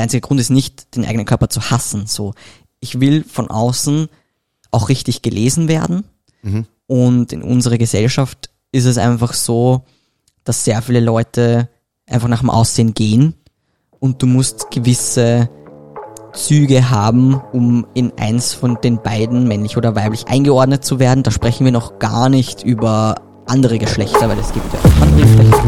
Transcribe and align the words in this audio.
der 0.00 0.04
einzige 0.04 0.22
Grund 0.22 0.40
ist 0.40 0.48
nicht, 0.48 0.96
den 0.96 1.04
eigenen 1.04 1.26
Körper 1.26 1.50
zu 1.50 1.70
hassen. 1.70 2.06
So, 2.06 2.32
ich 2.80 3.00
will 3.00 3.22
von 3.22 3.50
außen 3.50 4.08
auch 4.70 4.88
richtig 4.88 5.20
gelesen 5.20 5.68
werden. 5.68 6.04
Und 6.86 7.34
in 7.34 7.42
unserer 7.42 7.76
Gesellschaft 7.76 8.48
ist 8.72 8.86
es 8.86 8.96
einfach 8.96 9.34
so, 9.34 9.82
dass 10.42 10.64
sehr 10.64 10.80
viele 10.80 11.00
Leute 11.00 11.68
einfach 12.06 12.28
nach 12.28 12.40
dem 12.40 12.48
Aussehen 12.48 12.94
gehen 12.94 13.34
und 13.98 14.22
du 14.22 14.26
musst 14.26 14.70
gewisse 14.70 15.50
Züge 16.32 16.88
haben, 16.88 17.38
um 17.52 17.86
in 17.92 18.10
eins 18.18 18.54
von 18.54 18.78
den 18.82 19.02
beiden, 19.02 19.46
männlich 19.46 19.76
oder 19.76 19.96
weiblich, 19.96 20.28
eingeordnet 20.28 20.82
zu 20.82 20.98
werden. 20.98 21.24
Da 21.24 21.30
sprechen 21.30 21.66
wir 21.66 21.72
noch 21.72 21.98
gar 21.98 22.30
nicht 22.30 22.62
über 22.62 23.16
andere 23.46 23.78
Geschlechter, 23.78 24.30
weil 24.30 24.38
es 24.38 24.50
gibt 24.50 24.72
ja 24.72 24.78
auch 24.78 25.02
andere 25.02 25.26
Geschlechter. 25.26 25.60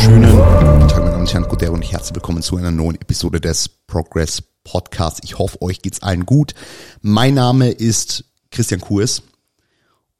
Wunderschönen 0.00 0.78
guten 0.78 0.88
Tag, 0.88 0.98
meine 1.00 1.10
Damen 1.10 1.20
und 1.22 1.32
Herren, 1.32 1.58
Tag 1.58 1.70
und 1.70 1.82
herzlich 1.82 2.14
willkommen 2.14 2.40
zu 2.40 2.56
einer 2.56 2.70
neuen 2.70 3.00
Episode 3.00 3.40
des 3.40 3.68
Progress 3.68 4.42
Podcasts. 4.62 5.20
Ich 5.24 5.38
hoffe, 5.38 5.60
euch 5.60 5.82
geht's 5.82 6.02
allen 6.02 6.24
gut. 6.24 6.54
Mein 7.02 7.34
Name 7.34 7.70
ist 7.70 8.24
Christian 8.52 8.80
Kurs 8.80 9.22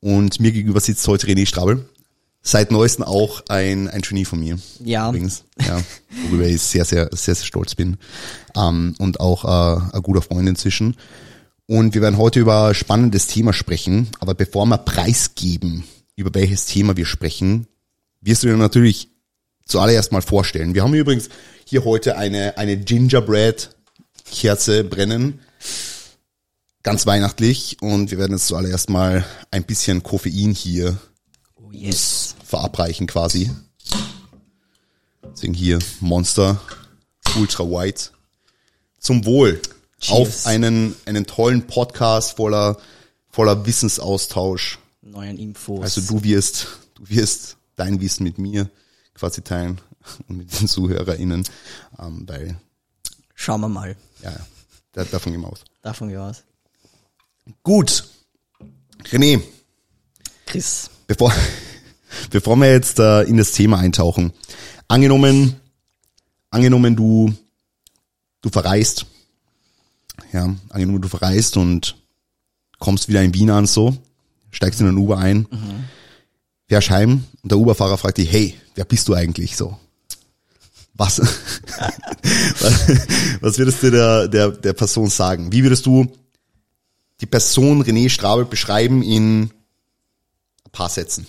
und 0.00 0.41
mir 0.41 0.50
gegenüber 0.50 0.80
sitzt 0.80 1.06
heute 1.06 1.28
René 1.28 1.46
Strabel. 1.46 1.88
Seit 2.42 2.72
neuestem 2.72 3.05
auch 3.05 3.42
ein, 3.48 3.88
ein 3.88 4.00
Genie 4.00 4.24
von 4.24 4.41
mir. 4.41 4.59
Ja. 4.84 5.10
Übrigens, 5.10 5.45
ja, 5.64 5.80
worüber 6.24 6.47
ich 6.47 6.60
sehr, 6.60 6.84
sehr, 6.84 7.08
sehr, 7.12 7.36
sehr 7.36 7.47
stolz 7.47 7.77
bin. 7.77 7.98
Ähm, 8.56 8.97
und 8.98 9.20
auch 9.20 9.45
äh, 9.45 9.97
ein 9.97 10.02
guter 10.02 10.22
Freund 10.22 10.48
inzwischen. 10.48 10.97
Und 11.66 11.95
wir 11.95 12.02
werden 12.02 12.19
heute 12.19 12.41
über 12.41 12.69
ein 12.69 12.74
spannendes 12.74 13.28
Thema 13.28 13.52
sprechen. 13.52 14.08
Aber 14.19 14.34
bevor 14.34 14.66
wir 14.66 14.78
preisgeben, 14.78 15.84
über 16.16 16.34
welches 16.34 16.66
Thema 16.66 16.97
wir 16.97 17.06
sprechen, 17.06 17.69
wirst 18.20 18.42
du 18.42 18.48
dir 18.48 18.56
natürlich 18.56 19.17
zuallererst 19.68 20.10
mal 20.12 20.22
vorstellen. 20.22 20.74
Wir 20.74 20.82
haben 20.82 20.95
übrigens 20.95 21.28
hier 21.64 21.84
heute 21.84 22.16
eine, 22.16 22.58
eine 22.58 22.77
Gingerbread-Kerze 22.77 24.83
brennen. 24.84 25.41
Ganz 26.83 27.06
weihnachtlich. 27.06 27.77
Und 27.80 28.11
wir 28.11 28.19
werden 28.19 28.33
jetzt 28.33 28.48
zuallererst 28.48 28.91
mal 28.91 29.24
ein 29.50 29.64
bisschen 29.64 30.02
Koffein 30.02 30.52
hier 30.52 30.98
Oh 31.56 31.70
yes. 31.70 32.34
verabreichen 32.44 33.06
quasi. 33.06 33.50
Deswegen 35.33 35.55
hier 35.55 35.78
Monster 36.00 36.61
Ultra 37.36 37.64
White. 37.64 38.11
Zum 38.98 39.24
Wohl. 39.27 39.61
Cheers. 40.00 40.16
Auf 40.16 40.46
einen, 40.46 40.94
einen 41.05 41.27
tollen 41.27 41.66
Podcast 41.66 42.36
voller, 42.36 42.78
voller 43.30 43.66
Wissensaustausch. 43.66 44.78
Neuen 45.02 45.36
Infos. 45.39 45.83
Also 45.83 46.00
du 46.00 46.24
wirst, 46.24 46.69
du 46.94 47.08
wirst 47.08 47.56
dein 47.77 48.00
Wissen 48.00 48.24
mit 48.24 48.39
mir 48.39 48.70
quasi 49.19 49.42
teilen 49.42 49.80
und 50.28 50.38
mit 50.38 50.61
den 50.61 50.69
ZuhörerInnen, 50.69 51.44
ähm, 51.98 52.22
weil, 52.27 52.56
Schauen 53.34 53.61
wir 53.61 53.69
mal. 53.69 53.97
ja, 54.22 54.34
da, 54.92 55.05
davon 55.05 55.33
gehen 55.33 55.42
wir 55.42 55.48
aus. 55.48 55.64
Davon 55.83 56.08
gehe 56.08 56.16
ich 56.16 56.22
aus. 56.22 56.42
Gut. 57.62 58.05
René, 59.05 59.41
Chris. 60.46 60.91
bevor, 61.06 61.33
bevor 62.30 62.56
wir 62.56 62.70
jetzt 62.72 62.98
äh, 62.98 63.22
in 63.22 63.36
das 63.36 63.52
Thema 63.52 63.78
eintauchen, 63.78 64.33
angenommen, 64.89 65.61
angenommen 66.50 66.96
du, 66.96 67.33
du 68.42 68.50
verreist, 68.50 69.06
ja, 70.33 70.55
angenommen 70.69 71.00
du 71.00 71.08
verreist 71.08 71.56
und 71.56 71.96
kommst 72.78 73.08
wieder 73.08 73.22
in 73.22 73.34
Wien 73.34 73.50
an 73.50 73.66
so, 73.66 73.96
steigst 74.50 74.80
in 74.80 74.86
den 74.86 74.98
Uber 74.98 75.19
ein, 75.19 75.46
fährst 76.69 76.91
heim 76.91 77.24
und 77.42 77.52
der 77.52 77.58
Uberfahrer 77.58 77.98
fragt 77.98 78.19
dich, 78.19 78.30
hey, 78.30 78.55
wer 78.78 78.84
bist 78.84 79.08
du 79.08 79.14
eigentlich 79.14 79.56
so? 79.56 79.76
Was, 80.98 81.20
was, 83.40 83.56
würdest 83.56 83.84
du 83.84 83.90
der, 83.92 84.26
der, 84.26 84.50
der 84.50 84.72
Person 84.72 85.08
sagen? 85.08 85.52
Wie 85.52 85.62
würdest 85.62 85.86
du 85.86 86.10
die 87.20 87.26
Person 87.26 87.84
René 87.84 88.08
Strabel 88.08 88.44
beschreiben 88.44 89.00
in 89.05 89.42
ein 89.44 89.50
paar 90.72 90.88
Sätzen? 90.88 91.28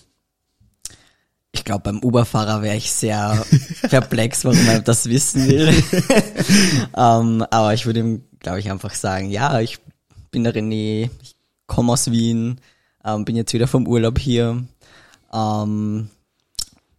Ich 1.51 1.63
glaube, 1.63 1.83
beim 1.83 1.99
Uberfahrer 1.99 2.63
wäre 2.63 2.77
ich 2.77 2.91
sehr 2.91 3.45
perplex, 3.83 4.43
warum 4.43 4.57
er 4.67 4.81
das 4.81 5.07
wissen 5.07 5.47
will. 5.47 5.67
ähm, 6.97 7.45
aber 7.51 7.75
ich 7.75 7.85
würde 7.85 7.99
ihm, 7.99 8.23
glaube 8.39 8.59
ich, 8.61 8.71
einfach 8.71 8.95
sagen, 8.95 9.29
ja, 9.29 9.59
ich 9.59 9.77
bin 10.31 10.43
der 10.43 10.55
René, 10.55 11.11
ich 11.21 11.35
komme 11.67 11.93
aus 11.93 12.09
Wien, 12.09 12.59
ähm, 13.05 13.23
bin 13.23 13.35
jetzt 13.35 13.53
wieder 13.53 13.67
vom 13.67 13.87
Urlaub 13.87 14.17
hier. 14.17 14.63
Ähm, 15.31 16.09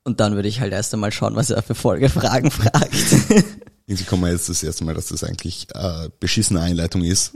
und 0.05 0.21
dann 0.21 0.34
würde 0.34 0.49
ich 0.49 0.61
halt 0.61 0.72
erst 0.72 0.94
einmal 0.94 1.12
schauen, 1.12 1.37
was 1.37 1.50
er 1.50 1.62
für 1.62 1.75
Folgefragen 1.75 2.50
fragt. 2.50 2.94
Irgendwie 3.87 4.05
kommen 4.05 4.22
wir 4.22 4.31
jetzt 4.31 4.49
das 4.49 4.62
erste 4.62 4.84
Mal, 4.84 4.94
dass 4.94 5.06
das 5.06 5.25
eigentlich 5.25 5.66
äh, 5.75 6.09
beschissene 6.21 6.61
Einleitung 6.61 7.03
ist. 7.03 7.33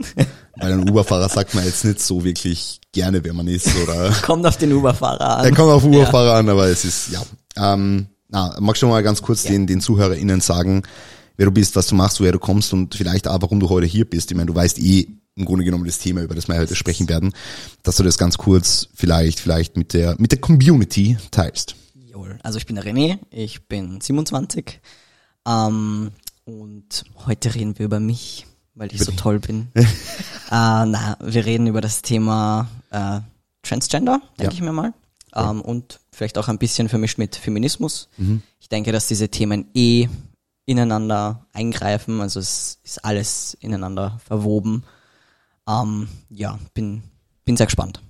Weil 0.55 0.71
ein 0.71 0.89
Uberfahrer 0.89 1.27
sagt 1.27 1.53
man 1.53 1.65
jetzt 1.65 1.83
nicht 1.83 1.99
so 1.99 2.23
wirklich 2.23 2.79
gerne, 2.93 3.23
wer 3.25 3.33
man 3.33 3.47
ist. 3.47 3.67
Oder 3.83 4.09
Kommt 4.21 4.45
auf 4.45 4.55
den 4.55 4.71
Uberfahrer 4.71 5.39
an. 5.39 5.45
er 5.45 5.51
kommt 5.51 5.69
auf 5.69 5.83
den 5.83 5.93
Uberfahrer 5.93 6.35
an, 6.35 6.47
aber 6.47 6.67
es 6.67 6.85
ist, 6.85 7.09
ja. 7.11 7.21
Ähm, 7.57 8.07
na, 8.29 8.55
magst 8.61 8.81
du 8.81 8.87
mal 8.87 9.03
ganz 9.03 9.21
kurz 9.21 9.43
den, 9.43 9.67
den 9.67 9.81
ZuhörerInnen 9.81 10.39
sagen, 10.39 10.83
wer 11.35 11.45
du 11.47 11.51
bist, 11.51 11.75
was 11.75 11.87
du 11.87 11.95
machst, 11.95 12.21
woher 12.21 12.31
du 12.31 12.39
kommst 12.39 12.71
und 12.71 12.95
vielleicht 12.95 13.27
auch, 13.27 13.41
warum 13.41 13.59
du 13.59 13.67
heute 13.69 13.85
hier 13.85 14.09
bist. 14.09 14.31
Ich 14.31 14.37
meine, 14.37 14.47
du 14.47 14.55
weißt 14.55 14.79
eh 14.79 15.07
im 15.35 15.43
Grunde 15.43 15.65
genommen 15.65 15.85
das 15.85 15.99
Thema, 15.99 16.21
über 16.21 16.35
das 16.35 16.47
wir 16.47 16.55
heute 16.55 16.75
sprechen 16.75 17.09
werden, 17.09 17.33
dass 17.83 17.97
du 17.97 18.03
das 18.03 18.17
ganz 18.17 18.37
kurz 18.37 18.87
vielleicht, 18.95 19.41
vielleicht 19.41 19.75
mit 19.75 19.93
der, 19.93 20.15
mit 20.19 20.31
der 20.31 20.39
Community 20.39 21.17
teilst. 21.31 21.75
Jawohl. 22.15 22.39
Also 22.43 22.57
ich 22.57 22.65
bin 22.65 22.77
der 22.77 22.85
René, 22.85 23.19
ich 23.29 23.67
bin 23.67 23.99
27 23.99 24.79
ähm, 25.45 26.11
und 26.45 27.03
heute 27.25 27.53
reden 27.53 27.77
wir 27.77 27.85
über 27.85 27.99
mich, 27.99 28.45
weil 28.73 28.93
ich 28.93 29.03
so 29.03 29.11
toll 29.11 29.39
bin. 29.39 29.67
äh, 29.75 29.85
na, 30.49 31.17
wir 31.19 31.45
reden 31.45 31.67
über 31.67 31.81
das 31.81 32.01
Thema 32.03 32.69
äh, 32.91 33.19
Transgender, 33.63 34.21
denke 34.39 34.53
Ja. 34.53 34.57
ich 34.57 34.61
mir 34.61 34.71
mal. 34.71 34.93
Ähm, 35.35 35.59
und 35.59 35.99
vielleicht 36.13 36.37
auch 36.37 36.47
ein 36.47 36.57
bisschen 36.57 36.87
vermischt 36.87 37.17
mit 37.17 37.35
Feminismus. 37.35 38.07
Ich 38.61 38.69
denke, 38.69 38.93
dass 38.93 39.07
diese 39.09 39.27
Themen 39.27 39.65
eh 39.73 40.07
ineinander 40.65 41.45
eingreifen, 41.51 42.21
also 42.21 42.39
es 42.39 42.79
ist 42.85 43.03
alles 43.03 43.57
ineinander 43.59 44.21
verwoben. 44.25 44.85
Ähm, 45.67 46.07
ja, 46.29 46.57
bin, 46.73 47.03
bin 47.43 47.57
sehr 47.57 47.65
gespannt. 47.65 48.01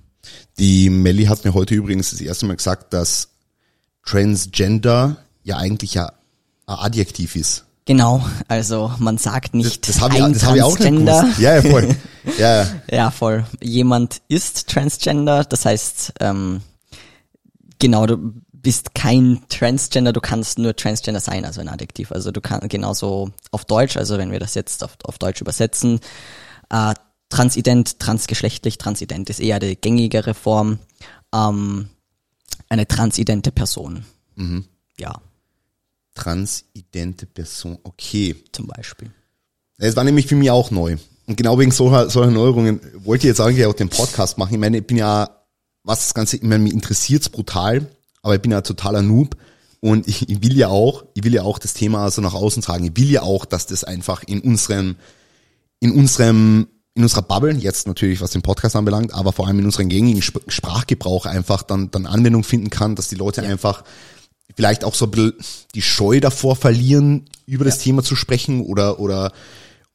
Die 0.60 0.92
Melli 0.92 1.26
hat 1.26 1.44
mir 1.44 1.56
heute 1.56 1.74
übrigens 1.74 2.12
das 2.12 2.22
erste 2.22 2.46
Mal 2.46 2.56
gesagt, 2.58 2.94
dass 2.94 3.30
Transgender 4.06 5.18
ja 5.44 5.58
eigentlich 5.58 5.96
ja 5.96 6.14
ein 6.68 6.76
Adjektiv 6.76 7.36
ist. 7.36 7.66
Genau, 7.86 8.26
also 8.48 8.92
man 8.98 9.20
sagt 9.20 9.54
nicht 9.54 9.88
Das 9.88 10.02
habe 10.02 10.16
ich, 10.16 10.34
das 10.34 10.44
hab 10.44 10.56
ich 10.56 10.64
auch 10.64 10.80
nicht 10.80 10.92
gewusst. 10.92 11.38
Ja, 11.40 11.56
ja, 11.56 11.62
voll. 11.62 11.96
Ja, 12.40 12.56
ja. 12.64 12.68
Ja, 12.90 13.12
voll. 13.12 13.46
Jemand 13.62 14.22
ist 14.28 14.68
Transgender, 14.70 15.44
das 15.44 15.66
heißt, 15.66 16.14
ähm, 16.20 16.62
genau, 17.78 18.08
du 18.08 18.18
bist 18.52 18.96
kein 18.96 19.44
Transgender, 19.50 20.12
du 20.14 20.22
kannst 20.22 20.58
nur 20.58 20.76
Transgender 20.76 21.22
sein, 21.22 21.46
also 21.46 21.62
ein 21.62 21.70
Adjektiv. 21.70 22.12
Also 22.12 22.32
du 22.32 22.42
kannst 22.42 22.70
genauso 22.70 23.30
auf 23.52 23.66
Deutsch, 23.66 23.98
also 23.98 24.18
wenn 24.18 24.32
wir 24.32 24.40
das 24.40 24.56
jetzt 24.56 24.84
auf, 24.84 24.98
auf 25.04 25.20
Deutsch 25.20 25.42
übersetzen, 25.42 26.00
äh, 26.72 26.96
transident, 27.30 28.00
transgeschlechtlich, 28.00 28.80
transident 28.80 29.30
ist 29.30 29.40
eher 29.40 29.60
die 29.60 29.76
gängigere 29.76 30.34
Form, 30.34 30.80
ähm, 31.36 31.90
eine 32.70 32.88
transidente 32.88 33.52
Person. 33.52 34.06
Mhm. 34.36 34.66
Ja, 35.00 35.22
Transidente 36.16 37.26
Person, 37.26 37.78
okay. 37.84 38.36
zum 38.54 38.68
Beispiel. 38.68 39.12
Es 39.78 39.96
war 39.98 40.06
nämlich 40.06 40.28
für 40.28 40.36
mich 40.36 40.50
auch 40.50 40.72
neu. 40.72 40.96
Und 41.28 41.36
genau 41.36 41.60
wegen 41.60 41.72
solcher, 41.72 42.10
solcher 42.10 42.32
Neuerungen 42.32 42.80
wollte 43.04 43.28
ich 43.28 43.30
jetzt 43.30 43.42
eigentlich 43.42 43.66
auch 43.66 43.74
den 43.74 43.90
Podcast 43.90 44.38
machen. 44.38 44.54
Ich 44.54 44.60
meine, 44.60 44.78
ich 44.78 44.88
bin 44.88 44.98
ja, 44.98 45.30
was 45.84 46.00
das 46.00 46.14
Ganze, 46.14 46.38
ich 46.38 46.44
meine, 46.44 46.64
mich 46.64 46.74
interessiert's 46.74 47.30
brutal, 47.30 47.88
aber 48.22 48.36
ich 48.36 48.42
bin 48.42 48.52
ja 48.52 48.62
totaler 48.62 49.02
Noob. 49.02 49.36
Und 49.82 50.08
ich, 50.08 50.30
ich 50.30 50.42
will 50.42 50.58
ja 50.58 50.70
auch, 50.70 51.04
ich 51.14 51.26
will 51.26 51.34
ja 51.34 51.44
auch 51.44 51.60
das 51.60 51.74
Thema 51.74 52.06
also 52.06 52.22
nach 52.22 52.34
außen 52.34 52.64
tragen. 52.64 52.86
Ich 52.86 52.98
will 52.98 53.12
ja 53.12 53.22
auch, 53.22 53.44
dass 53.46 53.68
das 53.68 53.84
einfach 53.84 54.24
in 54.24 54.40
unserem, 54.40 54.96
in 55.82 55.92
unserem, 55.92 56.68
in 56.96 57.04
unserer 57.04 57.22
Bubble, 57.22 57.54
jetzt 57.54 57.88
natürlich 57.88 58.22
was 58.22 58.32
den 58.32 58.42
Podcast 58.42 58.76
anbelangt, 58.76 59.14
aber 59.14 59.34
vor 59.34 59.48
allem 59.48 59.60
in 59.60 59.66
unserem 59.66 59.90
gängigen 59.90 60.20
Sp 60.24 60.40
Sprachgebrauch 60.48 61.26
einfach 61.26 61.62
dann, 61.62 61.92
dann 61.92 62.06
Anwendung 62.06 62.44
finden 62.44 62.70
kann, 62.70 62.96
dass 62.96 63.10
die 63.10 63.16
Leute 63.16 63.44
einfach 63.44 63.84
vielleicht 64.56 64.86
auch 64.86 64.96
so 64.96 65.06
ein 65.06 65.12
bisschen 65.12 65.34
die 65.76 65.82
Scheu 65.82 66.22
davor 66.22 66.56
verlieren, 66.56 67.26
über 67.46 67.66
das 67.66 67.80
Thema 67.80 68.02
zu 68.02 68.16
sprechen 68.16 68.62
oder, 68.62 69.00
oder, 69.00 69.34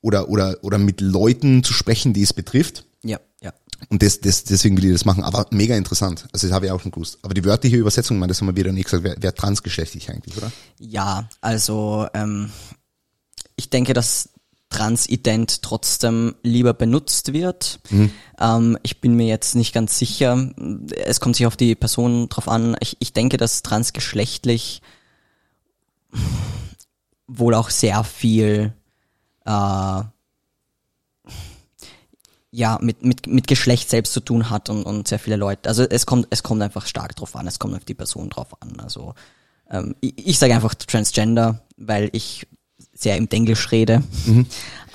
oder, 0.03 0.29
oder, 0.29 0.59
oder 0.63 0.77
mit 0.77 1.01
Leuten 1.01 1.65
zu 1.65 1.73
sprechen, 1.73 2.13
die 2.13 2.23
es 2.23 2.35
betrifft. 2.35 2.85
Ja, 3.03 3.19
ja. 3.41 3.55
Und 3.89 4.03
das, 4.03 4.21
das, 4.21 4.45
deswegen 4.45 4.77
will 4.77 4.85
ich 4.85 4.93
das 4.93 5.07
machen. 5.07 5.25
Aber 5.25 5.47
mega 5.51 5.75
interessant. 5.77 6.29
Also 6.33 6.47
das 6.47 6.55
habe 6.55 6.67
ich 6.67 6.73
auch 6.73 6.81
schon 6.81 6.91
gewusst. 6.91 7.19
Aber 7.23 7.33
die 7.33 7.45
wörtliche 7.45 7.77
Übersetzung, 7.77 8.19
meine, 8.19 8.29
das 8.29 8.41
haben 8.41 8.49
wir 8.49 8.57
wieder 8.57 8.73
nicht 8.73 8.85
gesagt, 8.85 9.05
wer, 9.05 9.17
wer 9.19 9.35
transgeschlechtlich 9.35 10.11
eigentlich, 10.11 10.37
oder? 10.37 10.53
Ja, 10.79 11.29
also 11.41 12.07
ähm, 12.13 12.51
ich 13.57 13.71
denke, 13.71 13.95
dass 13.95 14.29
Transident 14.71 15.63
trotzdem 15.63 16.37
lieber 16.43 16.73
benutzt 16.73 17.33
wird. 17.33 17.81
Ähm, 18.41 18.79
ich 18.83 19.01
bin 19.01 19.15
mir 19.15 19.27
jetzt 19.27 19.55
nicht 19.55 19.75
ganz 19.75 19.99
sicher. 19.99 20.51
Es 21.05 21.21
kommt 21.21 21.37
sich 21.37 21.47
auf 21.47 21.57
die 21.57 21.75
Person 21.75 22.29
drauf 22.29 22.49
an. 22.49 22.77
Ich, 22.81 22.97
ich 23.01 23.13
denke, 23.13 23.37
dass 23.37 23.63
transgeschlechtlich 23.63 24.81
wohl 27.27 27.55
auch 27.55 27.71
sehr 27.71 28.03
viel 28.05 28.73
äh, 29.45 30.03
ja, 32.53 32.79
mit, 32.81 33.05
mit, 33.05 33.27
mit 33.27 33.47
Geschlecht 33.47 33.91
selbst 33.91 34.13
zu 34.13 34.21
tun 34.21 34.51
hat 34.51 34.71
und, 34.71 34.83
und 34.85 35.07
sehr 35.07 35.19
viele 35.19 35.37
Leute. 35.37 35.69
Also 35.69 35.85
es 35.85 36.07
kommt, 36.07 36.27
es 36.31 36.43
kommt 36.43 36.63
einfach 36.63 36.87
stark 36.87 37.15
drauf 37.17 37.37
an, 37.37 37.47
es 37.47 37.59
kommt 37.59 37.75
auf 37.75 37.85
die 37.85 37.95
Person 37.95 38.29
drauf 38.29 38.61
an. 38.61 38.81
Also 38.81 39.15
ähm, 39.71 39.95
ich, 40.01 40.27
ich 40.27 40.39
sage 40.39 40.55
einfach 40.55 40.75
Transgender, 40.75 41.63
weil 41.77 42.11
ich 42.13 42.47
sehr 43.01 43.17
im 43.17 43.29
Englisch 43.31 43.73
rede. 43.73 44.03
Mhm. 44.27 44.47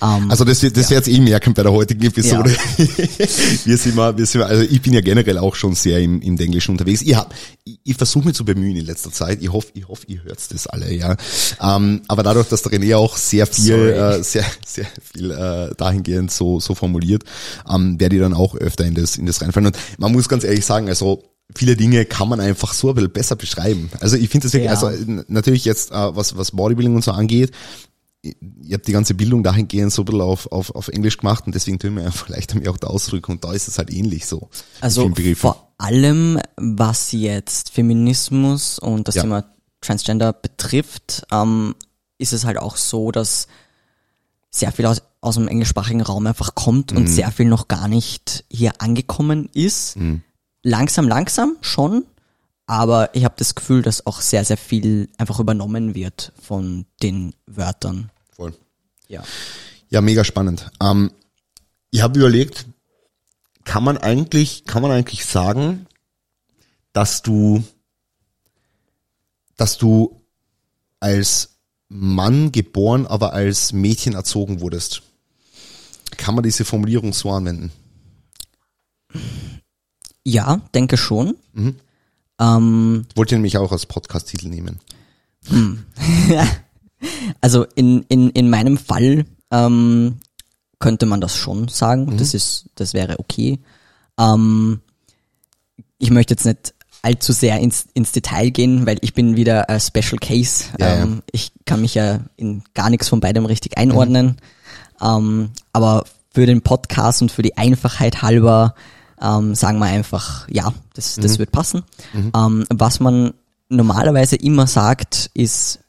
Um, 0.01 0.29
also 0.29 0.43
das, 0.43 0.59
das 0.59 0.89
ja. 0.89 0.97
jetzt 0.97 1.07
eh 1.07 1.19
merken 1.19 1.53
bei 1.53 1.63
der 1.63 1.71
heutigen 1.71 2.03
Episode. 2.05 2.51
Ja. 2.77 2.85
wir 3.65 3.77
sind 3.77 3.95
mal, 3.95 4.17
wir 4.17 4.25
sind 4.25 4.41
mal, 4.41 4.47
also 4.47 4.61
ich 4.61 4.81
bin 4.81 4.93
ja 4.93 4.99
generell 4.99 5.37
auch 5.37 5.55
schon 5.55 5.73
sehr 5.73 5.99
im, 5.99 6.21
im 6.21 6.37
Englischen 6.37 6.71
unterwegs. 6.71 7.01
Ich, 7.01 7.15
hab, 7.15 7.33
ich, 7.63 7.79
ich 7.83 7.95
versuche 7.95 8.25
mich 8.25 8.35
zu 8.35 8.43
bemühen 8.43 8.75
in 8.75 8.85
letzter 8.85 9.11
Zeit. 9.11 9.41
Ich 9.41 9.51
hoffe, 9.51 9.69
ich 9.73 9.87
hoffe, 9.87 10.03
ihr 10.07 10.21
hört 10.23 10.39
das 10.51 10.67
alle, 10.67 10.93
ja. 10.93 11.15
Um, 11.59 12.01
aber 12.09 12.23
dadurch, 12.23 12.49
dass 12.49 12.61
der 12.63 12.73
René 12.73 12.97
auch 12.97 13.15
sehr 13.15 13.47
viel, 13.47 13.73
äh, 13.73 14.21
sehr, 14.21 14.45
sehr 14.65 14.85
viel 15.13 15.31
äh, 15.31 15.73
dahingehend 15.75 16.29
so, 16.29 16.59
so 16.59 16.75
formuliert, 16.75 17.23
ähm, 17.73 17.97
werde 17.97 18.17
ich 18.17 18.21
dann 18.21 18.33
auch 18.33 18.55
öfter 18.55 18.83
in 18.85 18.95
das, 18.95 19.15
in 19.15 19.25
das 19.25 19.41
reinfallen. 19.41 19.67
Und 19.67 19.77
man 19.97 20.11
muss 20.11 20.27
ganz 20.27 20.43
ehrlich 20.43 20.65
sagen, 20.65 20.89
also 20.89 21.23
viele 21.55 21.77
Dinge 21.77 22.03
kann 22.03 22.27
man 22.27 22.41
einfach 22.41 22.73
so 22.73 22.89
ein 22.89 22.95
bisschen 22.95 23.11
besser 23.11 23.35
beschreiben. 23.37 23.89
Also 24.01 24.17
ich 24.17 24.29
finde 24.29 24.47
das 24.47 24.53
wirklich, 24.53 24.71
ja. 24.71 24.77
also 24.77 24.91
natürlich 25.29 25.63
jetzt, 25.63 25.91
äh, 25.91 26.15
was, 26.15 26.37
was 26.37 26.51
Bodybuilding 26.51 26.95
und 26.95 27.03
so 27.03 27.11
angeht, 27.11 27.51
ich 28.25 28.73
habe 28.73 28.83
die 28.83 28.91
ganze 28.91 29.13
Bildung 29.13 29.43
dahingehend 29.43 29.91
so 29.91 30.01
ein 30.01 30.05
bisschen 30.05 30.21
auf, 30.21 30.51
auf, 30.51 30.73
auf 30.73 30.87
Englisch 30.87 31.17
gemacht 31.17 31.45
und 31.45 31.53
deswegen 31.53 31.79
tun 31.79 31.95
wir 31.95 32.05
einfach 32.05 32.29
leichter 32.29 32.59
mir 32.59 32.71
auch 32.71 32.77
da 32.77 32.87
ausdrücken 32.87 33.33
und 33.33 33.43
da 33.43 33.53
ist 33.53 33.67
es 33.67 33.77
halt 33.77 33.91
ähnlich 33.91 34.25
so. 34.25 34.49
Also 34.81 35.11
vor 35.35 35.73
allem, 35.77 36.39
was 36.57 37.11
jetzt 37.11 37.69
Feminismus 37.69 38.79
und 38.79 39.07
das 39.07 39.15
ja. 39.15 39.21
Thema 39.23 39.45
Transgender 39.81 40.33
betrifft, 40.33 41.25
ähm, 41.31 41.75
ist 42.17 42.33
es 42.33 42.45
halt 42.45 42.57
auch 42.57 42.77
so, 42.77 43.11
dass 43.11 43.47
sehr 44.49 44.71
viel 44.71 44.85
aus, 44.85 45.01
aus 45.21 45.35
dem 45.35 45.47
englischsprachigen 45.47 46.01
Raum 46.01 46.25
einfach 46.27 46.55
kommt 46.55 46.91
mhm. 46.91 46.97
und 46.97 47.07
sehr 47.07 47.31
viel 47.31 47.45
noch 47.45 47.67
gar 47.67 47.87
nicht 47.87 48.45
hier 48.49 48.81
angekommen 48.81 49.49
ist. 49.53 49.97
Mhm. 49.97 50.21
Langsam, 50.63 51.07
langsam 51.07 51.57
schon, 51.61 52.05
aber 52.65 53.13
ich 53.13 53.25
habe 53.25 53.35
das 53.37 53.53
Gefühl, 53.53 53.81
dass 53.81 54.05
auch 54.07 54.21
sehr, 54.21 54.43
sehr 54.43 54.57
viel 54.57 55.09
einfach 55.17 55.39
übernommen 55.39 55.93
wird 55.93 56.31
von 56.41 56.85
den 57.03 57.35
Wörtern. 57.45 58.09
Voll. 58.35 58.53
Ja. 59.07 59.23
Ja, 59.89 60.01
mega 60.01 60.23
spannend. 60.23 60.69
Ähm, 60.81 61.11
ich 61.91 62.01
habe 62.01 62.19
überlegt, 62.19 62.65
kann 63.63 63.83
man 63.83 63.97
eigentlich, 63.97 64.65
kann 64.65 64.81
man 64.81 64.91
eigentlich 64.91 65.25
sagen, 65.25 65.87
dass 66.93 67.21
du, 67.21 67.63
dass 69.55 69.77
du 69.77 70.21
als 70.99 71.57
Mann 71.87 72.51
geboren, 72.51 73.05
aber 73.07 73.33
als 73.33 73.73
Mädchen 73.73 74.13
erzogen 74.13 74.59
wurdest? 74.59 75.01
Kann 76.17 76.35
man 76.35 76.43
diese 76.43 76.65
Formulierung 76.65 77.13
so 77.13 77.31
anwenden? 77.31 77.71
Ja, 80.23 80.61
denke 80.73 80.97
schon. 80.97 81.37
Mhm. 81.53 81.75
Ähm, 82.39 83.05
Wollte 83.15 83.35
nämlich 83.35 83.57
auch 83.57 83.71
als 83.71 83.85
Podcast-Titel 83.85 84.47
nehmen. 84.49 84.79
Hm. 85.47 85.85
also 87.41 87.65
in, 87.75 88.05
in, 88.09 88.29
in 88.31 88.49
meinem 88.49 88.77
Fall 88.77 89.25
ähm, 89.51 90.17
könnte 90.79 91.05
man 91.05 91.21
das 91.21 91.35
schon 91.35 91.67
sagen. 91.67 92.05
Mhm. 92.05 92.17
Das 92.17 92.33
ist, 92.33 92.65
das 92.75 92.93
wäre 92.93 93.19
okay. 93.19 93.59
Ähm, 94.19 94.81
ich 95.97 96.11
möchte 96.11 96.33
jetzt 96.33 96.45
nicht 96.45 96.73
allzu 97.01 97.33
sehr 97.33 97.59
ins, 97.59 97.87
ins 97.93 98.11
Detail 98.11 98.49
gehen, 98.49 98.85
weil 98.85 98.97
ich 99.01 99.13
bin 99.13 99.35
wieder 99.35 99.69
ein 99.69 99.79
Special 99.79 100.17
Case. 100.19 100.65
Ja, 100.79 100.95
ähm, 100.95 101.15
ja. 101.15 101.21
Ich 101.31 101.51
kann 101.65 101.81
mich 101.81 101.93
ja 101.93 102.19
in 102.35 102.63
gar 102.73 102.89
nichts 102.89 103.09
von 103.09 103.19
beidem 103.19 103.45
richtig 103.45 103.77
einordnen. 103.77 104.37
Mhm. 104.99 105.07
Ähm, 105.07 105.49
aber 105.71 106.05
für 106.33 106.45
den 106.45 106.61
Podcast 106.61 107.21
und 107.21 107.31
für 107.31 107.43
die 107.43 107.57
Einfachheit 107.57 108.21
halber 108.21 108.75
ähm, 109.21 109.55
sagen 109.55 109.79
wir 109.79 109.85
einfach, 109.85 110.47
ja, 110.49 110.73
das, 110.93 111.15
das 111.15 111.33
mhm. 111.33 111.39
wird 111.39 111.51
passen. 111.51 111.83
Mhm. 112.13 112.31
Ähm, 112.35 112.65
was 112.69 112.99
man 112.99 113.33
normalerweise 113.69 114.35
immer 114.35 114.67
sagt, 114.67 115.29
ist, 115.33 115.79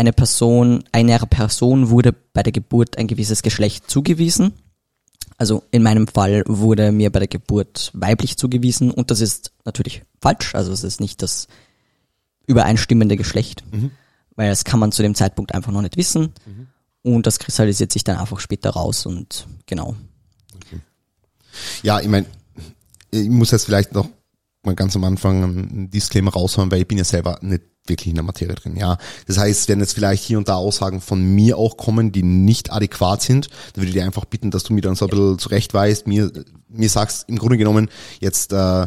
eine 0.00 0.14
Person, 0.14 0.82
einer 0.92 1.18
Person 1.26 1.90
wurde 1.90 2.12
bei 2.32 2.42
der 2.42 2.52
Geburt 2.52 2.96
ein 2.96 3.06
gewisses 3.06 3.42
Geschlecht 3.42 3.90
zugewiesen. 3.90 4.54
Also 5.36 5.62
in 5.70 5.82
meinem 5.82 6.06
Fall 6.08 6.42
wurde 6.46 6.90
mir 6.90 7.12
bei 7.12 7.18
der 7.18 7.28
Geburt 7.28 7.90
weiblich 7.92 8.38
zugewiesen 8.38 8.90
und 8.90 9.10
das 9.10 9.20
ist 9.20 9.52
natürlich 9.66 10.02
falsch. 10.22 10.54
Also 10.54 10.72
es 10.72 10.84
ist 10.84 11.00
nicht 11.00 11.20
das 11.20 11.48
übereinstimmende 12.46 13.18
Geschlecht, 13.18 13.62
mhm. 13.70 13.90
weil 14.36 14.48
das 14.48 14.64
kann 14.64 14.80
man 14.80 14.90
zu 14.90 15.02
dem 15.02 15.14
Zeitpunkt 15.14 15.54
einfach 15.54 15.70
noch 15.70 15.82
nicht 15.82 15.98
wissen 15.98 16.32
mhm. 16.46 16.68
und 17.02 17.26
das 17.26 17.38
kristallisiert 17.38 17.92
sich 17.92 18.02
dann 18.02 18.16
einfach 18.16 18.40
später 18.40 18.70
raus 18.70 19.04
und 19.04 19.46
genau. 19.66 19.96
Okay. 20.56 20.80
Ja, 21.82 22.00
ich 22.00 22.08
meine, 22.08 22.24
ich 23.10 23.28
muss 23.28 23.50
jetzt 23.50 23.66
vielleicht 23.66 23.92
noch 23.92 24.08
mal 24.62 24.74
ganz 24.74 24.96
am 24.96 25.04
Anfang 25.04 25.44
einen 25.44 25.90
Disclaimer 25.90 26.32
raushauen, 26.32 26.70
weil 26.70 26.80
ich 26.80 26.88
bin 26.88 26.96
ja 26.96 27.04
selber 27.04 27.38
nicht 27.42 27.64
wirklich 27.90 28.08
in 28.08 28.14
der 28.14 28.24
Materie 28.24 28.54
drin. 28.54 28.76
Ja, 28.76 28.96
das 29.26 29.36
heißt, 29.36 29.68
wenn 29.68 29.80
jetzt 29.80 29.92
vielleicht 29.92 30.24
hier 30.24 30.38
und 30.38 30.48
da 30.48 30.54
Aussagen 30.54 31.02
von 31.02 31.22
mir 31.22 31.58
auch 31.58 31.76
kommen, 31.76 32.12
die 32.12 32.22
nicht 32.22 32.72
adäquat 32.72 33.20
sind, 33.20 33.48
dann 33.74 33.82
würde 33.82 33.88
ich 33.88 33.94
dir 33.94 34.04
einfach 34.04 34.24
bitten, 34.24 34.50
dass 34.50 34.62
du 34.62 34.72
mir 34.72 34.80
dann 34.80 34.94
so 34.94 35.04
ein 35.04 35.10
bisschen 35.10 35.38
zurechtweist, 35.38 36.06
mir 36.06 36.32
mir 36.68 36.88
sagst 36.88 37.28
im 37.28 37.38
Grunde 37.38 37.58
genommen 37.58 37.90
jetzt 38.20 38.52
äh, 38.52 38.86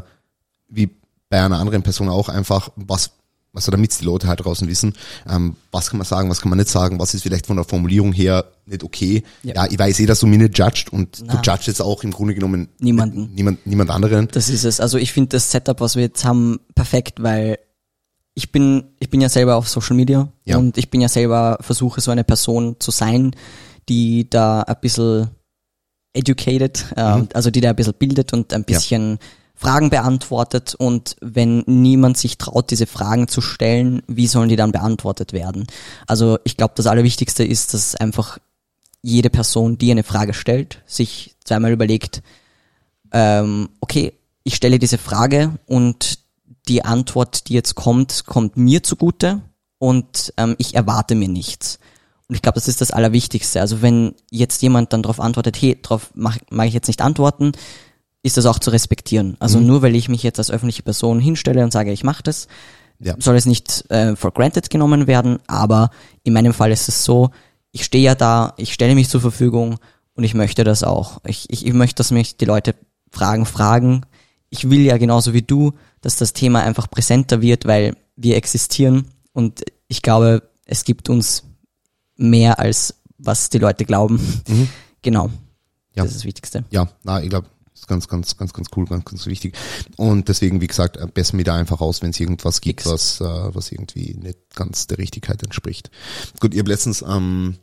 wie 0.69 0.89
bei 1.29 1.44
einer 1.44 1.59
anderen 1.59 1.83
Person 1.83 2.09
auch 2.09 2.29
einfach, 2.29 2.69
was 2.75 3.11
also 3.55 3.71
damit 3.71 4.00
die 4.00 4.05
Leute 4.05 4.27
halt 4.27 4.44
draußen 4.44 4.67
wissen, 4.67 4.94
ähm, 5.29 5.55
was 5.71 5.89
kann 5.89 6.00
man 6.00 6.05
sagen, 6.05 6.29
was 6.29 6.41
kann 6.41 6.50
man 6.50 6.57
nicht 6.57 6.69
sagen, 6.69 7.00
was 7.00 7.13
ist 7.13 7.21
vielleicht 7.21 7.45
von 7.45 7.55
der 7.55 7.65
Formulierung 7.65 8.11
her 8.11 8.45
nicht 8.65 8.83
okay. 8.83 9.23
Ja, 9.44 9.53
ja 9.53 9.67
ich 9.69 9.77
weiß 9.77 10.00
eh, 10.00 10.05
dass 10.07 10.21
du 10.21 10.27
mich 10.27 10.39
nicht 10.39 10.57
judged 10.57 10.91
und 10.91 11.23
Na. 11.25 11.35
du 11.35 11.38
judgest 11.38 11.67
jetzt 11.67 11.81
auch 11.81 12.03
im 12.03 12.11
Grunde 12.11 12.33
genommen 12.33 12.69
niemanden. 12.79 13.29
Niemand, 13.33 13.65
niemand 13.67 13.91
anderen. 13.91 14.27
Das 14.31 14.50
ist 14.50 14.63
es. 14.63 14.79
Also 14.79 14.97
ich 14.97 15.13
finde 15.13 15.29
das 15.29 15.51
Setup, 15.51 15.81
was 15.81 15.95
wir 15.95 16.03
jetzt 16.03 16.25
haben, 16.25 16.61
perfekt, 16.73 17.21
weil 17.21 17.59
ich 18.35 18.51
bin, 18.51 18.83
ich 19.00 19.09
bin 19.09 19.21
ja 19.21 19.30
selber 19.30 19.56
auf 19.56 19.69
Social 19.69 19.95
Media 19.95 20.27
ja. 20.45 20.57
und 20.57 20.77
ich 20.77 20.89
bin 20.89 21.01
ja 21.01 21.09
selber, 21.09 21.57
versuche 21.62 22.01
so 22.01 22.12
eine 22.12 22.24
Person 22.24 22.77
zu 22.80 22.91
sein, 22.91 23.35
die 23.89 24.30
da 24.30 24.62
ein 24.62 24.77
bisschen 24.81 25.30
educated, 26.13 26.85
äh, 26.95 27.18
mhm. 27.18 27.30
also 27.33 27.51
die 27.51 27.62
da 27.62 27.69
ein 27.69 27.75
bisschen 27.75 27.94
bildet 27.94 28.33
und 28.33 28.53
ein 28.53 28.63
bisschen 28.63 29.13
ja 29.13 29.18
Fragen 29.56 29.89
beantwortet 29.89 30.75
und 30.75 31.15
wenn 31.21 31.63
niemand 31.68 32.18
sich 32.18 32.38
traut, 32.38 32.71
diese 32.71 32.88
Fragen 32.88 33.27
zu 33.27 33.39
stellen, 33.39 34.01
wie 34.07 34.27
sollen 34.27 34.50
die 34.50 34.56
dann 34.56 34.71
beantwortet 34.71 35.31
werden? 35.31 35.68
Also 36.07 36.38
ich 36.44 36.57
glaube, 36.57 36.74
das 36.75 36.88
Allerwichtigste 36.88 37.45
ist, 37.45 37.74
dass 37.74 37.96
einfach 37.96 38.39
jede 39.01 39.29
Person, 39.29 39.77
die 39.77 39.91
eine 39.91 40.03
Frage 40.03 40.34
stellt, 40.34 40.81
sich 40.86 41.36
zweimal 41.46 41.72
überlegt, 41.72 42.24
ähm, 43.13 43.69
okay, 43.79 44.13
ich 44.43 44.55
stelle 44.55 44.79
diese 44.79 44.98
Frage 44.98 45.51
und 45.65 46.19
die 46.67 46.86
Antwort, 46.86 47.48
die 47.48 47.53
jetzt 47.53 47.75
kommt, 47.75 48.25
kommt 48.25 48.58
mir 48.58 48.84
zugute 48.84 49.41
und 49.79 50.34
ähm, 50.38 50.55
ich 50.58 50.75
erwarte 50.75 51.15
mir 51.15 51.27
nichts. 51.27 51.79
Und 52.27 52.36
ich 52.36 52.41
glaube, 52.41 52.55
das 52.55 52.67
ist 52.67 52.82
das 52.82 52.91
Allerwichtigste. 52.91 53.60
Also 53.60 53.82
wenn 53.82 54.15
jetzt 54.32 54.62
jemand 54.62 54.93
dann 54.93 55.03
darauf 55.03 55.20
antwortet, 55.20 55.62
hey, 55.62 55.77
darauf 55.82 56.12
mag, 56.15 56.39
mag 56.50 56.67
ich 56.67 56.74
jetzt 56.74 56.88
nicht 56.88 57.01
antworten, 57.01 57.51
ist 58.24 58.38
das 58.38 58.46
auch 58.46 58.60
zu 58.60 58.70
respektieren. 58.70 59.36
Also 59.39 59.60
mhm. 59.60 59.67
nur 59.67 59.82
weil 59.82 59.96
ich 59.96 60.08
mich 60.08 60.24
jetzt 60.24 60.39
als 60.39 60.50
öffentliche 60.50 60.84
Person 60.84 61.20
hinstelle 61.20 61.63
und 61.63 61.72
sage, 61.72 61.91
ich 61.91 62.05
mache 62.05 62.24
das, 62.24 62.48
ja. 63.00 63.15
soll 63.20 63.36
es 63.36 63.46
nicht 63.46 63.89
äh, 63.91 64.15
for 64.15 64.32
granted 64.32 64.70
genommen 64.70 65.08
werden. 65.08 65.39
Aber 65.48 65.91
in 66.24 66.34
meinem 66.34 66.53
Fall 66.53 66.72
ist 66.72 66.88
es 66.88 67.03
so, 67.03 67.32
ich 67.72 67.84
stehe 67.84 68.03
ja 68.03 68.15
da, 68.15 68.53
ich 68.55 68.74
stelle 68.74 68.96
mich 68.96 69.10
zur 69.10 69.20
Verfügung 69.20 69.77
und 70.15 70.24
ich 70.24 70.34
möchte 70.34 70.63
das 70.63 70.84
auch. 70.84 71.20
Ich, 71.25 71.50
ich, 71.50 71.65
ich 71.65 71.74
möchte, 71.74 71.96
dass 71.96 72.12
mich 72.12 72.38
die 72.38 72.46
Leute 72.46 72.75
Fragen 73.12 73.46
fragen. 73.46 74.05
Ich 74.50 74.70
will 74.70 74.82
ja 74.82 74.98
genauso 74.98 75.34
wie 75.34 75.41
du, 75.41 75.74
dass 76.03 76.17
das 76.17 76.33
Thema 76.33 76.62
einfach 76.62 76.91
präsenter 76.91 77.41
wird, 77.41 77.65
weil 77.65 77.95
wir 78.15 78.38
existieren 78.38 79.07
und 79.31 79.63
ich 79.88 80.03
glaube, 80.03 80.43
es 80.65 80.83
gibt 80.83 81.10
uns 81.10 81.43
mehr 82.15 82.60
als 82.60 82.95
was 83.17 83.50
die 83.50 83.57
Leute 83.57 83.86
glauben. 83.86 84.19
Mhm. 84.48 84.69
Genau. 85.01 85.27
Ja. 85.95 86.03
Das 86.03 86.07
ist 86.07 86.17
das 86.17 86.25
Wichtigste. 86.25 86.65
Ja, 86.72 86.89
na, 87.03 87.22
ich 87.22 87.29
glaube, 87.29 87.48
ist 87.74 87.88
ganz, 87.88 88.07
ganz, 88.07 88.38
ganz, 88.38 88.53
ganz 88.53 88.67
cool, 88.75 88.86
ganz, 88.86 89.05
ganz 89.05 89.25
wichtig. 89.25 89.55
Und 89.98 90.29
deswegen, 90.29 90.62
wie 90.62 90.67
gesagt, 90.67 90.98
besser 91.13 91.36
mir 91.36 91.43
da 91.43 91.55
einfach 91.55 91.81
aus, 91.81 92.01
wenn 92.01 92.12
es 92.12 92.19
irgendwas 92.19 92.62
gibt, 92.62 92.86
was, 92.86 93.19
äh, 93.22 93.24
was 93.24 93.72
irgendwie 93.72 94.15
nicht 94.15 94.55
ganz 94.55 94.88
der 94.88 94.98
Richtigkeit 94.98 95.43
entspricht. 95.43 95.91
Gut, 96.39 96.53
ihr 96.53 96.60
habt 96.60 96.69
letztens, 96.69 97.01
ähm, 97.01 97.57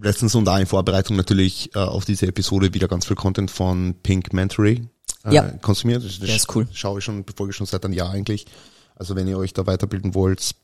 letztens 0.00 0.34
und 0.34 0.44
da 0.44 0.58
in 0.58 0.66
Vorbereitung 0.66 1.16
natürlich 1.16 1.74
äh, 1.74 1.78
auf 1.78 2.04
diese 2.04 2.26
Episode 2.26 2.74
wieder 2.74 2.88
ganz 2.88 3.06
viel 3.06 3.16
Content 3.16 3.50
von 3.50 3.94
Pink 4.02 4.32
Mentory 4.32 4.88
äh, 5.24 5.34
ja. 5.34 5.42
konsumiert. 5.60 6.04
Das, 6.04 6.18
das 6.18 6.30
ist 6.30 6.54
cool. 6.54 6.66
Schaue 6.72 6.98
ich 6.98 7.04
schon, 7.04 7.24
befolge 7.24 7.50
ich 7.50 7.56
schon 7.56 7.66
seit 7.66 7.84
einem 7.84 7.94
Jahr 7.94 8.10
eigentlich. 8.10 8.46
Also 8.96 9.16
wenn 9.16 9.28
ihr 9.28 9.38
euch 9.38 9.52
da 9.52 9.66
weiterbilden 9.66 10.14
wollt, 10.14 10.54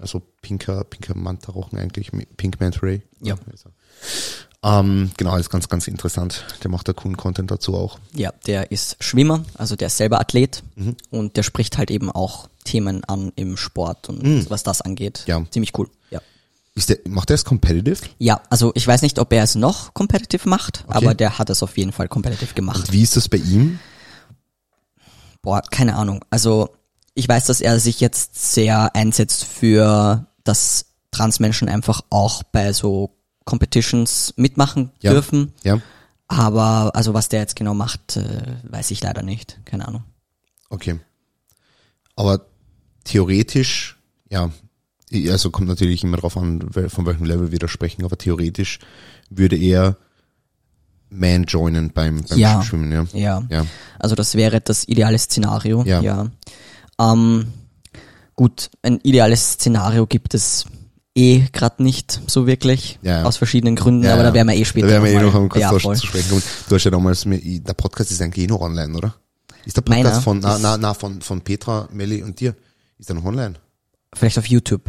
also 0.00 0.20
pinker, 0.42 0.84
pinker 0.84 1.16
Manta-Rochen 1.16 1.78
eigentlich, 1.78 2.10
Pink 2.36 2.58
Mentory. 2.60 3.02
Ja. 3.20 3.36
Also, 3.50 3.70
ähm, 4.64 5.10
genau, 5.16 5.36
ist 5.36 5.50
ganz, 5.50 5.68
ganz 5.68 5.86
interessant. 5.86 6.44
Der 6.62 6.70
macht 6.70 6.88
da 6.88 6.92
coolen 6.92 7.16
Content 7.16 7.50
dazu 7.50 7.74
auch. 7.74 7.98
Ja, 8.14 8.32
der 8.46 8.72
ist 8.72 8.96
Schwimmer, 9.00 9.44
also 9.54 9.76
der 9.76 9.88
ist 9.88 9.98
selber 9.98 10.20
Athlet 10.20 10.62
mhm. 10.74 10.96
und 11.10 11.36
der 11.36 11.42
spricht 11.42 11.78
halt 11.78 11.90
eben 11.90 12.10
auch 12.10 12.48
Themen 12.64 13.04
an 13.04 13.30
im 13.36 13.56
Sport 13.56 14.08
und 14.08 14.22
mhm. 14.22 14.46
was 14.48 14.62
das 14.62 14.80
angeht. 14.80 15.24
Ja. 15.26 15.44
Ziemlich 15.50 15.78
cool, 15.78 15.90
ja. 16.10 16.20
Ist 16.74 16.88
der, 16.88 16.98
macht 17.06 17.30
er 17.30 17.34
es 17.34 17.44
competitive? 17.44 17.98
Ja, 18.18 18.40
also 18.50 18.72
ich 18.74 18.86
weiß 18.86 19.02
nicht, 19.02 19.18
ob 19.18 19.32
er 19.32 19.44
es 19.44 19.54
noch 19.54 19.94
competitive 19.94 20.48
macht, 20.48 20.84
aber 20.88 21.14
der 21.14 21.38
hat 21.38 21.50
es 21.50 21.62
auf 21.62 21.76
jeden 21.78 21.92
Fall 21.92 22.08
competitive 22.08 22.54
gemacht. 22.54 22.88
Und 22.88 22.92
wie 22.92 23.02
ist 23.02 23.16
das 23.16 23.28
bei 23.28 23.36
ihm? 23.36 23.78
Boah, 25.44 25.62
keine 25.62 25.94
Ahnung. 25.96 26.24
Also 26.30 26.70
ich 27.14 27.28
weiß, 27.28 27.46
dass 27.46 27.60
er 27.60 27.78
sich 27.78 28.00
jetzt 28.00 28.52
sehr 28.54 28.94
einsetzt 28.96 29.44
für, 29.44 30.26
dass 30.42 30.86
Transmenschen 31.12 31.68
einfach 31.68 32.00
auch 32.10 32.42
bei 32.42 32.72
so 32.72 33.10
Competitions 33.44 34.34
mitmachen 34.36 34.90
Ja. 35.00 35.12
dürfen. 35.12 35.52
Ja. 35.62 35.80
Aber 36.26 36.92
also 36.96 37.14
was 37.14 37.28
der 37.28 37.40
jetzt 37.40 37.56
genau 37.56 37.74
macht, 37.74 38.16
äh, 38.16 38.56
weiß 38.64 38.90
ich 38.90 39.02
leider 39.02 39.22
nicht. 39.22 39.60
Keine 39.64 39.86
Ahnung. 39.86 40.02
Okay. 40.70 40.98
Aber 42.16 42.46
theoretisch, 43.04 43.98
ja, 44.30 44.50
also 45.28 45.50
kommt 45.50 45.68
natürlich 45.68 46.02
immer 46.02 46.16
drauf 46.16 46.36
an, 46.36 46.70
von 46.88 47.06
welchem 47.06 47.26
Level 47.26 47.52
wir 47.52 47.58
da 47.58 47.68
sprechen, 47.68 48.04
aber 48.04 48.16
theoretisch 48.16 48.78
würde 49.30 49.56
er 49.56 49.96
Man 51.14 51.44
joinen 51.44 51.92
beim, 51.92 52.22
beim 52.28 52.38
Ja. 52.38 52.62
Schwimmen, 52.62 52.92
ja. 52.92 53.06
Ja. 53.12 53.42
Ja. 53.48 53.66
Also 53.98 54.14
das 54.14 54.34
wäre 54.34 54.60
das 54.60 54.88
ideale 54.88 55.18
Szenario. 55.18 55.82
Ja. 55.84 56.00
ja. 56.00 56.26
Ähm, 57.00 57.46
gut, 58.34 58.70
ein 58.82 58.98
ideales 59.02 59.52
Szenario 59.52 60.06
gibt 60.06 60.34
es 60.34 60.66
eh 61.14 61.44
gerade 61.52 61.82
nicht 61.82 62.20
so 62.26 62.46
wirklich. 62.46 62.98
Ja. 63.02 63.22
Aus 63.24 63.36
verschiedenen 63.36 63.76
Gründen, 63.76 64.06
aber 64.06 64.24
da 64.24 64.34
werden 64.34 64.48
wir 64.48 64.56
eh 64.56 64.64
später 64.64 64.86
Da 64.88 64.92
werden 64.94 65.04
wir 65.04 65.12
eh 65.12 65.22
noch 65.22 65.48
kurz 65.48 65.62
ja, 65.62 65.70
zu 65.70 66.06
sprechen 66.06 66.30
kommen. 66.30 66.42
Du 66.68 66.74
hast 66.74 66.84
ja 66.84 66.90
damals, 66.90 67.24
mit, 67.24 67.66
der 67.66 67.74
Podcast 67.74 68.10
ist 68.10 68.20
eigentlich 68.20 68.44
eh 68.44 68.48
noch 68.48 68.60
online, 68.60 68.94
oder? 68.96 69.14
Ist 69.64 69.76
der 69.76 69.82
Podcast 69.82 70.04
Meiner 70.04 70.20
von, 70.20 70.40
na, 70.40 70.58
na, 70.58 70.76
na, 70.76 70.94
von, 70.94 71.22
von 71.22 71.40
Petra, 71.40 71.88
Melli 71.92 72.22
und 72.22 72.40
dir? 72.40 72.54
Ist 72.98 73.08
der 73.08 73.16
noch 73.16 73.24
online? 73.24 73.54
Vielleicht 74.14 74.38
auf 74.38 74.46
YouTube. 74.46 74.82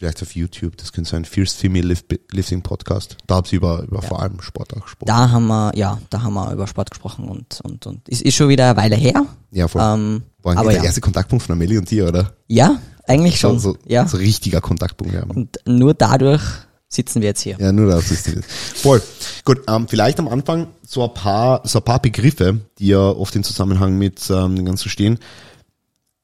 Vielleicht 0.00 0.22
auf 0.22 0.34
YouTube, 0.34 0.78
das 0.78 0.94
könnte 0.94 1.10
sein, 1.10 1.26
Fierce 1.26 1.52
Female 1.52 1.86
Lift- 1.86 2.18
Lifting 2.32 2.62
Podcast. 2.62 3.18
Da 3.26 3.34
habt 3.34 3.52
ihr 3.52 3.58
über, 3.58 3.82
über 3.82 4.00
vor 4.00 4.22
allem 4.22 4.40
Sport 4.40 4.72
auch 4.74 4.80
gesprochen. 4.84 5.06
Da 5.06 5.28
haben 5.30 5.46
wir, 5.46 5.72
ja, 5.76 6.00
da 6.08 6.22
haben 6.22 6.32
wir 6.32 6.50
über 6.54 6.66
Sport 6.66 6.90
gesprochen 6.90 7.26
und, 7.28 7.60
und, 7.60 7.86
und 7.86 8.08
ist, 8.08 8.22
ist 8.22 8.34
schon 8.34 8.48
wieder 8.48 8.64
eine 8.70 8.76
Weile 8.78 8.96
her. 8.96 9.26
ja, 9.50 9.68
voll. 9.68 9.82
Ähm, 9.82 10.22
War 10.42 10.52
aber 10.52 10.60
eigentlich 10.62 10.72
der 10.76 10.82
ja. 10.84 10.86
erste 10.86 11.02
Kontaktpunkt 11.02 11.44
von 11.44 11.58
Melli 11.58 11.76
und 11.76 11.90
dir, 11.90 12.08
oder? 12.08 12.32
ja, 12.48 12.80
eigentlich 13.06 13.38
schon. 13.38 13.58
So, 13.58 13.76
ja. 13.86 14.08
so 14.08 14.16
richtiger 14.16 14.62
Kontaktpunkt, 14.62 15.12
ja. 15.12 15.22
Und 15.24 15.58
nur 15.66 15.92
dadurch 15.92 16.40
sitzen 16.88 17.20
wir 17.20 17.28
jetzt 17.28 17.42
hier. 17.42 17.58
Ja, 17.58 17.70
nur 17.70 17.90
das 17.90 18.10
ist 18.10 18.26
es. 18.26 18.42
Voll. 18.80 19.02
Gut, 19.44 19.60
ähm, 19.68 19.86
vielleicht 19.86 20.18
am 20.18 20.28
Anfang 20.28 20.68
so 20.82 21.04
ein 21.06 21.12
paar, 21.12 21.60
so 21.68 21.80
ein 21.80 21.84
paar 21.84 22.00
Begriffe, 22.00 22.58
die 22.78 22.86
ja 22.86 23.00
oft 23.00 23.36
im 23.36 23.42
Zusammenhang 23.42 23.98
mit 23.98 24.30
ähm, 24.30 24.56
dem 24.56 24.64
Ganzen 24.64 24.88
stehen. 24.88 25.18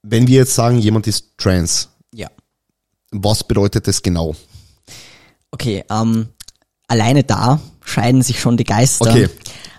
Wenn 0.02 0.26
wir 0.28 0.36
jetzt 0.38 0.54
sagen, 0.54 0.78
jemand 0.78 1.06
ist 1.06 1.36
trans, 1.36 1.90
Ja. 2.14 2.28
Was 3.10 3.44
bedeutet 3.44 3.86
das 3.86 4.02
genau? 4.02 4.34
Okay, 5.50 5.84
ähm, 5.90 6.28
alleine 6.88 7.24
da 7.24 7.60
scheiden 7.84 8.22
sich 8.22 8.40
schon 8.40 8.56
die 8.56 8.64
Geister. 8.64 9.10
Okay. 9.10 9.28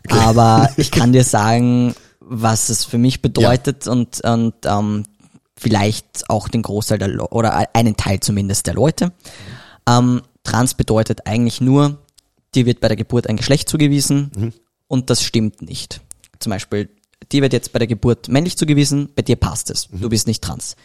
Okay. 0.07 0.19
Aber 0.19 0.69
ich 0.77 0.91
kann 0.91 1.13
dir 1.13 1.23
sagen, 1.23 1.93
was 2.19 2.69
es 2.69 2.85
für 2.85 2.97
mich 2.97 3.21
bedeutet 3.21 3.87
und, 3.87 4.21
und 4.21 4.53
ähm, 4.65 5.03
vielleicht 5.55 6.29
auch 6.29 6.47
den 6.47 6.61
Großteil 6.61 6.97
der 6.97 7.07
Le 7.09 7.27
oder 7.27 7.67
einen 7.73 7.97
Teil 7.97 8.19
zumindest 8.19 8.67
der 8.67 8.73
Leute. 8.73 9.11
Ähm, 9.87 10.21
trans 10.43 10.73
bedeutet 10.73 11.25
eigentlich 11.25 11.61
nur, 11.61 11.97
dir 12.55 12.65
wird 12.65 12.79
bei 12.79 12.87
der 12.87 12.97
Geburt 12.97 13.27
ein 13.27 13.37
Geschlecht 13.37 13.69
zugewiesen 13.69 14.53
und 14.87 15.09
das 15.09 15.23
stimmt 15.23 15.61
nicht. 15.61 16.01
Zum 16.39 16.51
Beispiel, 16.51 16.89
dir 17.31 17.41
wird 17.41 17.53
jetzt 17.53 17.73
bei 17.73 17.79
der 17.79 17.87
Geburt 17.87 18.29
männlich 18.29 18.57
zugewiesen, 18.57 19.09
bei 19.15 19.21
dir 19.21 19.35
passt 19.35 19.71
es. 19.71 19.89
Du 19.91 20.09
bist 20.09 20.27
nicht 20.27 20.43
trans. 20.43 20.75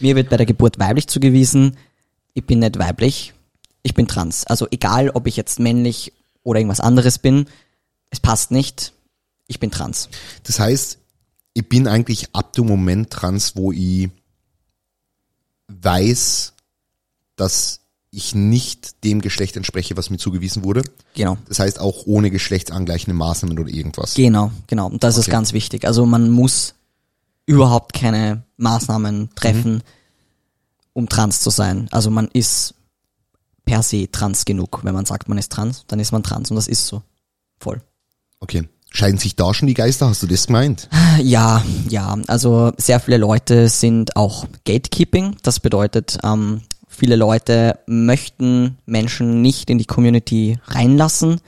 Mir 0.00 0.14
wird 0.14 0.28
bei 0.28 0.36
der 0.36 0.46
Geburt 0.46 0.78
weiblich 0.78 1.08
zugewiesen, 1.08 1.76
ich 2.34 2.44
bin 2.46 2.60
nicht 2.60 2.78
weiblich, 2.78 3.34
ich 3.82 3.94
bin 3.94 4.06
trans. 4.08 4.46
Also 4.46 4.66
egal, 4.70 5.10
ob 5.10 5.26
ich 5.26 5.36
jetzt 5.36 5.58
männlich 5.60 6.12
oder 6.42 6.60
irgendwas 6.60 6.80
anderes 6.80 7.18
bin, 7.18 7.46
es 8.10 8.20
passt 8.20 8.50
nicht, 8.50 8.92
ich 9.46 9.60
bin 9.60 9.70
trans. 9.70 10.08
Das 10.44 10.60
heißt, 10.60 10.98
ich 11.54 11.68
bin 11.68 11.88
eigentlich 11.88 12.34
ab 12.34 12.52
dem 12.52 12.66
Moment 12.66 13.10
trans, 13.10 13.56
wo 13.56 13.72
ich 13.72 14.10
weiß, 15.68 16.52
dass 17.36 17.80
ich 18.10 18.34
nicht 18.34 19.04
dem 19.04 19.20
Geschlecht 19.20 19.56
entspreche, 19.56 19.96
was 19.96 20.08
mir 20.10 20.16
zugewiesen 20.18 20.64
wurde. 20.64 20.82
Genau. 21.14 21.36
Das 21.46 21.58
heißt 21.58 21.78
auch 21.78 22.06
ohne 22.06 22.30
geschlechtsangleichende 22.30 23.14
Maßnahmen 23.14 23.58
oder 23.58 23.70
irgendwas. 23.70 24.14
Genau, 24.14 24.50
genau. 24.66 24.86
Und 24.86 25.04
das 25.04 25.16
ist 25.18 25.24
Okay. 25.26 25.32
ganz 25.32 25.52
wichtig. 25.52 25.84
Also 25.86 26.06
man 26.06 26.30
muss 26.30 26.74
überhaupt 27.44 27.92
keine 27.92 28.42
Maßnahmen 28.56 29.30
treffen, 29.34 29.82
um 30.98 31.08
trans 31.08 31.40
zu 31.40 31.50
sein. 31.50 31.86
Also 31.92 32.10
man 32.10 32.28
ist 32.32 32.74
per 33.64 33.82
se 33.84 34.10
trans 34.10 34.44
genug. 34.44 34.80
Wenn 34.82 34.94
man 34.94 35.06
sagt, 35.06 35.28
man 35.28 35.38
ist 35.38 35.52
trans, 35.52 35.84
dann 35.86 36.00
ist 36.00 36.10
man 36.10 36.24
trans 36.24 36.50
und 36.50 36.56
das 36.56 36.66
ist 36.66 36.86
so. 36.86 37.02
Voll. 37.60 37.80
Okay. 38.40 38.68
Scheiden 38.90 39.18
sich 39.18 39.36
da 39.36 39.54
schon 39.54 39.68
die 39.68 39.74
Geister? 39.74 40.08
Hast 40.08 40.22
du 40.22 40.26
das 40.26 40.48
gemeint? 40.48 40.88
Ja, 41.22 41.64
ja. 41.88 42.16
Also 42.28 42.72
sehr 42.76 43.00
viele 43.00 43.16
Leute 43.16 43.68
sind 43.68 44.14
auch 44.14 44.46
Gatekeeping. 44.64 45.36
Das 45.42 45.58
bedeutet, 45.58 46.18
ähm, 46.22 46.62
viele 46.86 47.16
Leute 47.16 47.80
möchten 47.86 48.78
Menschen 48.86 49.42
nicht 49.42 49.68
in 49.68 49.78
die 49.78 49.84
Community 49.84 50.58
reinlassen, 50.66 51.40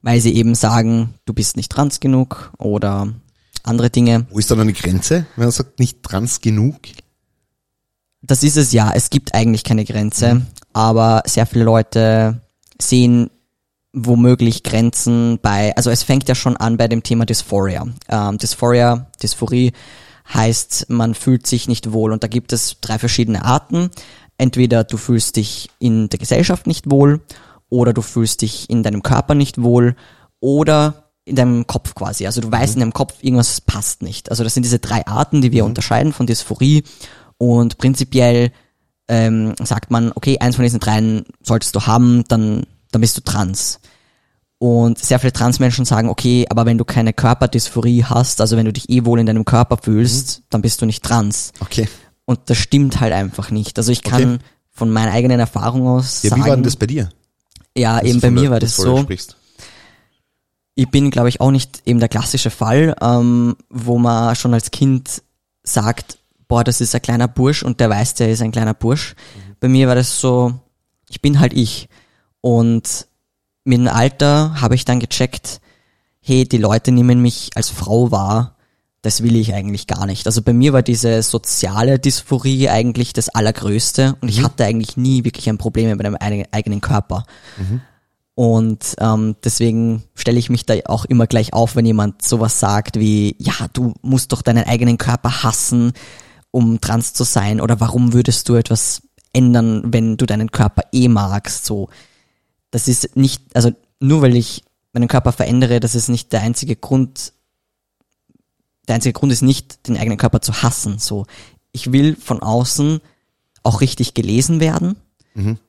weil 0.00 0.20
sie 0.22 0.34
eben 0.34 0.54
sagen, 0.54 1.14
du 1.26 1.34
bist 1.34 1.56
nicht 1.56 1.70
trans 1.70 2.00
genug 2.00 2.52
oder 2.56 3.12
andere 3.64 3.90
Dinge. 3.90 4.26
Wo 4.30 4.38
ist 4.38 4.50
da 4.50 4.54
noch 4.54 4.62
eine 4.62 4.72
Grenze, 4.72 5.26
wenn 5.36 5.44
man 5.44 5.52
sagt, 5.52 5.78
nicht 5.78 6.02
trans 6.02 6.40
genug? 6.40 6.76
Das 8.22 8.42
ist 8.42 8.56
es 8.56 8.72
ja. 8.72 8.92
Es 8.94 9.10
gibt 9.10 9.34
eigentlich 9.34 9.64
keine 9.64 9.84
Grenze, 9.84 10.42
aber 10.72 11.22
sehr 11.26 11.46
viele 11.46 11.64
Leute 11.64 12.40
sehen 12.80 13.30
womöglich 13.92 14.62
Grenzen 14.62 15.38
bei, 15.40 15.74
also 15.76 15.90
es 15.90 16.02
fängt 16.02 16.28
ja 16.28 16.34
schon 16.34 16.56
an 16.56 16.76
bei 16.76 16.88
dem 16.88 17.02
Thema 17.02 17.24
Dysphoria. 17.24 17.86
Ähm, 18.08 18.38
Dysphoria, 18.38 19.06
Dysphorie 19.22 19.72
heißt, 20.32 20.86
man 20.90 21.14
fühlt 21.14 21.46
sich 21.46 21.68
nicht 21.68 21.92
wohl 21.92 22.12
und 22.12 22.22
da 22.22 22.28
gibt 22.28 22.52
es 22.52 22.76
drei 22.80 22.98
verschiedene 22.98 23.44
Arten. 23.44 23.90
Entweder 24.36 24.84
du 24.84 24.98
fühlst 24.98 25.36
dich 25.36 25.70
in 25.78 26.08
der 26.10 26.18
Gesellschaft 26.18 26.66
nicht 26.66 26.90
wohl 26.90 27.20
oder 27.70 27.92
du 27.92 28.02
fühlst 28.02 28.42
dich 28.42 28.68
in 28.70 28.82
deinem 28.82 29.02
Körper 29.02 29.34
nicht 29.34 29.62
wohl 29.62 29.96
oder 30.40 31.10
in 31.24 31.36
deinem 31.36 31.66
Kopf 31.66 31.94
quasi. 31.94 32.26
Also 32.26 32.40
du 32.40 32.50
weißt 32.50 32.74
in 32.74 32.80
deinem 32.80 32.92
Kopf, 32.92 33.14
irgendwas 33.22 33.60
passt 33.60 34.02
nicht. 34.02 34.30
Also 34.30 34.44
das 34.44 34.54
sind 34.54 34.62
diese 34.62 34.78
drei 34.78 35.06
Arten, 35.06 35.40
die 35.40 35.52
wir 35.52 35.64
unterscheiden 35.64 36.12
von 36.12 36.26
Dysphorie 36.26 36.84
und 37.38 37.78
prinzipiell 37.78 38.50
ähm, 39.08 39.54
sagt 39.62 39.90
man, 39.90 40.12
okay, 40.14 40.38
eins 40.38 40.56
von 40.56 40.64
diesen 40.64 40.80
dreien 40.80 41.24
solltest 41.42 41.74
du 41.74 41.86
haben, 41.86 42.24
dann, 42.28 42.64
dann 42.92 43.00
bist 43.00 43.16
du 43.16 43.22
trans. 43.22 43.80
Und 44.58 44.98
sehr 44.98 45.20
viele 45.20 45.32
Transmenschen 45.32 45.84
sagen, 45.84 46.08
okay, 46.08 46.44
aber 46.50 46.66
wenn 46.66 46.78
du 46.78 46.84
keine 46.84 47.12
Körperdysphorie 47.12 48.04
hast, 48.04 48.40
also 48.40 48.56
wenn 48.56 48.66
du 48.66 48.72
dich 48.72 48.90
eh 48.90 49.04
wohl 49.04 49.20
in 49.20 49.26
deinem 49.26 49.44
Körper 49.44 49.76
fühlst, 49.80 50.42
dann 50.50 50.62
bist 50.62 50.82
du 50.82 50.86
nicht 50.86 51.04
trans. 51.04 51.52
Okay. 51.60 51.88
Und 52.24 52.40
das 52.46 52.58
stimmt 52.58 53.00
halt 53.00 53.12
einfach 53.12 53.50
nicht. 53.52 53.78
Also 53.78 53.92
ich 53.92 54.02
kann 54.02 54.34
Okay. 54.34 54.38
von 54.72 54.90
meiner 54.90 55.12
eigenen 55.12 55.38
Erfahrung 55.40 55.86
aus 55.86 56.22
Ja, 56.24 56.30
sagen, 56.30 56.42
wie 56.44 56.48
war 56.48 56.56
denn 56.56 56.64
das 56.64 56.76
bei 56.76 56.86
dir? 56.88 57.08
ja, 57.76 58.00
Dass 58.00 58.08
eben 58.08 58.20
bei 58.20 58.30
mir 58.32 58.42
der 58.42 58.50
war 58.50 58.58
das 58.60 58.76
so, 58.76 58.98
Sprichst? 58.98 59.36
ich 60.74 60.88
bin, 60.90 61.10
glaube 61.10 61.28
ich, 61.28 61.40
auch 61.40 61.50
nicht 61.52 61.82
eben 61.86 62.00
der 62.00 62.08
klassische 62.08 62.50
Fall, 62.50 62.94
ähm, 63.00 63.56
wo 63.70 63.98
man 63.98 64.34
schon 64.36 64.54
als 64.54 64.70
Kind 64.72 65.22
sagt, 65.62 66.18
boah, 66.48 66.64
das 66.64 66.80
ist 66.80 66.94
ein 66.94 67.02
kleiner 67.02 67.28
Bursch 67.28 67.62
und 67.62 67.78
der 67.80 67.90
weiß, 67.90 68.14
der 68.14 68.30
ist 68.30 68.42
ein 68.42 68.52
kleiner 68.52 68.74
Bursch. 68.74 69.14
Bei 69.60 69.68
mir 69.68 69.86
war 69.88 69.94
das 69.94 70.20
so, 70.20 70.54
ich 71.08 71.20
bin 71.20 71.40
halt 71.40 71.52
ich. 71.52 71.88
Und 72.40 73.06
mit 73.64 73.78
dem 73.78 73.88
Alter 73.88 74.60
habe 74.60 74.74
ich 74.74 74.84
dann 74.84 75.00
gecheckt, 75.00 75.60
hey, 76.20 76.46
die 76.48 76.58
Leute 76.58 76.90
nehmen 76.92 77.20
mich 77.20 77.50
als 77.54 77.68
Frau 77.68 78.10
wahr, 78.10 78.56
das 79.02 79.22
will 79.22 79.36
ich 79.36 79.54
eigentlich 79.54 79.86
gar 79.86 80.06
nicht. 80.06 80.26
Also 80.26 80.42
bei 80.42 80.52
mir 80.52 80.72
war 80.72 80.82
diese 80.82 81.22
soziale 81.22 81.98
Dysphorie 81.98 82.68
eigentlich 82.68 83.12
das 83.12 83.28
Allergrößte 83.28 84.16
und 84.20 84.28
ich 84.28 84.42
hatte 84.42 84.64
eigentlich 84.64 84.96
nie 84.96 85.24
wirklich 85.24 85.48
ein 85.48 85.58
Problem 85.58 85.88
mit 85.88 86.02
meinem 86.02 86.16
eigen- 86.18 86.46
eigenen 86.52 86.80
Körper. 86.80 87.24
Und 88.34 88.94
ähm, 89.00 89.36
deswegen 89.42 90.04
stelle 90.14 90.38
ich 90.38 90.48
mich 90.50 90.64
da 90.64 90.74
auch 90.86 91.04
immer 91.04 91.26
gleich 91.26 91.52
auf, 91.52 91.74
wenn 91.76 91.86
jemand 91.86 92.22
sowas 92.22 92.60
sagt 92.60 92.98
wie, 92.98 93.34
ja, 93.38 93.54
du 93.72 93.94
musst 94.02 94.32
doch 94.32 94.42
deinen 94.42 94.64
eigenen 94.64 94.96
Körper 94.98 95.42
hassen, 95.42 95.92
um 96.50 96.80
trans 96.80 97.12
zu 97.12 97.24
sein, 97.24 97.60
oder 97.60 97.80
warum 97.80 98.12
würdest 98.12 98.48
du 98.48 98.54
etwas 98.54 99.02
ändern, 99.32 99.82
wenn 99.92 100.16
du 100.16 100.26
deinen 100.26 100.50
Körper 100.50 100.82
eh 100.92 101.08
magst, 101.08 101.64
so. 101.66 101.88
Das 102.70 102.88
ist 102.88 103.16
nicht, 103.16 103.42
also 103.54 103.70
nur 104.00 104.22
weil 104.22 104.36
ich 104.36 104.64
meinen 104.92 105.08
Körper 105.08 105.32
verändere, 105.32 105.80
das 105.80 105.94
ist 105.94 106.08
nicht 106.08 106.32
der 106.32 106.40
einzige 106.42 106.76
Grund, 106.76 107.32
der 108.86 108.96
einzige 108.96 109.12
Grund 109.12 109.32
ist 109.32 109.42
nicht, 109.42 109.86
den 109.86 109.96
eigenen 109.96 110.18
Körper 110.18 110.40
zu 110.40 110.62
hassen, 110.62 110.98
so. 110.98 111.26
Ich 111.72 111.92
will 111.92 112.16
von 112.16 112.42
außen 112.42 113.00
auch 113.62 113.80
richtig 113.80 114.14
gelesen 114.14 114.60
werden, 114.60 114.96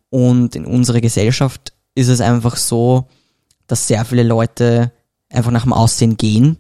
und 0.10 0.56
in 0.56 0.66
unserer 0.66 1.02
Gesellschaft 1.02 1.74
ist 1.94 2.08
es 2.08 2.22
einfach 2.22 2.56
so, 2.56 3.08
dass 3.68 3.88
sehr 3.88 4.04
viele 4.06 4.24
Leute 4.24 4.92
einfach 5.30 5.52
nach 5.52 5.64
dem 5.64 5.74
Aussehen 5.74 6.18
gehen 6.18 6.58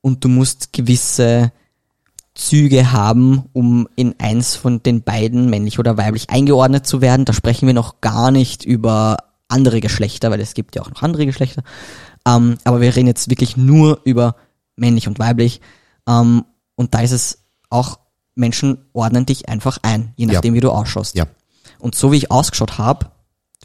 und 0.00 0.24
du 0.24 0.28
musst 0.28 0.72
gewisse 0.72 1.52
Züge 2.38 2.92
haben, 2.92 3.46
um 3.52 3.88
in 3.96 4.14
eins 4.18 4.54
von 4.54 4.80
den 4.82 5.02
beiden, 5.02 5.50
männlich 5.50 5.80
oder 5.80 5.96
weiblich, 5.96 6.30
eingeordnet 6.30 6.86
zu 6.86 7.00
werden. 7.00 7.24
Da 7.24 7.32
sprechen 7.32 7.66
wir 7.66 7.74
noch 7.74 8.00
gar 8.00 8.30
nicht 8.30 8.64
über 8.64 9.16
andere 9.48 9.80
Geschlechter, 9.80 10.30
weil 10.30 10.40
es 10.40 10.54
gibt 10.54 10.76
ja 10.76 10.82
auch 10.82 10.90
noch 10.90 11.02
andere 11.02 11.26
Geschlechter. 11.26 11.62
Ähm, 12.26 12.56
aber 12.62 12.80
wir 12.80 12.94
reden 12.94 13.08
jetzt 13.08 13.28
wirklich 13.28 13.56
nur 13.56 14.00
über 14.04 14.36
männlich 14.76 15.08
und 15.08 15.18
weiblich. 15.18 15.60
Ähm, 16.08 16.44
und 16.76 16.94
da 16.94 17.00
ist 17.00 17.10
es 17.10 17.38
auch, 17.70 17.98
Menschen 18.36 18.86
ordnen 18.92 19.26
dich 19.26 19.48
einfach 19.48 19.78
ein, 19.82 20.12
je 20.16 20.26
nachdem, 20.26 20.54
wie 20.54 20.60
du 20.60 20.70
ausschaust. 20.70 21.16
Ja. 21.16 21.26
Und 21.80 21.96
so 21.96 22.12
wie 22.12 22.18
ich 22.18 22.30
ausgeschaut 22.30 22.78
habe, 22.78 23.10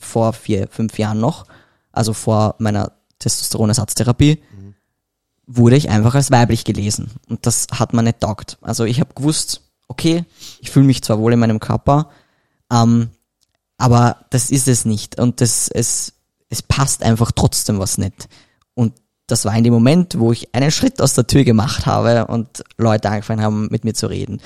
vor 0.01 0.33
vier, 0.33 0.67
fünf 0.67 0.97
Jahren 0.97 1.19
noch, 1.19 1.45
also 1.91 2.13
vor 2.13 2.55
meiner 2.57 2.91
Testosteronersatztherapie, 3.19 4.41
wurde 5.45 5.75
ich 5.75 5.89
einfach 5.89 6.15
als 6.15 6.31
weiblich 6.31 6.63
gelesen. 6.63 7.12
Und 7.29 7.45
das 7.45 7.67
hat 7.71 7.93
man 7.93 8.05
nicht 8.05 8.19
taugt. 8.21 8.57
Also 8.62 8.85
ich 8.85 9.00
habe 9.00 9.13
gewusst, 9.13 9.62
okay, 9.88 10.25
ich 10.62 10.71
fühle 10.71 10.85
mich 10.85 11.01
zwar 11.03 11.19
wohl 11.19 11.33
in 11.33 11.39
meinem 11.39 11.59
Körper, 11.59 12.09
ähm, 12.71 13.09
aber 13.77 14.25
das 14.29 14.50
ist 14.50 14.67
es 14.67 14.85
nicht. 14.85 15.19
Und 15.19 15.41
das, 15.41 15.67
es, 15.67 16.13
es 16.50 16.62
passt 16.62 17.03
einfach 17.03 17.31
trotzdem 17.31 17.79
was 17.79 17.97
nicht. 17.97 18.29
Und 18.73 18.93
das 19.27 19.45
war 19.45 19.55
in 19.55 19.63
dem 19.63 19.73
Moment, 19.73 20.17
wo 20.19 20.31
ich 20.31 20.53
einen 20.53 20.71
Schritt 20.71 21.01
aus 21.01 21.13
der 21.13 21.27
Tür 21.27 21.43
gemacht 21.43 21.85
habe 21.85 22.27
und 22.27 22.63
Leute 22.77 23.09
angefangen 23.09 23.41
haben, 23.41 23.67
mit 23.71 23.83
mir 23.83 23.93
zu 23.93 24.07
reden. 24.07 24.41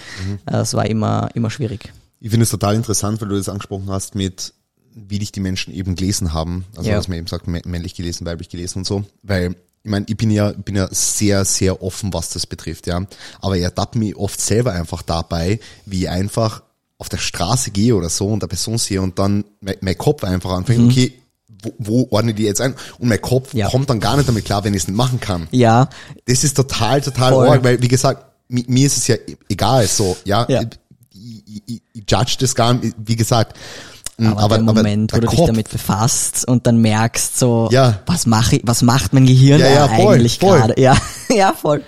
Das 0.45 0.73
war 0.73 0.85
immer, 0.87 1.29
immer 1.33 1.49
schwierig. 1.49 1.91
Ich 2.19 2.29
finde 2.31 2.43
es 2.45 2.49
total 2.49 2.75
interessant, 2.75 3.21
weil 3.21 3.27
du 3.29 3.35
das 3.37 3.49
angesprochen 3.49 3.89
hast 3.89 4.15
mit, 4.15 4.53
wie 4.95 5.19
dich 5.19 5.31
die 5.31 5.39
Menschen 5.39 5.73
eben 5.73 5.95
gelesen 5.95 6.33
haben. 6.33 6.65
Also, 6.75 6.89
Ja. 6.89 6.95
dass 6.95 7.07
man 7.07 7.17
eben 7.17 7.27
sagt, 7.27 7.47
mä- 7.47 7.67
männlich 7.67 7.93
gelesen, 7.95 8.25
weiblich 8.25 8.49
gelesen 8.49 8.79
und 8.79 8.85
so. 8.85 9.03
Weil, 9.23 9.55
ich 9.83 9.89
meine, 9.91 10.05
ich 10.09 10.17
bin 10.17 10.31
ja, 10.31 10.51
bin 10.51 10.75
ja 10.75 10.87
sehr, 10.91 11.45
sehr 11.45 11.81
offen, 11.81 12.13
was 12.13 12.29
das 12.29 12.45
betrifft, 12.45 12.87
ja. 12.87 13.05
Aber 13.41 13.55
ich 13.57 13.63
ertappe 13.63 13.97
mich 13.99 14.15
oft 14.17 14.39
selber 14.41 14.73
einfach 14.73 15.01
dabei, 15.01 15.59
wie 15.85 16.03
ich 16.03 16.09
einfach 16.09 16.63
auf 16.97 17.09
der 17.09 17.17
Straße 17.17 17.71
gehe 17.71 17.95
oder 17.95 18.09
so 18.09 18.27
und 18.27 18.41
der 18.41 18.47
Person 18.47 18.77
sehe 18.77 19.01
und 19.01 19.17
dann 19.19 19.45
mein, 19.61 19.75
mein 19.81 19.97
Kopf 19.97 20.23
einfach 20.23 20.51
anfängt, 20.51 20.89
okay, 20.91 21.13
wo, 21.63 21.73
wo 21.77 22.07
ordne 22.11 22.31
ich 22.31 22.37
die 22.37 22.43
jetzt 22.43 22.59
ein? 22.61 22.75
Und 22.99 23.07
mein 23.09 23.21
Kopf 23.21 23.53
Mhm. 23.53 23.59
Ja. 23.59 23.69
kommt 23.69 23.89
dann 23.89 23.99
gar 23.99 24.17
nicht 24.17 24.27
damit 24.27 24.45
klar, 24.45 24.63
wenn 24.63 24.73
ich 24.73 24.81
es 24.83 24.87
nicht 24.87 24.97
machen 24.97 25.19
kann. 25.19 25.47
Ja, 25.51 25.89
Das 26.25 26.43
ist 26.43 26.55
total, 26.55 27.01
total 27.01 27.31
Voll. 27.33 27.47
arg, 27.49 27.63
weil, 27.63 27.81
wie 27.81 27.87
gesagt, 27.87 28.25
mi- 28.49 28.65
mir 28.67 28.85
ist 28.87 28.97
es 28.97 29.07
ja 29.07 29.15
egal, 29.49 29.87
so, 29.87 30.17
ja. 30.25 30.45
Ja. 30.49 30.61
Ich, 30.61 31.43
ich, 31.47 31.63
ich, 31.67 31.81
ich 31.93 32.03
judge 32.09 32.35
das 32.39 32.53
gar 32.55 32.73
nicht, 32.73 32.95
wie 32.97 33.15
gesagt. 33.15 33.57
Mm, 34.17 34.33
aber, 34.33 34.55
der 34.55 34.63
Moment, 34.63 35.13
wo 35.13 35.17
der 35.17 35.21
du 35.21 35.27
dich 35.27 35.37
Kopf- 35.37 35.47
damit 35.47 35.69
befasst 35.69 36.47
und 36.47 36.65
dann 36.65 36.77
merkst 36.81 37.37
so, 37.37 37.69
Ja. 37.71 37.99
was 38.07 38.25
mache 38.25 38.57
ich, 38.57 38.61
was 38.65 38.81
macht 38.81 39.13
mein 39.13 39.25
Gehirn 39.25 39.59
Ja, 39.59 39.67
ja, 39.69 39.87
voll, 39.87 40.15
eigentlich 40.15 40.39
voll. 40.39 40.57
gerade? 40.57 40.73
Ja, 40.81 40.97
ja, 41.29 41.53
voll. 41.53 41.83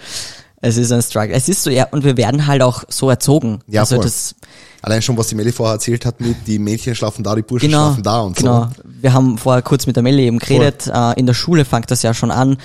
Es 0.62 0.78
ist 0.78 0.92
ein 0.92 1.02
Struggle. 1.02 1.32
Es 1.34 1.48
ist 1.50 1.64
so, 1.64 1.70
ja, 1.70 1.88
und 1.92 2.04
wir 2.04 2.18
werden 2.18 2.46
halt 2.46 2.62
auch 2.62 2.84
so 2.90 3.10
erzogen. 3.10 3.62
Ja, 3.68 3.82
also 3.82 3.96
voll. 3.96 4.04
das, 4.04 4.36
Allein 4.82 5.02
schon, 5.02 5.18
was 5.18 5.28
die 5.28 5.36
Melli 5.36 5.52
vorher 5.52 5.74
erzählt 5.74 6.06
hat, 6.06 6.22
mit 6.22 6.48
die 6.48 6.58
Mädchen 6.60 6.96
schlafen 6.96 7.24
da, 7.24 7.36
die 7.36 7.42
Burschen 7.42 7.70
genau, 7.70 7.88
schlafen 7.88 8.04
da 8.04 8.20
und 8.22 8.38
genau. 8.38 8.64
so. 8.66 8.70
Wir 9.02 9.12
haben 9.14 9.38
vorher 9.38 9.62
kurz 9.62 9.88
mit 9.88 9.96
der 9.98 10.04
Melli 10.04 10.24
eben 10.26 10.40
geredet. 10.40 10.88
Äh, 10.88 11.20
in 11.20 11.26
der 11.26 11.34
Schule 11.34 11.66
fängt 11.66 11.90
das 11.92 12.02
ja 12.04 12.14
schon 12.14 12.32
an. 12.32 12.58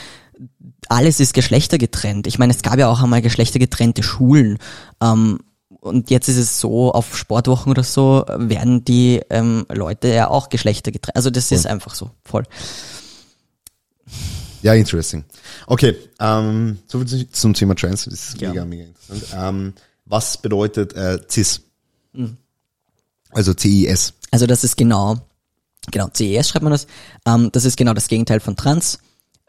Alles 0.88 1.18
ist 1.18 1.35
geschlechtergetrennt. 1.35 2.26
Ich 2.26 2.38
meine, 2.38 2.52
es 2.52 2.62
gab 2.62 2.78
ja 2.78 2.88
auch 2.88 3.02
einmal 3.02 3.23
geschlechtergetrennte 3.23 4.02
Schulen. 4.02 4.59
Ähm, 5.02 5.40
und 5.84 6.10
jetzt 6.10 6.28
ist 6.28 6.36
es 6.38 6.58
so, 6.60 6.92
auf 6.92 7.16
Sportwochen 7.16 7.70
oder 7.70 7.82
so 7.84 8.24
werden 8.28 8.84
die 8.84 9.20
ähm, 9.30 9.66
Leute 9.72 10.08
ja 10.08 10.28
auch 10.30 10.48
geschlechtergetrennt. 10.48 11.16
Also 11.16 11.30
das 11.30 11.52
ist 11.52 11.66
einfach 11.66 11.94
so, 11.94 12.10
voll. 12.24 12.44
Ja, 14.62 14.72
interesting. 14.74 15.24
Okay, 15.66 15.96
ähm, 16.20 16.78
so 16.86 16.98
viel 17.00 17.06
zu- 17.08 17.30
zum 17.30 17.54
Thema 17.54 17.74
Trans, 17.74 18.04
das 18.04 18.14
ist 18.14 18.40
Ja. 18.40 18.48
mega, 18.50 18.64
mega 18.64 18.84
interessant. 18.84 19.26
Ähm, 19.36 19.72
was 20.06 20.38
bedeutet 20.38 20.94
äh, 20.94 21.18
CIS? 21.28 21.60
Mhm. 22.12 22.36
Also 23.30 23.52
CIS. 23.58 24.14
Also 24.30 24.46
das 24.46 24.64
ist 24.64 24.76
genau, 24.76 25.16
genau, 25.90 26.08
CES 26.14 26.48
schreibt 26.48 26.62
man 26.62 26.72
das. 26.72 26.86
Ähm, 27.26 27.50
das 27.52 27.64
ist 27.66 27.76
genau 27.76 27.92
das 27.92 28.08
Gegenteil 28.08 28.40
von 28.40 28.56
Trans. 28.56 28.98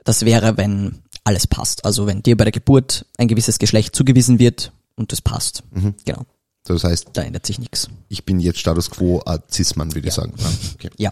Das 0.04 0.26
wäre, 0.26 0.58
wenn 0.58 1.00
alles 1.24 1.48
passt. 1.48 1.86
Also 1.86 2.08
wenn 2.08 2.22
dir 2.22 2.36
bei 2.36 2.44
der 2.44 2.52
Geburt 2.52 3.06
ein 3.18 3.28
gewisses 3.28 3.58
Geschlecht 3.58 3.96
zugewiesen 3.96 4.38
wird 4.40 4.72
und 4.96 5.12
das 5.12 5.22
passt. 5.22 5.64
Genau, 6.06 6.26
Das 6.64 6.84
heißt, 6.84 7.10
da 7.14 7.22
ändert 7.24 7.46
sich 7.46 7.60
nichts. 7.60 7.90
ich 8.10 8.26
bin 8.26 8.40
jetzt 8.40 8.60
Status 8.60 8.90
Quo 8.90 9.22
äh, 9.26 9.40
Cis-Mann, 9.52 9.94
würde 9.94 10.08
ich 10.08 10.14
sagen. 10.14 10.34
Ja, 10.38 10.46
okay. 10.76 10.90
Ja. 10.98 11.12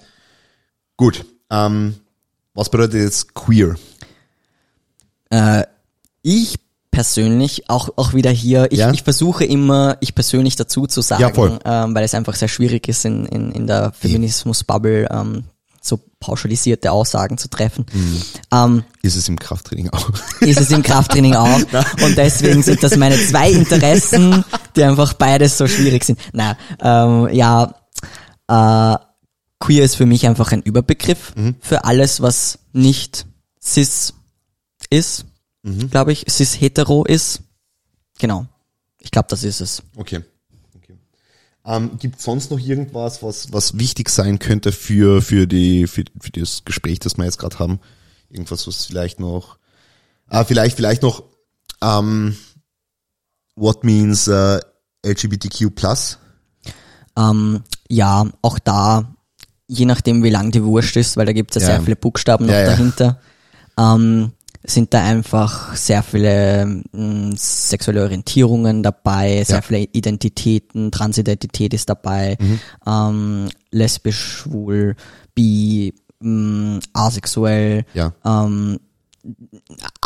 Gut. 0.97 1.25
Ähm, 1.49 1.95
was 2.53 2.69
bedeutet 2.69 3.01
jetzt 3.01 3.33
queer? 3.33 3.75
Ich 6.21 6.59
persönlich, 6.91 7.69
auch, 7.69 7.89
auch 7.95 8.13
wieder 8.13 8.29
hier, 8.29 8.71
ich, 8.71 8.77
Ja? 8.77 8.91
ich 8.91 9.01
versuche 9.01 9.43
immer, 9.45 9.97
ich 9.99 10.13
persönlich 10.13 10.55
dazu 10.55 10.85
zu 10.85 11.01
sagen, 11.01 11.21
Ja, 11.65 11.85
ähm, 11.85 11.95
weil 11.95 12.03
es 12.03 12.13
einfach 12.13 12.35
sehr 12.35 12.47
schwierig 12.47 12.87
ist, 12.87 13.03
in, 13.05 13.25
in, 13.25 13.51
in 13.51 13.65
der 13.65 13.91
Feminismus-Bubble 13.93 15.07
ähm, 15.11 15.45
so 15.85 15.99
pauschalisierte 16.19 16.91
Aussagen 16.91 17.37
zu 17.37 17.49
treffen. 17.49 17.85
Mhm. 17.91 18.21
Ähm, 18.53 18.83
Ist 19.01 19.17
es 19.17 19.27
im 19.27 19.37
Krafttraining 19.37 19.89
auch? 19.89 20.09
ist 20.39 20.59
es 20.59 20.71
im 20.71 20.81
Krafttraining 20.83 21.35
auch. 21.35 21.59
Und 22.01 22.17
deswegen 22.17 22.63
sind 22.63 22.81
das 22.81 22.95
meine 22.95 23.17
zwei 23.17 23.51
Interessen, 23.51 24.45
die 24.77 24.83
einfach 24.83 25.13
beides 25.13 25.57
so 25.57 25.67
schwierig 25.67 26.05
sind. 26.05 26.19
Na, 26.31 26.57
ähm, 26.79 27.27
ja, 27.33 27.75
äh, 28.47 28.97
queer 29.59 29.83
ist 29.83 29.95
für 29.95 30.05
mich 30.05 30.25
einfach 30.25 30.51
ein 30.53 30.61
Überbegriff 30.61 31.33
für 31.59 31.83
alles, 31.83 32.21
was 32.21 32.59
nicht 32.71 33.25
cis 33.61 34.13
ist, 34.89 35.25
glaube 35.91 36.11
ich, 36.13 36.25
cis 36.29 36.59
hetero 36.59 37.03
ist. 37.05 37.41
Genau. 38.19 38.45
Ich 38.99 39.11
glaube, 39.11 39.27
das 39.29 39.43
ist 39.43 39.59
es. 39.61 39.83
Okay. 39.97 40.21
Ähm, 41.65 41.97
Gibt 41.97 42.19
sonst 42.19 42.51
noch 42.51 42.59
irgendwas, 42.59 43.23
was, 43.23 43.53
was 43.53 43.77
wichtig 43.77 44.09
sein 44.09 44.37
könnte 44.39 44.71
für, 44.71 45.21
für, 45.21 45.47
die, 45.47 45.87
für, 45.87 46.03
für 46.19 46.31
das 46.31 46.65
Gespräch, 46.65 46.99
das 46.99 47.17
wir 47.17 47.23
jetzt 47.25 47.37
gerade 47.39 47.57
haben? 47.59 47.79
Irgendwas, 48.29 48.67
was 48.67 48.85
vielleicht 48.85 49.19
noch, 49.19 49.57
ah, 50.27 50.43
vielleicht, 50.43 50.75
vielleicht 50.75 51.03
noch, 51.03 51.23
ähm, 51.81 52.35
what 53.55 53.83
means 53.83 54.27
äh, 54.27 54.59
LGBTQ+. 55.05 55.71
Ähm, 57.15 57.63
ja, 57.89 58.25
auch 58.41 58.59
da, 58.59 59.15
je 59.67 59.85
nachdem 59.85 60.23
wie 60.23 60.29
lang 60.31 60.51
die 60.51 60.63
Wurst 60.63 60.95
ist, 60.97 61.15
weil 61.15 61.25
da 61.27 61.33
gibt 61.33 61.55
es 61.55 61.63
ja, 61.63 61.69
Ja. 61.69 61.75
sehr 61.75 61.83
viele 61.83 61.95
Buchstaben 61.95 62.45
noch 62.45 62.53
Ja, 62.53 62.61
ja. 62.61 62.65
dahinter, 62.71 63.21
ähm, 63.77 64.33
sind 64.65 64.93
da 64.93 65.03
einfach 65.03 65.75
sehr 65.75 66.03
viele 66.03 66.81
mh, 66.91 67.35
sexuelle 67.35 68.03
Orientierungen 68.03 68.81
dabei, 68.83 69.43
sehr 69.43 69.57
Ja. 69.57 69.61
viele 69.61 69.79
Identitäten, 69.91 70.91
Transidentität 70.91 71.73
ist 71.73 71.89
dabei, 71.89 72.37
Mhm. 72.39 72.59
ähm, 72.87 73.49
lesbisch, 73.71 74.17
schwul, 74.43 74.95
bi, 75.35 75.93
mh, 76.19 76.79
asexuell, 76.93 77.85
Ja. 77.93 78.13
ähm, 78.25 78.79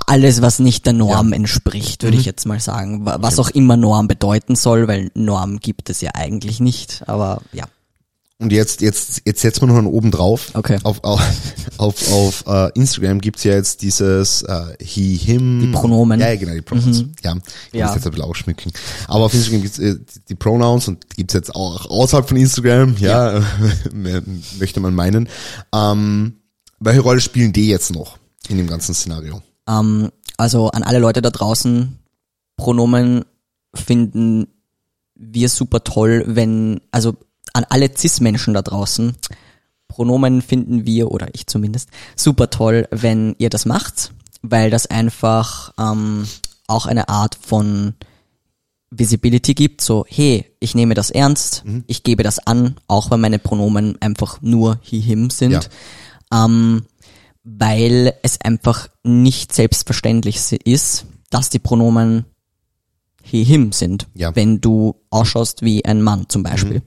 alles, 0.06 0.42
was 0.42 0.60
nicht 0.60 0.86
der 0.86 0.94
Norm 0.94 1.34
entspricht, 1.34 2.04
würde 2.04 2.18
ich 2.18 2.24
Mhm. 2.24 2.28
jetzt 2.28 2.46
mal 2.46 2.60
sagen. 2.60 3.06
Wa- 3.06 3.18
Was 3.22 3.40
auch 3.40 3.50
immer 3.50 3.76
Norm 3.78 4.08
bedeuten 4.08 4.56
soll, 4.56 4.88
weil 4.88 5.12
Norm 5.16 5.60
gibt 5.60 5.90
es 5.90 6.02
ja 6.02 6.12
eigentlich 6.14 6.60
nicht, 6.60 7.04
aber 7.08 7.42
ja. 7.52 7.66
Und 8.40 8.52
jetzt, 8.52 8.82
jetzt, 8.82 9.24
jetzt 9.26 9.42
setzen 9.42 9.62
wir 9.62 9.68
noch 9.68 9.78
einen 9.78 9.88
oben 9.88 10.12
drauf. 10.12 10.52
Okay. 10.54 10.78
Auf, 10.84 11.04
auf, 11.04 11.20
auf, 11.78 12.12
auf 12.12 12.44
äh, 12.48 12.72
Instagram 12.76 13.20
gibt's 13.20 13.44
ja 13.44 13.54
jetzt 13.54 13.82
dieses 13.82 14.44
äh, 14.44 14.76
he, 14.80 15.16
him. 15.18 15.60
Die 15.62 15.68
Pronomen. 15.68 16.20
Ja, 16.20 16.30
ja, 16.30 16.36
genau, 16.36 16.54
die 16.54 16.62
Pronouns. 16.62 17.04
Ja, 17.24 17.36
ich 17.72 17.80
Ja. 17.80 17.88
muss 17.88 17.96
jetzt 17.96 18.06
ein 18.06 18.12
bisschen 18.12 18.26
ausschmücken. 18.26 18.72
Aber 19.08 19.26
auf 19.26 19.34
Instagram 19.34 19.64
gibt's 19.64 19.80
äh, 19.80 19.96
die 20.30 20.36
Pronouns 20.36 20.88
und 20.88 21.10
gibt's 21.16 21.34
jetzt 21.34 21.56
auch 21.56 21.90
außerhalb 21.90 22.28
von 22.28 22.38
Instagram, 22.38 22.96
ja, 23.00 23.42
möchte 24.60 24.80
man 24.82 24.94
meinen. 24.94 25.30
Ähm, 25.74 26.34
welche 26.80 27.02
Rolle 27.02 27.22
spielen 27.22 27.54
die 27.54 27.70
jetzt 27.70 27.92
noch 27.92 28.20
in 28.50 28.58
dem 28.58 28.68
ganzen 28.68 28.94
Szenario? 28.94 29.42
Ähm, 29.68 30.12
also 30.38 30.70
an 30.70 30.84
alle 30.84 31.00
Leute 31.00 31.24
da 31.24 31.32
draußen, 31.32 31.98
Pronomen 32.56 33.26
finden 33.74 34.48
wir 35.16 35.50
super 35.50 35.84
toll, 35.84 36.24
wenn, 36.28 36.82
also 36.92 37.16
an 37.58 37.66
alle 37.70 37.90
Cis-Menschen 37.96 38.54
da 38.54 38.62
draußen, 38.62 39.16
Pronomen 39.88 40.42
finden 40.42 40.86
wir, 40.86 41.12
oder 41.12 41.28
ich 41.34 41.48
zumindest, 41.48 41.90
super 42.16 42.50
toll, 42.50 42.88
wenn 42.92 43.36
ihr 43.40 43.50
das 43.50 43.66
macht, 43.66 44.12
weil 44.42 44.70
das 44.70 44.86
einfach 44.88 45.74
ähm, 45.80 46.28
auch 46.68 46.86
eine 46.86 47.10
Art 47.10 47.36
von 47.42 47.96
Visibility 48.90 49.54
gibt, 49.54 49.82
so, 49.82 50.06
hey, 50.08 50.46
ich 50.60 50.76
nehme 50.76 50.94
das 50.94 51.10
ernst, 51.10 51.64
ich 51.88 52.04
gebe 52.04 52.24
das 52.24 52.40
an, 52.40 52.76
auch 52.88 53.12
wenn 53.12 53.20
meine 53.20 53.40
Pronomen 53.40 54.00
einfach 54.02 54.42
nur 54.42 54.80
he, 54.82 55.00
him 55.02 55.30
sind. 55.30 55.70
Ähm, 56.32 56.84
weil 57.44 58.14
es 58.24 58.40
einfach 58.42 58.90
nicht 59.04 59.54
selbstverständlich 59.54 60.52
ist, 60.66 61.06
dass 61.30 61.50
die 61.50 61.60
Pronomen 61.60 62.26
he, 63.24 63.44
him 63.44 63.72
sind, 63.72 64.08
Ja. 64.14 64.36
wenn 64.36 64.60
du 64.62 64.96
ausschaust 65.10 65.62
wie 65.64 65.84
ein 65.86 66.02
Mann 66.02 66.26
zum 66.28 66.44
Beispiel. 66.44 66.82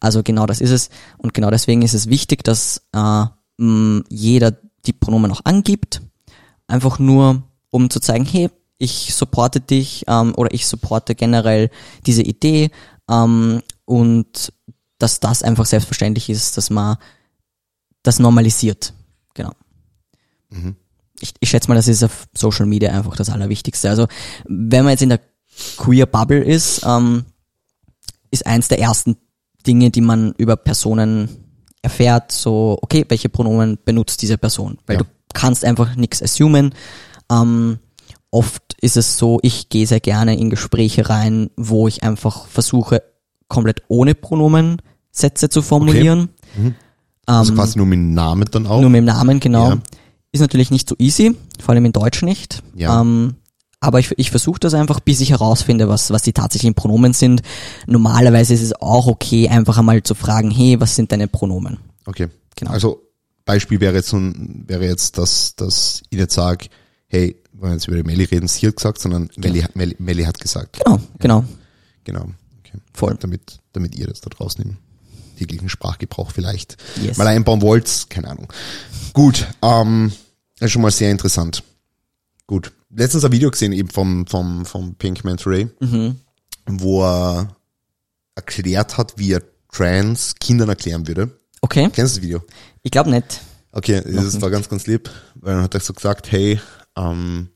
Also 0.00 0.22
genau 0.22 0.46
das 0.46 0.60
ist 0.60 0.70
es 0.70 0.90
und 1.18 1.34
genau 1.34 1.50
deswegen 1.50 1.82
ist 1.82 1.94
es 1.94 2.08
wichtig, 2.08 2.44
dass 2.44 2.82
äh, 2.92 3.24
mh, 3.58 4.04
jeder 4.08 4.56
die 4.86 4.92
Pronomen 4.92 5.30
auch 5.30 5.40
angibt, 5.44 6.02
einfach 6.66 6.98
nur 6.98 7.42
um 7.70 7.90
zu 7.90 8.00
zeigen, 8.00 8.24
hey, 8.24 8.50
ich 8.78 9.14
supporte 9.14 9.60
dich 9.60 10.04
ähm, 10.06 10.34
oder 10.36 10.54
ich 10.54 10.66
supporte 10.66 11.14
generell 11.14 11.70
diese 12.06 12.22
Idee 12.22 12.70
ähm, 13.10 13.62
und 13.84 14.52
dass 14.98 15.20
das 15.20 15.42
einfach 15.42 15.66
selbstverständlich 15.66 16.30
ist, 16.30 16.56
dass 16.56 16.70
man 16.70 16.96
das 18.02 18.18
normalisiert. 18.18 18.94
Genau. 19.34 19.52
Ich, 21.20 21.34
ich 21.40 21.50
schätze 21.50 21.68
mal, 21.68 21.74
das 21.74 21.88
ist 21.88 22.04
auf 22.04 22.26
Social 22.34 22.66
Media 22.66 22.92
einfach 22.92 23.16
das 23.16 23.30
Allerwichtigste. 23.30 23.90
Also 23.90 24.06
wenn 24.46 24.84
man 24.84 24.92
jetzt 24.92 25.02
in 25.02 25.08
der 25.08 25.20
Queer 25.76 26.06
Bubble 26.06 26.42
ist, 26.42 26.82
ähm, 26.86 27.24
ist 28.30 28.46
eins 28.46 28.68
der 28.68 28.78
ersten 28.78 29.16
Dinge, 29.66 29.90
die 29.90 30.00
man 30.00 30.32
über 30.38 30.56
Personen 30.56 31.28
erfährt, 31.82 32.32
so, 32.32 32.78
okay, 32.82 33.04
welche 33.08 33.28
Pronomen 33.28 33.78
benutzt 33.84 34.22
diese 34.22 34.38
Person? 34.38 34.78
Weil 34.86 34.96
Ja. 34.96 35.02
du 35.02 35.08
kannst 35.34 35.64
einfach 35.64 35.96
nichts 35.96 36.22
assumen. 36.22 36.74
Ähm, 37.30 37.78
oft 38.30 38.62
ist 38.80 38.96
es 38.96 39.16
so, 39.18 39.38
ich 39.42 39.68
gehe 39.68 39.86
sehr 39.86 40.00
gerne 40.00 40.38
in 40.38 40.50
Gespräche 40.50 41.08
rein, 41.08 41.50
wo 41.56 41.88
ich 41.88 42.02
einfach 42.02 42.46
versuche, 42.46 43.02
komplett 43.48 43.82
ohne 43.88 44.14
Pronomen 44.14 44.82
Sätze 45.10 45.48
zu 45.48 45.62
formulieren. 45.62 46.28
Also 47.26 47.54
quasi 47.54 47.76
nur 47.78 47.86
mit 47.86 47.98
dem 47.98 48.14
Namen 48.14 48.48
dann 48.50 48.66
auch. 48.66 48.80
Nur 48.80 48.90
mit 48.90 48.98
dem 48.98 49.04
Namen, 49.06 49.40
genau. 49.40 49.70
Ja. 49.70 49.78
Ist 50.32 50.40
natürlich 50.40 50.70
nicht 50.70 50.88
so 50.88 50.94
easy, 50.98 51.34
vor 51.58 51.74
allem 51.74 51.84
in 51.86 51.92
Deutsch 51.92 52.22
nicht. 52.22 52.62
Ja. 52.74 53.00
Ähm, 53.00 53.34
aber 53.80 54.00
ich, 54.00 54.12
ich 54.16 54.30
versuche 54.30 54.58
das 54.60 54.74
einfach, 54.74 55.00
bis 55.00 55.20
ich 55.20 55.30
herausfinde, 55.30 55.88
was, 55.88 56.10
was 56.10 56.22
die 56.22 56.32
tatsächlichen 56.32 56.74
Pronomen 56.74 57.12
sind. 57.12 57.42
Normalerweise 57.86 58.54
ist 58.54 58.62
es 58.62 58.72
auch 58.74 59.06
okay, 59.06 59.48
einfach 59.48 59.78
einmal 59.78 60.02
zu 60.02 60.14
fragen, 60.14 60.50
hey, 60.50 60.80
was 60.80 60.96
sind 60.96 61.12
deine 61.12 61.28
Pronomen? 61.28 61.78
Okay. 62.06 62.28
Genau. 62.56 62.72
Also 62.72 63.02
Beispiel 63.44 63.80
wäre 63.80 63.94
jetzt 63.94 64.12
wäre 64.12 64.84
jetzt, 64.84 65.16
dass, 65.16 65.54
dass 65.56 66.02
ich 66.10 66.18
nicht 66.18 66.32
sage, 66.32 66.66
hey, 67.06 67.36
wenn 67.52 67.70
wir 67.70 67.74
jetzt 67.74 67.86
über 67.88 67.96
die 67.96 68.02
Melli 68.02 68.24
reden, 68.24 68.48
sie 68.48 68.66
hat 68.66 68.76
gesagt, 68.76 68.98
sondern 69.00 69.30
Melli, 69.36 69.60
hat- 69.62 69.74
Melli, 69.76 69.96
Melli 69.98 70.24
hat 70.24 70.38
gesagt. 70.40 70.78
Genau, 70.84 70.98
genau. 71.18 71.44
Genau. 72.04 72.22
Okay. 72.60 72.78
Voll. 72.92 73.16
Damit, 73.20 73.60
damit 73.72 73.94
ihr 73.96 74.06
das 74.08 74.20
da 74.20 74.28
draußen 74.30 74.62
im 74.64 74.76
täglichen 75.38 75.68
Sprachgebrauch 75.68 76.32
vielleicht 76.32 76.76
Yes. 77.02 77.16
mal 77.16 77.26
einbauen 77.28 77.62
wollt, 77.62 78.06
keine 78.10 78.28
Ahnung. 78.28 78.52
Gut, 79.12 79.46
ähm, 79.62 80.12
das 80.58 80.66
ist 80.66 80.72
schon 80.72 80.82
mal 80.82 80.90
sehr 80.90 81.10
interessant. 81.12 81.62
Gut. 82.48 82.72
Letztens 82.90 83.24
ein 83.24 83.30
Video 83.32 83.50
gesehen 83.50 83.72
eben 83.72 83.90
vom, 83.90 84.26
vom, 84.26 84.64
vom 84.64 84.94
Pink 84.96 85.22
Manta 85.22 85.48
Ray, 85.50 85.68
Mhm. 85.80 86.16
wo 86.66 87.04
er 87.04 87.54
erklärt 88.34 88.96
hat, 88.98 89.12
wie 89.18 89.32
er 89.34 89.42
Trans 89.70 90.34
Kindern 90.40 90.70
erklären 90.70 91.06
würde. 91.06 91.38
Okay, 91.60 91.82
Kennst 91.92 92.16
du 92.16 92.20
das 92.20 92.22
Video? 92.22 92.40
ich 92.82 92.90
glaube 92.90 93.10
nicht. 93.10 93.40
Okay, 93.72 94.02
das 94.04 94.40
war 94.40 94.48
ganz, 94.50 94.68
ganz 94.68 94.86
lieb, 94.86 95.10
weil 95.34 95.54
dann 95.54 95.62
hat 95.64 95.74
er 95.74 95.80
so 95.80 95.92
gesagt, 95.92 96.32
hey, 96.32 96.58
ähm, 96.96 97.50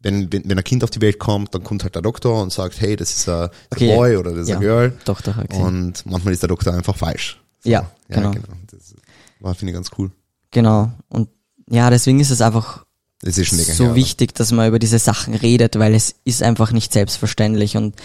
wenn, 0.00 0.32
wenn, 0.32 0.48
wenn 0.48 0.58
ein 0.58 0.64
Kind 0.64 0.84
auf 0.84 0.90
die 0.90 1.00
Welt 1.00 1.18
kommt, 1.18 1.52
dann 1.54 1.64
kommt 1.64 1.82
halt 1.82 1.96
der 1.96 2.02
Doktor 2.02 2.40
und 2.40 2.52
sagt, 2.52 2.80
hey, 2.80 2.94
das 2.94 3.10
ist 3.16 3.28
ein, 3.28 3.48
Okay. 3.72 3.96
Boy 3.96 4.16
oder 4.16 4.30
das 4.30 4.42
ist 4.42 4.48
Ja. 4.50 4.56
ein 4.56 4.60
Girl. 4.60 4.96
Doch, 5.06 5.20
doch, 5.22 5.36
okay. 5.38 5.60
Und 5.60 6.06
manchmal 6.06 6.34
ist 6.34 6.42
der 6.42 6.48
Doktor 6.48 6.72
einfach 6.72 6.96
falsch. 6.96 7.42
So. 7.64 7.70
Ja, 7.70 7.90
ja 8.08 8.16
genau. 8.16 8.30
genau. 8.30 8.46
Das 8.70 8.94
war, 9.40 9.54
finde 9.56 9.72
ich, 9.72 9.74
ganz 9.74 9.90
cool. 9.98 10.12
Genau. 10.52 10.92
Und 11.08 11.28
ja, 11.68 11.90
deswegen 11.90 12.20
ist 12.20 12.30
es 12.30 12.40
einfach 12.42 12.83
Das 13.24 13.38
ist 13.38 13.52
länger 13.52 13.74
so 13.74 13.84
her, 13.86 13.94
wichtig, 13.94 14.34
dass 14.34 14.52
man 14.52 14.68
über 14.68 14.78
diese 14.78 14.98
Sachen 14.98 15.34
redet, 15.34 15.78
weil 15.78 15.94
es 15.94 16.14
ist 16.24 16.42
einfach 16.42 16.72
nicht 16.72 16.92
selbstverständlich. 16.92 17.76
Und 17.76 17.96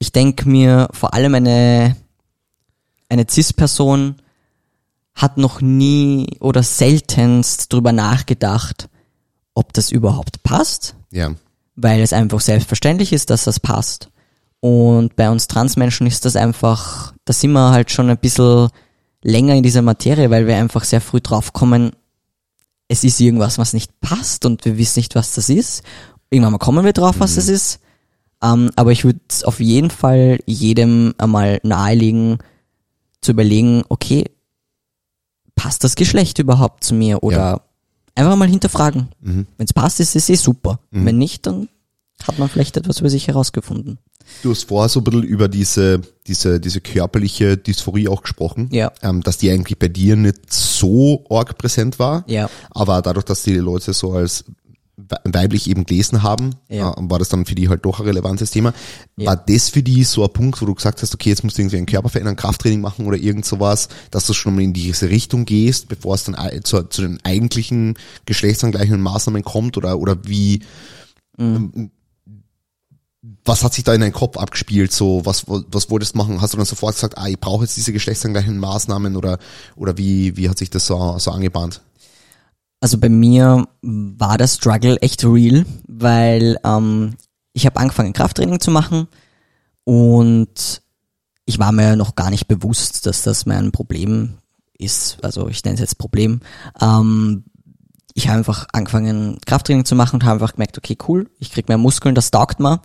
ich 0.00 0.10
denke 0.10 0.48
mir, 0.48 0.88
vor 0.92 1.14
allem 1.14 1.36
eine, 1.36 1.96
eine 3.08 3.26
CIS-Person 3.28 4.16
hat 5.14 5.36
noch 5.38 5.60
nie 5.60 6.36
oder 6.40 6.64
seltenst 6.64 7.72
drüber 7.72 7.92
nachgedacht, 7.92 8.88
ob 9.54 9.72
das 9.72 9.92
überhaupt 9.92 10.42
passt, 10.42 10.96
Ja, 11.10 11.34
weil 11.76 12.00
es 12.00 12.12
einfach 12.12 12.40
selbstverständlich 12.40 13.12
ist, 13.12 13.30
dass 13.30 13.44
das 13.44 13.60
passt. 13.60 14.10
Und 14.58 15.14
bei 15.14 15.30
uns 15.30 15.46
Transmenschen 15.46 16.08
ist 16.08 16.24
das 16.24 16.34
einfach, 16.34 17.14
da 17.24 17.32
sind 17.32 17.52
wir 17.52 17.70
halt 17.70 17.92
schon 17.92 18.10
ein 18.10 18.18
bisschen 18.18 18.70
länger 19.22 19.54
in 19.54 19.62
dieser 19.62 19.82
Materie, 19.82 20.30
weil 20.30 20.48
wir 20.48 20.56
einfach 20.56 20.82
sehr 20.82 21.00
früh 21.00 21.20
draufkommen, 21.20 21.92
es 22.88 23.04
ist 23.04 23.20
irgendwas, 23.20 23.58
was 23.58 23.72
nicht 23.74 24.00
passt 24.00 24.46
und 24.46 24.64
wir 24.64 24.78
wissen 24.78 24.98
nicht, 25.00 25.14
was 25.14 25.34
das 25.34 25.48
ist. 25.48 25.82
Irgendwann 26.30 26.52
mal 26.52 26.58
kommen 26.58 26.84
wir 26.84 26.92
drauf, 26.92 27.16
was 27.20 27.34
das 27.36 27.48
ist. 27.48 27.80
Ähm, 28.42 28.70
aber 28.76 28.92
ich 28.92 29.04
würde 29.04 29.20
auf 29.44 29.60
jeden 29.60 29.90
Fall 29.90 30.38
jedem 30.46 31.14
einmal 31.18 31.60
nahelegen, 31.62 32.38
zu 33.20 33.32
überlegen, 33.32 33.82
okay, 33.88 34.24
passt 35.54 35.82
das 35.84 35.96
Geschlecht 35.96 36.38
überhaupt 36.38 36.84
zu 36.84 36.94
mir? 36.94 37.22
Oder 37.22 37.36
Ja. 37.36 37.60
einfach 38.14 38.36
mal 38.36 38.48
hinterfragen. 38.48 39.08
Wenn 39.20 39.46
es 39.58 39.72
passt, 39.72 39.98
ist 40.00 40.14
es 40.16 40.28
eh 40.28 40.36
super. 40.36 40.78
Wenn 40.90 41.18
nicht, 41.18 41.46
dann 41.46 41.68
hat 42.22 42.38
man 42.38 42.48
vielleicht 42.48 42.76
etwas 42.76 43.00
über 43.00 43.10
sich 43.10 43.26
herausgefunden. 43.28 43.98
Du 44.42 44.50
hast 44.50 44.64
vorher 44.68 44.88
so 44.88 45.00
ein 45.00 45.04
bisschen 45.04 45.22
über 45.24 45.48
diese, 45.48 46.00
diese, 46.26 46.60
diese 46.60 46.80
körperliche 46.80 47.56
Dysphorie 47.56 48.08
auch 48.08 48.22
gesprochen. 48.22 48.68
Ja. 48.72 48.92
Ähm, 49.02 49.22
dass 49.22 49.38
die 49.38 49.50
eigentlich 49.50 49.78
bei 49.78 49.88
dir 49.88 50.16
nicht 50.16 50.52
so 50.52 51.24
arg 51.30 51.58
präsent 51.58 51.98
war. 51.98 52.24
Ja. 52.28 52.48
Aber 52.70 53.02
dadurch, 53.02 53.24
dass 53.24 53.42
die 53.42 53.54
Leute 53.54 53.92
so 53.92 54.12
als 54.12 54.44
we- 54.96 55.16
weiblich 55.24 55.68
eben 55.70 55.86
gelesen 55.86 56.22
haben, 56.22 56.54
Ja. 56.68 56.90
äh, 56.92 56.94
war 56.98 57.18
das 57.18 57.28
dann 57.30 57.46
für 57.46 57.54
die 57.54 57.68
halt 57.68 57.84
doch 57.84 57.98
ein 58.00 58.06
relevantes 58.06 58.50
Thema. 58.50 58.72
Ja. 59.16 59.26
War 59.30 59.36
das 59.36 59.70
für 59.70 59.82
die 59.82 60.04
so 60.04 60.24
ein 60.24 60.32
Punkt, 60.32 60.60
wo 60.62 60.66
du 60.66 60.74
gesagt 60.74 61.02
hast, 61.02 61.14
okay, 61.14 61.30
jetzt 61.30 61.42
musst 61.42 61.56
du 61.58 61.62
irgendwie 61.62 61.76
einen 61.78 61.86
Körper 61.86 62.08
verändern, 62.08 62.36
Krafttraining 62.36 62.80
machen 62.80 63.06
oder 63.06 63.16
irgend 63.16 63.44
sowas, 63.44 63.88
dass 64.10 64.26
du 64.26 64.34
schon 64.34 64.54
mal 64.54 64.62
in 64.62 64.72
diese 64.72 65.08
Richtung 65.08 65.44
gehst, 65.46 65.88
bevor 65.88 66.14
es 66.14 66.24
dann 66.24 66.36
zu, 66.64 66.82
zu 66.84 67.02
den 67.02 67.18
eigentlichen 67.24 67.94
geschlechtsangleichenden 68.26 69.02
Maßnahmen 69.02 69.42
kommt 69.42 69.76
oder, 69.76 69.98
oder 69.98 70.18
wie, 70.26 70.60
Mhm. 71.40 71.90
Was 73.44 73.64
hat 73.64 73.74
sich 73.74 73.84
da 73.84 73.94
in 73.94 74.00
deinem 74.00 74.12
Kopf 74.12 74.36
abgespielt? 74.36 74.92
So, 74.92 75.24
was, 75.24 75.44
was 75.46 75.90
wolltest 75.90 76.14
du 76.14 76.18
machen? 76.18 76.40
Hast 76.40 76.52
du 76.52 76.56
dann 76.56 76.66
sofort 76.66 76.94
gesagt, 76.94 77.18
ah, 77.18 77.26
ich 77.26 77.38
brauche 77.38 77.64
jetzt 77.64 77.76
diese 77.76 77.92
geschlechtsangleichenden 77.92 78.60
Maßnahmen 78.60 79.16
oder, 79.16 79.38
oder 79.76 79.96
wie, 79.98 80.36
wie 80.36 80.48
hat 80.48 80.58
sich 80.58 80.70
das 80.70 80.86
so, 80.86 81.18
so 81.18 81.30
angebahnt? 81.30 81.82
Also 82.80 82.98
bei 82.98 83.08
mir 83.08 83.66
war 83.82 84.38
der 84.38 84.46
Struggle 84.46 85.00
echt 85.02 85.24
real, 85.24 85.66
weil 85.88 86.58
ähm, 86.64 87.16
ich 87.52 87.66
habe 87.66 87.80
angefangen 87.80 88.12
Krafttraining 88.12 88.60
zu 88.60 88.70
machen 88.70 89.08
und 89.84 90.82
ich 91.44 91.58
war 91.58 91.72
mir 91.72 91.96
noch 91.96 92.14
gar 92.14 92.30
nicht 92.30 92.46
bewusst, 92.46 93.06
dass 93.06 93.22
das 93.22 93.46
mein 93.46 93.72
Problem 93.72 94.34
ist. 94.78 95.18
Also 95.22 95.48
ich 95.48 95.64
nenne 95.64 95.74
es 95.74 95.80
jetzt 95.80 95.98
Problem. 95.98 96.40
Ähm, 96.80 97.44
ich 98.14 98.28
habe 98.28 98.38
einfach 98.38 98.66
angefangen 98.72 99.38
Krafttraining 99.44 99.84
zu 99.84 99.96
machen 99.96 100.16
und 100.16 100.24
habe 100.24 100.34
einfach 100.34 100.52
gemerkt, 100.52 100.78
okay, 100.78 100.96
cool, 101.08 101.30
ich 101.40 101.50
krieg 101.50 101.68
mehr 101.68 101.78
Muskeln, 101.78 102.14
das 102.14 102.30
taugt 102.30 102.60
mir 102.60 102.80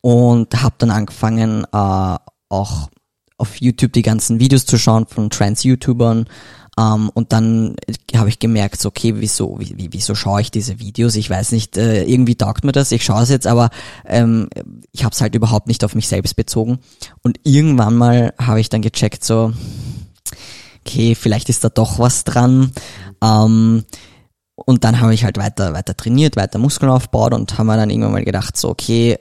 und 0.00 0.62
habe 0.62 0.74
dann 0.78 0.90
angefangen 0.90 1.64
äh, 1.64 2.16
auch 2.48 2.88
auf 3.36 3.60
YouTube 3.60 3.92
die 3.92 4.02
ganzen 4.02 4.40
Videos 4.40 4.66
zu 4.66 4.78
schauen 4.78 5.06
von 5.06 5.30
Trans-YouTubern 5.30 6.26
ähm, 6.78 7.10
und 7.14 7.32
dann 7.32 7.76
habe 8.16 8.28
ich 8.28 8.38
gemerkt, 8.38 8.80
so, 8.80 8.88
okay, 8.88 9.14
wieso, 9.16 9.58
wie, 9.60 9.76
wie- 9.76 9.88
wieso 9.92 10.14
schaue 10.14 10.40
ich 10.40 10.50
diese 10.50 10.78
Videos? 10.80 11.14
Ich 11.16 11.28
weiß 11.30 11.52
nicht, 11.52 11.76
äh, 11.76 12.04
irgendwie 12.04 12.36
taugt 12.36 12.64
mir 12.64 12.72
das, 12.72 12.90
ich 12.92 13.04
schaue 13.04 13.22
es 13.22 13.28
jetzt, 13.28 13.46
aber 13.46 13.70
ähm, 14.06 14.48
ich 14.92 15.04
habe 15.04 15.12
es 15.12 15.20
halt 15.20 15.34
überhaupt 15.34 15.66
nicht 15.68 15.84
auf 15.84 15.94
mich 15.94 16.08
selbst 16.08 16.34
bezogen 16.36 16.78
und 17.22 17.38
irgendwann 17.44 17.96
mal 17.96 18.34
habe 18.40 18.60
ich 18.60 18.68
dann 18.68 18.82
gecheckt, 18.82 19.24
so, 19.24 19.52
okay, 20.84 21.14
vielleicht 21.14 21.48
ist 21.48 21.64
da 21.64 21.68
doch 21.68 21.98
was 21.98 22.24
dran. 22.24 22.72
Ähm, 23.22 23.84
und 24.54 24.82
dann 24.84 25.00
habe 25.00 25.14
ich 25.14 25.24
halt 25.24 25.38
weiter, 25.38 25.72
weiter 25.74 25.96
trainiert, 25.96 26.34
weiter 26.36 26.58
Muskeln 26.58 26.90
aufgebaut 26.90 27.32
und 27.34 27.56
haben 27.58 27.68
mir 27.68 27.76
dann 27.76 27.90
irgendwann 27.90 28.12
mal 28.12 28.24
gedacht, 28.24 28.56
so, 28.56 28.68
okay, 28.70 29.18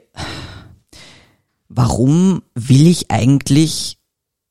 warum 1.69 2.41
will 2.55 2.87
ich 2.87 3.11
eigentlich 3.11 3.99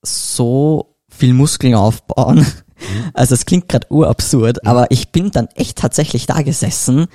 so 0.02 0.96
viel 1.08 1.34
Muskeln 1.34 1.74
aufbauen? 1.74 2.46
Also 3.14 3.34
es 3.34 3.46
klingt 3.46 3.70
gerade 3.70 3.90
urabsurd, 3.90 4.66
aber 4.66 4.90
ich 4.90 5.10
bin 5.10 5.30
dann 5.30 5.48
echt 5.54 5.78
tatsächlich 5.78 6.26
da 6.26 6.42
gesessen 6.42 7.06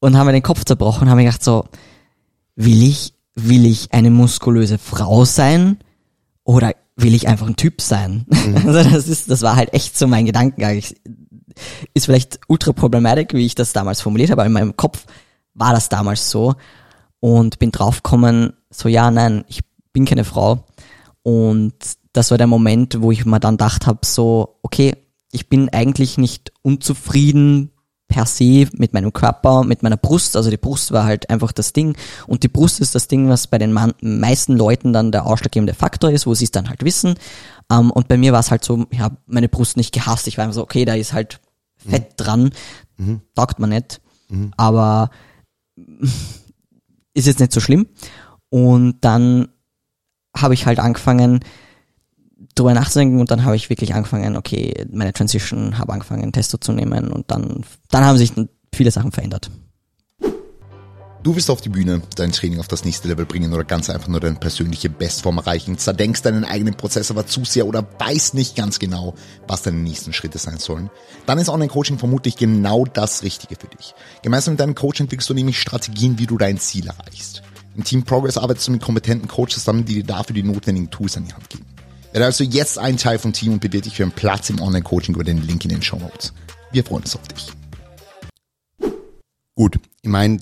und 0.00 0.16
habe 0.16 0.26
mir 0.26 0.32
den 0.32 0.42
Kopf 0.42 0.64
zerbrochen 0.64 1.02
und 1.02 1.10
habe 1.10 1.20
mir 1.20 1.26
gedacht, 1.26 1.44
so, 1.44 1.66
will 2.56 2.82
ich, 2.82 3.12
will 3.34 3.66
ich 3.66 3.92
eine 3.92 4.10
muskulöse 4.10 4.78
Frau 4.78 5.26
sein 5.26 5.78
oder 6.42 6.72
will 6.96 7.14
ich 7.14 7.28
einfach 7.28 7.46
ein 7.46 7.56
Typ 7.56 7.80
sein? 7.80 8.26
Also 8.66 8.90
das 8.90 9.08
ist, 9.08 9.30
das 9.30 9.42
war 9.42 9.56
halt 9.56 9.74
echt 9.74 9.98
so 9.98 10.06
mein 10.06 10.26
Gedankengang. 10.26 10.76
Ich, 10.76 10.96
ist 11.92 12.06
vielleicht 12.06 12.40
ultra 12.48 12.72
problematic, 12.72 13.34
wie 13.34 13.46
ich 13.46 13.54
das 13.54 13.72
damals 13.72 14.00
formuliert 14.00 14.30
habe, 14.30 14.40
aber 14.40 14.46
in 14.46 14.52
meinem 14.52 14.76
Kopf 14.76 15.04
war 15.52 15.72
das 15.72 15.88
damals 15.88 16.30
so 16.30 16.54
und 17.20 17.58
bin 17.58 17.72
draufgekommen, 17.72 18.54
so 18.70 18.88
ja, 18.88 19.10
nein, 19.10 19.44
ich 19.48 19.60
bin 19.92 20.04
keine 20.04 20.24
Frau. 20.24 20.64
Und 21.22 21.74
das 22.12 22.30
war 22.30 22.38
der 22.38 22.46
Moment, 22.46 23.00
wo 23.00 23.10
ich 23.10 23.24
mir 23.24 23.40
dann 23.40 23.56
gedacht 23.56 23.86
habe, 23.86 24.00
so 24.04 24.58
okay, 24.62 24.94
ich 25.32 25.48
bin 25.48 25.68
eigentlich 25.70 26.18
nicht 26.18 26.52
unzufrieden 26.62 27.70
per 28.06 28.26
se 28.26 28.68
mit 28.74 28.92
meinem 28.92 29.12
Körper, 29.12 29.64
mit 29.64 29.82
meiner 29.82 29.96
Brust, 29.96 30.36
also 30.36 30.50
die 30.50 30.56
Brust 30.56 30.92
war 30.92 31.04
halt 31.04 31.30
einfach 31.30 31.50
das 31.50 31.72
Ding. 31.72 31.96
Und 32.26 32.42
die 32.44 32.48
Brust 32.48 32.80
ist 32.80 32.94
das 32.94 33.08
Ding, 33.08 33.28
was 33.28 33.48
bei 33.48 33.58
den 33.58 33.72
meisten 33.72 34.56
Leuten 34.56 34.92
dann 34.92 35.10
der 35.10 35.26
ausschlaggebende 35.26 35.74
Faktor 35.74 36.10
ist, 36.10 36.26
wo 36.26 36.34
sie 36.34 36.44
es 36.44 36.52
dann 36.52 36.68
halt 36.68 36.84
wissen. 36.84 37.14
Ähm, 37.72 37.90
und 37.90 38.06
bei 38.06 38.16
mir 38.16 38.32
war 38.32 38.40
es 38.40 38.50
halt 38.50 38.64
so, 38.64 38.86
ich 38.90 39.00
habe 39.00 39.16
meine 39.26 39.48
Brust 39.48 39.76
nicht 39.76 39.92
gehasst, 39.92 40.28
ich 40.28 40.38
war 40.38 40.44
immer 40.44 40.54
so, 40.54 40.62
okay, 40.62 40.84
da 40.84 40.94
ist 40.94 41.12
halt 41.12 41.40
Fett 41.76 42.12
dran, 42.16 42.50
taugt 43.34 43.58
man 43.58 43.70
nicht, 43.70 44.00
aber 44.56 45.10
ist 47.14 47.26
jetzt 47.26 47.40
nicht 47.40 47.52
so 47.52 47.60
schlimm. 47.60 47.86
Und 48.50 48.96
dann 49.00 49.48
habe 50.36 50.54
ich 50.54 50.66
halt 50.66 50.78
angefangen, 50.78 51.40
drüber 52.54 52.74
nachzudenken 52.74 53.20
und 53.20 53.30
dann 53.30 53.44
habe 53.44 53.56
ich 53.56 53.70
wirklich 53.70 53.94
angefangen, 53.94 54.36
okay, 54.36 54.86
meine 54.92 55.12
Transition, 55.12 55.78
habe 55.78 55.92
angefangen, 55.92 56.32
Testo 56.32 56.58
zu 56.58 56.72
nehmen 56.72 57.08
und 57.08 57.30
dann, 57.30 57.64
dann 57.90 58.04
haben 58.04 58.18
sich 58.18 58.32
viele 58.72 58.90
Sachen 58.90 59.12
verändert. 59.12 59.50
Du 61.24 61.34
willst 61.34 61.48
auf 61.48 61.62
die 61.62 61.70
Bühne 61.70 62.02
dein 62.16 62.32
Training 62.32 62.60
auf 62.60 62.68
das 62.68 62.84
nächste 62.84 63.08
Level 63.08 63.24
bringen 63.24 63.54
oder 63.54 63.64
ganz 63.64 63.88
einfach 63.88 64.08
nur 64.08 64.20
deine 64.20 64.34
persönliche 64.34 64.90
Bestform 64.90 65.38
erreichen, 65.38 65.78
zerdenkst 65.78 66.20
deinen 66.20 66.44
eigenen 66.44 66.74
Prozess 66.74 67.10
aber 67.10 67.26
zu 67.26 67.46
sehr 67.46 67.66
oder 67.66 67.82
weißt 67.98 68.34
nicht 68.34 68.56
ganz 68.56 68.78
genau, 68.78 69.14
was 69.48 69.62
deine 69.62 69.78
nächsten 69.78 70.12
Schritte 70.12 70.36
sein 70.36 70.58
sollen, 70.58 70.90
dann 71.24 71.38
ist 71.38 71.48
Online-Coaching 71.48 71.96
vermutlich 71.96 72.36
genau 72.36 72.84
das 72.84 73.22
Richtige 73.22 73.56
für 73.56 73.68
dich. 73.68 73.94
Gemeinsam 74.20 74.52
mit 74.52 74.60
deinem 74.60 74.74
Coach 74.74 75.00
entwickelst 75.00 75.30
du 75.30 75.32
nämlich 75.32 75.58
Strategien, 75.58 76.18
wie 76.18 76.26
du 76.26 76.36
dein 76.36 76.58
Ziel 76.58 76.88
erreichst. 76.88 77.42
Im 77.74 77.84
Team 77.84 78.02
Progress 78.02 78.36
arbeitest 78.36 78.68
du 78.68 78.72
mit 78.72 78.82
kompetenten 78.82 79.26
Coaches 79.26 79.54
zusammen, 79.54 79.86
die 79.86 79.94
dir 79.94 80.04
dafür 80.04 80.34
die 80.34 80.42
notwendigen 80.42 80.90
Tools 80.90 81.16
an 81.16 81.24
die 81.24 81.32
Hand 81.32 81.48
geben. 81.48 81.64
Werde 82.12 82.26
also 82.26 82.44
jetzt 82.44 82.78
ein 82.78 82.98
Teil 82.98 83.18
vom 83.18 83.32
Team 83.32 83.54
und 83.54 83.60
bewirb 83.60 83.84
dich 83.84 83.96
für 83.96 84.02
einen 84.02 84.12
Platz 84.12 84.50
im 84.50 84.60
Online-Coaching 84.60 85.14
über 85.14 85.24
den 85.24 85.40
Link 85.40 85.64
in 85.64 85.70
den 85.70 85.80
Show 85.80 85.96
Notes. 85.96 86.34
Wir 86.70 86.84
freuen 86.84 87.04
uns 87.04 87.16
auf 87.16 87.26
dich. 87.28 87.50
Gut, 89.54 89.78
ich 90.02 90.10
meine, 90.10 90.40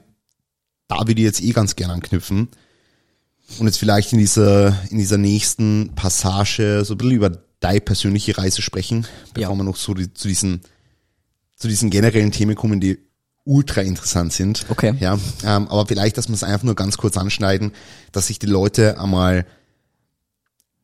da 0.99 1.07
würde 1.07 1.21
ich 1.21 1.25
jetzt 1.25 1.43
eh 1.43 1.53
ganz 1.53 1.77
gern 1.77 1.91
anknüpfen 1.91 2.49
und 3.59 3.67
jetzt 3.67 3.79
vielleicht 3.79 4.13
in 4.13 4.19
dieser, 4.19 4.77
in 4.91 4.99
dieser 4.99 5.19
nächsten 5.19 5.93
Passage 5.95 6.85
so 6.85 6.95
ein 6.95 6.99
bisschen 6.99 7.15
über 7.15 7.31
deine 7.61 7.81
persönliche 7.81 8.37
Reise 8.37 8.63
sprechen, 8.63 9.07
bevor 9.35 9.53
ja. 9.53 9.57
wir 9.57 9.65
noch 9.65 9.77
so 9.77 9.95
die, 9.95 10.13
zu 10.13 10.29
diesen, 10.29 10.61
zu 11.57 11.69
diesen 11.69 11.91
generellen 11.91 12.33
Themen 12.33 12.57
kommen, 12.57 12.81
die 12.81 12.99
ultra 13.45 13.81
interessant 13.83 14.33
sind. 14.33 14.67
Okay. 14.69 14.95
Ja, 15.01 15.19
ähm, 15.45 15.69
aber 15.69 15.87
vielleicht, 15.87 16.17
dass 16.17 16.29
wir 16.29 16.35
es 16.35 16.45
einfach 16.45 16.65
nur 16.65 16.75
ganz 16.75 16.97
kurz 16.97 17.17
anschneiden, 17.17 17.73
dass 18.13 18.29
sich 18.29 18.39
die 18.39 18.47
Leute 18.47 19.01
einmal 19.01 19.47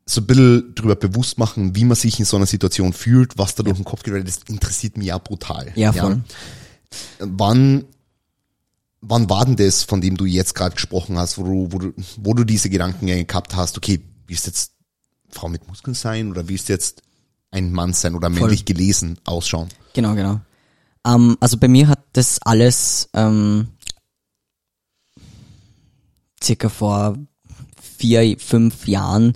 so 0.07 0.23
ein 0.23 0.27
bisschen 0.27 0.75
darüber 0.75 0.97
bewusst 0.97 1.38
machen, 1.38 1.77
wie 1.77 1.85
man 1.85 1.97
sich 1.97 2.18
in 2.18 2.25
so 2.25 2.37
einer 2.37 2.47
Situation 2.47 2.92
fühlt, 2.92 3.37
was 3.37 3.55
da 3.55 3.62
durch 3.62 3.77
den 3.77 3.85
Kopf 3.85 4.03
geht, 4.03 4.14
weil 4.14 4.25
das 4.25 4.40
interessiert 4.49 4.97
mich 4.97 5.09
ja 5.09 5.18
brutal. 5.18 5.71
Ja, 5.75 5.92
voll. 5.92 6.23
Ja. 7.21 7.27
Wann 7.29 7.85
wann 9.00 9.30
war 9.30 9.44
denn 9.44 9.56
das, 9.56 9.82
von 9.82 10.00
dem 10.00 10.16
du 10.16 10.24
jetzt 10.24 10.54
gerade 10.54 10.74
gesprochen 10.74 11.18
hast, 11.18 11.38
wo 11.38 11.44
du, 11.44 11.72
wo 11.72 11.78
du, 11.78 11.92
wo 12.16 12.34
du 12.34 12.44
diese 12.44 12.70
Gedankengänge 12.70 13.24
gehabt 13.24 13.54
hast, 13.56 13.76
okay, 13.76 14.00
willst 14.26 14.46
du 14.46 14.50
jetzt 14.50 14.72
Frau 15.30 15.48
mit 15.48 15.66
Muskeln 15.68 15.94
sein 15.94 16.30
oder 16.30 16.48
willst 16.48 16.68
du 16.68 16.72
jetzt 16.72 17.02
ein 17.50 17.72
Mann 17.72 17.92
sein 17.92 18.14
oder 18.14 18.28
männlich 18.28 18.61
Voll. 18.61 18.74
gelesen 18.74 19.18
ausschauen? 19.24 19.68
Genau, 19.94 20.14
genau. 20.14 20.40
Ähm, 21.06 21.37
also 21.40 21.56
bei 21.56 21.68
mir 21.68 21.88
hat 21.88 22.00
das 22.12 22.40
alles 22.42 23.08
ähm, 23.14 23.68
circa 26.42 26.68
vor 26.68 27.16
vier, 27.98 28.37
fünf 28.38 28.87
Jahren 28.87 29.34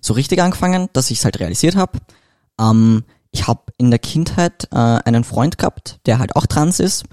so 0.00 0.14
richtig 0.14 0.40
angefangen, 0.40 0.88
dass 0.92 1.10
ich 1.10 1.18
es 1.18 1.24
halt 1.24 1.40
realisiert 1.40 1.76
habe. 1.76 1.98
Ähm, 2.60 3.04
ich 3.30 3.46
habe 3.46 3.72
in 3.76 3.90
der 3.90 3.98
Kindheit 3.98 4.68
äh, 4.72 4.76
einen 4.76 5.24
Freund 5.24 5.58
gehabt, 5.58 6.00
der 6.06 6.18
halt 6.18 6.36
auch 6.36 6.46
trans 6.46 6.80
ist 6.80 7.04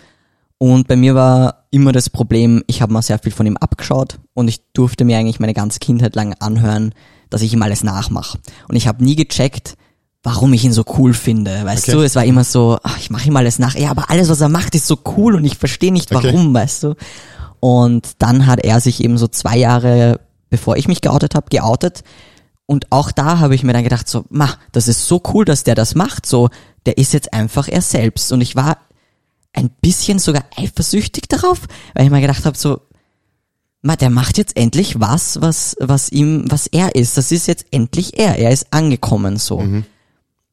und 0.64 0.88
bei 0.88 0.96
mir 0.96 1.14
war 1.14 1.66
immer 1.72 1.92
das 1.92 2.10
Problem, 2.10 2.64
ich 2.68 2.82
habe 2.82 2.94
mal 2.94 3.02
sehr 3.02 3.20
viel 3.20 3.34
von 3.34 3.46
ihm 3.46 3.58
abgeschaut 3.58 4.20
und 4.34 4.48
ich 4.48 4.62
durfte 4.72 5.04
mir 5.04 5.18
eigentlich 5.18 5.42
meine 5.42 5.54
ganze 5.54 5.80
Kindheit 5.80 6.16
lang 6.16 6.36
anhören, 6.40 6.96
dass 7.30 7.42
ich 7.42 7.52
ihm 7.52 7.62
alles 7.62 7.84
nachmache. 7.84 8.40
Und 8.70 8.78
ich 8.78 8.88
habe 8.88 9.04
nie 9.04 9.18
gecheckt, 9.18 9.76
warum 10.24 10.54
ich 10.54 10.64
ihn 10.64 10.72
so 10.72 10.86
cool 10.98 11.14
finde. 11.14 11.66
Weißt 11.66 11.90
okay. 11.90 11.98
du, 11.98 12.02
es 12.04 12.16
war 12.16 12.24
immer 12.24 12.46
so, 12.46 12.80
ach, 12.82 12.98
ich 12.98 13.10
mache 13.10 13.28
ihm 13.28 13.36
alles 13.36 13.60
nach. 13.60 13.76
Ja, 13.76 13.92
aber 13.92 14.10
alles, 14.10 14.30
was 14.30 14.40
er 14.40 14.48
macht, 14.48 14.74
ist 14.74 14.88
so 14.88 15.00
cool 15.18 15.36
und 15.36 15.44
ich 15.44 15.58
verstehe 15.58 15.92
nicht 15.92 16.14
warum, 16.14 16.52
okay. 16.52 16.54
weißt 16.54 16.84
du. 16.84 16.96
Und 17.60 18.12
dann 18.20 18.48
hat 18.48 18.64
er 18.64 18.80
sich 18.80 19.04
eben 19.04 19.18
so 19.18 19.28
zwei 19.28 19.58
Jahre, 19.58 20.22
bevor 20.50 20.78
ich 20.78 20.88
mich 20.88 21.02
geoutet 21.02 21.36
habe, 21.36 21.48
geoutet. 21.50 22.06
Und 22.68 22.90
auch 22.90 23.12
da 23.12 23.40
habe 23.40 23.54
ich 23.54 23.64
mir 23.64 23.74
dann 23.74 23.84
gedacht, 23.84 24.08
so, 24.08 24.24
ma, 24.30 24.48
das 24.72 24.88
ist 24.88 25.08
so 25.10 25.22
cool, 25.34 25.44
dass 25.44 25.66
der 25.66 25.76
das 25.76 25.94
macht. 25.94 26.26
So, 26.26 26.48
der 26.86 26.98
ist 26.98 27.12
jetzt 27.12 27.34
einfach 27.34 27.68
er 27.68 27.82
selbst. 27.82 28.32
Und 28.32 28.40
ich 28.40 28.56
war 28.56 28.78
ein 29.54 29.70
bisschen 29.82 30.20
sogar 30.20 30.44
eifersüchtig 30.56 31.28
darauf, 31.30 31.62
weil 31.94 32.06
ich 32.06 32.12
mir 32.12 32.22
gedacht 32.22 32.46
habe, 32.46 32.58
so, 32.58 32.82
ma, 33.82 33.96
der 33.96 34.10
macht 34.10 34.38
jetzt 34.38 34.58
endlich 34.58 35.00
was, 35.00 35.40
was, 35.42 35.76
was 35.80 36.12
ihm, 36.12 36.46
was 36.50 36.68
er 36.68 36.96
ist. 36.96 37.18
Das 37.18 37.32
ist 37.32 37.48
jetzt 37.48 37.68
endlich 37.72 38.18
er. 38.18 38.38
Er 38.38 38.52
ist 38.52 38.68
angekommen 38.72 39.38
so. 39.38 39.60
Mhm. 39.60 39.86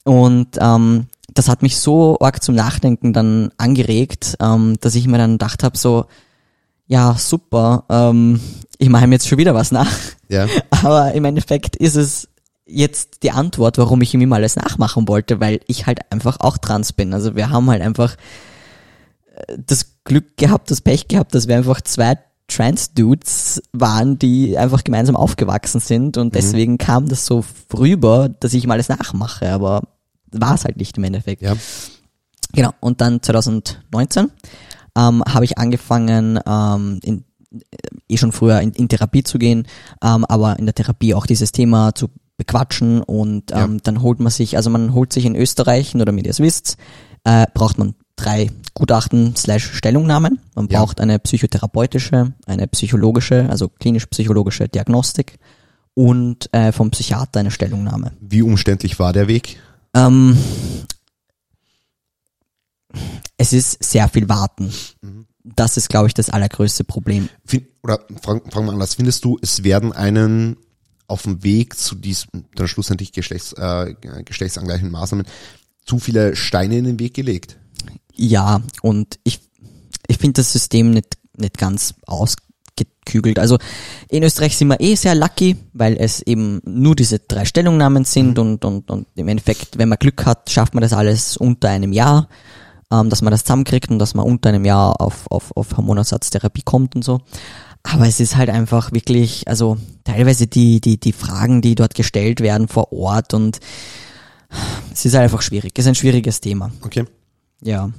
Und 0.04 0.58
ähm, 0.60 1.06
das 1.32 1.48
hat 1.48 1.62
mich 1.62 1.78
so 1.78 2.18
arg 2.20 2.42
zum 2.42 2.54
Nachdenken 2.54 3.12
dann 3.12 3.50
angeregt, 3.56 4.36
ähm, 4.40 4.76
dass 4.80 4.94
ich 4.94 5.06
mir 5.06 5.18
dann 5.18 5.32
gedacht 5.32 5.62
habe, 5.62 5.78
so, 5.78 6.06
ja, 6.86 7.14
super, 7.16 7.84
ähm, 7.88 8.40
ich 8.78 8.88
mache 8.88 9.04
ihm 9.04 9.12
jetzt 9.12 9.28
schon 9.28 9.38
wieder 9.38 9.54
was 9.54 9.70
nach. 9.70 9.92
Ja. 10.28 10.46
Aber 10.70 11.12
im 11.12 11.24
Endeffekt 11.24 11.76
ist 11.76 11.94
es 11.94 12.28
jetzt 12.66 13.22
die 13.22 13.30
Antwort, 13.30 13.78
warum 13.78 14.00
ich 14.00 14.12
ihm 14.14 14.20
immer 14.20 14.36
alles 14.36 14.56
nachmachen 14.56 15.06
wollte, 15.06 15.40
weil 15.40 15.60
ich 15.66 15.86
halt 15.86 16.10
einfach 16.10 16.40
auch 16.40 16.58
trans 16.58 16.92
bin. 16.92 17.14
Also 17.14 17.36
wir 17.36 17.50
haben 17.50 17.70
halt 17.70 17.82
einfach 17.82 18.16
das 19.56 20.02
Glück 20.04 20.36
gehabt, 20.36 20.70
das 20.70 20.80
Pech 20.80 21.08
gehabt, 21.08 21.34
dass 21.34 21.48
wir 21.48 21.56
einfach 21.56 21.80
zwei 21.82 22.18
Trans-Dudes 22.48 23.62
waren, 23.72 24.18
die 24.18 24.58
einfach 24.58 24.84
gemeinsam 24.84 25.16
aufgewachsen 25.16 25.80
sind 25.80 26.16
und 26.16 26.28
mhm. 26.28 26.32
deswegen 26.32 26.78
kam 26.78 27.08
das 27.08 27.24
so 27.24 27.44
rüber, 27.72 28.28
dass 28.28 28.54
ich 28.54 28.66
mal 28.66 28.74
alles 28.74 28.88
nachmache, 28.88 29.50
aber 29.50 29.82
war 30.32 30.54
es 30.54 30.64
halt 30.64 30.76
nicht 30.76 30.96
im 30.98 31.04
Endeffekt. 31.04 31.42
Ja. 31.42 31.54
Genau, 32.52 32.70
und 32.80 33.00
dann 33.00 33.22
2019 33.22 34.30
ähm, 34.96 35.22
habe 35.26 35.44
ich 35.44 35.58
angefangen, 35.58 36.40
ähm, 36.44 37.00
in, 37.02 37.24
eh 38.08 38.16
schon 38.16 38.32
früher 38.32 38.60
in, 38.60 38.72
in 38.72 38.88
Therapie 38.88 39.22
zu 39.22 39.38
gehen, 39.38 39.66
ähm, 40.02 40.24
aber 40.24 40.58
in 40.58 40.66
der 40.66 40.74
Therapie 40.74 41.14
auch 41.14 41.26
dieses 41.26 41.52
Thema 41.52 41.94
zu 41.94 42.08
bequatschen 42.36 43.02
und 43.02 43.52
ähm, 43.52 43.74
ja. 43.74 43.80
dann 43.82 44.02
holt 44.02 44.18
man 44.18 44.32
sich, 44.32 44.56
also 44.56 44.70
man 44.70 44.94
holt 44.94 45.12
sich 45.12 45.26
in 45.26 45.36
Österreich, 45.36 45.94
nur 45.94 46.06
damit 46.06 46.24
ihr 46.24 46.30
es 46.30 46.40
wisst, 46.40 46.76
äh, 47.24 47.46
braucht 47.52 47.78
man 47.78 47.94
drei 48.22 48.50
Gutachten 48.74 49.34
slash 49.36 49.72
Stellungnahmen. 49.72 50.40
Man 50.54 50.68
ja. 50.68 50.78
braucht 50.78 51.00
eine 51.00 51.18
psychotherapeutische, 51.18 52.32
eine 52.46 52.66
psychologische, 52.68 53.48
also 53.50 53.68
klinisch-psychologische 53.68 54.68
Diagnostik 54.68 55.38
und 55.94 56.52
äh, 56.52 56.72
vom 56.72 56.90
Psychiater 56.90 57.40
eine 57.40 57.50
Stellungnahme. 57.50 58.12
Wie 58.20 58.42
umständlich 58.42 58.98
war 58.98 59.12
der 59.12 59.28
Weg? 59.28 59.58
Ähm, 59.94 60.36
es 63.36 63.52
ist 63.52 63.82
sehr 63.82 64.08
viel 64.08 64.28
Warten. 64.28 64.72
Mhm. 65.02 65.26
Das 65.42 65.76
ist, 65.76 65.88
glaube 65.88 66.06
ich, 66.06 66.14
das 66.14 66.30
allergrößte 66.30 66.84
Problem. 66.84 67.28
Find, 67.44 67.66
oder 67.82 68.00
fragen 68.20 68.50
fang 68.50 68.66
wir 68.66 68.72
anders. 68.72 68.94
Findest 68.94 69.24
du, 69.24 69.38
es 69.40 69.64
werden 69.64 69.92
einen 69.92 70.58
auf 71.06 71.22
dem 71.22 71.42
Weg 71.42 71.76
zu 71.76 71.94
diesem, 71.94 72.44
dann 72.54 72.68
schlussendlich 72.68 73.12
Geschlechts, 73.12 73.52
äh, 73.54 73.94
geschlechtsangleichenden 74.24 74.92
Maßnahmen 74.92 75.26
zu 75.84 75.98
viele 75.98 76.36
Steine 76.36 76.78
in 76.78 76.84
den 76.84 76.98
Weg 77.00 77.14
gelegt? 77.14 77.58
Ja, 78.22 78.60
und 78.82 79.18
ich, 79.24 79.40
ich 80.06 80.18
finde 80.18 80.42
das 80.42 80.52
System 80.52 80.90
nicht, 80.90 81.16
nicht 81.38 81.56
ganz 81.56 81.94
ausgekügelt. 82.06 83.38
Also 83.38 83.56
in 84.10 84.22
Österreich 84.22 84.58
sind 84.58 84.68
wir 84.68 84.78
eh 84.78 84.94
sehr 84.94 85.14
lucky, 85.14 85.56
weil 85.72 85.96
es 85.96 86.20
eben 86.20 86.60
nur 86.66 86.94
diese 86.94 87.18
drei 87.18 87.46
Stellungnahmen 87.46 88.04
sind 88.04 88.36
mhm. 88.36 88.42
und, 88.42 88.64
und, 88.66 88.90
und 88.90 89.06
im 89.14 89.26
Endeffekt, 89.26 89.78
wenn 89.78 89.88
man 89.88 89.98
Glück 89.98 90.26
hat, 90.26 90.50
schafft 90.50 90.74
man 90.74 90.82
das 90.82 90.92
alles 90.92 91.38
unter 91.38 91.70
einem 91.70 91.92
Jahr, 91.92 92.28
ähm, 92.92 93.08
dass 93.08 93.22
man 93.22 93.30
das 93.30 93.44
zusammenkriegt 93.44 93.88
und 93.90 93.98
dass 93.98 94.12
man 94.12 94.26
unter 94.26 94.50
einem 94.50 94.66
Jahr 94.66 95.00
auf, 95.00 95.26
auf, 95.30 95.56
auf 95.56 95.78
Hormonersatztherapie 95.78 96.62
kommt 96.62 96.94
und 96.96 97.02
so. 97.02 97.22
Aber 97.82 98.06
es 98.06 98.20
ist 98.20 98.36
halt 98.36 98.50
einfach 98.50 98.92
wirklich, 98.92 99.48
also 99.48 99.78
teilweise 100.04 100.46
die, 100.46 100.82
die, 100.82 101.00
die 101.00 101.14
Fragen, 101.14 101.62
die 101.62 101.74
dort 101.74 101.94
gestellt 101.94 102.40
werden 102.40 102.68
vor 102.68 102.92
Ort 102.92 103.32
und 103.32 103.60
es 104.92 105.06
ist 105.06 105.14
halt 105.14 105.24
einfach 105.24 105.40
schwierig. 105.40 105.72
Es 105.78 105.86
ist 105.86 105.88
ein 105.88 105.94
schwieriges 105.94 106.42
Thema. 106.42 106.70
Okay. 106.82 107.06
Ja. 107.62 107.90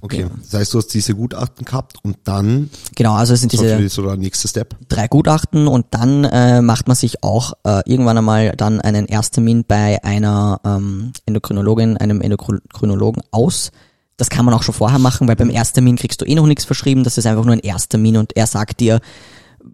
Okay, 0.00 0.22
ja. 0.22 0.30
das 0.42 0.60
heißt, 0.60 0.74
du 0.74 0.78
hast 0.78 0.88
diese 0.88 1.14
Gutachten 1.14 1.64
gehabt 1.64 1.96
und 2.02 2.16
dann 2.24 2.70
genau, 2.94 3.14
also 3.14 3.34
es 3.34 3.40
sind 3.40 3.52
diese 3.52 3.88
so 3.88 4.02
der 4.02 4.16
nächste 4.16 4.48
Step. 4.48 4.76
drei 4.88 5.08
Gutachten 5.08 5.68
und 5.68 5.86
dann 5.90 6.24
äh, 6.24 6.60
macht 6.62 6.88
man 6.88 6.96
sich 6.96 7.22
auch 7.22 7.54
äh, 7.64 7.82
irgendwann 7.86 8.18
einmal 8.18 8.52
dann 8.56 8.80
einen 8.80 9.06
Ersttermin 9.06 9.64
bei 9.66 10.02
einer 10.04 10.60
ähm, 10.64 11.12
Endokrinologin, 11.26 11.96
einem 11.96 12.20
Endokrinologen 12.20 13.22
aus. 13.30 13.70
Das 14.16 14.30
kann 14.30 14.44
man 14.44 14.54
auch 14.54 14.62
schon 14.62 14.74
vorher 14.74 14.98
machen, 14.98 15.26
weil 15.26 15.36
beim 15.36 15.50
Ersttermin 15.50 15.96
kriegst 15.96 16.20
du 16.20 16.24
eh 16.24 16.34
noch 16.34 16.46
nichts 16.46 16.64
verschrieben. 16.64 17.02
Das 17.02 17.18
ist 17.18 17.26
einfach 17.26 17.44
nur 17.44 17.54
ein 17.54 17.60
Ersttermin 17.60 18.16
und 18.16 18.36
er 18.36 18.46
sagt 18.46 18.80
dir, 18.80 19.00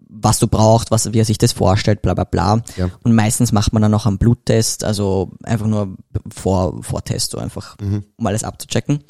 was 0.07 0.39
du 0.39 0.47
brauchst, 0.47 0.91
was, 0.91 1.11
wie 1.13 1.19
er 1.19 1.25
sich 1.25 1.37
das 1.37 1.51
vorstellt, 1.51 2.01
bla 2.01 2.13
bla 2.13 2.23
bla. 2.23 2.61
Ja. 2.77 2.89
Und 3.03 3.13
meistens 3.13 3.51
macht 3.51 3.73
man 3.73 3.81
dann 3.81 3.91
noch 3.91 4.05
einen 4.05 4.17
Bluttest, 4.17 4.83
also 4.83 5.31
einfach 5.43 5.67
nur 5.67 5.95
vor, 6.33 6.81
Vortest, 6.83 7.31
so 7.31 7.37
einfach, 7.37 7.77
mhm. 7.79 8.05
um 8.17 8.27
alles 8.27 8.43
abzuchecken. 8.43 9.03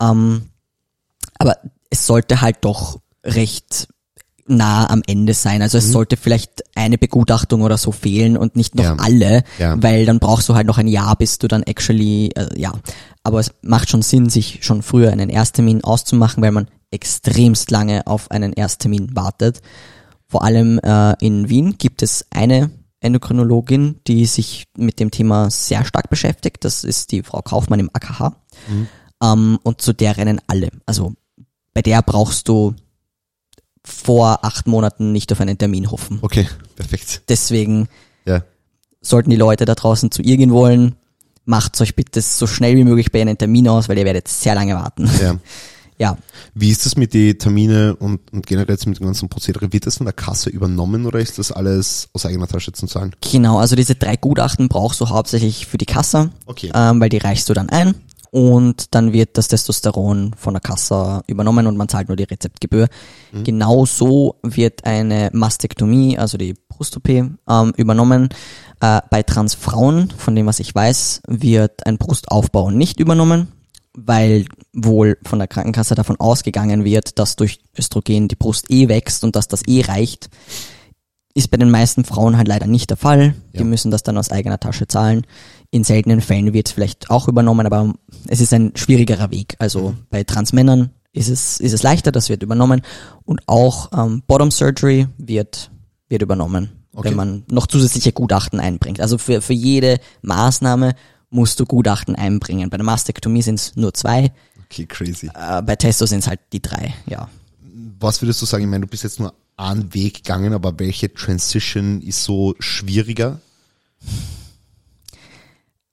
Ähm, 0.00 0.42
aber 1.38 1.56
es 1.90 2.06
sollte 2.06 2.40
halt 2.40 2.58
doch 2.62 3.00
recht 3.24 3.88
nah 4.50 4.90
am 4.90 5.02
Ende 5.06 5.32
sein. 5.32 5.62
Also 5.62 5.78
es 5.78 5.88
mhm. 5.88 5.92
sollte 5.92 6.16
vielleicht 6.16 6.64
eine 6.74 6.98
Begutachtung 6.98 7.62
oder 7.62 7.78
so 7.78 7.92
fehlen 7.92 8.36
und 8.36 8.56
nicht 8.56 8.74
noch 8.74 8.84
ja. 8.84 8.96
alle, 8.96 9.44
ja. 9.58 9.80
weil 9.82 10.04
dann 10.04 10.18
brauchst 10.18 10.48
du 10.48 10.54
halt 10.54 10.66
noch 10.66 10.78
ein 10.78 10.88
Jahr, 10.88 11.16
bis 11.16 11.38
du 11.38 11.48
dann 11.48 11.62
actually, 11.62 12.30
äh, 12.34 12.48
ja. 12.60 12.72
Aber 13.22 13.38
es 13.38 13.52
macht 13.62 13.90
schon 13.90 14.02
Sinn, 14.02 14.28
sich 14.28 14.60
schon 14.62 14.82
früher 14.82 15.12
einen 15.12 15.28
Ersttermin 15.28 15.84
auszumachen, 15.84 16.42
weil 16.42 16.52
man 16.52 16.68
extremst 16.90 17.70
lange 17.70 18.06
auf 18.06 18.30
einen 18.30 18.52
Ersttermin 18.52 19.14
wartet. 19.14 19.60
Vor 20.26 20.42
allem 20.42 20.78
äh, 20.80 21.14
in 21.24 21.48
Wien 21.48 21.76
gibt 21.78 22.02
es 22.02 22.26
eine 22.30 22.70
Endokrinologin, 23.00 24.00
die 24.06 24.26
sich 24.26 24.66
mit 24.76 25.00
dem 25.00 25.10
Thema 25.10 25.50
sehr 25.50 25.84
stark 25.84 26.10
beschäftigt. 26.10 26.64
Das 26.64 26.84
ist 26.84 27.12
die 27.12 27.22
Frau 27.22 27.40
Kaufmann 27.40 27.80
im 27.80 27.90
AKH. 27.92 28.36
Mhm. 28.68 28.88
Ähm, 29.22 29.58
und 29.62 29.80
zu 29.80 29.92
der 29.92 30.16
rennen 30.16 30.40
alle. 30.46 30.70
Also 30.86 31.14
bei 31.74 31.82
der 31.82 32.02
brauchst 32.02 32.48
du 32.48 32.74
vor 33.84 34.44
acht 34.44 34.66
Monaten 34.66 35.12
nicht 35.12 35.32
auf 35.32 35.40
einen 35.40 35.58
Termin 35.58 35.90
hoffen. 35.90 36.18
Okay, 36.22 36.46
perfekt. 36.76 37.22
Deswegen 37.28 37.88
Ja. 38.26 38.42
sollten 39.00 39.30
die 39.30 39.36
Leute 39.36 39.64
da 39.64 39.74
draußen 39.74 40.10
zu 40.10 40.22
ihr 40.22 40.36
gehen 40.36 40.52
wollen, 40.52 40.94
macht 41.44 41.80
euch 41.80 41.96
bitte 41.96 42.20
so 42.20 42.46
schnell 42.46 42.76
wie 42.76 42.84
möglich 42.84 43.10
bei 43.10 43.20
einen 43.22 43.38
Termin 43.38 43.68
aus, 43.68 43.88
weil 43.88 43.98
ihr 43.98 44.04
werdet 44.04 44.28
sehr 44.28 44.54
lange 44.54 44.74
warten. 44.74 45.08
Ja. 45.20 45.36
Ja, 45.98 46.16
Wie 46.54 46.70
ist 46.70 46.86
das 46.86 46.96
mit 46.96 47.12
den 47.12 47.38
Termine 47.38 47.94
und, 47.94 48.32
und 48.32 48.46
generell 48.46 48.70
jetzt 48.72 48.86
mit 48.86 48.98
dem 48.98 49.04
ganzen 49.04 49.28
Prozedere? 49.28 49.70
Wird 49.70 49.84
das 49.86 49.98
von 49.98 50.06
der 50.06 50.14
Kasse 50.14 50.48
übernommen 50.48 51.04
oder 51.04 51.18
ist 51.20 51.38
das 51.38 51.52
alles 51.52 52.08
aus 52.14 52.24
eigener 52.24 52.48
Tasche 52.48 52.72
zu 52.72 52.86
zahlen? 52.86 53.14
genau. 53.20 53.58
Also 53.58 53.76
diese 53.76 53.96
drei 53.96 54.16
Gutachten 54.16 54.68
brauchst 54.68 54.98
du 55.02 55.10
hauptsächlich 55.10 55.66
für 55.66 55.76
die 55.76 55.84
Kasse, 55.84 56.30
Okay. 56.46 56.72
ähm, 56.74 57.02
weil 57.02 57.10
die 57.10 57.18
reichst 57.18 57.50
du 57.50 57.52
dann 57.52 57.68
ein 57.68 57.94
und 58.32 58.94
dann 58.94 59.12
wird 59.12 59.36
das 59.38 59.48
Testosteron 59.48 60.34
von 60.36 60.54
der 60.54 60.60
Kasse 60.60 61.22
übernommen 61.26 61.66
und 61.66 61.76
man 61.76 61.88
zahlt 61.88 62.08
nur 62.08 62.16
die 62.16 62.24
Rezeptgebühr. 62.24 62.86
Genauso 63.44 64.36
wird 64.42 64.84
eine 64.84 65.30
Mastektomie, 65.32 66.16
also 66.18 66.38
die 66.38 66.54
Brust-OP, 66.68 67.08
ähm, 67.08 67.72
übernommen. 67.76 68.28
Äh, 68.80 69.00
bei 69.10 69.22
Transfrauen, 69.22 70.10
von 70.16 70.34
dem 70.36 70.46
was 70.46 70.60
ich 70.60 70.74
weiß, 70.74 71.22
wird 71.26 71.86
ein 71.86 71.98
Brustaufbau 71.98 72.70
nicht 72.70 73.00
übernommen, 73.00 73.48
weil 73.94 74.46
wohl 74.72 75.18
von 75.26 75.38
der 75.40 75.48
Krankenkasse 75.48 75.94
davon 75.94 76.18
ausgegangen 76.20 76.84
wird, 76.84 77.18
dass 77.18 77.36
durch 77.36 77.60
Östrogen 77.76 78.28
die 78.28 78.36
Brust 78.36 78.70
eh 78.70 78.88
wächst 78.88 79.24
und 79.24 79.34
dass 79.36 79.48
das 79.48 79.66
eh 79.66 79.82
reicht. 79.82 80.30
Ist 81.34 81.50
bei 81.50 81.56
den 81.58 81.70
meisten 81.70 82.04
Frauen 82.04 82.36
halt 82.36 82.48
leider 82.48 82.66
nicht 82.66 82.90
der 82.90 82.96
Fall. 82.96 83.34
Die 83.52 83.58
Ja. 83.58 83.64
müssen 83.64 83.90
das 83.90 84.02
dann 84.02 84.18
aus 84.18 84.30
eigener 84.30 84.58
Tasche 84.58 84.86
zahlen. 84.88 85.26
In 85.72 85.84
seltenen 85.84 86.20
Fällen 86.20 86.52
wird 86.52 86.66
es 86.68 86.72
vielleicht 86.72 87.10
auch 87.10 87.28
übernommen, 87.28 87.64
aber 87.66 87.94
es 88.26 88.40
ist 88.40 88.52
ein 88.52 88.72
schwierigerer 88.74 89.30
Weg. 89.30 89.54
Also 89.58 89.94
bei 90.10 90.24
Transmännern 90.24 90.90
ist 91.12 91.28
es, 91.28 91.60
ist 91.60 91.72
es 91.72 91.82
leichter, 91.84 92.10
das 92.12 92.28
wird 92.28 92.42
übernommen. 92.42 92.82
Und 93.24 93.42
auch 93.46 93.90
ähm, 93.96 94.22
Bottom 94.26 94.50
Surgery 94.50 95.06
wird, 95.18 95.70
wird 96.08 96.22
übernommen, 96.22 96.70
Okay. 96.92 97.08
wenn 97.10 97.16
man 97.16 97.42
noch 97.48 97.68
zusätzliche 97.68 98.12
Gutachten 98.12 98.58
einbringt. 98.58 99.00
Also 99.00 99.16
für, 99.16 99.40
für 99.40 99.52
jede 99.52 100.00
Maßnahme 100.22 100.94
musst 101.30 101.60
du 101.60 101.64
Gutachten 101.66 102.16
einbringen. 102.16 102.68
Bei 102.68 102.76
der 102.76 102.84
Mastektomie 102.84 103.42
sind 103.42 103.60
es 103.60 103.76
nur 103.76 103.94
zwei, 103.94 104.32
Okay, 104.66 104.86
crazy. 104.86 105.30
äh, 105.34 105.62
bei 105.62 105.76
Testo 105.76 106.04
sind 106.06 106.20
es 106.20 106.26
halt 106.26 106.40
die 106.52 106.60
drei, 106.62 106.94
ja. 107.06 107.28
Was 108.00 108.20
würdest 108.22 108.42
du 108.42 108.46
sagen? 108.46 108.64
Ich 108.64 108.70
meine, 108.70 108.84
du 108.86 108.90
bist 108.90 109.04
jetzt 109.04 109.20
nur 109.20 109.34
einen 109.56 109.92
Weg 109.94 110.14
gegangen, 110.24 110.52
aber 110.52 110.76
welche 110.80 111.12
Transition 111.14 112.00
ist 112.02 112.24
so 112.24 112.54
schwieriger? 112.58 113.40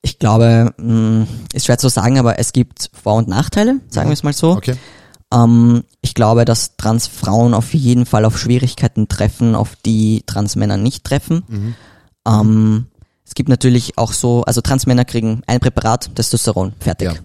Ich 0.01 0.19
glaube, 0.19 0.73
mh, 0.77 1.27
ist 1.53 1.65
schwer 1.65 1.77
zu 1.77 1.89
sagen, 1.89 2.17
aber 2.19 2.39
es 2.39 2.53
gibt 2.53 2.89
Vor- 2.93 3.15
und 3.15 3.27
Nachteile, 3.27 3.81
sagen 3.89 4.09
wir 4.09 4.13
es 4.13 4.23
mal 4.23 4.33
so. 4.33 4.51
Okay. 4.51 4.75
Ähm, 5.33 5.83
ich 6.01 6.13
glaube, 6.13 6.45
dass 6.45 6.77
Transfrauen 6.77 7.53
auf 7.53 7.73
jeden 7.73 8.05
Fall 8.05 8.23
auf 8.25 8.37
Schwierigkeiten 8.37 9.07
treffen, 9.07 9.55
auf 9.55 9.75
die 9.85 10.23
Transmänner 10.25 10.77
nicht 10.77 11.03
treffen. 11.03 11.75
Ähm, 12.25 12.87
es 13.25 13.35
gibt 13.35 13.49
natürlich 13.49 13.97
auch 13.97 14.13
so, 14.13 14.43
also 14.43 14.61
Transmänner 14.61 15.03
kriegen 15.03 15.41
ein 15.47 15.59
Präparat, 15.59 16.15
Testosteron, 16.15 16.73
fertig. 16.79 17.11
Ja. 17.11 17.19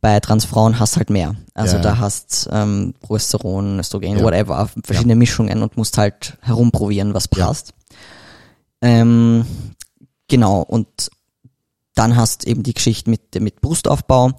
Bei 0.00 0.20
Transfrauen 0.20 0.78
hast 0.78 0.96
halt 0.96 1.10
mehr. 1.10 1.34
Also 1.52 1.76
Ja, 1.76 1.82
da 1.82 1.88
ja. 1.90 1.98
hast 1.98 2.48
ähm, 2.52 2.94
Progesteron, 3.00 3.78
Östrogen, 3.80 4.22
whatever, 4.22 4.70
verschiedene 4.84 5.16
Mischungen 5.16 5.62
und 5.62 5.76
musst 5.76 5.98
halt 5.98 6.38
herumprobieren, 6.40 7.12
was 7.12 7.28
passt. 7.28 7.74
Ähm, 8.80 9.44
genau, 10.28 10.60
und 10.62 10.86
dann 11.96 12.14
hast 12.16 12.46
eben 12.46 12.62
die 12.62 12.74
Geschichte 12.74 13.10
mit, 13.10 13.40
mit 13.40 13.60
Brustaufbau 13.60 14.32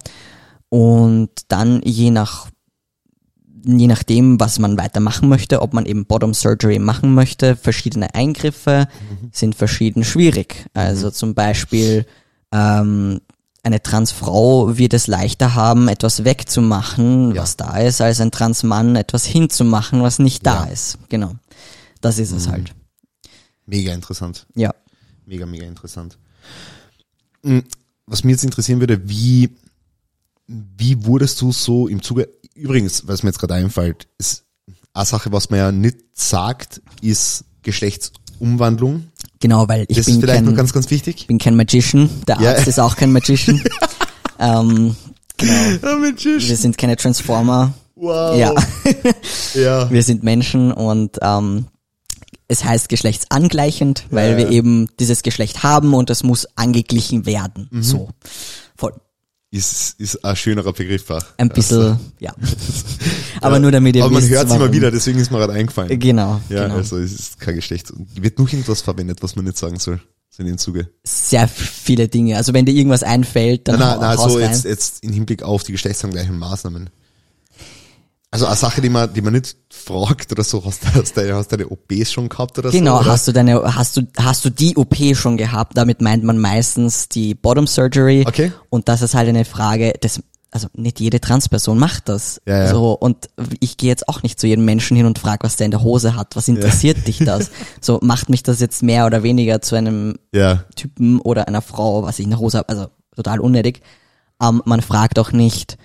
und 0.70 1.30
dann 1.48 1.82
je 1.84 2.10
nach 2.10 2.48
je 3.66 3.86
nachdem, 3.88 4.38
was 4.40 4.58
man 4.60 4.78
weitermachen 4.78 5.28
möchte, 5.28 5.60
ob 5.60 5.74
man 5.74 5.84
eben 5.84 6.06
Bottom 6.06 6.32
Surgery 6.32 6.78
machen 6.78 7.12
möchte, 7.14 7.56
verschiedene 7.56 8.14
Eingriffe 8.14 8.86
sind 9.32 9.56
verschieden 9.56 10.04
schwierig. 10.04 10.66
Also 10.74 11.10
zum 11.10 11.34
Beispiel 11.34 12.06
ähm, 12.52 13.20
eine 13.64 13.82
Transfrau 13.82 14.78
wird 14.78 14.94
es 14.94 15.06
leichter 15.08 15.54
haben, 15.54 15.88
etwas 15.88 16.24
wegzumachen, 16.24 17.34
Ja. 17.34 17.42
was 17.42 17.56
da 17.56 17.76
ist, 17.78 18.00
als 18.00 18.20
ein 18.20 18.30
Transmann 18.30 18.94
etwas 18.96 19.26
hinzumachen, 19.26 20.02
was 20.02 20.18
nicht 20.20 20.46
da 20.46 20.64
Ja. 20.66 20.72
ist. 20.72 20.98
Genau. 21.08 21.32
Das 22.00 22.18
ist 22.18 22.30
es 22.30 22.48
halt. 22.48 22.72
Mega 23.66 23.92
interessant. 23.92 24.46
Ja. 24.54 24.72
Mega, 25.26 25.44
mega 25.46 25.66
interessant. 25.66 26.16
Mm, 27.42 27.60
Was 28.06 28.24
mir 28.24 28.32
jetzt 28.32 28.44
interessieren 28.44 28.80
würde, 28.80 29.08
wie, 29.08 29.50
wie 30.46 31.04
wurdest 31.04 31.40
du 31.40 31.52
so 31.52 31.88
im 31.88 32.02
Zuge, 32.02 32.28
übrigens, 32.54 33.06
was 33.06 33.22
mir 33.22 33.30
jetzt 33.30 33.38
gerade 33.38 33.54
einfällt, 33.54 34.08
ist 34.18 34.44
eine 34.94 35.06
Sache, 35.06 35.30
was 35.32 35.50
man 35.50 35.58
ja 35.58 35.72
nicht 35.72 35.98
sagt, 36.14 36.80
ist 37.02 37.44
Geschlechtsumwandlung. 37.62 39.04
Genau, 39.40 39.68
weil 39.68 39.84
ich 39.88 39.96
das 39.96 40.06
bin 40.06 40.14
ist 40.16 40.20
vielleicht 40.20 40.36
kein, 40.38 40.44
noch 40.46 40.54
ganz, 40.56 40.72
ganz 40.72 40.90
wichtig. 40.90 41.26
bin 41.26 41.38
kein 41.38 41.54
Magician. 41.56 42.08
Der 42.26 42.40
Ja. 42.40 42.50
Arzt 42.52 42.66
ist 42.66 42.80
auch 42.80 42.96
kein 42.96 43.12
Magician. 43.12 43.62
ähm, 44.38 44.96
genau. 45.36 45.96
Mensch. 46.00 46.24
Wir 46.24 46.56
sind 46.56 46.76
keine 46.78 46.96
Transformer. 46.96 47.72
Wow. 47.94 48.36
Ja. 48.38 48.54
Ja. 49.54 49.90
Wir 49.90 50.02
sind 50.02 50.22
Menschen 50.22 50.72
und 50.72 51.18
ähm, 51.20 51.66
es 52.48 52.64
heißt 52.64 52.88
geschlechtsangleichend, 52.88 54.06
weil 54.10 54.32
Ja, 54.32 54.36
wir 54.38 54.44
ja. 54.46 54.50
eben 54.50 54.88
dieses 54.98 55.22
Geschlecht 55.22 55.62
haben 55.62 55.94
und 55.94 56.10
es 56.10 56.22
muss 56.22 56.46
angeglichen 56.56 57.26
werden. 57.26 57.68
Mhm. 57.70 57.82
So. 57.82 58.08
Voll. 58.76 58.94
Ist, 59.50 59.98
ist 59.98 60.22
ein 60.24 60.36
schönerer 60.36 60.72
Begriff 60.74 61.10
auch. 61.10 61.24
Ein 61.38 61.48
bisschen, 61.48 61.78
Also, 61.80 61.98
ja. 62.20 62.34
Aber 63.40 63.58
nur 63.58 63.70
damit 63.72 63.96
ihr 63.96 64.04
Aber 64.04 64.12
man 64.14 64.28
hört 64.28 64.48
es 64.48 64.54
immer 64.54 64.70
wieder, 64.72 64.90
deswegen 64.90 65.18
ist 65.18 65.30
mir 65.30 65.38
gerade 65.38 65.54
eingefallen. 65.54 65.98
Genau, 65.98 66.40
Ja, 66.50 66.64
genau. 66.64 66.76
also 66.76 66.98
es 66.98 67.12
ist 67.12 67.40
kein 67.40 67.54
Geschlecht. 67.54 67.92
Wird 68.14 68.38
nur 68.38 68.46
irgendwas 68.48 68.82
verwendet, 68.82 69.22
was 69.22 69.36
man 69.36 69.44
nicht 69.46 69.56
sagen 69.56 69.78
soll. 69.78 70.00
So 70.30 70.42
in 70.42 70.48
dem 70.48 70.58
Zuge. 70.58 70.90
Sehr 71.04 71.48
viele 71.48 72.08
Dinge. 72.08 72.36
Also 72.36 72.52
wenn 72.52 72.66
dir 72.66 72.72
irgendwas 72.72 73.02
einfällt, 73.02 73.68
dann 73.68 73.78
Nein, 73.78 73.98
nein, 74.00 74.16
nein, 74.16 74.28
so 74.28 74.38
jetzt, 74.38 74.64
jetzt 74.64 75.02
im 75.02 75.12
Hinblick 75.14 75.42
auf 75.42 75.62
die 75.62 75.72
geschlechtsangleichen 75.72 76.38
Maßnahmen. 76.38 76.90
Also 78.30 78.44
eine 78.46 78.56
Sache, 78.56 78.82
die 78.82 78.90
man, 78.90 79.12
die 79.12 79.22
man 79.22 79.32
nicht 79.32 79.56
fragt 79.70 80.30
oder 80.32 80.44
so, 80.44 80.62
hast 80.64 80.82
du, 80.84 80.88
hast 80.94 81.16
du, 81.16 81.34
hast 81.34 81.48
deine 81.50 81.66
OPs 81.68 82.12
schon 82.12 82.28
gehabt 82.28 82.58
oder 82.58 82.70
Genau, 82.70 82.96
so? 82.96 83.00
Oder? 83.02 83.10
hast 83.12 83.26
du 83.28 83.32
deine, 83.32 83.74
hast 83.74 83.96
du, 83.96 84.02
hast 84.18 84.44
du 84.44 84.50
die 84.50 84.76
OP 84.76 84.96
schon 85.14 85.38
gehabt? 85.38 85.76
Damit 85.78 86.02
meint 86.02 86.24
man 86.24 86.38
meistens 86.38 87.08
die 87.08 87.34
Bottom 87.34 87.66
Surgery. 87.66 88.24
Okay. 88.28 88.52
Und 88.68 88.88
das 88.88 89.00
ist 89.00 89.14
halt 89.14 89.28
eine 89.30 89.46
Frage, 89.46 89.94
das, 90.02 90.20
also 90.50 90.68
nicht 90.74 91.00
jede 91.00 91.22
Transperson 91.22 91.78
macht 91.78 92.10
das. 92.10 92.38
Ja, 92.46 92.64
ja. 92.64 92.70
So, 92.70 92.92
und 92.92 93.30
ich 93.60 93.78
gehe 93.78 93.88
jetzt 93.88 94.08
auch 94.10 94.22
nicht 94.22 94.38
zu 94.38 94.46
jedem 94.46 94.66
Menschen 94.66 94.94
hin 94.96 95.06
und 95.06 95.18
frage, 95.18 95.44
was 95.44 95.56
der 95.56 95.64
in 95.64 95.70
der 95.70 95.82
Hose 95.82 96.14
hat. 96.14 96.36
Was 96.36 96.48
interessiert 96.48 97.06
dich 97.06 97.18
das? 97.18 97.50
So, 97.80 97.98
macht 98.02 98.28
mich 98.28 98.42
das 98.42 98.60
jetzt 98.60 98.82
mehr 98.82 99.06
oder 99.06 99.22
weniger 99.22 99.62
zu 99.62 99.74
einem 99.74 100.16
Ja, 100.34 100.64
Typen 100.76 101.18
oder 101.20 101.48
einer 101.48 101.62
Frau, 101.62 102.02
was 102.02 102.18
ich 102.18 102.24
in 102.24 102.30
der 102.30 102.40
Hose 102.40 102.58
habe? 102.58 102.68
Also 102.68 102.88
total 103.16 103.40
unnötig. 103.40 103.80
Ähm, 104.42 104.60
man 104.66 104.82
fragt 104.82 105.18
auch 105.18 105.32
nicht, 105.32 105.78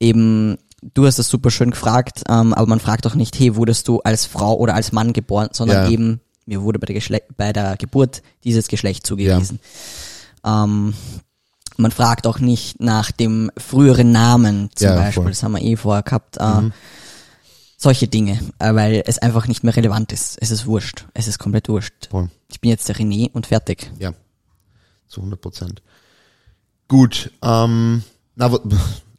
eben, 0.00 0.56
du 0.82 1.06
hast 1.06 1.18
das 1.18 1.28
super 1.28 1.50
schön 1.50 1.70
gefragt, 1.72 2.22
ähm, 2.28 2.54
aber 2.54 2.66
man 2.66 2.80
fragt 2.80 3.06
auch 3.06 3.14
nicht, 3.14 3.38
hey, 3.38 3.56
wurdest 3.56 3.88
du 3.88 4.00
als 4.00 4.26
Frau 4.26 4.56
oder 4.56 4.74
als 4.74 4.92
Mann 4.92 5.12
geboren, 5.12 5.48
sondern 5.52 5.84
Ja. 5.86 5.90
eben, 5.90 6.20
mir 6.46 6.62
wurde 6.62 6.78
bei 6.78 6.86
der, 6.86 6.94
Geschle 6.94 7.22
bei 7.36 7.52
der 7.52 7.76
Geburt 7.76 8.22
dieses 8.44 8.68
Geschlecht 8.68 9.06
zugewiesen. 9.06 9.60
Ähm, 10.44 10.94
man 11.76 11.90
fragt 11.90 12.26
auch 12.26 12.38
nicht 12.38 12.80
nach 12.80 13.10
dem 13.12 13.50
früheren 13.56 14.10
Namen 14.12 14.70
zum 14.74 14.88
Ja, 14.88 14.94
Beispiel, 14.96 15.12
voll. 15.14 15.24
Mhm. 15.24 15.28
das 15.28 15.42
haben 15.42 15.52
wir 15.52 15.62
eh 15.62 15.76
vorher 15.76 16.02
gehabt. 16.02 16.36
Äh, 16.38 16.70
Solche 17.80 18.08
Dinge, 18.08 18.40
äh, 18.58 18.74
weil 18.74 19.04
es 19.06 19.18
einfach 19.18 19.46
nicht 19.46 19.62
mehr 19.62 19.76
relevant 19.76 20.10
ist. 20.12 20.36
Es 20.40 20.50
ist 20.50 20.66
wurscht. 20.66 21.06
Es 21.14 21.28
ist 21.28 21.38
komplett 21.38 21.68
wurscht. 21.68 22.08
voll. 22.10 22.28
Ich 22.50 22.60
bin 22.60 22.70
jetzt 22.70 22.88
der 22.88 22.96
René 22.96 23.30
und 23.30 23.46
fertig. 23.46 23.92
Ja. 24.00 24.14
Zu 25.06 25.20
100 25.20 25.40
Prozent. 25.40 25.82
Gut, 26.88 27.30
ähm, 27.40 28.02
na, 28.34 28.50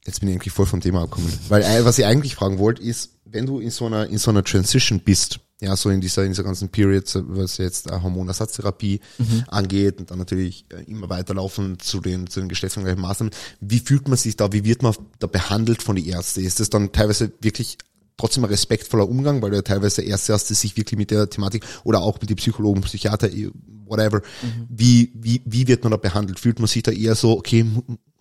jetzt 0.10 0.20
bin 0.20 0.30
ich 0.30 0.36
eigentlich 0.36 0.53
voll 0.53 0.66
vom 0.66 0.82
Thema 0.82 1.03
abgekommen. 1.03 1.32
Weil, 1.47 1.62
äh, 1.62 1.86
was 1.86 1.97
ich 1.99 2.05
eigentlich 2.05 2.36
fragen 2.36 2.57
wollte, 2.57 2.82
ist, 2.82 3.12
wenn 3.26 3.45
du 3.45 3.60
in 3.60 3.70
so 3.70 3.86
einer, 3.86 4.07
in 4.07 4.18
so 4.18 4.32
einer 4.32 4.43
Transition 4.43 4.99
bist, 4.99 5.39
ja, 5.62 5.76
so 5.76 5.89
in 5.89 6.01
dieser, 6.01 6.24
in 6.24 6.30
dieser 6.30 6.43
ganzen 6.43 6.70
Period, 6.70 7.03
was 7.28 7.57
jetzt 7.57 7.91
äh, 7.91 8.01
Hormonersatztherapie 8.01 9.01
angeht 9.47 9.99
und 9.99 10.10
dann 10.10 10.18
natürlich 10.18 10.66
äh, 10.70 10.84
immer 10.89 11.10
weiterlaufen 11.10 11.80
zu 11.80 11.99
den, 11.99 12.28
zu 12.28 12.39
den 12.39 12.49
geschlechtsangleichen 12.49 13.01
Maßnahmen. 13.01 13.34
Wie 13.60 13.80
fühlt 13.80 14.07
man 14.07 14.18
sich 14.18 14.36
da? 14.36 14.51
Wie 14.51 14.64
wird 14.64 14.84
man 14.84 14.95
da 15.20 15.28
behandelt 15.28 15.84
von 15.84 15.95
den 15.95 16.05
Ärzten? 16.05 16.45
Ist 16.45 16.60
das 16.60 16.70
dann 16.70 16.91
teilweise 16.91 17.32
wirklich 17.41 17.78
trotzdem 18.20 18.43
ein 18.43 18.49
respektvoller 18.49 19.07
Umgang, 19.07 19.41
weil 19.41 19.51
du 19.51 19.57
ja 19.57 19.61
teilweise 19.61 20.01
Ärzte 20.01 20.34
hast, 20.34 20.49
die 20.49 20.53
sich 20.53 20.78
wirklich 20.78 20.97
mit 20.97 21.11
der 21.11 21.30
Thematik 21.30 21.65
oder 21.84 22.01
auch 22.01 22.20
mit 22.22 22.30
den 22.30 22.38
Psychologen, 22.38 22.82
Psychiater, 22.82 23.32
eh, 23.32 23.49
whatever, 23.86 24.22
wie, 24.70 25.11
wie, 25.15 25.41
wie 25.45 25.67
wird 25.67 25.84
man 25.84 25.91
da 25.91 25.97
behandelt? 25.97 26.39
Fühlt 26.39 26.59
man 26.59 26.67
sich 26.67 26.84
da 26.84 26.91
eher 26.91 27.15
so, 27.15 27.38
okay, 27.38 27.65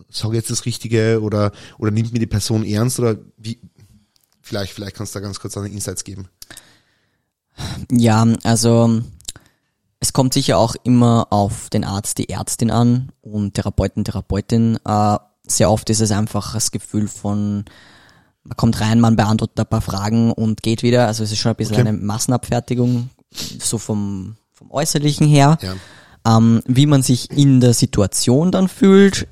sage 0.08 0.36
jetzt 0.36 0.50
das 0.50 0.64
Richtige 0.64 1.20
oder, 1.20 1.52
oder 1.78 1.90
nimmt 1.90 2.12
mir 2.12 2.20
die 2.20 2.26
Person 2.26 2.64
ernst 2.64 2.98
oder 2.98 3.16
wie, 3.36 3.58
Vielleicht, 4.48 4.72
vielleicht 4.72 4.96
kannst 4.96 5.14
du 5.14 5.18
da 5.18 5.24
ganz 5.26 5.40
kurz 5.40 5.58
eine 5.58 5.68
Insights 5.68 6.04
geben. 6.04 6.30
Ja, 7.90 8.26
also 8.44 9.02
es 10.00 10.14
kommt 10.14 10.32
sicher 10.32 10.56
auch 10.56 10.74
immer 10.84 11.26
auf 11.28 11.68
den 11.68 11.84
Arzt, 11.84 12.16
die 12.16 12.30
Ärztin 12.30 12.70
an 12.70 13.12
und 13.20 13.52
Therapeuten, 13.52 14.04
Therapeutin. 14.04 14.78
Äh, 14.86 15.18
sehr 15.46 15.70
oft 15.70 15.90
ist 15.90 16.00
es 16.00 16.12
einfach 16.12 16.54
das 16.54 16.70
Gefühl 16.70 17.08
von, 17.08 17.66
man 18.48 18.56
kommt 18.56 18.80
rein, 18.80 19.00
man 19.00 19.16
beantwortet 19.16 19.60
ein 19.60 19.66
paar 19.66 19.80
Fragen 19.82 20.32
und 20.32 20.62
geht 20.62 20.82
wieder. 20.82 21.06
Also 21.06 21.22
es 21.24 21.32
ist 21.32 21.38
schon 21.38 21.50
ein 21.52 21.56
bisschen 21.56 21.76
Okay. 21.76 21.88
eine 21.88 21.92
Massenabfertigung, 21.92 23.10
so 23.60 23.78
vom, 23.78 24.36
vom 24.52 24.70
Äußerlichen 24.70 25.26
her. 25.26 25.58
Ja. 25.60 25.74
Ähm, 26.36 26.62
wie 26.66 26.86
man 26.86 27.02
sich 27.02 27.30
in 27.30 27.60
der 27.60 27.74
Situation 27.74 28.50
dann 28.50 28.68
fühlt, 28.68 29.28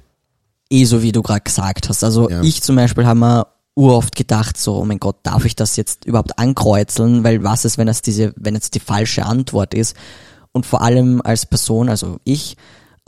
eh 0.70 0.84
so 0.84 1.02
wie 1.02 1.12
du 1.12 1.22
gerade 1.22 1.40
gesagt 1.40 1.88
hast. 1.88 2.04
Also 2.04 2.28
Ja. 2.30 2.42
ich 2.42 2.62
zum 2.62 2.76
Beispiel 2.76 3.06
habe 3.06 3.18
mir 3.18 3.46
uroft 3.74 4.16
gedacht, 4.16 4.56
so, 4.56 4.76
oh 4.76 4.84
mein 4.84 5.00
Gott, 5.00 5.16
darf 5.22 5.44
ich 5.44 5.54
das 5.56 5.76
jetzt 5.76 6.04
überhaupt 6.04 6.38
ankreuzeln? 6.38 7.24
Weil 7.24 7.42
was 7.42 7.64
ist, 7.64 7.76
wenn 7.78 7.86
das 7.86 8.02
diese, 8.02 8.32
wenn 8.36 8.54
jetzt 8.54 8.74
die 8.74 8.80
falsche 8.80 9.24
Antwort 9.26 9.74
ist? 9.74 9.96
Und 10.52 10.64
vor 10.64 10.80
allem 10.82 11.20
als 11.22 11.44
Person, 11.46 11.88
also 11.88 12.18
ich, 12.24 12.56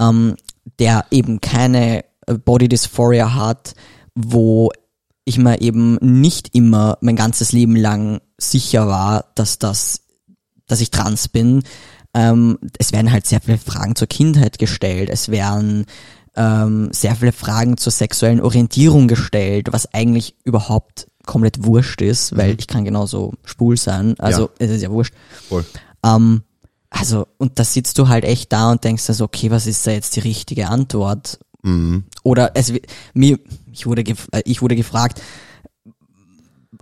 ähm, 0.00 0.36
der 0.78 1.06
eben 1.10 1.40
keine 1.40 2.04
äh, 2.26 2.34
Body 2.34 2.68
Dysphoria 2.68 3.34
hat, 3.34 3.74
wo 4.14 4.70
ich 5.28 5.38
mir 5.38 5.60
eben 5.60 5.96
nicht 6.00 6.54
immer 6.54 6.98
mein 7.00 7.16
ganzes 7.16 7.52
Leben 7.52 7.76
lang 7.76 8.20
sicher 8.38 8.86
war, 8.88 9.26
dass 9.34 9.58
das, 9.58 10.00
dass 10.66 10.80
ich 10.80 10.90
trans 10.90 11.28
bin. 11.28 11.62
Ähm, 12.14 12.58
es 12.78 12.92
werden 12.92 13.12
halt 13.12 13.26
sehr 13.26 13.40
viele 13.40 13.58
Fragen 13.58 13.94
zur 13.94 14.08
Kindheit 14.08 14.58
gestellt. 14.58 15.10
Es 15.10 15.28
werden 15.28 15.86
ähm, 16.36 16.88
sehr 16.92 17.14
viele 17.16 17.32
Fragen 17.32 17.76
zur 17.76 17.92
sexuellen 17.92 18.40
Orientierung 18.40 19.08
gestellt, 19.08 19.68
was 19.72 19.92
eigentlich 19.92 20.34
überhaupt 20.44 21.06
komplett 21.26 21.64
wurscht 21.64 22.00
ist, 22.00 22.36
weil 22.36 22.56
ich 22.58 22.66
kann 22.66 22.84
genauso 22.84 23.34
schwul 23.44 23.76
sein. 23.76 24.14
Also 24.18 24.42
Ja. 24.44 24.48
es 24.58 24.70
ist 24.70 24.82
ja 24.82 24.90
wurscht. 24.90 25.12
Voll. 25.48 25.64
Ähm, 26.04 26.42
also, 26.90 27.26
und 27.36 27.58
da 27.58 27.64
sitzt 27.64 27.98
du 27.98 28.08
halt 28.08 28.24
echt 28.24 28.50
da 28.52 28.70
und 28.70 28.82
denkst 28.82 29.04
also, 29.08 29.24
okay, 29.24 29.50
was 29.50 29.66
ist 29.66 29.86
da 29.86 29.90
jetzt 29.90 30.16
die 30.16 30.20
richtige 30.20 30.68
Antwort? 30.68 31.38
Oder 32.22 32.52
es 32.54 32.72
mir, 33.12 33.38
ich 33.78 33.86
wurde, 33.86 34.02
äh, 34.02 34.42
ich 34.44 34.60
wurde 34.62 34.76
gefragt, 34.76 35.22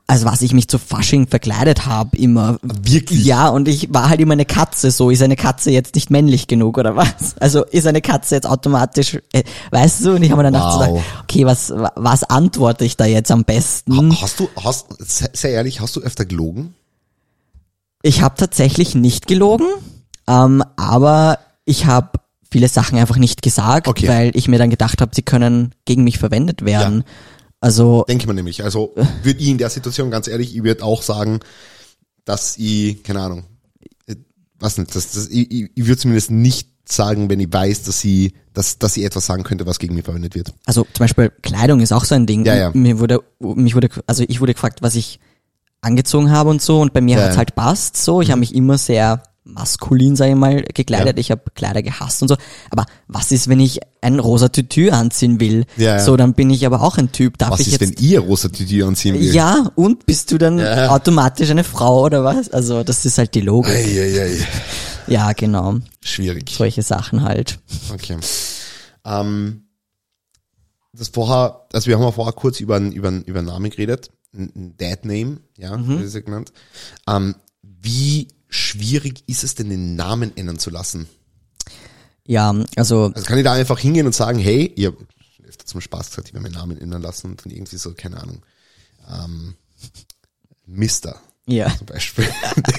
als 0.09 0.25
was 0.25 0.43
ich 0.43 0.53
mich 0.53 0.69
zu 0.69 0.79
Fasching 0.79 1.27
verkleidet 1.27 1.87
habe 1.87 2.17
immer. 2.17 2.59
Wirklich? 2.63 3.25
Ja, 3.25 3.49
und 3.49 3.67
ich 3.67 3.93
war 3.93 4.09
halt 4.09 4.21
immer 4.21 4.35
eine 4.35 4.45
Katze, 4.45 4.91
so 4.93 5.11
ist 5.11 5.23
eine 5.23 5.35
Katze 5.37 5.71
jetzt 5.73 5.95
nicht 5.97 6.11
männlich 6.11 6.47
genug 6.47 6.79
oder 6.79 6.95
was? 6.97 7.37
Also 7.41 7.65
ist 7.65 7.87
eine 7.89 8.01
Katze 8.03 8.37
jetzt 8.37 8.47
automatisch, 8.47 9.19
äh, 9.33 9.43
weißt 9.73 10.05
du? 10.05 10.15
Und 10.15 10.23
ich 10.23 10.31
habe 10.31 10.43
mir 10.45 10.51
dann 10.53 10.63
Wow. 10.63 10.79
gedacht, 10.79 11.05
okay, 11.25 11.45
was 11.47 11.73
was 11.97 12.23
antworte 12.25 12.85
ich 12.85 12.97
da 12.97 13.05
jetzt 13.05 13.31
am 13.33 13.45
besten? 13.45 14.13
Ha- 14.13 14.23
Hast 14.23 14.39
du, 14.41 14.49
hast, 14.63 14.87
sehr 15.01 15.31
sehr 15.33 15.51
ehrlich, 15.51 15.81
hast 15.81 15.97
du 15.97 16.01
öfter 16.01 16.25
gelogen? 16.25 16.75
Ich 18.03 18.23
habe 18.23 18.37
tatsächlich 18.37 18.95
nicht 18.95 19.27
gelogen, 19.27 19.67
ähm, 20.29 20.63
aber 20.77 21.41
ich 21.65 21.87
habe 21.87 22.21
viele 22.57 22.69
Sachen 22.69 22.99
einfach 22.99 23.19
nicht 23.19 23.43
gesagt, 23.43 23.87
Okay. 23.87 24.09
weil 24.09 24.31
ich 24.35 24.49
mir 24.49 24.57
dann 24.59 24.71
gedacht 24.71 25.03
habe, 25.03 25.15
sie 25.15 25.21
können 25.21 25.75
gegen 25.85 26.05
mich 26.05 26.17
verwendet 26.19 26.65
werden. 26.65 27.05
Also 27.61 28.07
Denke 28.09 28.27
man 28.27 28.37
nämlich. 28.37 28.65
Also 28.65 28.95
würde 29.23 29.41
ich 29.41 29.49
in 29.49 29.59
der 29.59 29.69
Situation, 29.69 30.11
ganz 30.11 30.27
ehrlich, 30.27 30.57
ich 30.57 30.63
würde 30.63 30.83
auch 30.83 31.03
sagen, 31.03 31.41
dass 32.25 32.57
ich, 32.57 33.03
keine 33.03 33.21
Ahnung, 33.21 33.45
äh, 34.07 34.15
was 34.59 34.79
nicht, 34.79 34.95
das, 34.95 35.13
das, 35.13 35.29
ich, 35.29 35.69
ich, 35.75 35.87
würde 35.87 35.99
zumindest 35.99 36.31
nicht 36.31 36.71
sagen, 36.89 37.29
wenn 37.29 37.41
ich 37.41 37.53
weiß, 37.53 37.83
dass 37.83 38.01
sie, 38.01 38.33
dass, 38.55 38.79
dass 38.79 38.95
sie 38.95 39.05
etwas 39.05 39.27
sagen 39.27 39.43
könnte, 39.43 39.67
was 39.67 39.79
gegen 39.79 39.95
mich 39.95 40.05
verwendet 40.05 40.35
wird. 40.35 40.55
Also 40.65 40.87
zum 40.95 41.05
Beispiel 41.05 41.31
Kleidung 41.43 41.81
ist 41.81 41.93
auch 41.93 42.07
so 42.07 42.15
ein 42.15 42.25
Ding. 42.25 42.47
Ja, 42.47 42.57
ja. 42.57 42.71
Mir 42.73 42.99
wurde, 43.01 43.21
mich 43.39 43.75
wurde, 43.75 43.91
also 44.07 44.25
ich 44.27 44.41
wurde 44.41 44.55
gefragt, 44.55 44.81
was 44.81 44.95
ich 44.95 45.21
angezogen 45.83 46.31
habe 46.31 46.49
und 46.49 46.63
so 46.63 46.81
und 46.81 46.95
bei 46.95 47.03
mir 47.03 47.19
Ja, 47.19 47.25
hat's 47.25 47.35
ja. 47.35 47.39
halt 47.39 47.55
passt 47.55 47.99
so. 47.99 48.23
Ich 48.23 48.31
habe 48.31 48.41
mich 48.41 48.55
immer 48.55 48.79
sehr 48.79 49.23
maskulin, 49.47 50.17
sage 50.17 50.33
ich 50.33 50.37
mal, 50.37 50.63
gekleidet. 50.75 51.17
Ja. 51.17 51.21
Ich 51.21 51.31
habe 51.31 51.43
Kleider 51.55 51.83
gehasst 51.83 52.21
und 52.21 52.29
so. 52.29 52.37
Aber 52.71 52.85
was 53.07 53.31
ist, 53.33 53.49
wenn 53.49 53.61
ich 53.61 53.81
ein 54.01 54.19
rosa 54.19 54.49
Tütü 54.49 54.91
anziehen 54.91 55.41
will? 55.41 55.65
Ja, 55.77 55.97
ja. 55.97 55.99
So, 56.01 56.17
dann 56.17 56.35
bin 56.35 56.51
ich 56.51 56.67
aber 56.67 56.83
auch 56.83 56.99
ein 56.99 57.13
Typ. 57.13 57.39
Darf 57.39 57.51
Was 57.53 57.61
ich 57.61 57.69
ist, 57.69 57.81
jetzt 57.81 57.99
wenn 57.99 58.05
ihr 58.05 58.21
rosa 58.21 58.49
Tütü 58.49 58.83
anziehen 58.83 59.15
will? 59.15 59.35
Ja, 59.35 59.71
und 59.77 60.05
bist 60.05 60.33
du 60.33 60.39
dann 60.39 60.61
automatisch 60.61 61.51
eine 61.51 61.65
Frau 61.65 62.03
oder 62.05 62.25
was? 62.25 62.51
Also 62.51 62.83
das 62.83 63.05
ist 63.07 63.19
halt 63.19 63.35
die 63.35 63.41
Logik. 63.41 63.73
Ei, 63.73 64.01
ei, 64.01 64.23
ei. 64.23 64.47
Ja, 65.07 65.33
genau. 65.33 65.77
Schwierig. 66.03 66.51
Solche 66.51 66.83
Sachen 66.83 67.23
halt. 67.23 67.61
Okay. 67.95 68.17
Ähm, 69.05 69.63
das 70.93 71.09
vorher, 71.09 71.67
also 71.73 71.87
wir 71.87 71.95
haben 71.97 72.03
ja 72.03 72.11
vorher 72.11 72.33
kurz 72.33 72.59
über 72.61 72.77
einen, 72.77 72.91
über 72.93 73.11
über 73.27 73.43
Namen 73.43 73.71
geredet. 73.71 74.11
Dead 74.33 75.05
Name, 75.05 75.39
ja, 75.57 75.77
Mhm. 75.77 75.89
wird 75.89 76.03
es 76.09 76.15
ja 76.15 76.21
genannt. 76.21 76.53
Ähm, 77.09 77.37
wie 77.63 78.29
schwierig 78.57 79.23
ist 79.27 79.45
es 79.45 79.55
denn, 79.55 79.71
den 79.71 79.97
Namen 79.97 80.37
ändern 80.37 80.59
zu 80.59 80.71
lassen? 80.71 81.09
Ja, 82.27 82.55
also 82.77 83.13
Also 83.15 83.27
kann 83.27 83.39
ich 83.39 83.45
da 83.45 83.53
einfach 83.53 83.79
hingehen 83.79 84.07
und 84.07 84.15
sagen, 84.15 84.39
hey, 84.39 84.73
ihr 84.77 84.89
habt 84.89 85.03
öfter 85.47 85.67
zum 85.67 85.81
Spaß 85.81 86.11
gesagt, 86.11 86.29
ich 86.29 86.35
will 86.35 86.41
meinen 86.41 86.55
Namen 86.55 86.79
ändern 86.79 87.03
lassen 87.03 87.31
und 87.31 87.45
dann 87.45 87.53
irgendwie 87.53 87.77
so, 87.77 87.95
keine 87.95 88.21
Ahnung, 88.21 88.43
ähm, 89.09 89.55
Mister 90.67 91.21
ja. 91.47 91.73
zum 91.77 91.87
Beispiel. 91.87 92.29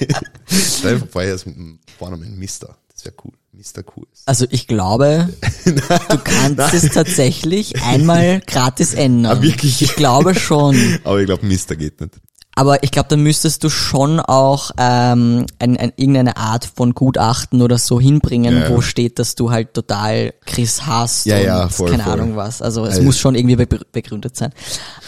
Stell 0.48 1.00
dir 1.00 1.08
vor, 1.08 1.24
ist 1.24 1.46
mit 1.46 1.56
dem 1.56 1.80
Vornamen 1.98 2.38
Mister. 2.38 2.78
Das 2.94 3.06
wäre 3.06 3.16
cool. 3.24 3.32
Mister 3.54 3.84
cool. 3.96 4.06
Also 4.26 4.46
ich 4.50 4.68
glaube, 4.68 5.30
du 5.66 6.18
kannst 6.18 6.74
es 6.74 6.92
tatsächlich 6.92 7.82
einmal 7.82 8.42
gratis 8.48 8.94
ändern. 8.94 9.38
Ah, 9.38 9.42
wirklich? 9.42 9.82
Ich 9.82 9.96
glaube 9.96 10.36
schon. 10.36 11.00
Aber 11.04 11.20
ich 11.20 11.26
glaube, 11.26 11.46
Mister 11.46 11.76
geht 11.76 12.02
nicht. 12.02 12.16
Aber 12.58 12.82
ich 12.84 12.90
glaube, 12.92 13.08
da 13.10 13.16
müsstest 13.18 13.64
du 13.64 13.70
schon 13.70 14.20
auch 14.20 14.72
ähm, 14.80 15.46
ein, 15.60 15.78
ein, 15.78 15.94
irgendeine 15.96 16.38
Art 16.38 16.66
von 16.66 16.96
Gutachten 16.96 17.62
oder 17.62 17.78
so 17.78 18.00
hinbringen, 18.02 18.56
Ja, 18.56 18.64
ja. 18.64 18.70
wo 18.76 18.82
steht, 18.82 19.20
dass 19.20 19.36
du 19.36 19.52
halt 19.52 19.76
total 19.76 20.34
Chris 20.46 20.86
hast 20.88 21.26
Ja, 21.28 21.38
und 21.38 21.44
ja, 21.44 21.70
voll, 21.70 21.92
keine 21.92 22.04
voll. 22.04 22.14
Ahnung 22.14 22.36
was. 22.36 22.64
Also 22.64 22.84
es 22.86 22.94
Also- 22.96 23.04
muss 23.04 23.20
schon 23.20 23.36
irgendwie 23.36 23.58
be 23.58 23.68
begründet 23.92 24.36
sein. 24.36 24.52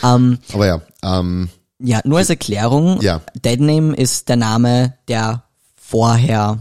Ähm, 0.04 0.38
Aber 0.54 0.68
ja, 0.68 0.82
ähm, 1.04 1.50
Ja, 1.80 2.02
nur 2.04 2.20
als 2.20 2.30
Erklärung, 2.30 3.02
Ja. 3.02 3.22
Deadname 3.44 3.96
ist 3.96 4.30
der 4.30 4.36
Name, 4.36 4.94
der 5.08 5.44
vorher 5.76 6.60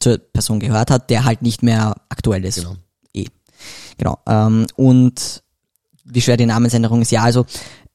zur 0.00 0.18
Person 0.18 0.60
gehört 0.60 0.90
hat, 0.90 1.10
der 1.10 1.24
halt 1.24 1.42
nicht 1.42 1.62
mehr 1.62 1.94
aktuell 2.08 2.44
ist. 2.44 2.56
Genau. 2.56 2.76
Eh. 3.12 3.26
Genau. 3.98 4.18
Ähm, 4.26 4.66
und 4.76 5.42
wie 6.04 6.20
schwer 6.20 6.36
die 6.36 6.46
Namensänderung 6.46 7.02
ist, 7.02 7.12
ja, 7.12 7.22
also 7.22 7.44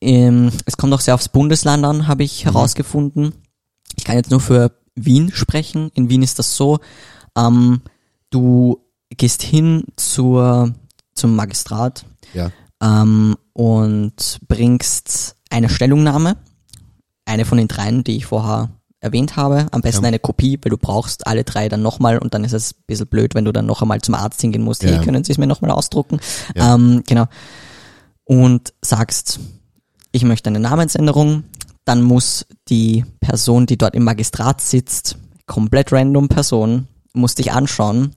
ähm, 0.02 0.52
es 0.66 0.78
kommt 0.78 0.94
auch 0.94 1.02
sehr 1.02 1.16
aufs 1.16 1.30
Bundesland 1.30 1.84
an, 1.86 2.08
habe 2.08 2.24
ich 2.24 2.46
herausgefunden. 2.46 3.34
Ich 3.96 4.04
kann 4.04 4.16
jetzt 4.16 4.32
nur 4.32 4.40
für 4.40 4.72
Wien 4.96 5.32
sprechen. 5.34 5.90
In 5.94 6.10
Wien 6.10 6.22
ist 6.24 6.40
das 6.40 6.56
so, 6.56 6.80
ähm, 7.38 7.82
du 8.30 8.80
gehst 9.10 9.42
hin 9.42 9.84
zur, 9.96 10.74
zum 11.14 11.36
Magistrat, 11.36 12.06
ja. 12.34 12.52
ähm, 12.82 13.36
und 13.54 14.40
bringst 14.48 15.36
eine 15.50 15.70
Stellungnahme, 15.70 16.38
eine 17.26 17.46
von 17.46 17.58
den 17.58 17.68
dreien, 17.68 18.04
die 18.04 18.18
ich 18.18 18.26
vorher 18.26 18.70
erwähnt 19.00 19.36
habe, 19.36 19.68
am 19.72 19.82
besten 19.82 20.04
Ja. 20.04 20.08
eine 20.10 20.20
Kopie, 20.20 20.60
weil 20.62 20.72
du 20.72 20.78
brauchst 20.78 21.26
alle 21.28 21.44
drei 21.44 21.70
dann 21.70 21.82
nochmal 21.84 22.18
und 22.18 22.34
dann 22.34 22.44
ist 22.44 22.54
es 22.54 22.74
ein 22.74 22.84
bisschen 22.88 23.08
blöd, 23.08 23.36
wenn 23.36 23.46
du 23.46 23.54
dann 23.54 23.66
noch 23.68 23.82
einmal 23.82 24.02
zum 24.02 24.16
Arzt 24.16 24.42
hingehen 24.42 24.64
musst, 24.64 24.84
Ja. 24.84 24.90
hey, 24.92 25.06
können 25.06 25.24
Sie 25.24 25.32
es 25.32 25.38
mir 25.38 25.48
nochmal 25.48 25.72
ausdrucken? 25.72 26.20
Ja. 26.56 26.76
Ähm, 26.76 27.04
genau. 27.08 27.26
Und 28.26 28.74
sagst, 28.82 29.40
ich 30.18 30.24
möchte 30.24 30.50
eine 30.50 30.60
Namensänderung, 30.60 31.44
dann 31.86 32.02
muss 32.04 32.46
die 32.70 33.06
Person, 33.22 33.66
die 33.66 33.78
dort 33.78 33.96
im 33.96 34.04
Magistrat 34.04 34.60
sitzt, 34.62 35.18
komplett 35.46 35.94
random 35.94 36.28
Person, 36.28 36.88
muss 37.14 37.36
dich 37.36 37.52
anschauen 37.54 38.14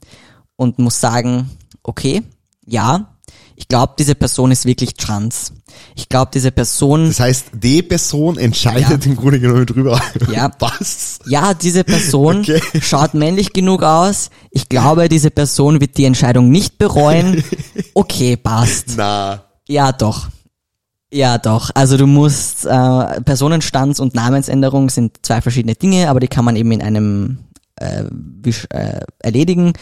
und 0.56 0.78
muss 0.78 1.00
sagen, 1.00 1.50
okay, 1.82 2.22
ja, 2.66 3.16
ich 3.56 3.68
glaube, 3.68 3.92
diese 3.98 4.14
Person 4.14 4.50
ist 4.50 4.64
wirklich 4.64 4.94
trans. 4.94 5.52
Ich 5.94 6.08
glaube, 6.08 6.30
diese 6.32 6.50
Person, 6.50 7.08
Das 7.08 7.20
heißt, 7.20 7.46
die 7.52 7.82
Person 7.82 8.38
entscheidet 8.38 9.04
im 9.06 9.14
Grunde 9.16 9.38
genommen 9.38 9.66
drüber. 9.66 10.00
Ja. 10.32 10.50
Was? 10.58 11.18
ja, 11.26 11.52
diese 11.54 11.84
Person 11.84 12.38
Okay. 12.40 12.60
schaut 12.80 13.12
männlich 13.14 13.52
genug 13.52 13.82
aus. 13.82 14.30
Ich 14.50 14.68
glaube, 14.68 15.08
diese 15.10 15.30
Person 15.30 15.80
wird 15.80 15.96
die 15.98 16.06
Entscheidung 16.06 16.50
nicht 16.50 16.78
bereuen. 16.78 17.44
Okay, 17.94 18.36
passt. 18.36 18.94
Na. 18.96 19.44
Ja, 19.68 19.92
doch. 19.92 20.28
Ja, 21.12 21.38
doch. 21.38 21.70
Also 21.74 21.96
du 21.96 22.06
musst, 22.06 22.64
äh, 22.66 22.68
Personenstands- 22.68 23.98
und 24.00 24.14
Namensänderung 24.14 24.90
sind 24.90 25.18
zwei 25.22 25.40
verschiedene 25.40 25.74
Dinge, 25.74 26.08
aber 26.08 26.20
die 26.20 26.28
kann 26.28 26.44
man 26.44 26.56
eben 26.56 26.70
in 26.72 26.82
einem 26.82 27.38
äh, 27.76 28.04
wisch- 28.10 28.66
äh, 28.70 29.00
erledigen. 29.20 29.72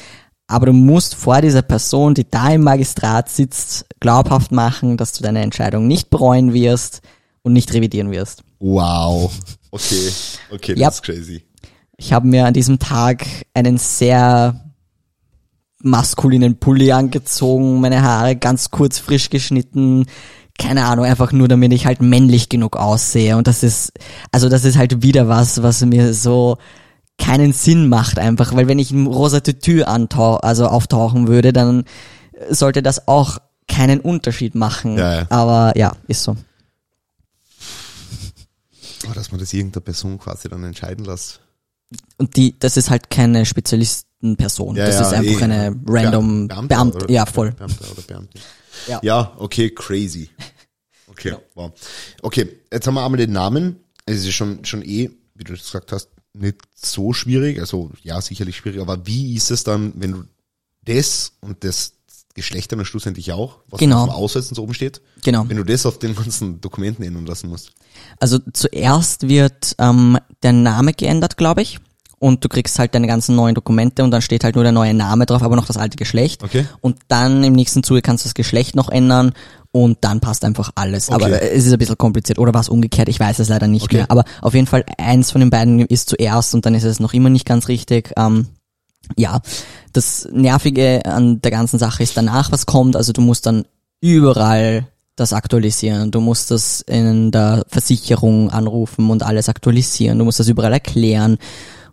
Aber 0.46 0.66
du 0.66 0.72
musst 0.72 1.14
vor 1.16 1.40
dieser 1.42 1.62
Person, 1.62 2.14
die 2.14 2.30
da 2.30 2.48
im 2.50 2.62
Magistrat 2.62 3.28
sitzt, 3.28 3.84
glaubhaft 4.00 4.52
machen, 4.52 4.96
dass 4.96 5.12
du 5.12 5.22
deine 5.22 5.42
Entscheidung 5.42 5.86
nicht 5.86 6.08
bereuen 6.08 6.54
wirst 6.54 7.02
und 7.42 7.52
nicht 7.52 7.74
revidieren 7.74 8.10
wirst. 8.12 8.44
Wow. 8.60 9.30
Okay. 9.72 10.08
Okay, 10.50 10.72
das 10.74 10.80
Ja. 10.80 10.88
ist 10.88 11.02
crazy. 11.02 11.42
Ich 11.98 12.12
habe 12.12 12.26
mir 12.28 12.46
an 12.46 12.54
diesem 12.54 12.78
Tag 12.78 13.26
einen 13.52 13.76
sehr 13.76 14.64
maskulinen 15.82 16.58
Pulli 16.58 16.92
angezogen, 16.92 17.80
meine 17.80 18.02
Haare 18.02 18.36
ganz 18.36 18.70
kurz 18.70 18.98
frisch 18.98 19.30
geschnitten, 19.30 20.06
keine 20.58 20.84
Ahnung, 20.86 21.04
einfach 21.04 21.32
nur 21.32 21.46
damit 21.48 21.72
ich 21.72 21.86
halt 21.86 22.02
männlich 22.02 22.48
genug 22.48 22.76
aussehe. 22.76 23.36
Und 23.36 23.46
das 23.46 23.62
ist, 23.62 23.92
also 24.32 24.48
das 24.48 24.64
ist 24.64 24.76
halt 24.76 25.02
wieder 25.02 25.28
was, 25.28 25.62
was 25.62 25.80
mir 25.84 26.12
so 26.14 26.58
keinen 27.16 27.52
Sinn 27.52 27.88
macht 27.88 28.18
einfach, 28.18 28.54
weil 28.54 28.68
wenn 28.68 28.78
ich 28.78 28.90
ein 28.90 29.06
rosa 29.06 29.40
Tütü 29.40 29.82
antau 29.84 30.36
also 30.36 30.66
auftauchen 30.66 31.26
würde, 31.28 31.52
dann 31.52 31.84
sollte 32.50 32.82
das 32.82 33.08
auch 33.08 33.38
keinen 33.66 34.00
Unterschied 34.00 34.54
machen. 34.54 34.96
Ja, 34.98 35.14
ja. 35.20 35.26
Aber 35.30 35.76
ja, 35.76 35.92
ist 36.06 36.22
so. 36.22 36.36
Aber 39.04 39.14
dass 39.14 39.30
man 39.30 39.40
das 39.40 39.52
irgendeiner 39.52 39.82
Person 39.82 40.18
quasi 40.18 40.48
dann 40.48 40.64
entscheiden 40.64 41.04
lässt. 41.04 41.40
Und 42.18 42.36
die, 42.36 42.58
das 42.58 42.76
ist 42.76 42.90
halt 42.90 43.10
keine 43.10 43.46
Spezialistenperson. 43.46 44.76
Ja, 44.76 44.86
das 44.86 45.00
ist 45.00 45.12
einfach 45.12 45.40
eh. 45.40 45.44
eine 45.44 45.76
random 45.86 46.48
Beam- 46.48 46.68
Beamte. 46.68 46.98
oder- 46.98 47.10
ja, 47.10 47.24
voll. 47.26 47.52
Beamter 47.52 47.90
oder 47.92 48.02
Beamtin. 48.02 48.40
Ja. 48.86 49.00
ja, 49.02 49.34
okay, 49.38 49.70
crazy. 49.70 50.30
Okay, 51.10 51.34
wow. 51.54 51.72
Okay, 52.22 52.48
jetzt 52.72 52.86
haben 52.86 52.94
wir 52.94 53.04
einmal 53.04 53.18
den 53.18 53.32
Namen. 53.32 53.80
Es 54.06 54.18
ist 54.24 54.34
schon, 54.34 54.64
schon 54.64 54.82
eh, 54.82 55.10
wie 55.34 55.42
du 55.42 55.52
gesagt 55.54 55.90
hast, 55.90 56.10
nicht 56.32 56.58
so 56.76 57.12
schwierig. 57.12 57.58
Also 57.58 57.90
ja, 58.04 58.20
sicherlich 58.20 58.56
schwierig, 58.56 58.80
aber 58.80 59.04
wie 59.04 59.34
ist 59.34 59.50
es 59.50 59.64
dann, 59.64 59.94
wenn 59.96 60.12
du 60.12 60.24
das 60.84 61.32
und 61.40 61.64
das 61.64 61.94
Geschlecht 62.34 62.70
dann 62.70 62.84
schlussendlich 62.84 63.32
auch, 63.32 63.58
was 63.68 63.80
Genau. 63.80 64.02
auf 64.02 64.08
dem 64.10 64.14
Ausweis 64.14 64.48
und 64.48 64.54
so 64.54 64.62
oben 64.62 64.74
steht, 64.74 65.00
Genau. 65.24 65.48
wenn 65.48 65.56
du 65.56 65.64
das 65.64 65.86
auf 65.86 65.98
den 65.98 66.14
ganzen 66.14 66.60
Dokumenten 66.60 67.02
ändern 67.02 67.26
lassen 67.26 67.48
musst? 67.48 67.72
Also 68.20 68.38
zuerst 68.52 69.26
wird 69.28 69.74
ähm, 69.78 70.18
der 70.44 70.52
Name 70.52 70.92
geändert, 70.92 71.36
glaube 71.36 71.62
ich. 71.62 71.80
Und 72.20 72.44
du 72.44 72.48
kriegst 72.48 72.78
halt 72.78 72.94
deine 72.94 73.06
ganzen 73.06 73.36
neuen 73.36 73.54
Dokumente 73.54 74.02
und 74.02 74.10
dann 74.10 74.22
steht 74.22 74.42
halt 74.42 74.56
nur 74.56 74.64
der 74.64 74.72
neue 74.72 74.92
Name 74.94 75.24
drauf, 75.24 75.42
aber 75.42 75.54
noch 75.56 75.66
das 75.66 75.76
alte 75.76 75.96
Geschlecht. 75.96 76.42
Okay. 76.42 76.66
Und 76.80 76.98
dann 77.08 77.44
im 77.44 77.52
nächsten 77.52 77.82
Zuge 77.82 78.02
kannst 78.02 78.24
du 78.24 78.28
das 78.28 78.34
Geschlecht 78.34 78.74
noch 78.74 78.88
ändern 78.88 79.32
und 79.70 79.98
dann 80.00 80.18
passt 80.20 80.44
einfach 80.44 80.70
alles. 80.74 81.10
Okay. 81.10 81.14
Aber 81.24 81.42
es 81.42 81.66
ist 81.66 81.72
ein 81.72 81.78
bisschen 81.78 81.98
kompliziert. 81.98 82.38
Oder 82.38 82.54
war 82.54 82.60
es 82.60 82.68
umgekehrt? 82.68 83.08
Ich 83.08 83.20
weiß 83.20 83.38
es 83.38 83.48
leider 83.48 83.68
nicht 83.68 83.84
Okay. 83.84 83.98
mehr. 83.98 84.10
Aber 84.10 84.24
auf 84.42 84.54
jeden 84.54 84.66
Fall 84.66 84.84
eins 84.96 85.30
von 85.30 85.40
den 85.40 85.50
beiden 85.50 85.80
ist 85.80 86.08
zuerst 86.08 86.54
und 86.54 86.66
dann 86.66 86.74
ist 86.74 86.84
es 86.84 86.98
noch 87.00 87.12
immer 87.14 87.30
nicht 87.30 87.46
ganz 87.46 87.68
richtig. 87.68 88.12
Ähm, 88.16 88.46
ja, 89.16 89.40
das 89.92 90.28
Nervige 90.32 91.04
an 91.04 91.40
der 91.40 91.50
ganzen 91.50 91.78
Sache 91.78 92.02
ist 92.02 92.16
danach, 92.16 92.50
was 92.50 92.66
kommt. 92.66 92.96
Also 92.96 93.12
du 93.12 93.20
musst 93.20 93.46
dann 93.46 93.64
überall 94.00 94.86
das 95.16 95.32
aktualisieren. 95.32 96.10
Du 96.10 96.20
musst 96.20 96.50
das 96.50 96.80
in 96.82 97.30
der 97.30 97.64
Versicherung 97.68 98.50
anrufen 98.50 99.10
und 99.10 99.22
alles 99.22 99.48
aktualisieren. 99.48 100.18
Du 100.18 100.24
musst 100.24 100.40
das 100.40 100.48
überall 100.48 100.72
erklären. 100.72 101.38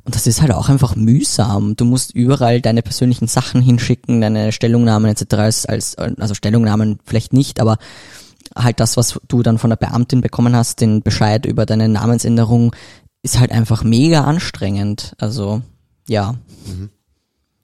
Und 0.06 0.14
das 0.16 0.28
ist 0.28 0.42
halt 0.42 0.52
auch 0.52 0.70
einfach 0.70 0.96
mühsam. 0.96 1.76
Du 1.76 1.84
musst 1.84 2.14
überall 2.14 2.62
deine 2.62 2.84
persönlichen 2.84 3.28
Sachen 3.28 3.62
hinschicken, 3.62 4.22
deine 4.22 4.52
Stellungnahmen 4.52 5.10
etc. 5.10 5.34
Als, 5.34 5.66
als, 5.66 5.98
also 5.98 6.34
Stellungnahmen 6.36 7.00
vielleicht 7.06 7.34
nicht, 7.34 7.60
aber 7.60 7.78
halt 8.56 8.80
das, 8.80 8.98
was 8.98 9.20
du 9.28 9.42
dann 9.42 9.58
von 9.58 9.72
der 9.72 9.78
Beamtin 9.78 10.22
bekommen 10.22 10.56
hast, 10.56 10.80
den 10.80 11.02
Bescheid 11.02 11.46
über 11.48 11.66
deine 11.66 11.90
Namensänderung, 11.90 12.76
ist 13.24 13.40
halt 13.40 13.52
einfach 13.52 13.84
mega 13.84 14.24
anstrengend. 14.24 15.16
Also 15.18 15.64
ja, 16.08 16.36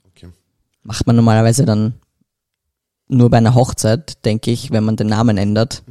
Okay. 0.08 0.30
macht 0.82 1.06
man 1.06 1.16
normalerweise 1.16 1.64
dann 1.66 1.94
nur 3.08 3.30
bei 3.30 3.38
einer 3.38 3.54
Hochzeit, 3.54 4.26
denke 4.26 4.50
ich, 4.50 4.72
wenn 4.72 4.84
man 4.84 4.96
den 4.96 5.08
Namen 5.08 5.38
ändert. 5.38 5.84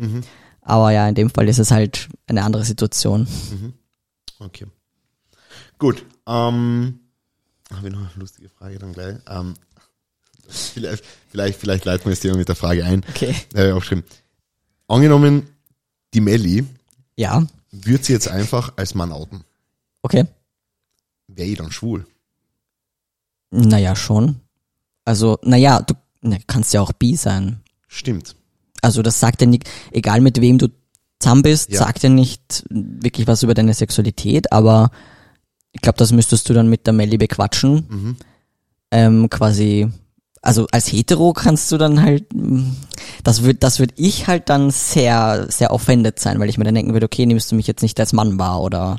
Aber 0.63 0.91
ja, 0.91 1.09
in 1.09 1.15
dem 1.15 1.31
Fall 1.31 1.49
ist 1.49 1.59
es 1.61 1.71
halt 1.71 2.09
eine 2.27 2.43
andere 2.43 2.65
Situation. 2.65 3.29
Okay. 4.41 4.67
Gut. 5.79 6.05
Ähm, 6.31 7.01
habe 7.75 7.89
ich 7.89 7.93
noch 7.93 8.01
eine 8.01 8.11
lustige 8.17 8.49
Frage 8.49 8.79
dann 8.79 8.93
gleich. 8.93 9.17
Ähm, 9.29 9.55
vielleicht, 10.49 11.05
vielleicht, 11.31 11.59
vielleicht 11.61 11.85
leiten 11.85 12.05
wir 12.05 12.11
das 12.11 12.21
Thema 12.21 12.37
mit 12.37 12.49
der 12.49 12.57
Frage 12.57 12.85
ein. 12.85 13.05
Okay. 13.09 13.35
Da 13.53 13.59
habe 13.61 13.69
ich 13.69 13.75
aufgeschrieben. 13.75 14.05
Angenommen, 14.89 15.49
die 16.15 16.21
Melli 16.21 16.65
Ja, 17.17 17.47
würde 17.71 18.05
sie 18.05 18.13
jetzt 18.13 18.29
einfach 18.29 18.73
als 18.77 18.95
Mann 18.95 19.13
outen. 19.13 19.45
okay. 20.03 20.25
Wäre 21.29 21.49
ich 21.49 21.59
dann 21.59 21.71
schwul? 21.71 22.07
Naja, 23.53 23.95
schon. 23.95 24.41
Also, 25.05 25.39
naja, 25.43 25.81
du 25.83 25.95
na, 26.23 26.39
kannst 26.47 26.73
ja 26.75 26.81
auch 26.81 26.93
bi 26.93 27.15
sein. 27.17 27.61
Stimmt. 27.87 28.35
Also 28.83 29.03
das 29.03 29.21
sagt 29.21 29.41
ja 29.41 29.47
nicht, 29.47 29.69
egal 29.93 30.21
mit 30.21 30.41
wem 30.41 30.59
du 30.59 30.69
zusammen 31.21 31.43
bist, 31.43 31.71
Ja. 31.71 31.79
sagt 31.79 32.03
ja 32.03 32.09
nicht 32.09 32.65
wirklich 32.69 33.27
was 33.29 33.43
über 33.45 33.55
deine 33.55 33.75
Sexualität, 33.75 34.51
aber 34.53 34.91
ich 35.73 35.81
glaube, 35.81 35.99
das 35.99 36.13
müsstest 36.13 36.49
du 36.49 36.53
dann 36.53 36.69
mit 36.69 36.87
der 36.87 36.93
Melli 36.93 37.17
bequatschen. 37.17 37.87
Mhm. 37.89 38.17
Ähm, 38.91 39.31
quasi, 39.31 39.89
also 40.43 40.67
als 40.73 40.89
Hetero 40.91 41.33
kannst 41.33 41.71
du 41.71 41.79
dann 41.79 42.03
halt, 42.03 42.33
mm, 42.35 42.73
das 43.23 43.45
wird, 43.45 43.63
das 43.63 43.79
würde 43.79 43.95
ich 43.97 44.27
halt 44.27 44.49
dann 44.49 44.71
sehr, 44.71 45.47
sehr 45.49 45.73
offended 45.73 46.19
sein, 46.19 46.41
weil 46.41 46.49
ich 46.49 46.59
mir 46.59 46.65
dann 46.65 46.75
denken 46.75 46.93
würde, 46.93 47.07
okay, 47.07 47.25
nimmst 47.27 47.53
du 47.53 47.57
mich 47.57 47.67
jetzt 47.69 47.83
nicht 47.83 48.01
als 48.01 48.13
Mann 48.13 48.39
wahr 48.39 48.61
oder 48.61 48.97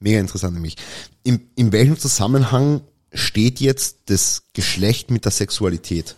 Mega 0.00 0.20
interessant 0.20 0.54
nämlich. 0.54 0.76
In, 1.24 1.48
in 1.56 1.72
welchem 1.72 1.98
Zusammenhang 1.98 2.82
steht 3.12 3.60
jetzt 3.60 3.98
das 4.06 4.44
Geschlecht 4.52 5.10
mit 5.10 5.24
der 5.24 5.32
Sexualität? 5.32 6.16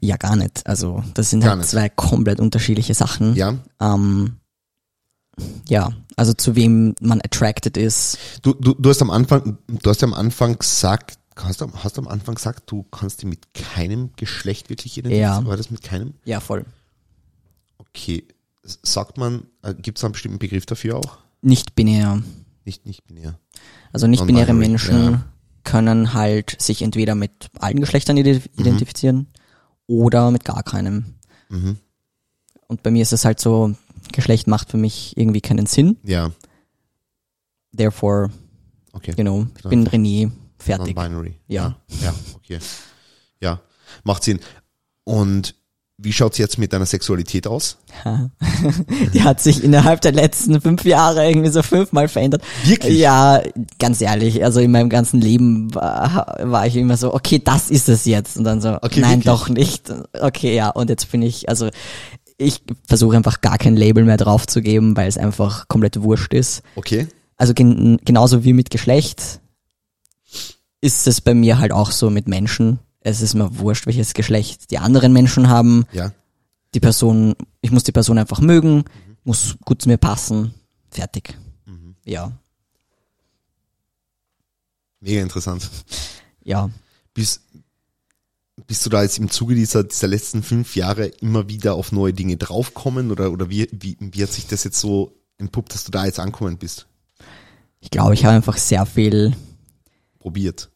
ja 0.00 0.16
gar 0.16 0.36
nicht. 0.36 0.66
Also 0.66 1.02
das 1.14 1.30
sind 1.30 1.40
Gar 1.40 1.50
halt 1.50 1.60
nicht. 1.60 1.70
zwei 1.70 1.88
komplett 1.88 2.40
unterschiedliche 2.40 2.94
Sachen. 2.94 3.34
Ja. 3.34 3.54
Ähm, 3.80 4.36
ja, 5.68 5.92
also 6.16 6.32
zu 6.32 6.56
wem 6.56 6.94
man 7.00 7.20
attracted 7.20 7.76
ist. 7.76 8.18
Du, 8.42 8.54
du, 8.54 8.74
du 8.74 8.88
hast 8.88 9.02
am 9.02 9.10
Anfang, 9.10 9.58
du 9.66 9.90
hast 9.90 10.00
ja 10.02 10.08
am 10.08 10.14
Anfang 10.14 10.58
gesagt, 10.58 11.18
hast 11.36 11.60
du, 11.60 11.70
hast 11.74 11.96
du 11.96 12.02
am 12.02 12.08
Anfang 12.08 12.36
gesagt, 12.36 12.70
du 12.70 12.84
kannst 12.84 13.22
dich 13.22 13.28
mit 13.28 13.52
keinem 13.54 14.10
Geschlecht 14.16 14.70
wirklich 14.70 14.96
identifizieren? 14.96 15.44
Ja. 15.44 15.48
War 15.48 15.56
das 15.56 15.70
mit 15.70 15.82
keinem? 15.82 16.14
Ja, 16.24 16.40
voll. 16.40 16.64
Okay. 17.78 18.24
Sagt 18.62 19.16
man, 19.16 19.46
gibt 19.82 19.98
es 19.98 20.04
einen 20.04 20.12
bestimmten 20.12 20.38
Begriff 20.38 20.66
dafür 20.66 20.96
auch? 20.96 21.18
Nicht 21.40 21.74
binär. 21.76 22.22
Nicht, 22.64 22.84
nicht 22.84 23.06
binär. 23.06 23.38
Also 23.92 24.08
nicht 24.08 24.26
binäre 24.26 24.54
Menschen 24.54 25.12
ja. 25.12 25.24
können 25.62 26.14
halt 26.14 26.60
sich 26.60 26.82
entweder 26.82 27.14
mit 27.14 27.48
allen 27.60 27.78
Geschlechtern 27.78 28.16
ident- 28.16 28.50
identifizieren 28.58 29.28
oder 29.86 30.32
mit 30.32 30.44
gar 30.44 30.64
keinem. 30.64 31.14
Mhm. 31.48 31.76
Und 32.66 32.82
bei 32.82 32.90
mir 32.90 33.02
ist 33.02 33.12
es 33.12 33.24
halt 33.24 33.38
so, 33.38 33.76
Geschlecht 34.16 34.48
macht 34.48 34.70
für 34.70 34.76
mich 34.76 35.16
irgendwie 35.16 35.40
keinen 35.40 35.66
Sinn. 35.66 35.98
Ja, 36.02 36.32
Therefore, 37.76 38.30
okay. 38.92 39.14
you 39.16 39.22
know, 39.22 39.46
ich 39.56 39.68
bin 39.68 39.86
René, 39.86 40.30
fertig. 40.58 40.96
Non-binary. 40.96 41.34
Ja. 41.46 41.76
Ja, 42.02 42.14
okay. 42.34 42.58
Ja, 43.40 43.60
macht 44.04 44.24
Sinn. 44.24 44.40
Und 45.04 45.54
wie 45.98 46.12
schaut's 46.12 46.36
jetzt 46.36 46.58
mit 46.58 46.72
deiner 46.72 46.84
Sexualität 46.84 47.46
aus? 47.46 47.78
Die 49.14 49.22
hat 49.22 49.40
sich 49.40 49.64
innerhalb 49.64 50.02
der 50.02 50.12
letzten 50.12 50.60
fünf 50.60 50.84
Jahre 50.84 51.26
irgendwie 51.26 51.48
so 51.48 51.62
fünfmal 51.62 52.08
verändert. 52.08 52.42
Wirklich? 52.64 52.98
Ja, 52.98 53.42
ganz 53.78 54.00
ehrlich, 54.02 54.44
also 54.44 54.60
in 54.60 54.72
meinem 54.72 54.90
ganzen 54.90 55.20
Leben 55.22 55.74
war, 55.74 56.36
war 56.42 56.66
ich 56.66 56.76
immer 56.76 56.98
so, 56.98 57.14
okay, 57.14 57.40
das 57.42 57.70
ist 57.70 57.88
es 57.88 58.04
jetzt. 58.04 58.36
Und 58.36 58.44
dann 58.44 58.60
so, 58.60 58.76
Okay, 58.82 59.00
nein, 59.00 59.24
wirklich? 59.24 59.24
doch 59.24 59.48
nicht. 59.48 59.92
Okay, 60.20 60.54
ja, 60.54 60.68
und 60.68 60.90
jetzt 60.90 61.10
bin 61.10 61.22
ich, 61.22 61.48
also 61.48 61.70
ich 62.38 62.62
versuche 62.86 63.16
einfach 63.16 63.40
gar 63.40 63.58
kein 63.58 63.76
Label 63.76 64.04
mehr 64.04 64.16
draufzugeben, 64.16 64.96
weil 64.96 65.08
es 65.08 65.18
einfach 65.18 65.68
komplett 65.68 66.02
wurscht 66.02 66.34
ist. 66.34 66.62
Okay. 66.74 67.08
Also 67.36 67.54
gen 67.54 67.98
genauso 68.04 68.44
wie 68.44 68.52
mit 68.52 68.70
Geschlecht 68.70 69.40
ist 70.80 71.06
es 71.06 71.20
bei 71.20 71.34
mir 71.34 71.58
halt 71.58 71.72
auch 71.72 71.90
so 71.90 72.10
mit 72.10 72.28
Menschen. 72.28 72.78
Es 73.00 73.20
ist 73.20 73.34
mir 73.34 73.58
wurscht, 73.58 73.86
welches 73.86 74.14
Geschlecht 74.14 74.70
die 74.70 74.78
anderen 74.78 75.12
Menschen 75.12 75.48
haben. 75.48 75.84
Ja. 75.92 76.12
Die 76.74 76.80
Person, 76.80 77.34
ich 77.60 77.70
muss 77.70 77.84
die 77.84 77.92
Person 77.92 78.18
einfach 78.18 78.40
mögen, 78.40 78.84
muss 79.24 79.56
gut 79.64 79.82
zu 79.82 79.88
mir 79.88 79.96
passen. 79.96 80.54
Fertig. 80.90 81.36
Ja, 82.04 82.32
Mega 85.00 85.22
interessant. 85.22 85.70
ja. 86.42 86.70
Bist, 87.14 87.40
bist 88.66 88.84
du 88.84 88.90
da 88.90 89.02
jetzt 89.02 89.18
im 89.18 89.30
Zuge 89.30 89.54
dieser, 89.54 89.84
dieser 89.84 90.08
letzten 90.08 90.42
fünf 90.42 90.76
Jahre 90.76 91.06
immer 91.06 91.48
wieder 91.48 91.74
auf 91.74 91.92
neue 91.92 92.12
Dinge 92.12 92.36
draufkommen 92.36 93.10
oder, 93.10 93.30
oder 93.30 93.48
wie, 93.48 93.68
wie, 93.72 93.96
wie 94.00 94.22
hat 94.22 94.32
sich 94.32 94.46
das 94.46 94.64
jetzt 94.64 94.80
so 94.80 95.12
entpuppt, 95.38 95.74
dass 95.74 95.84
du 95.84 95.90
da 95.92 96.04
jetzt 96.04 96.18
ankommen 96.18 96.58
bist? 96.58 96.86
Ich 97.80 97.90
glaube, 97.90 98.14
ich 98.14 98.24
habe 98.24 98.34
einfach 98.36 98.56
sehr 98.56 98.84
viel, 98.86 99.34
Probiert. 100.18 100.70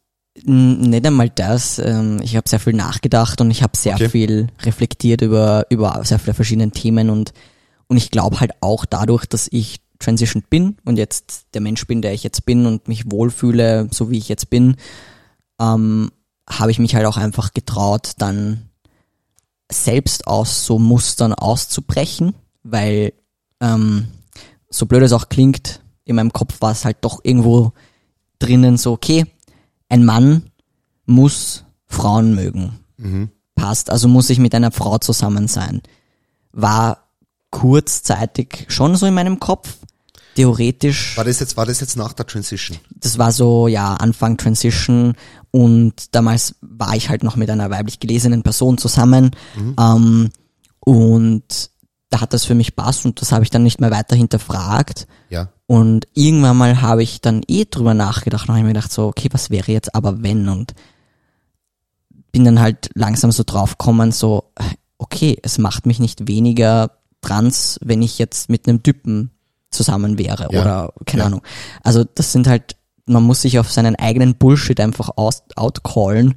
nicht 0.45 1.05
einmal 1.05 1.29
das, 1.29 1.79
ähm, 1.79 2.21
ich 2.23 2.35
habe 2.37 2.47
sehr 2.47 2.59
viel 2.59 2.73
nachgedacht 2.73 3.41
und 3.41 3.51
ich 3.51 3.63
habe 3.63 3.75
sehr 3.75 3.95
Okay. 3.95 4.09
viel 4.09 4.47
reflektiert 4.61 5.21
über, 5.21 5.65
über 5.69 6.01
sehr 6.05 6.19
viele 6.19 6.33
verschiedene 6.33 6.71
Themen 6.71 7.09
und, 7.09 7.33
und 7.87 7.97
ich 7.97 8.11
glaube 8.11 8.39
halt 8.39 8.51
auch 8.61 8.85
dadurch, 8.85 9.25
dass 9.25 9.49
ich 9.51 9.81
transitioned 9.99 10.49
bin 10.49 10.77
und 10.85 10.97
jetzt 10.97 11.47
der 11.53 11.61
Mensch 11.61 11.85
bin, 11.85 12.01
der 12.01 12.13
ich 12.13 12.23
jetzt 12.23 12.45
bin 12.45 12.65
und 12.65 12.87
mich 12.87 13.11
wohlfühle, 13.11 13.89
so 13.91 14.09
wie 14.09 14.17
ich 14.17 14.29
jetzt 14.29 14.49
bin, 14.49 14.77
ähm, 15.59 16.11
habe 16.59 16.71
ich 16.71 16.79
mich 16.79 16.95
halt 16.95 17.05
auch 17.05 17.17
einfach 17.17 17.53
getraut, 17.53 18.13
dann 18.17 18.69
selbst 19.71 20.27
aus 20.27 20.65
so 20.65 20.79
Mustern 20.79 21.33
auszubrechen, 21.33 22.33
weil 22.63 23.13
ähm, 23.61 24.07
so 24.69 24.85
blöd 24.85 25.03
es 25.03 25.13
auch 25.13 25.29
klingt, 25.29 25.81
in 26.03 26.15
meinem 26.15 26.33
Kopf 26.33 26.61
war 26.61 26.71
es 26.71 26.85
halt 26.85 26.97
doch 27.01 27.21
irgendwo 27.23 27.73
drinnen 28.39 28.77
so, 28.77 28.91
okay, 28.91 29.25
ein 29.87 30.03
Mann 30.03 30.51
muss 31.05 31.63
Frauen 31.87 32.35
mögen. 32.35 32.79
passt, 33.55 33.89
also 33.89 34.07
muss 34.07 34.29
ich 34.29 34.39
mit 34.39 34.55
einer 34.55 34.71
Frau 34.71 34.97
zusammen 34.97 35.47
sein. 35.47 35.81
War 36.51 37.09
kurzzeitig 37.51 38.65
schon 38.69 38.95
so 38.95 39.05
in 39.05 39.13
meinem 39.13 39.39
Kopf. 39.39 39.77
Theoretisch, 40.35 41.17
War 41.17 41.25
das 41.25 41.39
jetzt, 41.39 41.57
war 41.57 41.65
das 41.65 41.79
jetzt 41.81 41.97
nach 41.97 42.13
der 42.13 42.25
Transition? 42.25 42.77
das 42.95 43.17
war 43.17 43.31
so, 43.31 43.67
ja, 43.67 43.95
Anfang 43.95 44.37
Transition 44.37 45.13
und 45.51 46.15
damals 46.15 46.55
war 46.61 46.95
ich 46.95 47.09
halt 47.09 47.23
noch 47.23 47.35
mit 47.35 47.49
einer 47.49 47.69
weiblich 47.69 47.99
gelesenen 47.99 48.41
Person 48.43 48.77
zusammen 48.77 49.31
ähm, 49.77 50.29
und 50.79 51.69
da 52.09 52.21
hat 52.21 52.33
das 52.33 52.45
für 52.45 52.55
mich 52.55 52.75
passt 52.75 53.05
und 53.05 53.21
das 53.21 53.31
habe 53.31 53.43
ich 53.43 53.49
dann 53.49 53.63
nicht 53.63 53.79
mehr 53.79 53.91
weiter 53.91 54.15
hinterfragt. 54.15 55.07
Ja. 55.29 55.49
Und 55.65 56.07
irgendwann 56.13 56.57
mal 56.57 56.81
habe 56.81 57.03
ich 57.03 57.21
dann 57.21 57.41
eh 57.47 57.65
drüber 57.65 57.93
nachgedacht 57.93 58.49
und 58.49 58.55
habe 58.55 58.63
mir 58.63 58.73
gedacht 58.73 58.91
so, 58.91 59.07
okay, 59.07 59.29
was 59.31 59.49
wäre 59.49 59.71
jetzt 59.71 59.95
aber 59.95 60.21
wenn? 60.21 60.49
Und 60.49 60.73
bin 62.33 62.43
dann 62.43 62.59
halt 62.59 62.89
langsam 62.95 63.31
so 63.31 63.43
draufgekommen, 63.45 64.11
so, 64.11 64.51
okay, 64.97 65.37
es 65.41 65.57
macht 65.57 65.85
mich 65.85 65.99
nicht 65.99 66.27
weniger 66.27 66.91
trans, 67.21 67.79
wenn 67.81 68.01
ich 68.01 68.19
jetzt 68.19 68.49
mit 68.49 68.67
einem 68.67 68.83
Typen 68.83 69.31
zusammen 69.71 70.17
wäre 70.17 70.47
Ja. 70.51 70.61
oder 70.61 70.93
keine 71.05 71.21
Ja. 71.23 71.27
Ahnung. 71.27 71.41
Also 71.83 72.03
das 72.03 72.31
sind 72.31 72.47
halt, 72.47 72.75
man 73.05 73.23
muss 73.23 73.41
sich 73.41 73.57
auf 73.59 73.71
seinen 73.71 73.95
eigenen 73.95 74.35
Bullshit 74.35 74.79
einfach 74.79 75.09
aus, 75.15 75.43
outcallen 75.55 76.35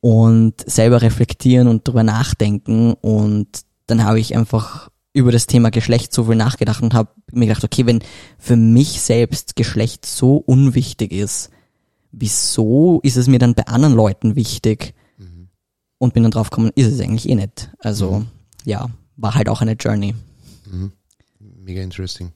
und 0.00 0.54
selber 0.70 1.02
reflektieren 1.02 1.66
und 1.68 1.86
drüber 1.86 2.02
nachdenken 2.02 2.92
und 2.94 3.48
dann 3.86 4.04
habe 4.04 4.20
ich 4.20 4.36
einfach 4.36 4.90
über 5.14 5.32
das 5.32 5.46
Thema 5.46 5.70
Geschlecht 5.70 6.12
so 6.12 6.24
viel 6.24 6.36
nachgedacht 6.36 6.82
und 6.82 6.94
habe 6.94 7.10
mir 7.32 7.46
gedacht, 7.46 7.64
okay, 7.64 7.86
wenn 7.86 8.00
für 8.38 8.54
mich 8.56 9.00
selbst 9.00 9.56
Geschlecht 9.56 10.04
so 10.06 10.36
unwichtig 10.36 11.10
ist, 11.12 11.50
wieso 12.12 13.00
ist 13.02 13.16
es 13.16 13.26
mir 13.26 13.38
dann 13.38 13.54
bei 13.54 13.66
anderen 13.66 13.94
Leuten 13.94 14.36
wichtig? 14.36 14.94
Und 16.00 16.14
bin 16.14 16.22
dann 16.22 16.30
drauf 16.30 16.50
gekommen, 16.50 16.70
ist 16.76 16.86
es 16.92 17.00
eigentlich 17.00 17.28
eh 17.28 17.34
nicht. 17.34 17.70
Also 17.80 18.24
ja, 18.64 18.88
war 19.16 19.34
halt 19.34 19.48
auch 19.48 19.62
eine 19.62 19.72
Journey. 19.72 20.14
Mega 21.40 21.82
interesting. 21.82 22.30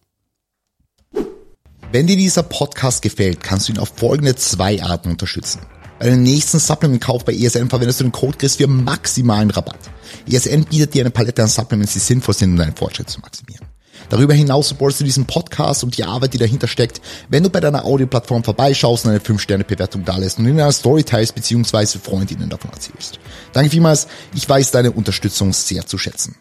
Wenn 1.93 2.07
dir 2.07 2.17
dieser 2.17 2.43
Podcast 2.43 3.03
gefällt, 3.03 3.43
kannst 3.43 3.69
du 3.69 3.75
ihn 3.75 3.79
auf 3.79 3.93
folgende 3.95 4.35
zwei 4.35 4.83
Arten 4.83 5.11
unterstützen. 5.11 5.61
Bei 5.99 6.07
deinem 6.07 6.23
nächsten 6.23 6.59
Supplement-Kauf 6.59 7.27
bei 7.27 7.35
ESN 7.35 7.69
verwendest 7.69 8.01
du 8.01 8.05
den 8.05 8.13
Code 8.13 8.39
Chris 8.39 8.57
für 8.57 8.67
maximalen 8.67 9.51
Rabatt. 9.51 9.79
ESN 10.27 10.65
bietet 10.65 10.95
dir 10.95 11.03
eine 11.03 11.11
Palette 11.11 11.43
an 11.43 11.49
Supplements, 11.51 11.93
die 11.93 11.99
sinnvoll 11.99 12.35
sind, 12.35 12.53
um 12.53 12.57
deinen 12.57 12.75
Fortschritt 12.75 13.11
zu 13.11 13.21
maximieren. 13.21 13.67
Darüber 14.09 14.33
hinaus 14.33 14.71
supportest 14.71 15.03
du 15.03 15.05
diesen 15.05 15.27
Podcast 15.27 15.85
und 15.85 15.99
die 15.99 16.05
Arbeit, 16.05 16.33
die 16.33 16.39
dahinter 16.39 16.67
steckt, 16.67 17.03
wenn 17.29 17.43
du 17.43 17.51
bei 17.51 17.61
deiner 17.61 17.85
Audioplattform 17.85 18.43
vorbeischaust 18.43 19.05
und 19.05 19.11
eine 19.11 19.21
5-Sterne-Bewertung 19.21 20.07
dalässt 20.07 20.39
und 20.39 20.47
in 20.47 20.59
einer 20.59 20.73
Story 20.73 21.05
teilst 21.05 21.35
bzw. 21.35 21.99
Freundinnen 21.99 22.49
davon 22.49 22.71
erzählst. 22.71 23.21
Danke 23.53 23.69
vielmals, 23.69 24.09
ich 24.35 24.49
weiß 24.49 24.71
deine 24.71 24.93
Unterstützung 24.93 25.53
sehr 25.53 25.87
zu 25.87 25.99
schätzen. 25.99 26.37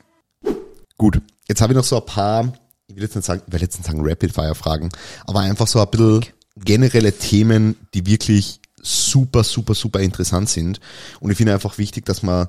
Gut, 0.98 1.20
jetzt 1.50 1.60
habe 1.60 1.74
ich 1.74 1.78
noch 1.78 1.84
so 1.84 1.98
ein 1.98 2.06
paar, 2.06 2.54
ich 2.92 2.96
will 2.98 3.04
jetzt 3.04 3.16
nicht 3.16 3.26
sagen, 3.26 3.42
ich 3.46 3.54
will 3.54 3.62
jetzt 3.62 3.78
nicht 3.78 3.88
sagen 3.88 4.02
Rapid-Fire-Fragen, 4.04 4.90
aber 5.26 5.40
einfach 5.40 5.68
so 5.68 5.80
ein 5.80 5.90
bisschen 5.90 6.26
generelle 6.58 7.14
Themen, 7.18 7.76
die 7.94 8.06
wirklich 8.06 8.60
super, 8.82 9.44
super, 9.44 9.76
super 9.76 10.00
interessant 10.00 10.50
sind. 10.50 10.80
Und 11.20 11.32
ich 11.32 11.38
finde 11.38 11.54
einfach 11.54 11.78
wichtig, 11.78 12.06
dass 12.06 12.24
man 12.24 12.48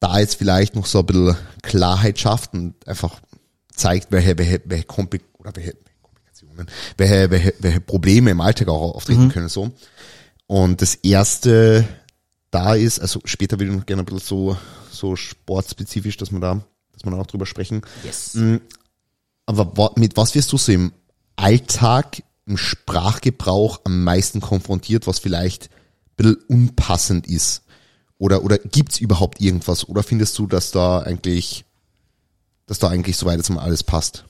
da 0.00 0.18
jetzt 0.18 0.36
vielleicht 0.36 0.76
noch 0.76 0.86
so 0.86 1.00
ein 1.00 1.06
bisschen 1.06 1.36
Klarheit 1.62 2.18
schafft 2.18 2.52
und 2.54 2.74
einfach 2.86 3.20
zeigt, 3.74 4.12
welche, 4.12 4.36
welche, 4.38 4.60
welche, 4.64 4.84
Kompli 4.84 5.20
oder 5.38 5.52
welche 5.54 5.74
Komplikationen, 6.02 6.66
welche, 6.96 7.30
welche, 7.30 7.54
welche 7.60 7.80
Probleme 7.80 8.30
im 8.30 8.40
Alltag 8.40 8.68
auch 8.68 8.94
auftreten 8.94 9.30
können. 9.30 9.48
so. 9.48 9.72
Und 10.46 10.82
das 10.82 10.94
erste 10.96 11.86
da 12.50 12.74
ist, 12.74 13.00
also 13.00 13.20
später 13.24 13.58
würde 13.58 13.72
ich 13.72 13.78
noch 13.78 13.86
gerne 13.86 14.02
ein 14.02 14.06
bisschen 14.06 14.26
so, 14.26 14.56
so 14.90 15.16
sportspezifisch, 15.16 16.16
dass 16.16 16.32
wir 16.32 16.40
da, 16.40 16.62
dass 16.92 17.02
da 17.02 17.12
auch 17.12 17.26
drüber 17.26 17.46
sprechen. 17.46 17.82
Yes. 18.04 18.36
Aber 19.48 19.92
mit 19.96 20.18
was 20.18 20.34
wirst 20.34 20.52
du 20.52 20.58
so 20.58 20.70
im 20.72 20.92
Alltag, 21.36 22.22
im 22.44 22.58
Sprachgebrauch 22.58 23.80
am 23.84 24.04
meisten 24.04 24.42
konfrontiert, 24.42 25.06
was 25.06 25.20
vielleicht 25.20 25.70
ein 25.70 26.16
bisschen 26.16 26.36
unpassend 26.48 27.26
ist? 27.26 27.62
Oder, 28.18 28.44
oder 28.44 28.58
gibt's 28.58 29.00
überhaupt 29.00 29.40
irgendwas? 29.40 29.88
Oder 29.88 30.02
findest 30.02 30.38
du, 30.38 30.46
dass 30.46 30.70
da 30.70 30.98
eigentlich, 30.98 31.64
dass 32.66 32.78
da 32.78 32.88
eigentlich 32.90 33.16
soweit 33.16 33.38
jetzt 33.38 33.48
mal 33.48 33.62
alles 33.62 33.82
passt? 33.82 34.26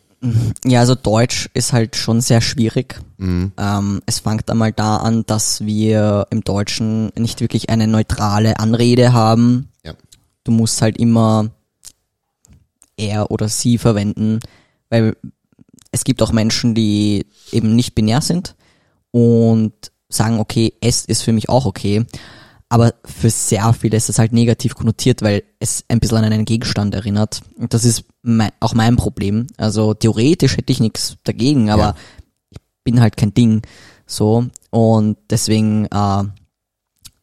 Ja, 0.64 0.79
also 0.79 0.95
Deutsch 0.95 1.51
ist 1.53 1.73
halt 1.73 1.97
schon 1.97 2.21
sehr 2.21 2.41
schwierig. 2.41 3.01
Ähm, 3.19 4.03
es 4.07 4.21
fängt 4.21 4.49
einmal 4.49 4.73
da 4.73 4.99
an, 4.99 5.27
dass 5.27 5.64
wir 5.64 6.29
im 6.31 6.45
Deutschen 6.45 7.11
nicht 7.16 7.41
wirklich 7.41 7.71
eine 7.71 7.89
neutrale 7.89 8.61
Anrede 8.61 9.12
haben. 9.12 9.69
Ja. 9.85 9.95
Du 10.45 10.53
musst 10.53 10.81
halt 10.81 10.97
immer 10.97 11.51
er 12.97 13.33
oder 13.33 13.49
sie 13.49 13.79
verwenden, 13.79 14.39
weil 14.91 15.16
es 15.91 16.05
gibt 16.05 16.22
auch 16.22 16.32
Menschen, 16.32 16.74
die 16.74 17.26
eben 17.53 17.74
nicht 17.74 17.95
binär 17.95 18.20
sind 18.20 18.55
und 19.11 19.72
sagen, 20.09 20.39
okay, 20.39 20.74
es 20.80 21.05
ist 21.05 21.22
für 21.22 21.32
mich 21.32 21.49
auch 21.49 21.66
okay. 21.66 22.05
Aber 22.70 22.95
für 23.05 23.30
sehr 23.30 23.72
viele 23.72 23.97
ist 23.97 24.11
das 24.11 24.18
halt 24.18 24.32
negativ 24.34 24.74
konnotiert, 24.74 25.22
weil 25.22 25.43
es 25.59 25.84
ein 25.89 26.01
bisschen 26.01 26.18
an 26.18 26.24
einen 26.24 26.45
Gegenstand 26.45 26.95
erinnert. 26.95 27.41
Und 27.57 27.72
das 27.72 27.84
ist 27.86 28.05
mein, 28.22 28.51
auch 28.61 28.74
mein 28.74 28.97
Problem. 28.97 29.47
Also 29.57 29.95
theoretisch 29.95 30.59
hätte 30.59 30.72
ich 30.72 30.80
nichts 30.80 31.16
dagegen, 31.24 31.70
aber 31.70 31.82
Ja. 31.82 31.95
ich 32.51 32.59
bin 32.84 33.01
halt 33.01 33.16
kein 33.16 33.32
Ding. 33.32 33.62
So. 34.07 34.47
Und 34.70 35.16
deswegen 35.30 35.86
äh, 35.86 36.24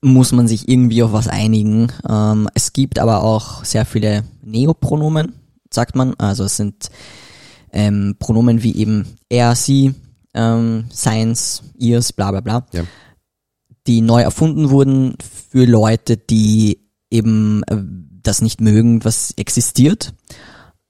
muss 0.02 0.32
man 0.32 0.48
sich 0.48 0.68
irgendwie 0.68 1.04
auf 1.04 1.14
was 1.14 1.28
einigen. 1.28 1.92
Ähm, 2.10 2.50
es 2.56 2.74
gibt 2.74 2.98
aber 2.98 3.24
auch 3.24 3.64
sehr 3.66 3.86
viele 3.86 4.24
Neopronomen, 4.44 5.34
sagt 5.72 5.96
man. 5.96 6.16
Also 6.16 6.44
es 6.46 6.58
sind 6.58 6.90
ähm, 7.72 8.16
Pronomen 8.20 8.64
wie 8.64 8.76
eben 8.76 9.06
er, 9.30 9.56
sie, 9.56 9.94
ähm, 10.34 10.86
seins, 10.90 11.64
ihrs, 11.78 12.14
bla 12.14 12.32
bla 12.32 12.42
bla 12.42 12.66
Ja. 12.74 12.84
die 13.88 14.02
neu 14.02 14.22
erfunden 14.22 14.70
wurden 14.70 15.16
für 15.52 15.66
Leute, 15.66 16.18
die 16.18 16.80
eben 17.10 17.64
äh, 17.68 17.78
das 18.24 18.42
nicht 18.42 18.60
mögen, 18.62 19.06
was 19.06 19.32
existiert. 19.38 20.14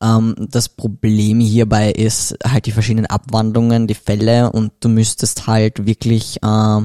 Ähm, 0.01 0.35
das 0.49 0.69
Problem 0.69 1.39
hierbei 1.39 1.91
ist 1.91 2.37
halt 2.45 2.65
die 2.65 2.71
verschiedenen 2.71 3.05
Abwandlungen, 3.05 3.87
die 3.87 3.93
Fälle 3.93 4.51
und 4.51 4.73
du 4.79 4.89
müsstest 4.89 5.47
halt 5.47 5.85
wirklich 5.85 6.41
äh, 6.43 6.81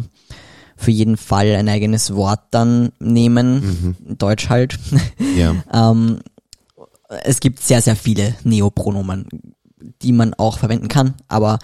für 0.77 0.91
jeden 0.91 1.17
Fall 1.17 1.55
ein 1.57 1.69
eigenes 1.69 2.15
Wort 2.15 2.41
dann 2.51 2.91
nehmen, 2.99 3.97
in 4.07 4.19
Deutsch 4.19 4.49
halt. 4.49 4.79
Ja. 5.37 5.55
ähm, 5.73 6.21
es 7.25 7.41
gibt 7.41 7.61
sehr, 7.61 7.83
sehr 7.83 7.97
viele 7.97 8.35
Neopronomen, 8.45 9.27
die 10.03 10.13
man 10.13 10.35
auch 10.35 10.59
verwenden 10.59 10.89
kann, 10.89 11.15
aber 11.29 11.59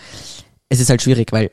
es 0.68 0.80
ist 0.80 0.90
halt 0.90 1.02
schwierig, 1.02 1.32
weil 1.32 1.50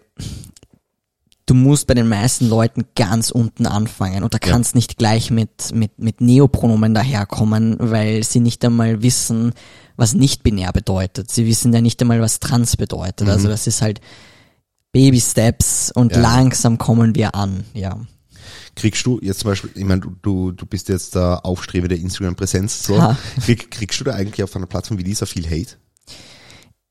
du 1.45 1.53
musst 1.53 1.87
bei 1.87 1.93
den 1.93 2.07
meisten 2.07 2.47
Leuten 2.47 2.85
ganz 2.95 3.29
unten 3.29 3.65
anfangen 3.67 4.23
und 4.23 4.33
da 4.33 4.39
Ja. 4.43 4.51
kannst 4.51 4.75
nicht 4.75 4.97
gleich 4.97 5.29
mit, 5.29 5.73
mit, 5.73 5.99
mit 5.99 6.21
Neopronomen 6.21 6.93
daherkommen, 6.93 7.75
weil 7.79 8.23
sie 8.23 8.39
nicht 8.39 8.63
einmal 8.63 9.01
wissen, 9.01 9.53
was 9.97 10.13
nicht 10.13 10.43
binär 10.43 10.71
bedeutet. 10.71 11.29
Sie 11.29 11.45
wissen 11.45 11.73
ja 11.73 11.81
nicht 11.81 12.01
einmal, 12.01 12.21
was 12.21 12.39
trans 12.39 12.77
bedeutet. 12.77 13.27
Also 13.29 13.47
das 13.49 13.67
ist 13.67 13.81
halt 13.81 13.99
Baby 14.93 15.19
Steps 15.19 15.91
und 15.93 16.15
Mhm. 16.15 16.21
Ja. 16.23 16.35
langsam 16.35 16.77
kommen 16.77 17.13
wir 17.15 17.35
an, 17.35 17.63
ja. 17.73 17.99
Kriegst 18.75 19.05
du 19.05 19.19
jetzt 19.21 19.41
zum 19.41 19.51
Beispiel, 19.51 19.69
ich 19.75 19.83
meine, 19.85 20.01
du, 20.01 20.15
du, 20.21 20.51
du 20.51 20.65
bist 20.65 20.89
jetzt 20.89 21.13
der 21.15 21.45
Aufstrebe 21.45 21.87
der 21.87 21.99
Instagram-Präsenz, 21.99 22.83
so. 22.83 23.15
Krieg, 23.41 23.69
kriegst 23.69 23.99
du 23.99 24.03
da 24.05 24.13
eigentlich 24.13 24.43
auf 24.43 24.55
einer 24.55 24.65
Plattform 24.65 24.97
wie 24.97 25.03
dieser 25.03 25.27
viel 25.27 25.45
Hate? 25.45 25.75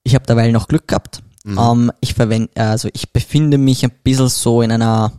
Ich 0.05 0.15
habe 0.15 0.27
dabei 0.27 0.51
noch 0.51 0.69
Glück 0.69 0.89
gehabt. 0.89 1.23
Ähm, 1.45 1.91
ich 2.01 2.15
verwende, 2.15 2.51
also 2.57 2.89
ich 2.93 3.13
befinde 3.13 3.59
mich 3.59 3.85
ein 3.85 3.91
bisschen 4.05 4.29
so 4.29 4.63
in 4.63 4.71
einer 4.71 5.13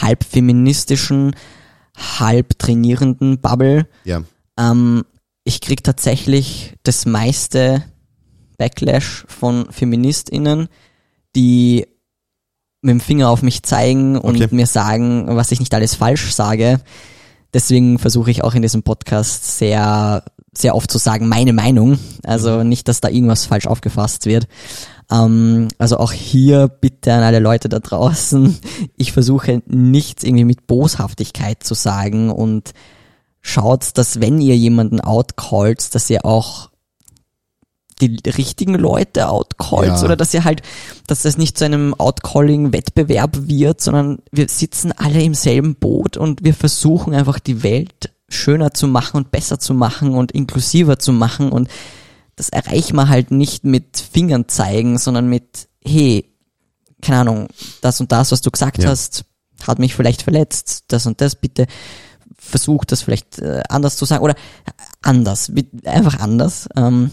halb 0.00 0.24
feministischen, 0.24 1.36
halb 1.96 2.58
trainierenden 2.58 3.38
Bubble. 3.40 3.86
Ja. 4.04 4.22
Ähm, 4.58 5.04
ich 5.44 5.60
krieg 5.60 5.84
tatsächlich 5.84 6.74
das 6.82 7.04
meiste 7.04 7.84
Backlash 8.58 9.24
von 9.28 9.70
FeministInnen, 9.70 10.68
die 11.36 11.86
mit 12.80 12.90
dem 12.92 13.00
Finger 13.00 13.28
auf 13.28 13.42
mich 13.42 13.62
zeigen 13.62 14.16
und 14.18 14.36
Okay. 14.36 14.48
mir 14.50 14.66
sagen, 14.66 15.26
was 15.36 15.52
ich 15.52 15.60
nicht 15.60 15.74
alles 15.74 15.94
falsch 15.94 16.32
sage. 16.32 16.80
Deswegen 17.54 17.98
versuche 17.98 18.30
ich 18.30 18.42
auch 18.44 18.54
in 18.54 18.62
diesem 18.62 18.82
Podcast 18.82 19.58
sehr, 19.58 20.24
sehr 20.54 20.74
oft 20.74 20.90
zu 20.90 20.98
sagen, 20.98 21.28
meine 21.28 21.52
Meinung. 21.52 21.98
Also 22.24 22.62
nicht, 22.62 22.88
dass 22.88 23.00
da 23.00 23.08
irgendwas 23.08 23.46
falsch 23.46 23.66
aufgefasst 23.66 24.26
wird. 24.26 24.46
Ähm, 25.10 25.68
also 25.78 25.96
auch 25.98 26.12
hier 26.12 26.68
bitte 26.68 27.12
an 27.12 27.22
alle 27.22 27.38
Leute 27.38 27.68
da 27.68 27.78
draußen. 27.78 28.58
Ich 28.96 29.12
versuche 29.12 29.62
nichts 29.66 30.22
irgendwie 30.22 30.44
mit 30.44 30.66
Boshaftigkeit 30.66 31.64
zu 31.64 31.74
sagen 31.74 32.30
und 32.30 32.72
schaut, 33.40 33.96
dass 33.98 34.20
wenn 34.20 34.40
ihr 34.40 34.56
jemanden 34.56 35.00
outcallt, 35.00 35.94
dass 35.94 36.08
ihr 36.08 36.24
auch 36.24 36.70
die 38.00 38.18
richtigen 38.30 38.74
Leute 38.74 39.28
outcallt 39.28 39.88
Ja. 39.88 40.02
oder 40.04 40.16
dass 40.16 40.34
ihr 40.34 40.44
halt, 40.44 40.62
dass 41.06 41.22
das 41.22 41.38
nicht 41.38 41.56
zu 41.58 41.64
einem 41.64 41.94
Outcalling-Wettbewerb 41.94 43.48
wird, 43.48 43.80
sondern 43.80 44.18
wir 44.30 44.48
sitzen 44.48 44.92
alle 44.92 45.22
im 45.22 45.34
selben 45.34 45.76
Boot 45.76 46.16
und 46.16 46.44
wir 46.44 46.54
versuchen 46.54 47.14
einfach 47.14 47.38
die 47.38 47.62
Welt 47.62 48.12
schöner 48.32 48.72
zu 48.74 48.86
machen 48.88 49.16
und 49.18 49.30
besser 49.30 49.58
zu 49.58 49.74
machen 49.74 50.14
und 50.14 50.32
inklusiver 50.32 50.98
zu 50.98 51.12
machen 51.12 51.50
und 51.52 51.68
das 52.36 52.48
erreichen 52.48 52.96
wir 52.96 53.08
halt 53.08 53.30
nicht 53.30 53.64
mit 53.64 53.98
Fingern 53.98 54.48
zeigen, 54.48 54.98
sondern 54.98 55.28
mit, 55.28 55.68
hey, 55.84 56.24
keine 57.02 57.18
Ahnung, 57.20 57.48
das 57.82 58.00
und 58.00 58.10
das, 58.10 58.32
was 58.32 58.40
du 58.40 58.50
gesagt 58.50 58.82
Ja. 58.82 58.88
hast, 58.90 59.24
hat 59.66 59.78
mich 59.78 59.94
vielleicht 59.94 60.22
verletzt, 60.22 60.84
das 60.88 61.06
und 61.06 61.20
das, 61.20 61.36
bitte 61.36 61.66
versuch 62.38 62.84
das 62.84 63.02
vielleicht 63.02 63.38
äh, 63.38 63.62
anders 63.68 63.96
zu 63.96 64.04
sagen 64.04 64.24
oder 64.24 64.34
anders, 65.02 65.54
wie- 65.54 65.68
einfach 65.84 66.18
anders. 66.18 66.68
Ähm, 66.76 67.10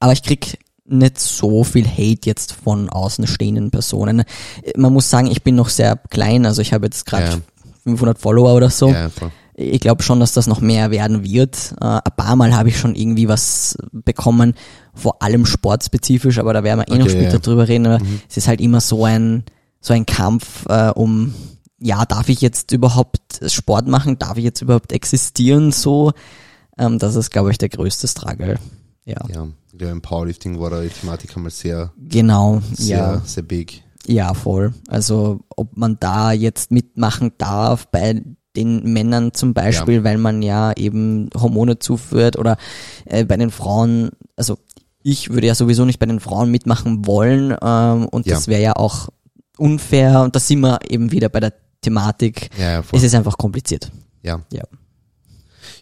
aber 0.00 0.12
ich 0.12 0.22
krieg 0.22 0.58
nicht 0.84 1.18
so 1.20 1.62
viel 1.62 1.86
Hate 1.86 2.26
jetzt 2.26 2.52
von 2.52 2.88
außenstehenden 2.90 3.70
Personen. 3.70 4.20
Äh, 4.62 4.72
Man 4.76 4.92
muss 4.92 5.08
sagen, 5.10 5.28
ich 5.28 5.42
bin 5.44 5.54
noch 5.54 5.68
sehr 5.68 5.96
klein, 6.10 6.44
also 6.46 6.60
ich 6.62 6.72
habe 6.72 6.86
jetzt 6.86 7.06
gerade 7.06 7.26
Ja. 7.26 7.38
500 7.84 8.18
Follower 8.18 8.54
oder 8.54 8.70
so. 8.70 8.88
Ja. 8.90 9.10
Ich 9.54 9.80
glaube 9.80 10.02
schon, 10.02 10.18
dass 10.20 10.32
das 10.32 10.46
noch 10.46 10.60
mehr 10.60 10.90
werden 10.90 11.24
wird. 11.24 11.74
Äh, 11.80 11.84
ein 11.84 12.16
paar 12.16 12.36
Mal 12.36 12.56
habe 12.56 12.70
ich 12.70 12.78
schon 12.78 12.94
irgendwie 12.94 13.28
was 13.28 13.76
bekommen, 13.92 14.54
vor 14.94 15.22
allem 15.22 15.44
sportspezifisch, 15.44 16.38
aber 16.38 16.54
da 16.54 16.64
werden 16.64 16.80
wir 16.80 16.88
eh 16.94 16.98
noch 16.98 17.06
Okay, 17.06 17.16
später 17.16 17.34
ja. 17.34 17.38
drüber 17.38 17.68
reden. 17.68 17.86
Aber 17.86 17.98
Es 18.28 18.36
ist 18.38 18.48
halt 18.48 18.60
immer 18.60 18.80
so 18.80 19.04
ein, 19.04 19.44
so 19.80 19.92
ein 19.92 20.06
Kampf 20.06 20.64
äh, 20.68 20.90
um, 20.90 21.34
ja, 21.78 22.04
darf 22.06 22.28
ich 22.28 22.40
jetzt 22.40 22.72
überhaupt 22.72 23.18
Sport 23.46 23.88
machen? 23.88 24.18
Darf 24.18 24.38
ich 24.38 24.44
jetzt 24.44 24.62
überhaupt 24.62 24.92
existieren? 24.92 25.72
So, 25.72 26.12
ähm, 26.78 26.98
das 26.98 27.16
ist, 27.16 27.30
glaube 27.30 27.50
ich, 27.50 27.58
der 27.58 27.68
größte 27.68 28.08
Struggle. 28.08 28.58
Ja, 29.04 29.16
Ja, 29.28 29.48
ja, 29.78 29.90
im 29.90 30.00
Powerlifting 30.00 30.60
war 30.60 30.70
da 30.70 30.80
die 30.80 30.88
Thematik 30.88 31.36
einmal 31.36 31.50
sehr, 31.50 31.92
genau. 31.98 32.62
sehr, 32.72 32.96
ja, 32.98 33.22
sehr 33.24 33.42
big. 33.42 33.82
ja, 34.06 34.32
voll. 34.32 34.72
Also, 34.88 35.40
ob 35.56 35.76
man 35.76 35.96
da 35.98 36.32
jetzt 36.32 36.70
mitmachen 36.70 37.32
darf 37.36 37.88
bei 37.88 38.22
den 38.56 38.92
Männern 38.92 39.32
zum 39.34 39.54
Beispiel, 39.54 40.04
weil 40.04 40.18
man 40.18 40.42
ja 40.42 40.72
eben 40.76 41.30
Hormone 41.34 41.78
zuführt 41.78 42.36
oder 42.36 42.56
äh, 43.06 43.24
bei 43.24 43.36
den 43.36 43.50
Frauen, 43.50 44.10
also 44.36 44.58
ich 45.02 45.30
würde 45.30 45.46
ja 45.46 45.54
sowieso 45.54 45.84
nicht 45.84 45.98
bei 45.98 46.06
den 46.06 46.20
Frauen 46.20 46.50
mitmachen 46.50 47.06
wollen 47.06 47.56
ähm, 47.62 48.06
und 48.08 48.26
Ja. 48.26 48.34
das 48.34 48.48
wäre 48.48 48.62
ja 48.62 48.76
auch 48.76 49.08
unfair 49.58 50.20
und 50.22 50.36
da 50.36 50.40
sind 50.40 50.60
wir 50.60 50.78
eben 50.88 51.12
wieder 51.12 51.28
bei 51.28 51.40
der 51.40 51.52
Thematik. 51.80 52.50
Ja, 52.58 52.70
ja, 52.72 52.82
voll. 52.82 52.98
Es 52.98 53.04
ist 53.04 53.14
einfach 53.14 53.36
kompliziert. 53.38 53.90
Ja. 54.22 54.40
Ja. 54.52 54.62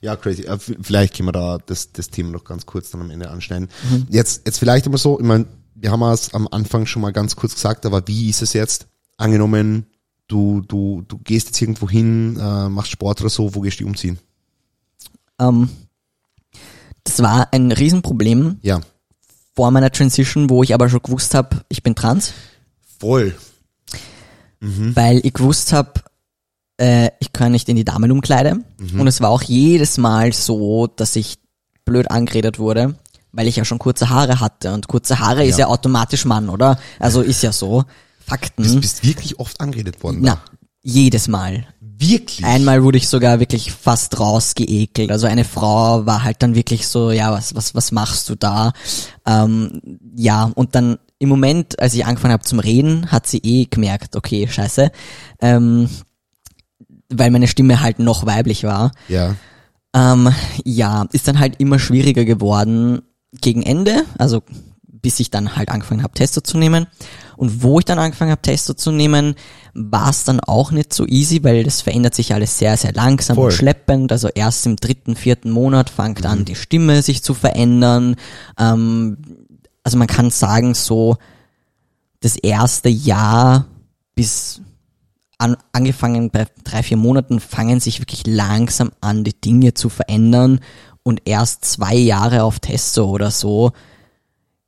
Ja, 0.01 0.17
crazy. 0.17 0.43
Äh, 0.45 0.59
Vielleicht 0.59 1.15
können 1.17 1.29
wir 1.29 1.33
da 1.33 1.59
das, 1.67 1.93
das 1.93 2.09
Thema 2.09 2.31
noch 2.31 2.45
ganz 2.45 2.65
kurz 2.67 2.91
dann 2.91 3.03
am 3.03 3.11
Ende 3.11 3.29
anschneiden. 3.31 3.69
Mhm. 3.91 4.07
Jetzt, 4.09 4.47
jetzt 4.47 4.59
vielleicht 4.59 4.87
immer 4.87 4.97
so, 4.99 5.19
ich 5.21 5.27
meine, 5.27 5.47
wir 5.75 5.91
haben 5.91 6.03
es 6.05 6.33
am 6.35 6.49
Anfang 6.51 6.87
schon 6.87 7.03
mal 7.03 7.13
ganz 7.13 7.37
kurz 7.37 7.55
gesagt, 7.55 7.85
aber 7.85 8.07
wie 8.07 8.31
ist 8.31 8.41
es 8.43 8.53
jetzt? 8.55 8.87
Angenommen, 9.19 9.87
du, 10.31 10.63
du, 10.67 11.03
du 11.09 11.19
gehst 11.19 11.49
jetzt 11.49 11.61
irgendwo 11.61 11.89
hin, 11.91 12.39
äh, 12.41 12.69
machst 12.69 12.91
Sport 12.93 13.21
oder 13.21 13.31
so, 13.31 13.55
wo 13.55 13.61
gehst 13.61 13.81
du 13.81 13.87
umziehen? 13.87 14.19
Ähm, 15.39 15.69
das 17.05 17.21
war 17.23 17.49
ein 17.53 17.73
Riesenproblem 17.73 18.59
Ja. 18.63 18.81
vor 19.57 19.71
meiner 19.71 19.91
Transition, 19.91 20.49
wo 20.51 20.63
ich 20.63 20.73
aber 20.75 20.89
schon 20.89 21.03
gewusst 21.03 21.35
habe, 21.35 21.65
ich 21.69 21.83
bin 21.83 21.95
trans. 21.95 22.33
Voll. 22.99 23.35
weil 24.63 25.21
ich 25.25 25.33
gewusst 25.33 25.73
habe, 25.73 25.95
äh, 26.79 27.09
ich 27.19 27.33
kann 27.33 27.53
nicht 27.53 27.69
in 27.71 27.77
die 27.77 27.85
Damenumkleide. 27.85 28.59
Und 28.99 29.07
es 29.07 29.21
war 29.23 29.31
auch 29.31 29.41
jedes 29.43 29.97
Mal 29.97 30.35
so, 30.35 30.87
dass 30.87 31.17
ich 31.17 31.39
blöd 31.87 32.11
angeredet 32.11 32.59
wurde, 32.59 32.95
weil 33.33 33.49
ich 33.49 33.57
ja 33.57 33.65
schon 33.65 33.79
kurze 33.79 34.11
Haare 34.11 34.39
hatte. 34.39 34.75
Und 34.75 34.87
kurze 34.87 35.19
Haare 35.19 35.47
ist 35.47 35.59
Ja. 35.59 35.67
ja 35.67 35.73
automatisch 35.73 36.27
Mann, 36.27 36.51
oder? 36.51 36.79
Also 36.99 37.23
ist 37.23 37.43
ja 37.43 37.53
so. 37.53 37.85
Fakten. 38.31 38.63
Du 38.63 38.81
bist 38.81 39.05
wirklich 39.05 39.39
oft 39.39 39.61
angeredet 39.61 40.03
worden. 40.03 40.19
Na, 40.23 40.35
da. 40.35 40.43
jedes 40.83 41.29
Mal. 41.29 41.67
Wirklich? 41.81 42.47
Einmal 42.47 42.83
wurde 42.83 42.97
ich 42.97 43.09
sogar 43.09 43.41
wirklich 43.41 43.73
fast 43.73 44.19
rausgeekelt. 44.19 45.11
Also 45.11 45.27
eine 45.27 45.45
Frau 45.45 46.07
war 46.07 46.25
halt 46.25 46.43
dann 46.43 46.55
wirklich 46.55 46.89
so, 46.89 47.11
ja, 47.11 47.31
was, 47.33 47.55
was, 47.55 47.75
was 47.75 47.93
machst 47.93 48.29
du 48.31 48.37
da? 48.37 48.73
Ähm, 49.27 49.83
ja, 50.17 50.51
und 50.55 50.75
dann 50.75 50.99
im 51.19 51.29
Moment, 51.29 51.79
als 51.79 51.93
ich 51.93 52.07
angefangen 52.07 52.33
habe 52.33 52.45
zum 52.45 52.59
Reden, 52.59 53.13
hat 53.13 53.27
sie 53.27 53.39
eh 53.39 53.67
gemerkt, 53.67 54.17
okay, 54.17 54.49
scheiße. 54.49 54.91
Ähm, 55.43 55.91
weil 57.11 57.31
meine 57.31 57.49
Stimme 57.49 57.83
halt 57.83 57.99
noch 57.99 58.25
weiblich 58.25 58.65
war. 58.65 58.93
Ja. 59.09 59.35
Ähm, 59.95 60.33
ja, 60.65 61.07
ist 61.13 61.29
dann 61.29 61.39
halt 61.39 61.61
immer 61.61 61.79
schwieriger 61.79 62.25
geworden 62.25 63.03
gegen 63.33 63.63
Ende, 63.63 64.05
also 64.17 64.43
bis 64.87 65.21
ich 65.21 65.31
dann 65.31 65.57
halt 65.57 65.69
angefangen 65.69 66.03
habe, 66.03 66.15
Testo 66.15 66.41
zu 66.41 66.57
nehmen. 66.59 66.87
Und 67.41 67.63
wo 67.63 67.79
ich 67.79 67.87
dann 67.87 67.99
angefangen 67.99 68.33
habe, 68.33 68.43
Testo 68.43 68.75
zu 68.75 68.93
nehmen, 68.93 69.35
war 69.73 70.11
es 70.11 70.25
dann 70.25 70.41
auch 70.41 70.73
nicht 70.73 70.93
so 70.93 71.07
easy, 71.07 71.43
weil 71.43 71.65
das 71.65 71.81
verändert 71.81 72.15
sich 72.15 72.35
alles 72.35 72.59
sehr, 72.59 72.77
sehr 72.77 72.93
langsam 72.93 73.37
Voll. 73.37 73.47
und 73.47 73.53
schleppend. 73.53 74.13
Also 74.13 74.29
erst 74.29 74.67
im 74.67 74.77
dritten, 74.77 75.17
vierten 75.17 75.51
Monat 75.51 75.89
fängt 75.89 76.27
an, 76.27 76.45
die 76.45 76.55
Stimme 76.55 77.01
sich 77.01 77.23
zu 77.23 77.33
verändern. 77.33 78.17
Ähm, 78.59 79.17
also 79.83 79.97
man 79.97 80.07
kann 80.07 80.29
sagen, 80.29 80.75
so 80.75 81.17
das 82.21 82.37
erste 82.37 82.91
Jahr 82.91 83.65
bis 84.15 84.61
an, 85.39 85.57
angefangen 85.73 86.29
bei 86.29 86.47
drei, 86.63 86.83
vier 86.83 86.99
Monaten 86.99 87.41
fangen 87.41 87.81
sich 87.81 88.01
wirklich 88.01 88.27
langsam 88.27 88.93
an, 89.01 89.25
die 89.25 89.41
Dinge 89.41 89.73
zu 89.73 89.89
verändern 89.89 90.61
und 91.03 91.23
erst 91.25 91.65
zwei 91.65 91.95
Jahre 91.95 92.45
auf 92.45 92.61
Testo 92.61 93.07
oder 93.09 93.31
so 93.31 93.73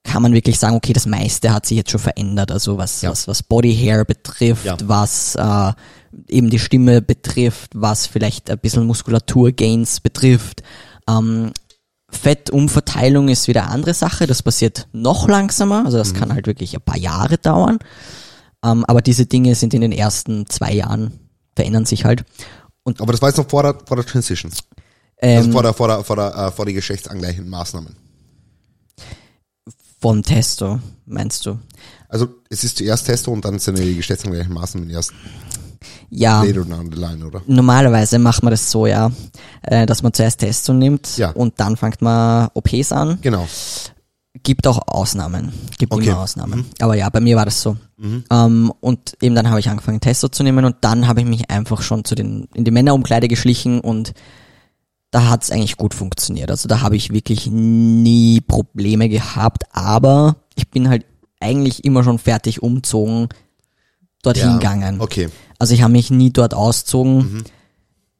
kann 0.04 0.22
man 0.22 0.32
wirklich 0.34 0.58
sagen, 0.58 0.76
okay, 0.76 0.92
das 0.92 1.06
meiste 1.06 1.52
hat 1.52 1.64
sich 1.66 1.76
jetzt 1.76 1.90
schon 1.90 2.00
verändert. 2.00 2.50
Also 2.50 2.76
was, 2.78 3.02
Ja. 3.02 3.10
was, 3.10 3.28
was 3.28 3.42
Body 3.42 3.74
Hair 3.74 4.04
betrifft, 4.04 4.64
Ja. 4.64 4.76
was 4.84 5.34
äh, 5.36 5.72
eben 6.28 6.50
die 6.50 6.58
Stimme 6.58 7.00
betrifft, 7.02 7.70
was 7.74 8.06
vielleicht 8.06 8.50
ein 8.50 8.58
bisschen 8.58 8.86
Muskulaturgains 8.86 10.00
betrifft. 10.00 10.62
Ähm, 11.08 11.52
Fettumverteilung 12.10 13.28
ist 13.28 13.48
wieder 13.48 13.62
eine 13.64 13.72
andere 13.72 13.94
Sache, 13.94 14.26
das 14.26 14.42
passiert 14.42 14.86
noch 14.92 15.28
langsamer, 15.28 15.84
also 15.84 15.96
das 15.98 16.12
kann 16.14 16.32
halt 16.34 16.46
wirklich 16.46 16.74
ein 16.74 16.82
paar 16.82 16.98
Jahre 16.98 17.38
dauern. 17.38 17.78
Ähm, 18.64 18.84
aber 18.86 19.00
diese 19.02 19.26
Dinge 19.26 19.54
sind 19.54 19.72
in 19.74 19.80
den 19.80 19.92
ersten 19.92 20.46
zwei 20.48 20.72
Jahren, 20.72 21.18
verändern 21.56 21.84
sich 21.86 22.04
halt. 22.04 22.24
Aber 22.84 23.12
das 23.12 23.22
war 23.22 23.28
jetzt 23.30 23.38
noch 23.38 23.48
vor 23.48 23.62
der, 23.62 23.76
vor 23.86 23.96
der 23.96 24.04
Transition. 24.06 24.52
Ähm, 25.18 25.38
Also 25.38 25.52
vor 25.52 25.62
der, 25.62 25.72
vor 25.72 25.88
der, 25.88 26.04
vor 26.04 26.16
der, 26.16 26.34
äh, 26.36 26.50
vor 26.52 26.66
die 26.66 26.74
geschlechtsangleichenden 26.74 27.48
Maßnahmen. 27.50 27.96
Vom 30.02 30.22
Testo, 30.22 30.80
meinst 31.06 31.46
du? 31.46 31.58
Also 32.08 32.28
es 32.50 32.62
ist 32.64 32.76
zuerst 32.76 33.06
Testo 33.06 33.30
und 33.32 33.44
dann 33.44 33.58
sind 33.58 33.78
die 33.78 33.96
geschlechtsangleichenden 33.96 34.54
Maßnahmen 34.60 34.90
erst 34.90 35.12
Ja, 36.10 36.42
later 36.42 36.64
down 36.64 36.90
the 36.92 37.00
line, 37.00 37.24
oder? 37.24 37.40
normalerweise 37.46 38.18
macht 38.18 38.42
man 38.42 38.50
das 38.50 38.70
so, 38.70 38.86
ja, 38.86 39.10
äh, 39.62 39.86
dass 39.86 40.02
man 40.02 40.12
zuerst 40.12 40.40
Testo 40.40 40.74
nimmt 40.74 41.16
Ja. 41.16 41.30
und 41.30 41.54
dann 41.58 41.76
fängt 41.76 42.02
man 42.02 42.48
OPs 42.54 42.92
an. 42.92 43.18
Genau. 43.22 43.48
Gibt 44.42 44.66
auch 44.66 44.80
Ausnahmen. 44.88 45.52
Gibt 45.78 45.92
Okay. 45.92 46.04
Mhm. 46.04 46.08
immer 46.10 46.20
Ausnahmen. 46.20 46.66
Aber 46.80 46.96
ja, 46.96 47.08
bei 47.10 47.20
mir 47.20 47.36
war 47.36 47.44
das 47.44 47.62
so. 47.62 47.76
Ähm, 48.30 48.72
und 48.80 49.14
eben 49.22 49.34
dann 49.36 49.48
habe 49.48 49.60
ich 49.60 49.68
angefangen, 49.68 50.00
Testo 50.00 50.28
zu 50.28 50.42
nehmen 50.42 50.64
und 50.64 50.76
dann 50.80 51.06
habe 51.06 51.20
ich 51.20 51.26
mich 51.26 51.50
einfach 51.50 51.82
schon 51.82 52.04
zu 52.04 52.14
den, 52.16 52.48
in 52.54 52.64
die 52.64 52.70
Männerumkleide 52.72 53.28
geschlichen 53.28 53.80
und 53.80 54.12
da 55.12 55.28
hat 55.28 55.44
es 55.44 55.50
eigentlich 55.52 55.76
gut 55.76 55.94
funktioniert. 55.94 56.50
Also 56.50 56.68
da 56.68 56.80
habe 56.80 56.96
ich 56.96 57.12
wirklich 57.12 57.46
nie 57.46 58.40
Probleme 58.40 59.08
gehabt, 59.08 59.62
aber 59.72 60.36
ich 60.56 60.68
bin 60.68 60.88
halt 60.88 61.04
eigentlich 61.38 61.84
immer 61.84 62.02
schon 62.02 62.18
fertig 62.18 62.62
umzogen, 62.62 63.28
dorthin 64.22 64.48
Ja, 64.48 64.56
gegangen. 64.56 65.00
Okay. 65.00 65.28
Also 65.58 65.74
ich 65.74 65.82
habe 65.82 65.92
mich 65.92 66.10
nie 66.10 66.30
dort 66.32 66.54
auszogen. 66.54 67.44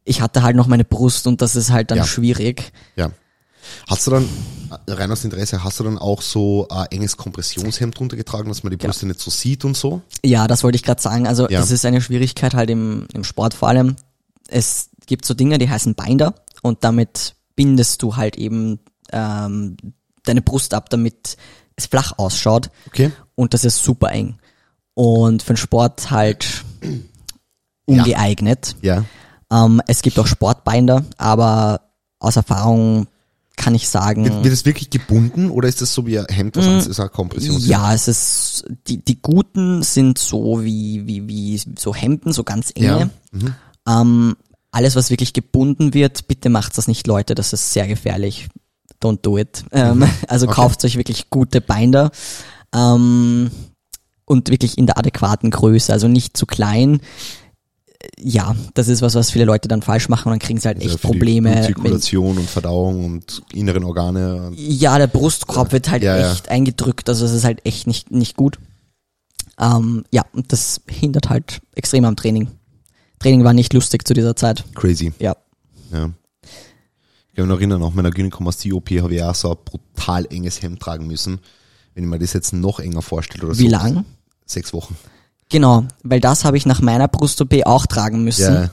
Ich 0.05 0.21
hatte 0.21 0.43
halt 0.43 0.55
noch 0.55 0.67
meine 0.67 0.85
Brust 0.85 1.27
und 1.27 1.41
das 1.43 1.57
ist 1.57 1.71
halt 1.71 1.91
dann 1.91 1.99
Ja. 1.99 2.05
schwierig. 2.05 2.73
Ja. 2.95 3.11
Hast 3.89 4.07
du 4.07 4.11
dann, 4.11 4.29
äh, 4.87 4.93
rein 4.93 5.11
aus 5.13 5.25
Interesse, 5.25 5.65
hast 5.65 5.81
du 5.81 5.85
dann 5.85 5.97
auch 5.97 6.21
so 6.21 6.67
äh, 6.71 6.95
enges 6.95 7.17
Kompressionshemd 7.17 7.99
drunter 7.99 8.17
getragen, 8.17 8.49
dass 8.49 8.65
man 8.65 8.71
die 8.73 8.77
Brüste 8.77 9.07
nicht 9.07 9.21
so 9.21 9.31
sieht 9.31 9.65
und 9.65 9.77
so? 9.77 10.03
Ja, 10.25 10.47
das 10.47 10.63
wollte 10.65 10.77
ich 10.77 10.83
gerade 10.83 11.01
sagen. 11.01 11.27
Also 11.27 11.49
Ja. 11.49 11.61
das 11.61 11.71
ist 11.71 11.87
eine 11.87 12.01
Schwierigkeit 12.03 12.55
halt 12.55 12.69
im, 12.71 13.07
im 13.15 13.25
Sport 13.25 13.55
vor 13.55 13.69
allem. 13.69 13.97
Es 14.49 14.91
gibt 15.07 15.25
so 15.25 15.33
Dinge, 15.35 15.59
die 15.59 15.71
heißen 15.71 15.95
Binder 15.95 16.35
und 16.63 16.85
damit 16.85 17.35
bindest 17.55 18.03
du 18.03 18.17
halt 18.17 18.37
eben 18.37 18.81
ähm, 19.13 19.77
deine 20.23 20.41
Brust 20.41 20.75
ab, 20.75 20.89
damit 20.91 21.37
es 21.77 21.87
flach 21.87 22.19
ausschaut. 22.19 22.71
Okay. 22.87 23.13
Und 23.35 23.55
das 23.55 23.65
ist 23.65 23.83
super 23.83 24.11
eng. 24.11 24.39
Und 24.95 25.43
für 25.43 25.55
den 25.55 25.59
Sport 25.59 26.11
halt 26.11 26.65
ungeeignet. 27.87 28.77
Ja. 28.83 29.05
Ähm, 29.51 29.83
es 29.87 30.03
gibt 30.03 30.19
auch 30.19 30.27
Sportbinder, 30.27 31.05
aber 31.19 31.81
aus 32.19 32.37
Erfahrung 32.37 33.09
kann 33.57 33.75
ich 33.75 33.89
sagen, 33.89 34.25
Wird, 34.25 34.45
wird 34.45 34.55
es 34.55 34.65
wirklich 34.65 34.91
gebunden 34.91 35.51
oder 35.51 35.69
ist 35.69 35.83
das 35.83 35.93
so 35.93 36.07
wie 36.07 36.19
ein 36.19 36.27
Hemd, 36.31 36.57
was 36.57 36.65
sonst 36.65 36.87
ist 36.87 37.01
ein 37.01 37.11
Kompressionshemd? 37.11 37.65
Mhm. 37.65 37.71
Ja, 37.71 37.93
es 37.93 38.09
ist, 38.09 38.65
die, 38.87 39.05
die 39.05 39.21
guten 39.21 39.83
sind 39.83 40.19
so 40.19 40.65
wie, 40.65 41.07
wie, 41.07 41.29
wie 41.29 41.61
so 41.79 41.95
Hemden, 41.95 42.33
so 42.33 42.45
ganz 42.45 42.73
enge. 42.75 43.11
Ähm, 43.87 44.37
alles, 44.73 44.97
was 44.97 45.11
wirklich 45.11 45.33
gebunden 45.33 45.95
wird, 45.95 46.27
bitte 46.27 46.49
macht 46.49 46.77
das 46.77 46.89
nicht, 46.89 47.07
Leute, 47.07 47.35
das 47.37 47.53
ist 47.53 47.73
sehr 47.73 47.87
gefährlich. 47.87 48.49
don't 49.03 49.21
do 49.23 49.37
it. 49.39 49.65
Ähm, 49.73 50.05
also 50.29 50.47
Okay. 50.47 50.55
kauft 50.57 50.85
euch 50.85 50.97
wirklich 50.97 51.29
gute 51.31 51.61
Binder 51.61 52.11
ähm, 52.75 53.51
und 54.25 54.49
wirklich 54.51 54.79
in 54.79 54.87
der 54.87 54.97
adäquaten 54.99 55.51
Größe, 55.51 55.93
also 55.93 56.09
nicht 56.09 56.37
zu 56.37 56.47
klein. 56.47 57.01
Ja, 58.19 58.57
das 58.75 58.89
ist 58.89 59.01
was, 59.03 59.15
was 59.15 59.31
viele 59.31 59.45
Leute 59.45 59.69
dann 59.69 59.83
falsch 59.83 60.09
machen 60.09 60.29
und 60.29 60.33
dann 60.33 60.39
kriegen 60.47 60.59
sie 60.59 60.67
halt 60.69 60.79
Also 60.83 60.95
echt 60.95 61.03
Probleme. 61.03 61.63
Zirkulation 61.63 62.39
und 62.39 62.49
Verdauung 62.51 63.05
und 63.05 63.43
inneren 63.53 63.85
Organe. 63.85 64.47
Und 64.49 64.59
ja, 64.59 64.99
der 64.99 65.07
Brustkorb 65.07 65.71
wird 65.73 65.89
halt 65.91 66.03
Ja, 66.03 66.19
ja. 66.19 66.33
echt 66.33 66.49
eingedrückt, 66.49 67.09
also 67.09 67.25
es 67.25 67.33
ist 67.33 67.45
halt 67.45 67.65
echt 67.67 67.87
nicht, 67.87 68.11
nicht 68.11 68.37
gut. 68.37 68.59
Ähm, 69.61 70.05
ja, 70.11 70.25
und 70.33 70.53
das 70.53 70.81
hindert 70.89 71.29
halt 71.29 71.61
extrem 71.75 72.05
am 72.05 72.17
Training. 72.17 72.49
Training 73.23 73.45
war 73.45 73.53
nicht 73.53 73.73
lustig 73.73 74.07
zu 74.07 74.15
dieser 74.15 74.37
Zeit. 74.37 74.65
crazy. 74.75 75.13
Ja. 75.19 75.37
Ja. 75.93 76.11
Ich 76.43 77.37
kann 77.37 77.47
mich 77.47 77.49
noch 77.55 77.57
erinnern, 77.59 77.81
nach 77.81 77.95
meiner 77.95 78.11
Gynäkomastie-OP 78.11 78.91
habe 79.01 79.15
ich 79.15 79.23
auch 79.23 79.35
so 79.35 79.51
ein 79.53 79.57
brutal 79.65 80.27
enges 80.31 80.61
Hemd 80.63 80.81
tragen 80.81 81.07
müssen. 81.07 81.39
Wenn 81.95 82.05
ich 82.05 82.11
mir 82.11 82.19
das 82.19 82.33
jetzt 82.35 82.53
noch 82.53 82.79
enger 82.81 83.03
vorstelle 83.03 83.45
oder 83.47 83.55
so. 83.55 83.61
Wie 83.61 83.69
lang? 83.69 84.05
Sechs 84.47 84.73
Wochen. 84.73 84.97
Genau, 85.51 85.85
weil 86.03 86.21
das 86.21 86.45
habe 86.45 86.57
ich 86.57 86.67
nach 86.67 86.81
meiner 86.81 87.09
Brust-OP 87.09 87.55
auch 87.67 87.87
tragen 87.87 88.25
müssen. 88.25 88.71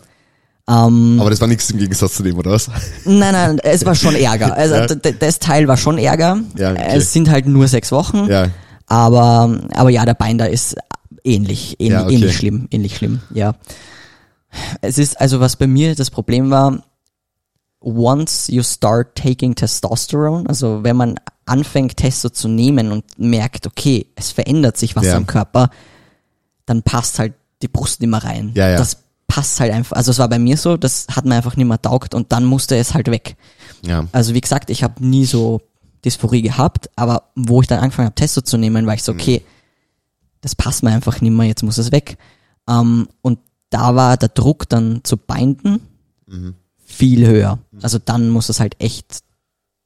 Ja. 0.67 0.85
Ähm, 0.87 1.17
Aber 1.19 1.29
das 1.29 1.41
war 1.41 1.47
nichts 1.47 1.69
im 1.71 1.79
Gegensatz 1.79 2.15
zu 2.15 2.23
dem, 2.23 2.37
oder 2.37 2.51
was? 2.51 2.69
nein, 3.05 3.33
nein, 3.33 3.59
es 3.59 3.85
war 3.85 3.95
schon 3.95 4.15
Ärger. 4.17 4.55
Also 4.55 4.75
Ja. 4.75 4.85
das 4.87 5.39
Teil 5.39 5.67
war 5.67 5.77
schon 5.77 5.97
Ärger. 5.97 6.39
Ja, 6.57 6.71
okay. 6.71 6.83
Es 6.95 7.11
sind 7.13 7.29
halt 7.29 7.47
nur 7.47 7.67
sechs 7.67 7.91
Wochen. 7.91 8.27
Ja. 8.29 8.49
Aber, 8.87 9.59
aber 9.73 9.89
ja, 9.89 10.05
der 10.05 10.13
Binder 10.15 10.49
ist 10.49 10.75
ähnlich, 11.23 11.75
ähnlich, 11.79 11.89
Ja, 11.91 12.05
okay. 12.05 12.13
ähnlich 12.15 12.35
schlimm, 12.37 12.67
ähnlich 12.71 12.95
schlimm, 12.97 13.19
ja. 13.33 13.55
Es 14.81 14.97
ist, 14.97 15.19
also 15.19 15.39
was 15.39 15.55
bei 15.55 15.67
mir 15.67 15.95
das 15.95 16.09
Problem 16.09 16.49
war, 16.49 16.83
once 17.81 18.47
you 18.49 18.63
start 18.63 19.15
taking 19.15 19.55
testosterone, 19.55 20.47
also 20.49 20.83
wenn 20.83 20.95
man 20.97 21.19
anfängt 21.45 21.97
Testo 21.97 22.29
zu 22.29 22.47
nehmen 22.47 22.91
und 22.91 23.05
merkt, 23.17 23.65
okay, 23.67 24.07
es 24.15 24.31
verändert 24.31 24.77
sich 24.77 24.95
was 24.95 25.05
Ja. 25.05 25.15
am 25.15 25.25
Körper, 25.27 25.69
dann 26.65 26.83
passt 26.83 27.19
halt 27.19 27.33
die 27.61 27.67
Brust 27.67 28.01
nicht 28.01 28.09
mehr 28.09 28.23
rein. 28.23 28.51
Ja, 28.55 28.69
ja. 28.69 28.77
Das 28.77 28.97
passt 29.27 29.59
halt 29.59 29.71
einfach, 29.71 29.95
also 29.95 30.11
es 30.11 30.19
war 30.19 30.27
bei 30.29 30.39
mir 30.39 30.57
so, 30.57 30.77
das 30.77 31.07
hat 31.09 31.25
mir 31.25 31.35
einfach 31.35 31.55
nicht 31.55 31.67
mehr 31.67 31.81
taugt 31.81 32.13
und 32.13 32.31
dann 32.31 32.45
musste 32.45 32.75
es 32.75 32.93
halt 32.93 33.07
weg. 33.09 33.35
Ja. 33.85 34.07
Also 34.11 34.33
wie 34.33 34.41
gesagt, 34.41 34.69
ich 34.69 34.83
habe 34.83 35.05
nie 35.05 35.25
so 35.25 35.61
Dysphorie 36.03 36.41
gehabt, 36.41 36.89
aber 36.95 37.29
wo 37.35 37.61
ich 37.61 37.67
dann 37.67 37.79
angefangen 37.79 38.07
habe, 38.07 38.15
Testo 38.15 38.41
zu 38.41 38.57
nehmen, 38.57 38.85
war 38.85 38.93
ich 38.93 39.03
so, 39.03 39.11
okay, 39.11 39.43
das 40.41 40.55
passt 40.55 40.83
mir 40.83 40.91
einfach 40.91 41.21
nicht 41.21 41.31
mehr, 41.31 41.47
jetzt 41.47 41.63
muss 41.63 41.77
es 41.77 41.91
weg. 41.91 42.17
Ähm, 42.67 43.07
und 43.21 43.39
da 43.69 43.95
war 43.95 44.17
der 44.17 44.29
Druck 44.29 44.67
dann 44.69 45.01
zu 45.03 45.17
binden 45.17 45.79
viel 46.85 47.25
höher. 47.27 47.59
Also 47.81 47.97
dann 47.99 48.29
muss 48.29 48.49
es 48.49 48.59
halt 48.59 48.75
echt 48.79 49.19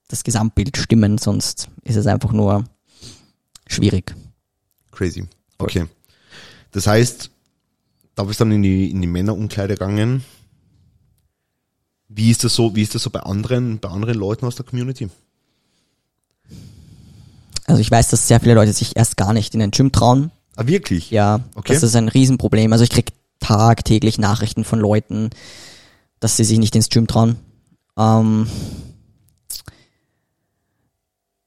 das 0.07 0.23
Gesamtbild 0.23 0.75
stimmen, 0.77 1.17
sonst 1.17 1.69
ist 1.83 1.95
es 1.95 2.07
einfach 2.07 2.31
nur 2.33 2.65
schwierig. 3.67 4.15
Crazy. 4.91 5.25
Okay. 5.57 5.85
Das 6.71 6.87
heißt, 6.87 7.29
da 8.15 8.23
bist 8.23 8.39
du 8.39 8.45
dann 8.45 8.51
in 8.53 8.61
die, 8.63 8.91
in 8.91 9.01
die 9.01 9.07
Männerumkleide 9.07 9.73
gegangen. 9.75 10.23
Wie 12.09 12.29
ist 12.29 12.43
das 12.43 12.53
so, 12.55 12.75
wie 12.75 12.81
ist 12.83 12.93
das 12.93 13.03
so 13.03 13.09
bei 13.09 13.21
anderen, 13.21 13.79
bei 13.79 13.89
anderen 13.89 14.15
Leuten 14.17 14.45
aus 14.45 14.55
der 14.55 14.65
Community? 14.65 15.09
Also 17.65 17.81
ich 17.81 17.89
weiß, 17.89 18.09
dass 18.09 18.27
sehr 18.27 18.39
viele 18.39 18.53
Leute 18.55 18.73
sich 18.73 18.95
erst 18.95 19.17
gar 19.17 19.33
nicht 19.33 19.53
in 19.53 19.59
den 19.61 19.71
Gym 19.71 19.91
trauen. 19.91 20.31
Ah, 20.55 20.67
wirklich? 20.67 21.09
Ja, 21.11 21.39
Okay. 21.55 21.73
das 21.73 21.81
ist 21.83 21.95
ein 21.95 22.09
Riesenproblem. 22.09 22.71
Also 22.73 22.83
ich 22.83 22.89
krieg 22.89 23.11
tagtäglich 23.43 24.17
Nachrichten 24.17 24.63
von 24.63 24.79
Leuten, 24.79 25.29
dass 26.19 26.37
sie 26.37 26.43
sich 26.45 26.57
nicht 26.59 26.75
ins 26.75 26.89
Gym 26.89 27.07
trauen. 27.07 27.35
Ähm, 27.97 28.47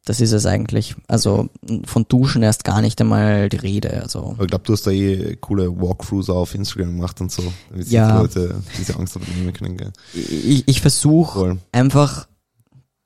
das 0.05 0.21
ist 0.21 0.31
es 0.33 0.47
eigentlich. 0.47 0.95
Also 1.09 1.49
von 1.85 2.05
Duschen 2.07 2.43
erst 2.45 2.63
gar 2.63 2.81
nicht 2.81 3.01
einmal 3.01 3.49
die 3.49 3.57
Rede. 3.57 4.01
Also 4.03 4.37
ich 4.41 4.47
glaube, 4.47 4.63
du 4.65 4.73
hast 4.73 4.87
da 4.87 4.93
eh 4.93 5.35
coole 5.37 5.81
Walkthroughs 5.81 6.31
auf 6.31 6.55
Instagram 6.55 6.95
gemacht 6.95 7.21
und 7.21 7.33
so, 7.33 7.43
damit 7.71 7.89
Ja. 7.91 8.13
die 8.13 8.19
Leute 8.19 8.63
diese 8.79 8.97
Angst 8.97 9.19
nehmen 9.37 9.53
können. 9.53 9.77
Gell? 9.77 9.93
ich, 10.15 10.69
ich 10.69 10.81
versuche 10.81 11.59
einfach, 11.73 12.29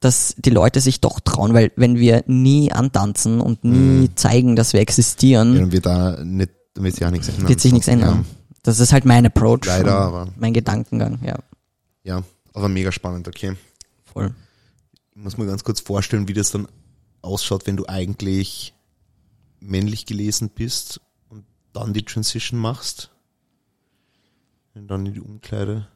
dass 0.01 0.35
die 0.39 0.51
Leute 0.51 0.81
sich 0.81 1.01
doch 1.01 1.21
trauen, 1.21 1.55
weil 1.55 1.73
wenn 1.77 1.97
wir 1.97 2.23
nie 2.27 2.71
antanzen 2.73 3.41
und 3.41 3.65
nie 3.65 4.09
Mhm. 4.09 4.17
zeigen, 4.17 4.57
dass 4.57 4.73
wir 4.75 4.81
existieren, 4.81 5.57
Ja, 5.57 5.73
wird 5.73 5.87
da 5.87 6.23
nicht, 6.23 6.51
wird 6.75 6.95
sich 6.97 7.05
auch 7.07 7.11
nichts 7.11 7.29
ändern. 7.29 7.49
wird 7.49 7.61
sich 7.61 7.73
nichts 7.73 7.89
ändern. 7.89 8.27
Das 8.63 8.79
ist 8.81 8.93
halt 8.93 9.05
mein 9.05 9.25
Approach. 9.27 9.65
Leider, 9.67 9.95
aber- 9.99 10.29
Mein 10.37 10.53
Gedankengang, 10.53 11.19
ja, 11.25 11.39
Ja, 12.05 12.23
aber 12.53 12.69
mega 12.69 12.93
spannend, 12.93 13.27
okay. 13.29 13.57
voll. 14.05 14.35
Ich 15.15 15.23
muss 15.23 15.37
mir 15.39 15.47
ganz 15.47 15.65
kurz 15.65 15.81
vorstellen, 15.81 16.29
wie 16.29 16.33
das 16.35 16.51
dann 16.51 16.69
ausschaut, 17.23 17.67
wenn 17.67 17.77
du 17.77 17.87
eigentlich 17.87 18.75
männlich 19.61 20.07
gelesen 20.07 20.49
bist 20.55 21.01
und 21.29 21.45
dann 21.73 21.93
die 21.93 22.05
Transition 22.05 22.59
machst. 22.59 23.11
Und 24.75 24.89
dann 24.89 25.05
in 25.07 25.15
die 25.15 25.21
Umkleide. 25.21 25.87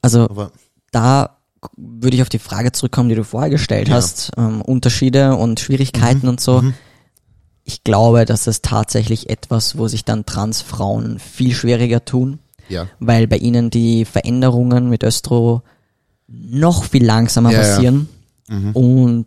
Also 0.00 0.22
Aber 0.28 0.52
da 0.92 1.36
würde 1.76 2.16
ich 2.16 2.22
auf 2.22 2.28
die 2.28 2.38
Frage 2.38 2.72
zurückkommen, 2.72 3.08
die 3.08 3.14
du 3.14 3.24
vorher 3.24 3.50
gestellt 3.50 3.88
Ja. 3.88 3.96
hast, 3.96 4.32
ähm, 4.36 4.62
Unterschiede 4.62 5.36
und 5.36 5.60
Schwierigkeiten 5.60 6.28
und 6.28 6.40
so. 6.40 6.62
Ich 7.64 7.82
glaube, 7.82 8.24
das 8.26 8.46
ist 8.46 8.64
tatsächlich 8.64 9.30
etwas, 9.30 9.78
wo 9.78 9.88
sich 9.88 10.04
dann 10.04 10.26
Transfrauen 10.26 11.18
viel 11.18 11.54
schwieriger 11.54 12.04
tun, 12.04 12.38
ja, 12.68 12.86
weil 13.00 13.26
bei 13.26 13.36
ihnen 13.38 13.70
die 13.70 14.04
Veränderungen 14.04 14.88
mit 14.90 15.02
Östro 15.02 15.62
noch 16.26 16.84
viel 16.84 17.04
langsamer 17.04 17.52
Ja, 17.52 17.62
ja. 17.62 17.74
passieren 17.74 18.08
Mhm. 18.48 18.72
und 18.72 19.26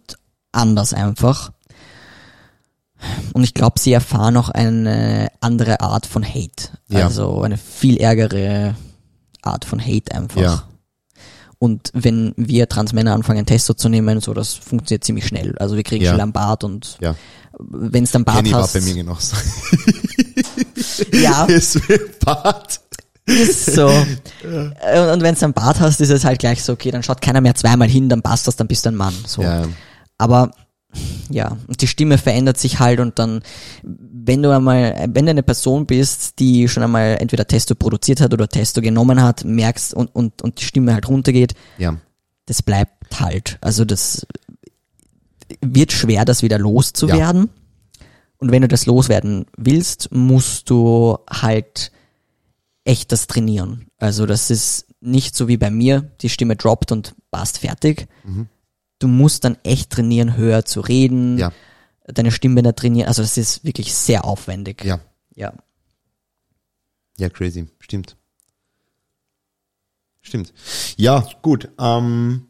anders 0.51 0.93
einfach. 0.93 1.51
Und 3.33 3.43
ich 3.43 3.53
glaube, 3.53 3.79
sie 3.79 3.93
erfahren 3.93 4.37
auch 4.37 4.49
eine 4.49 5.29
andere 5.39 5.81
Art 5.81 6.05
von 6.05 6.23
Hate. 6.23 6.69
Ja. 6.89 7.05
Also 7.05 7.41
eine 7.41 7.57
viel 7.57 7.97
ärgere 7.97 8.75
Art 9.41 9.65
von 9.65 9.79
Hate 9.79 10.13
einfach. 10.13 10.41
Ja. 11.59 11.65
Und 11.67 11.89
wenn 11.93 12.33
wir 12.37 12.69
Transmänner 12.69 13.13
anfangen, 13.13 13.45
Testo 13.45 13.73
zu 13.73 13.89
nehmen, 13.89 14.21
so 14.21 14.33
das 14.33 14.53
funktioniert 14.53 15.03
ziemlich 15.03 15.25
schnell. 15.27 15.57
Also 15.57 15.75
wir 15.75 15.83
kriegen 15.83 16.03
Ja. 16.03 16.11
schnell 16.11 16.21
einen 16.21 16.31
Bart 16.33 16.63
und 16.63 16.97
ja. 17.01 17.15
wenn 17.57 18.03
es 18.03 18.11
dann 18.11 18.23
Bart 18.23 18.37
Kenny 18.37 18.51
war 18.51 18.61
hast, 18.63 18.73
bei 18.73 18.81
mir 18.81 18.93
genauso. 18.95 19.35
ja, 21.13 21.45
Es 21.49 21.75
wird 21.87 22.19
Bart. 22.19 22.79
ist 23.25 23.73
so. 23.73 23.87
Äh, 23.89 25.11
Und 25.11 25.21
wenn 25.21 25.33
es 25.33 25.39
dann 25.39 25.53
Bart 25.53 25.79
hast, 25.79 25.99
ist 25.99 26.09
es 26.11 26.23
halt 26.23 26.39
gleich 26.39 26.63
so, 26.63 26.73
okay, 26.73 26.91
dann 26.91 27.03
schaut 27.03 27.21
keiner 27.21 27.41
mehr 27.41 27.55
zweimal 27.55 27.87
hin, 27.89 28.07
dann 28.09 28.21
passt 28.21 28.47
das, 28.47 28.55
dann 28.55 28.67
bist 28.67 28.85
du 28.85 28.89
ein 28.89 28.95
Mann. 28.95 29.13
So. 29.25 29.41
Ja, 29.41 29.63
Aber 30.17 30.51
ja, 31.29 31.57
und 31.67 31.81
die 31.81 31.87
Stimme 31.87 32.17
verändert 32.17 32.57
sich 32.57 32.79
halt 32.79 32.99
und 32.99 33.19
dann, 33.19 33.41
wenn 33.83 34.43
du 34.43 34.55
einmal, 34.55 35.09
wenn 35.09 35.25
du 35.25 35.31
eine 35.31 35.43
Person 35.43 35.85
bist, 35.85 36.39
die 36.39 36.67
schon 36.67 36.83
einmal 36.83 37.17
entweder 37.19 37.47
Testo 37.47 37.75
produziert 37.75 38.21
hat 38.21 38.33
oder 38.33 38.47
Testo 38.47 38.81
genommen 38.81 39.21
hat, 39.21 39.43
merkst 39.43 39.93
und, 39.93 40.13
und, 40.15 40.41
und 40.41 40.59
die 40.59 40.65
Stimme 40.65 40.93
halt 40.93 41.07
runtergeht, 41.07 41.53
ja, 41.77 41.97
das 42.45 42.61
bleibt 42.61 43.19
halt. 43.19 43.57
Also 43.61 43.85
das 43.85 44.25
wird 45.61 45.91
schwer, 45.91 46.25
das 46.25 46.43
wieder 46.43 46.59
loszuwerden. 46.59 47.49
Und 48.37 48.51
wenn 48.51 48.61
du 48.61 48.67
das 48.67 48.85
loswerden 48.85 49.45
willst, 49.57 50.11
musst 50.11 50.69
du 50.69 51.17
halt 51.29 51.91
echt 52.83 53.11
das 53.11 53.27
trainieren. 53.27 53.87
Also 53.97 54.25
das 54.25 54.49
ist 54.49 54.85
nicht 55.01 55.35
so 55.35 55.47
wie 55.47 55.57
bei 55.57 55.71
mir, 55.71 56.11
die 56.21 56.29
Stimme 56.29 56.55
droppt 56.55 56.91
und 56.91 57.15
passt 57.31 57.59
fertig. 57.59 58.07
Du 58.99 59.07
musst 59.07 59.43
dann 59.43 59.57
echt 59.63 59.91
trainieren, 59.91 60.35
höher 60.37 60.65
zu 60.65 60.81
reden, 60.81 61.37
ja, 61.37 61.51
deine 62.05 62.31
Stimmbänder 62.31 62.75
trainieren. 62.75 63.07
Also 63.07 63.21
das 63.21 63.37
ist 63.37 63.63
wirklich 63.63 63.93
sehr 63.93 64.25
aufwendig. 64.25 64.83
ja, 64.83 64.99
ja. 65.35 65.53
ja, 67.17 67.29
crazy. 67.29 67.67
Stimmt. 67.79 68.17
Stimmt. 70.21 70.53
Ja, 70.97 71.25
gut. 71.41 71.69
Ähm, 71.79 72.47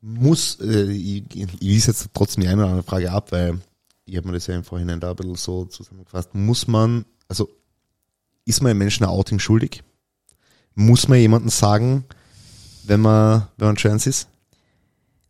muss, 0.00 0.58
äh, 0.60 0.90
ich, 0.90 1.24
ich 1.34 1.60
lese 1.60 1.90
jetzt 1.90 2.08
trotzdem 2.14 2.42
die 2.42 2.48
eine 2.48 2.62
oder 2.62 2.70
andere 2.70 2.84
Frage 2.84 3.10
ab, 3.10 3.32
weil 3.32 3.60
ich 4.04 4.16
habe 4.16 4.28
mir 4.28 4.34
das 4.34 4.46
ja 4.46 4.54
im 4.54 4.64
Vorhinein 4.64 5.00
da 5.00 5.10
ein 5.10 5.16
bisschen 5.16 5.34
so 5.34 5.64
zusammengefasst. 5.66 6.34
Muss 6.34 6.66
man, 6.66 7.04
also 7.28 7.50
ist 8.44 8.62
man 8.62 8.70
einem 8.70 8.78
Menschen 8.78 9.04
ein 9.04 9.10
Outing 9.10 9.38
schuldig? 9.38 9.82
Muss 10.74 11.08
man 11.08 11.18
jemandem 11.18 11.50
sagen, 11.50 12.04
wenn 12.84 13.00
man, 13.00 13.48
wenn 13.56 13.68
man 13.68 13.76
trans 13.76 14.06
ist? 14.06 14.28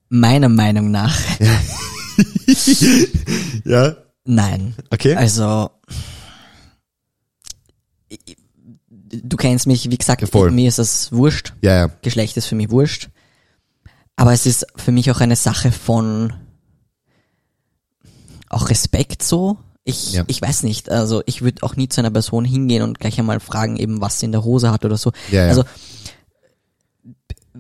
Meiner 0.09 0.49
Meinung 0.49 0.91
nach, 0.91 1.17
Ja. 3.65 3.97
nein. 4.25 4.75
Okay. 4.91 5.15
Also, 5.15 5.71
du 9.11 9.37
kennst 9.37 9.67
mich, 9.67 9.91
wie 9.91 9.99
gesagt, 9.99 10.27
voll. 10.29 10.51
mir 10.51 10.69
ist 10.69 10.79
das 10.79 11.13
wurscht. 11.13 11.55
Ja, 11.63 11.75
ja. 11.77 11.91
Geschlecht 12.03 12.37
ist 12.37 12.47
für 12.47 12.55
mich 12.55 12.71
wurscht. 12.71 13.09
Aber 14.17 14.33
es 14.33 14.47
ist 14.47 14.67
für 14.77 14.93
mich 14.93 15.11
auch 15.11 15.21
eine 15.21 15.37
Sache 15.37 15.71
von 15.73 16.33
auch 18.49 18.71
Respekt 18.71 19.23
so. 19.23 19.59
Ich, 19.85 20.13
Ja. 20.15 20.25
ich 20.27 20.43
weiß 20.43 20.65
nicht, 20.65 20.91
also 20.91 21.23
ich 21.27 21.43
würde 21.43 21.63
auch 21.63 21.77
nie 21.77 21.89
zu 21.89 22.01
einer 22.01 22.11
Person 22.11 22.45
hingehen 22.45 22.83
und 22.83 22.99
gleich 22.99 23.19
einmal 23.19 23.41
fragen, 23.41 23.77
eben 23.77 24.01
was 24.01 24.19
sie 24.21 24.27
in 24.27 24.33
der 24.33 24.45
Hose 24.45 24.71
hat 24.71 24.85
oder 24.85 24.97
so. 24.97 25.13
Ja, 25.31 25.43
ja. 25.45 25.49
Also 25.49 25.65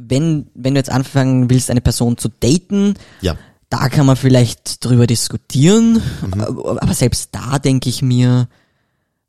wenn, 0.06 0.48
wenn 0.54 0.74
du 0.74 0.80
jetzt 0.80 0.90
anfangen 0.90 1.50
willst, 1.50 1.70
eine 1.70 1.80
Person 1.80 2.16
zu 2.18 2.28
daten, 2.28 2.94
Ja. 3.20 3.36
da 3.70 3.88
kann 3.88 4.06
man 4.06 4.16
vielleicht 4.16 4.84
drüber 4.84 5.06
diskutieren, 5.06 6.02
Mhm. 6.22 6.40
aber 6.42 6.94
selbst 6.94 7.30
da 7.32 7.58
denke 7.58 7.88
ich 7.88 8.02
mir, 8.02 8.48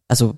also 0.07 0.37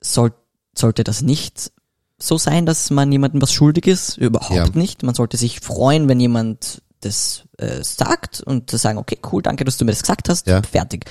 soll, 0.00 0.32
sollte 0.76 1.04
das 1.04 1.22
nicht 1.22 1.72
so 2.18 2.38
sein, 2.38 2.64
dass 2.66 2.90
man 2.90 3.12
jemandem 3.12 3.42
was 3.42 3.52
schuldig 3.52 3.86
ist? 3.86 4.16
Überhaupt 4.16 4.54
Ja. 4.54 4.68
nicht. 4.80 5.02
Man 5.02 5.14
sollte 5.14 5.36
sich 5.36 5.60
freuen, 5.60 6.08
wenn 6.08 6.18
jemand 6.20 6.80
das 7.00 7.42
äh, 7.58 7.82
sagt 7.84 8.40
und 8.40 8.70
zu 8.70 8.78
sagen, 8.78 8.98
okay, 8.98 9.18
cool, 9.32 9.42
danke, 9.42 9.64
dass 9.64 9.76
du 9.76 9.84
mir 9.84 9.92
das 9.92 10.00
gesagt 10.02 10.28
hast, 10.30 10.46
Ja. 10.46 10.62
fertig. 10.62 11.04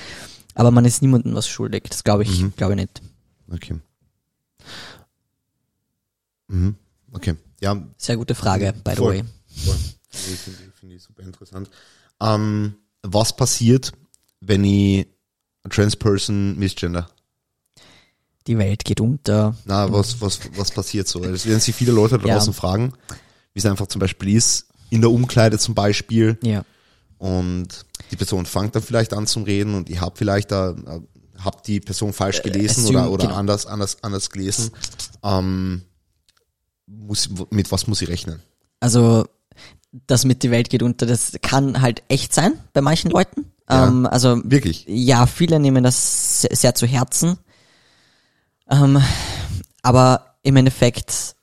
Aber 0.54 0.70
man 0.72 0.84
ist 0.84 1.02
niemandem 1.02 1.34
was 1.34 1.46
schuldig. 1.48 1.84
Das 1.88 2.02
glaube 2.04 2.24
ich, 2.24 2.40
Mhm. 2.42 2.52
glaube 2.56 2.72
ich 2.74 2.80
nicht. 2.80 3.02
Okay. 3.52 3.76
Mhm. 6.48 6.76
Okay. 7.12 7.34
Ja, 7.60 7.82
Sehr 7.96 8.16
gute 8.16 8.34
Frage, 8.34 8.74
by 8.84 8.90
the 8.92 8.96
Voll. 8.96 9.14
way. 9.18 9.24
Voll. 9.64 9.74
Finde 10.10 10.34
ich, 10.34 10.40
finde 10.40 10.58
finde 10.78 10.94
ich 10.96 11.02
super 11.02 11.22
interessant. 11.22 11.70
Ähm, 12.20 12.74
was 13.02 13.34
passiert, 13.36 13.92
wenn 14.40 14.64
ich 14.64 15.06
eine 15.62 15.70
Transperson 15.72 16.58
misgender? 16.58 17.08
Die 18.46 18.56
Welt 18.58 18.84
geht 18.84 19.00
unter. 19.00 19.56
Na, 19.64 19.90
was, 19.92 20.20
was, 20.20 20.38
was 20.56 20.70
passiert 20.70 21.08
so? 21.08 21.22
Es 21.24 21.46
werden 21.46 21.60
sich 21.60 21.74
viele 21.74 21.92
Leute 21.92 22.18
da 22.18 22.28
Ja. 22.28 22.34
draußen 22.34 22.52
fragen, 22.52 22.92
wie 23.52 23.58
es 23.58 23.66
einfach 23.66 23.88
zum 23.88 23.98
Beispiel 24.00 24.36
ist, 24.36 24.68
in 24.90 25.00
der 25.00 25.10
Umkleide 25.10 25.58
zum 25.58 25.74
Beispiel, 25.74 26.38
Ja. 26.42 26.64
und 27.18 27.68
die 28.10 28.16
Person 28.16 28.46
fängt 28.46 28.76
dann 28.76 28.82
vielleicht 28.82 29.12
an 29.14 29.26
zum 29.26 29.42
Reden 29.42 29.74
und 29.74 29.90
ich 29.90 30.00
habe 30.00 30.14
vielleicht 30.16 30.52
da, 30.52 30.70
äh, 30.70 31.00
hab 31.42 31.64
die 31.64 31.80
Person 31.80 32.12
falsch 32.12 32.42
gelesen 32.42 32.84
assume, 32.84 33.00
oder, 33.00 33.10
oder 33.10 33.24
genau. 33.26 33.36
anders, 33.36 33.66
anders, 33.66 34.02
anders 34.02 34.30
gelesen. 34.30 34.70
Ähm, 35.24 35.82
muss, 36.86 37.28
mit 37.50 37.70
was 37.72 37.86
muss 37.86 38.02
ich 38.02 38.08
rechnen? 38.08 38.40
Also, 38.80 39.26
das 40.06 40.24
mit 40.24 40.42
die 40.42 40.50
Welt 40.50 40.70
geht 40.70 40.82
unter, 40.82 41.06
das 41.06 41.32
kann 41.42 41.80
halt 41.80 42.02
echt 42.08 42.34
sein 42.34 42.52
bei 42.72 42.80
manchen 42.80 43.10
Leuten. 43.10 43.46
Ja. 43.68 43.88
Ähm, 43.88 44.06
also, 44.06 44.40
Wirklich? 44.44 44.84
ja, 44.88 45.26
viele 45.26 45.58
nehmen 45.58 45.82
das 45.84 46.42
sehr, 46.42 46.54
sehr 46.54 46.74
zu 46.74 46.86
Herzen. 46.86 47.38
Ähm, 48.70 49.00
aber 49.82 50.36
im 50.42 50.56
Endeffekt, 50.56 51.34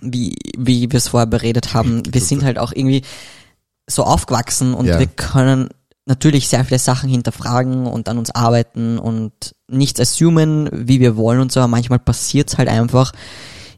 wie, 0.00 0.36
wie 0.56 0.90
wir 0.90 0.98
es 0.98 1.08
vorher 1.08 1.26
beredet 1.26 1.74
haben, 1.74 2.02
wir 2.12 2.20
sind 2.20 2.44
halt 2.44 2.58
auch 2.58 2.72
irgendwie 2.72 3.02
so 3.86 4.04
aufgewachsen 4.04 4.74
und 4.74 4.86
Ja. 4.86 4.98
wir 4.98 5.06
können 5.06 5.68
natürlich 6.06 6.48
sehr 6.48 6.64
viele 6.64 6.78
Sachen 6.78 7.08
hinterfragen 7.08 7.86
und 7.86 8.08
an 8.08 8.18
uns 8.18 8.30
arbeiten 8.30 8.98
und 8.98 9.54
nichts 9.68 10.00
assumen, 10.00 10.68
wie 10.72 11.00
wir 11.00 11.16
wollen 11.16 11.40
und 11.40 11.50
so, 11.52 11.60
aber 11.60 11.68
manchmal 11.68 11.98
passiert 11.98 12.48
es 12.50 12.58
halt 12.58 12.68
einfach. 12.68 13.12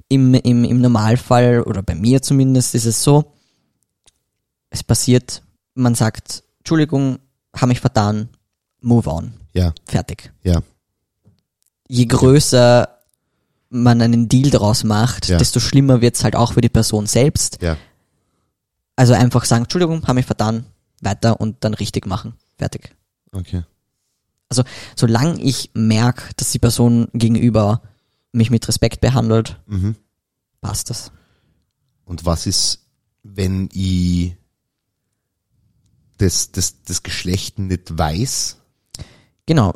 Im, 0.09 0.35
im, 0.35 0.65
Im 0.65 0.81
Normalfall, 0.81 1.63
oder 1.63 1.83
bei 1.83 1.95
mir 1.95 2.23
zumindest, 2.23 2.75
ist 2.75 2.87
es 2.87 3.03
so, 3.03 3.33
es 4.71 4.83
passiert, 4.83 5.43
man 5.75 5.95
sagt, 5.95 6.43
Entschuldigung, 6.59 7.19
habe 7.55 7.69
mich 7.69 7.81
vertan, 7.81 8.29
move 8.81 9.09
on, 9.11 9.35
Ja, 9.53 9.75
fertig. 9.87 10.33
ja, 10.43 10.63
Je 11.89 12.07
größer 12.07 12.89
man 13.71 14.01
einen 14.01 14.29
Deal 14.29 14.51
daraus 14.51 14.83
macht, 14.85 15.29
Ja. 15.29 15.37
desto 15.37 15.61
schlimmer 15.61 16.01
wird's 16.01 16.25
halt 16.25 16.37
auch 16.37 16.55
für 16.55 16.61
die 16.63 16.69
Person 16.71 17.07
selbst. 17.07 17.61
ja. 17.61 17.77
Also 18.97 19.13
einfach 19.15 19.45
sagen, 19.45 19.63
Entschuldigung, 19.65 20.03
habe 20.03 20.15
mich 20.15 20.27
vertan, 20.27 20.65
weiter 21.03 21.41
und 21.41 21.63
dann 21.63 21.75
richtig 21.75 22.05
machen, 22.07 22.33
fertig. 22.57 22.97
Okay. 23.31 23.63
Also 24.49 24.65
solange 24.97 25.41
ich 25.41 25.71
merke, 25.75 26.23
dass 26.37 26.51
die 26.51 26.59
Person 26.59 27.07
gegenüber 27.13 27.83
mich 28.33 28.51
mit 28.51 28.67
Respekt 28.69 29.01
behandelt, 29.01 29.61
Mhm. 29.67 29.97
passt 30.61 30.91
das. 30.91 31.13
Und 32.05 32.25
was 32.25 32.47
ist, 32.47 32.87
wenn 33.23 33.69
ich 33.73 34.35
das, 36.19 36.53
das, 36.53 36.83
das 36.83 37.03
Geschlecht 37.03 37.59
nicht 37.59 37.97
weiß? 37.97 38.57
Genau. 39.47 39.75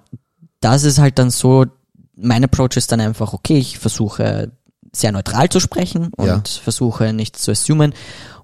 Das 0.60 0.84
ist 0.84 0.98
halt 0.98 1.18
dann 1.18 1.30
so, 1.30 1.66
mein 2.14 2.44
Approach 2.44 2.76
ist 2.76 2.92
dann 2.92 3.00
einfach, 3.00 3.32
okay, 3.32 3.58
ich 3.58 3.78
versuche 3.78 4.52
sehr 4.92 5.12
neutral 5.12 5.48
zu 5.48 5.60
sprechen 5.60 6.12
und 6.16 6.26
Ja. 6.26 6.42
versuche 6.62 7.12
nichts 7.12 7.42
zu 7.42 7.50
assumen. 7.52 7.94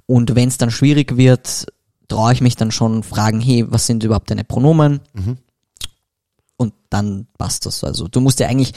Und 0.06 0.34
wenn 0.34 0.48
es 0.48 0.56
dann 0.58 0.70
schwierig 0.70 1.16
wird, 1.16 1.66
traue 2.08 2.32
ich 2.32 2.40
mich 2.40 2.56
dann 2.56 2.70
schon 2.70 3.02
fragen, 3.02 3.40
hey, 3.40 3.64
was 3.68 3.86
sind 3.86 4.02
überhaupt 4.02 4.30
deine 4.30 4.44
Pronomen? 4.44 5.00
Mhm. 5.12 5.36
Und 6.60 6.74
dann 6.90 7.26
passt 7.38 7.64
das. 7.66 7.84
Also 7.84 8.08
du 8.08 8.20
musst 8.20 8.40
ja 8.40 8.48
eigentlich, 8.48 8.72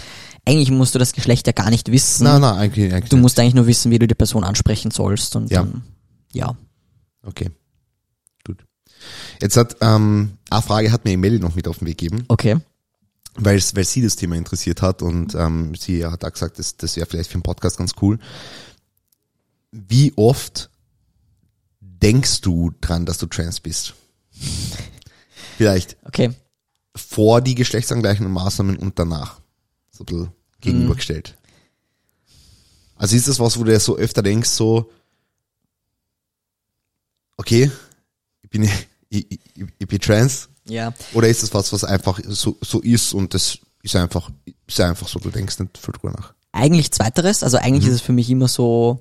eigentlich 0.45 0.69
musst 0.71 0.93
du 0.95 0.99
das 0.99 1.13
Geschlecht 1.13 1.47
ja 1.47 1.51
gar 1.53 1.69
nicht 1.71 1.91
wissen. 1.91 2.23
Nein, 2.25 2.39
nein, 2.39 2.53
eigentlich, 2.55 2.93
eigentlich 2.93 3.09
du 3.09 3.17
musst 3.17 3.37
eigentlich 3.39 3.55
nur 3.55 3.65
wissen, 3.67 3.91
wie 3.91 3.97
du 3.99 4.07
die 4.07 4.13
Person 4.15 4.43
ansprechen 4.43 4.91
sollst. 4.91 5.35
Und 5.35 5.49
Ja. 5.49 5.63
dann, 5.63 5.83
ja. 6.31 6.55
Okay. 7.23 7.49
Gut. 8.45 8.63
Jetzt 9.41 9.57
hat, 9.57 9.77
ähm, 9.81 10.37
eine 10.51 10.61
Frage 10.61 10.91
hat 10.91 11.05
mir 11.05 11.17
Melly 11.17 11.39
noch 11.39 11.55
mit 11.55 11.67
auf 11.67 11.79
den 11.79 11.87
Weg 11.87 11.97
gegeben, 11.97 12.23
Okay. 12.27 12.57
weil, 13.35 13.59
weil 13.73 13.83
sie 13.83 14.03
das 14.03 14.15
Thema 14.15 14.35
interessiert 14.35 14.83
hat 14.83 15.01
und 15.01 15.33
ähm, 15.33 15.73
sie 15.73 16.05
hat 16.05 16.23
auch 16.23 16.31
gesagt, 16.31 16.59
das, 16.59 16.77
das 16.77 16.95
wäre 16.97 17.07
vielleicht 17.07 17.29
für 17.31 17.35
einen 17.35 17.43
Podcast 17.43 17.77
ganz 17.77 17.93
cool. 18.01 18.19
Wie 19.71 20.13
oft 20.17 20.69
denkst 21.79 22.41
du 22.41 22.71
dran, 22.79 23.07
dass 23.07 23.17
du 23.17 23.25
trans 23.25 23.59
bist? 23.59 23.95
Vielleicht 25.57 25.97
Okay. 26.05 26.31
Vor 26.95 27.41
die 27.41 27.55
geschlechtsangleichenden 27.55 28.33
Maßnahmen 28.33 28.77
und 28.77 28.97
danach. 28.99 29.39
So 29.91 30.03
ein 30.03 30.05
bisschen 30.05 30.31
gegenübergestellt. 30.61 31.37
Also 32.95 33.15
ist 33.15 33.27
das 33.27 33.39
was, 33.39 33.57
wo 33.59 33.63
du 33.63 33.79
so 33.79 33.97
öfter 33.97 34.21
denkst, 34.21 34.49
so, 34.49 34.91
okay, 37.37 37.71
ich 38.43 38.49
bin, 38.49 38.63
ich, 39.09 39.31
ich, 39.31 39.39
ich 39.79 39.87
bin 39.87 39.99
trans, 39.99 40.49
Ja. 40.65 40.93
oder 41.13 41.27
ist 41.27 41.43
das 41.43 41.53
was, 41.53 41.73
was 41.73 41.83
einfach 41.83 42.19
so, 42.27 42.57
so 42.61 42.79
ist 42.81 43.13
und 43.13 43.33
das 43.33 43.57
ist 43.83 43.95
einfach, 43.95 44.29
ist 44.67 44.79
einfach 44.79 45.07
so, 45.07 45.19
du 45.19 45.29
denkst 45.31 45.59
nicht 45.59 45.77
viel 45.77 45.93
drüber 45.93 46.11
nach. 46.11 46.33
Eigentlich 46.51 46.91
zweiteres, 46.91 47.43
also 47.43 47.57
eigentlich 47.57 47.87
ist 47.87 47.95
es 47.95 48.01
für 48.01 48.13
mich 48.13 48.29
immer 48.29 48.47
so, 48.47 48.99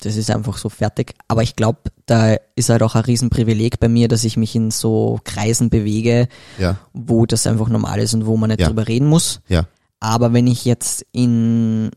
das 0.00 0.16
ist 0.16 0.30
einfach 0.30 0.56
so 0.58 0.68
fertig. 0.68 1.14
Aber 1.26 1.42
ich 1.42 1.56
glaube, 1.56 1.80
da 2.06 2.36
ist 2.54 2.68
halt 2.68 2.82
auch 2.82 2.94
ein 2.94 3.02
Riesenprivileg 3.04 3.80
bei 3.80 3.88
mir, 3.88 4.08
dass 4.08 4.24
ich 4.24 4.36
mich 4.36 4.54
in 4.54 4.70
so 4.70 5.18
Kreisen 5.24 5.70
bewege, 5.70 6.28
Ja, 6.58 6.78
wo 6.92 7.26
das 7.26 7.46
einfach 7.46 7.68
normal 7.68 7.98
ist 8.00 8.14
und 8.14 8.26
wo 8.26 8.36
man 8.36 8.48
nicht 8.50 8.60
Ja. 8.60 8.68
drüber 8.68 8.86
reden 8.88 9.08
muss. 9.08 9.40
ja, 9.48 9.66
Aber 10.00 10.32
wenn 10.32 10.46
ich 10.46 10.64
jetzt 10.64 11.04
in 11.12 11.90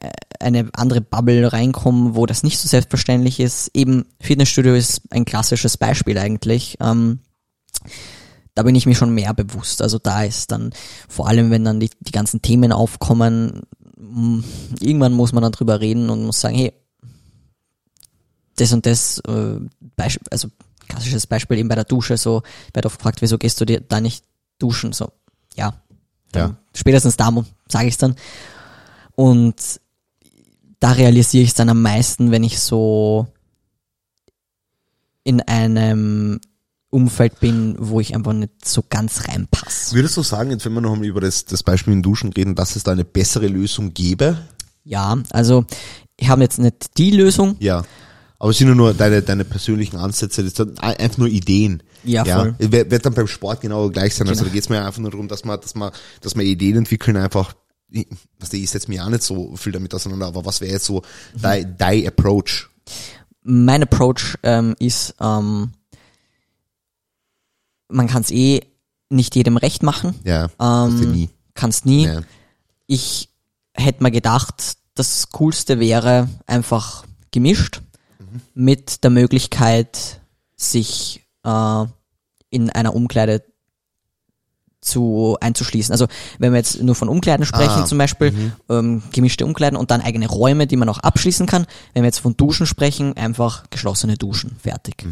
äh, 0.00 0.10
eine 0.38 0.68
andere 0.74 1.00
Bubble 1.00 1.52
reinkomme, 1.52 2.14
wo 2.14 2.26
das 2.26 2.42
nicht 2.44 2.58
so 2.58 2.68
selbstverständlich 2.68 3.40
ist, 3.40 3.70
eben 3.74 4.04
Fitnessstudio 4.20 4.74
ist 4.74 5.02
ein 5.10 5.24
klassisches 5.24 5.76
Beispiel 5.76 6.18
eigentlich. 6.18 6.76
Ähm, 6.80 7.18
da 8.54 8.62
bin 8.62 8.74
ich 8.76 8.86
mir 8.86 8.94
schon 8.94 9.14
mehr 9.14 9.32
bewusst. 9.34 9.82
Also 9.82 9.98
da 9.98 10.22
ist 10.24 10.52
dann, 10.52 10.70
vor 11.08 11.26
allem 11.26 11.50
wenn 11.50 11.64
dann 11.64 11.80
die, 11.80 11.90
die 12.00 12.12
ganzen 12.12 12.42
Themen 12.42 12.70
aufkommen, 12.70 13.62
irgendwann 14.80 15.12
muss 15.12 15.32
man 15.32 15.42
dann 15.42 15.52
drüber 15.52 15.80
reden 15.80 16.10
und 16.10 16.24
muss 16.24 16.40
sagen, 16.40 16.56
hey, 16.56 16.72
das 18.56 18.72
und 18.72 18.86
das, 18.86 19.18
äh, 19.20 19.58
Beispiel, 19.96 20.26
also 20.30 20.48
klassisches 20.88 21.26
Beispiel 21.26 21.58
eben 21.58 21.68
bei 21.68 21.74
der 21.74 21.84
Dusche, 21.84 22.16
so, 22.16 22.42
ich 22.68 22.74
werde 22.74 22.86
oft 22.86 22.98
gefragt, 22.98 23.22
wieso 23.22 23.38
gehst 23.38 23.60
du 23.60 23.64
dir 23.64 23.80
da 23.80 24.00
nicht 24.00 24.24
duschen? 24.58 24.92
So, 24.92 25.12
ja. 25.54 25.74
Ja. 26.34 26.56
Spätestens 26.74 27.16
da 27.16 27.30
sage 27.68 27.88
ich 27.88 27.94
es 27.94 27.98
dann. 27.98 28.16
Und 29.14 29.80
da 30.80 30.92
realisiere 30.92 31.44
ich 31.44 31.50
es 31.50 31.54
dann 31.54 31.68
am 31.68 31.82
meisten, 31.82 32.30
wenn 32.30 32.44
ich 32.44 32.58
so 32.58 33.26
in 35.24 35.40
einem 35.42 36.40
Umfeld 36.90 37.40
bin, 37.40 37.76
wo 37.78 38.00
ich 38.00 38.14
einfach 38.14 38.32
nicht 38.32 38.64
so 38.64 38.82
ganz 38.88 39.28
reinpasse. 39.28 39.94
Würdest 39.94 40.16
du 40.16 40.22
sagen, 40.22 40.50
jetzt 40.50 40.64
wenn 40.64 40.74
wir 40.74 40.80
noch 40.80 40.96
mal 40.96 41.06
über 41.06 41.20
das, 41.20 41.44
das 41.44 41.62
Beispiel 41.62 41.92
in 41.92 42.02
Duschen 42.02 42.32
reden, 42.32 42.54
dass 42.54 42.76
es 42.76 42.82
da 42.82 42.92
eine 42.92 43.04
bessere 43.04 43.46
Lösung 43.46 43.94
gäbe? 43.94 44.36
Ja, 44.84 45.16
also 45.30 45.64
ich 46.16 46.28
habe 46.28 46.42
jetzt 46.42 46.58
nicht 46.58 46.98
die 46.98 47.12
Lösung. 47.12 47.56
Ja. 47.60 47.84
Aber 48.42 48.50
es 48.50 48.58
sind 48.58 48.66
ja 48.66 48.74
nur 48.74 48.92
deine, 48.92 49.22
deine 49.22 49.44
persönlichen 49.44 49.96
Ansätze, 49.98 50.42
das 50.42 50.54
sind 50.54 50.82
ein- 50.82 50.96
einfach 50.96 51.18
nur 51.18 51.28
Ideen. 51.28 51.80
Ja, 52.02 52.24
voll. 52.24 52.56
Wird, 52.58 52.90
wird 52.90 53.06
dann 53.06 53.14
beim 53.14 53.28
Sport 53.28 53.60
genau 53.60 53.88
gleich 53.88 54.16
sein. 54.16 54.26
Also 54.26 54.40
Genau. 54.40 54.48
da 54.50 54.54
geht 54.54 54.64
es 54.64 54.68
mir 54.68 54.84
einfach 54.84 55.00
nur 55.00 55.12
darum, 55.12 55.28
dass 55.28 55.44
man, 55.44 55.60
dass 55.60 55.76
man, 55.76 55.92
dass 56.22 56.34
man 56.34 56.44
Ideen 56.44 56.76
entwickeln, 56.78 57.16
einfach, 57.16 57.54
ich- 57.88 58.08
was 58.40 58.52
ich 58.52 58.68
setze 58.68 58.88
mich 58.88 59.00
auch 59.00 59.08
nicht 59.10 59.22
so 59.22 59.54
viel 59.54 59.70
damit 59.70 59.94
auseinander, 59.94 60.26
aber 60.26 60.44
was 60.44 60.60
wäre 60.60 60.72
jetzt 60.72 60.86
so 60.86 61.02
Mhm. 61.36 61.40
dein, 61.40 61.76
dein 61.78 62.04
Approach? 62.08 62.68
Mein 63.44 63.84
Approach 63.84 64.36
ähm, 64.42 64.74
ist, 64.80 65.14
ähm, 65.20 65.70
man 67.88 68.08
kann 68.08 68.22
es 68.22 68.32
eh 68.32 68.60
nicht 69.08 69.36
jedem 69.36 69.56
recht 69.56 69.84
machen. 69.84 70.16
Ja, 70.24 70.46
ist 70.46 70.54
ja 70.58 70.86
Ähm, 70.86 71.12
nie. 71.12 71.30
Kannst 71.54 71.86
nie. 71.86 72.06
Ja. 72.06 72.22
Ich 72.88 73.28
hätte 73.74 74.02
mir 74.02 74.10
gedacht, 74.10 74.76
das 74.96 75.28
Coolste 75.30 75.78
wäre 75.78 76.28
einfach 76.46 77.04
gemischt 77.30 77.82
mit 78.54 79.02
der 79.04 79.10
Möglichkeit, 79.10 80.20
sich 80.56 81.24
äh, 81.44 81.84
in 82.50 82.70
einer 82.70 82.94
Umkleide 82.94 83.42
zu 84.80 85.36
einzuschließen. 85.40 85.92
Also 85.92 86.06
wenn 86.38 86.52
wir 86.52 86.58
jetzt 86.58 86.82
nur 86.82 86.94
von 86.96 87.08
Umkleiden 87.08 87.46
sprechen, 87.46 87.82
Ah, 87.82 87.84
zum 87.84 87.98
Beispiel 87.98 88.52
ähm, 88.68 89.02
gemischte 89.12 89.46
Umkleiden 89.46 89.78
und 89.78 89.90
dann 89.92 90.00
eigene 90.00 90.26
Räume, 90.28 90.66
die 90.66 90.76
man 90.76 90.88
auch 90.88 90.98
abschließen 90.98 91.46
kann. 91.46 91.66
Wenn 91.94 92.02
wir 92.02 92.08
jetzt 92.08 92.18
von 92.18 92.36
Duschen 92.36 92.66
sprechen, 92.66 93.16
einfach 93.16 93.70
geschlossene 93.70 94.16
Duschen, 94.16 94.56
fertig. 94.60 95.04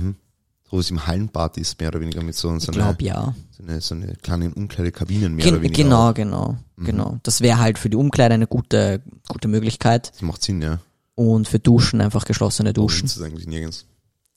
So 0.68 0.76
wie 0.76 0.80
es 0.80 0.90
im 0.90 1.06
Hallenbad 1.06 1.56
ist, 1.56 1.78
mehr 1.80 1.88
oder 1.90 2.00
weniger 2.00 2.22
mit 2.22 2.34
so, 2.34 2.48
so, 2.58 2.72
Ich 2.72 2.78
eine, 2.78 2.78
glaube 2.78 3.04
ja. 3.04 3.34
so 3.50 3.62
eine 3.62 3.80
so 3.80 3.94
eine 3.94 4.14
kleinen 4.16 4.52
Umkleidekabinen 4.52 5.34
mehr 5.34 5.44
Gen 5.44 5.54
oder 5.54 5.62
weniger. 5.62 5.82
genau, 5.84 6.10
auch. 6.10 6.14
genau, 6.14 6.56
genau. 6.76 7.18
Das 7.22 7.40
wäre 7.40 7.58
halt 7.60 7.78
für 7.78 7.90
die 7.90 7.96
Umkleide 7.96 8.34
eine 8.34 8.48
gute, 8.48 9.02
gute 9.28 9.46
Möglichkeit. 9.46 10.10
Das 10.12 10.22
macht 10.22 10.42
Sinn, 10.42 10.62
ja. 10.62 10.78
Und 11.20 11.48
für 11.48 11.58
Duschen 11.58 12.00
einfach 12.00 12.24
geschlossene 12.24 12.72
Duschen. 12.72 13.02
Duschen. 13.02 13.06
Das 13.08 13.16
ist 13.18 13.22
eigentlich 13.22 13.46
nirgends. 13.46 13.84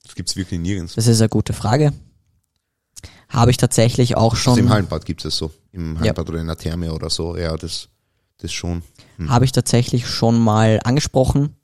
Das 0.02 0.14
gibt's 0.14 0.36
wirklich 0.36 0.60
nirgends. 0.60 0.94
Das 0.96 1.06
ist 1.06 1.18
eine 1.20 1.30
gute 1.30 1.54
Frage. 1.54 1.94
Habe 3.30 3.50
ich 3.50 3.56
tatsächlich 3.56 4.18
auch 4.18 4.34
Also 4.34 4.50
im 4.50 4.56
schon, 4.58 4.68
Hallenbad 4.68 5.06
gibt's 5.06 5.24
es 5.24 5.34
so. 5.38 5.50
Im 5.72 5.98
Hallenbad 5.98 6.28
oder 6.28 6.40
in 6.42 6.46
der 6.46 6.58
Therme 6.58 6.92
oder 6.92 7.08
so. 7.08 7.38
Ja, 7.38 7.56
das, 7.56 7.88
das 8.36 8.52
schon. 8.52 8.82
habe 9.28 9.46
ich 9.46 9.52
tatsächlich 9.52 10.06
schon 10.06 10.38
mal 10.38 10.78
angesprochen 10.84 11.56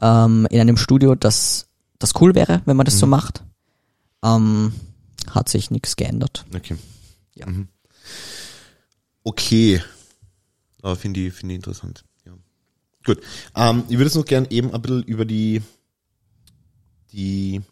ähm, 0.00 0.46
in 0.50 0.60
einem 0.60 0.78
Studio, 0.78 1.14
dass 1.14 1.66
das 1.98 2.14
cool 2.20 2.34
wäre, 2.34 2.62
wenn 2.64 2.76
man 2.78 2.86
das 2.86 2.98
so 2.98 3.04
Mhm. 3.04 3.10
macht. 3.10 3.44
Ähm, 4.24 4.72
hat 5.30 5.50
sich 5.50 5.70
nichts 5.70 5.94
geändert. 5.96 6.46
Okay. 6.56 6.76
Ja. 7.34 7.44
Mhm. 7.46 7.68
Okay. 9.24 9.82
Aber 10.80 10.96
finde 10.96 11.20
ich, 11.20 11.34
finde 11.34 11.52
ich 11.54 11.56
interessant. 11.56 12.04
Gut. 13.08 13.22
Ähm, 13.56 13.84
ich 13.88 13.94
würde 13.96 14.04
jetzt 14.04 14.16
noch 14.16 14.26
gern 14.26 14.46
eben 14.50 14.74
ein 14.74 14.82
bisschen 14.82 15.02
über 15.04 15.24
die, 15.24 15.62
die 17.10 17.62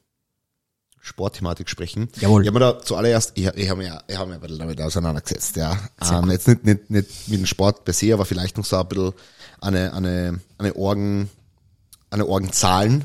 Sportthematik 0.99 1.69
sprechen. 1.69 2.09
Jawohl. 2.21 2.41
Ich 2.41 2.49
habe 2.49 2.59
mir 2.59 2.65
da 2.65 2.81
zuallererst, 2.81 3.33
ich, 3.35 3.45
ich 3.47 3.69
habe 3.69 3.83
mir, 3.83 4.03
ich 4.09 4.17
mir 4.17 4.33
ein 4.33 4.41
bisschen 4.41 4.59
damit 4.59 4.81
auseinandergesetzt, 4.81 5.57
ja. 5.57 5.79
Ähm, 6.01 6.31
jetzt 6.31 6.49
nicht, 6.49 6.65
nicht, 6.65 6.89
nicht 6.89 7.29
mit 7.29 7.41
dem 7.41 7.45
Sport 7.45 7.85
per 7.85 7.93
se, 7.93 8.15
aber 8.15 8.25
vielleicht 8.25 8.57
noch 8.57 8.65
so 8.65 8.79
ein 8.79 8.89
bisschen 8.89 9.13
eine, 9.61 9.93
eine, 9.93 10.41
eine 10.57 10.75
Orgen, 10.75 11.29
eine 12.09 12.27
Orgenzahlen, 12.27 13.05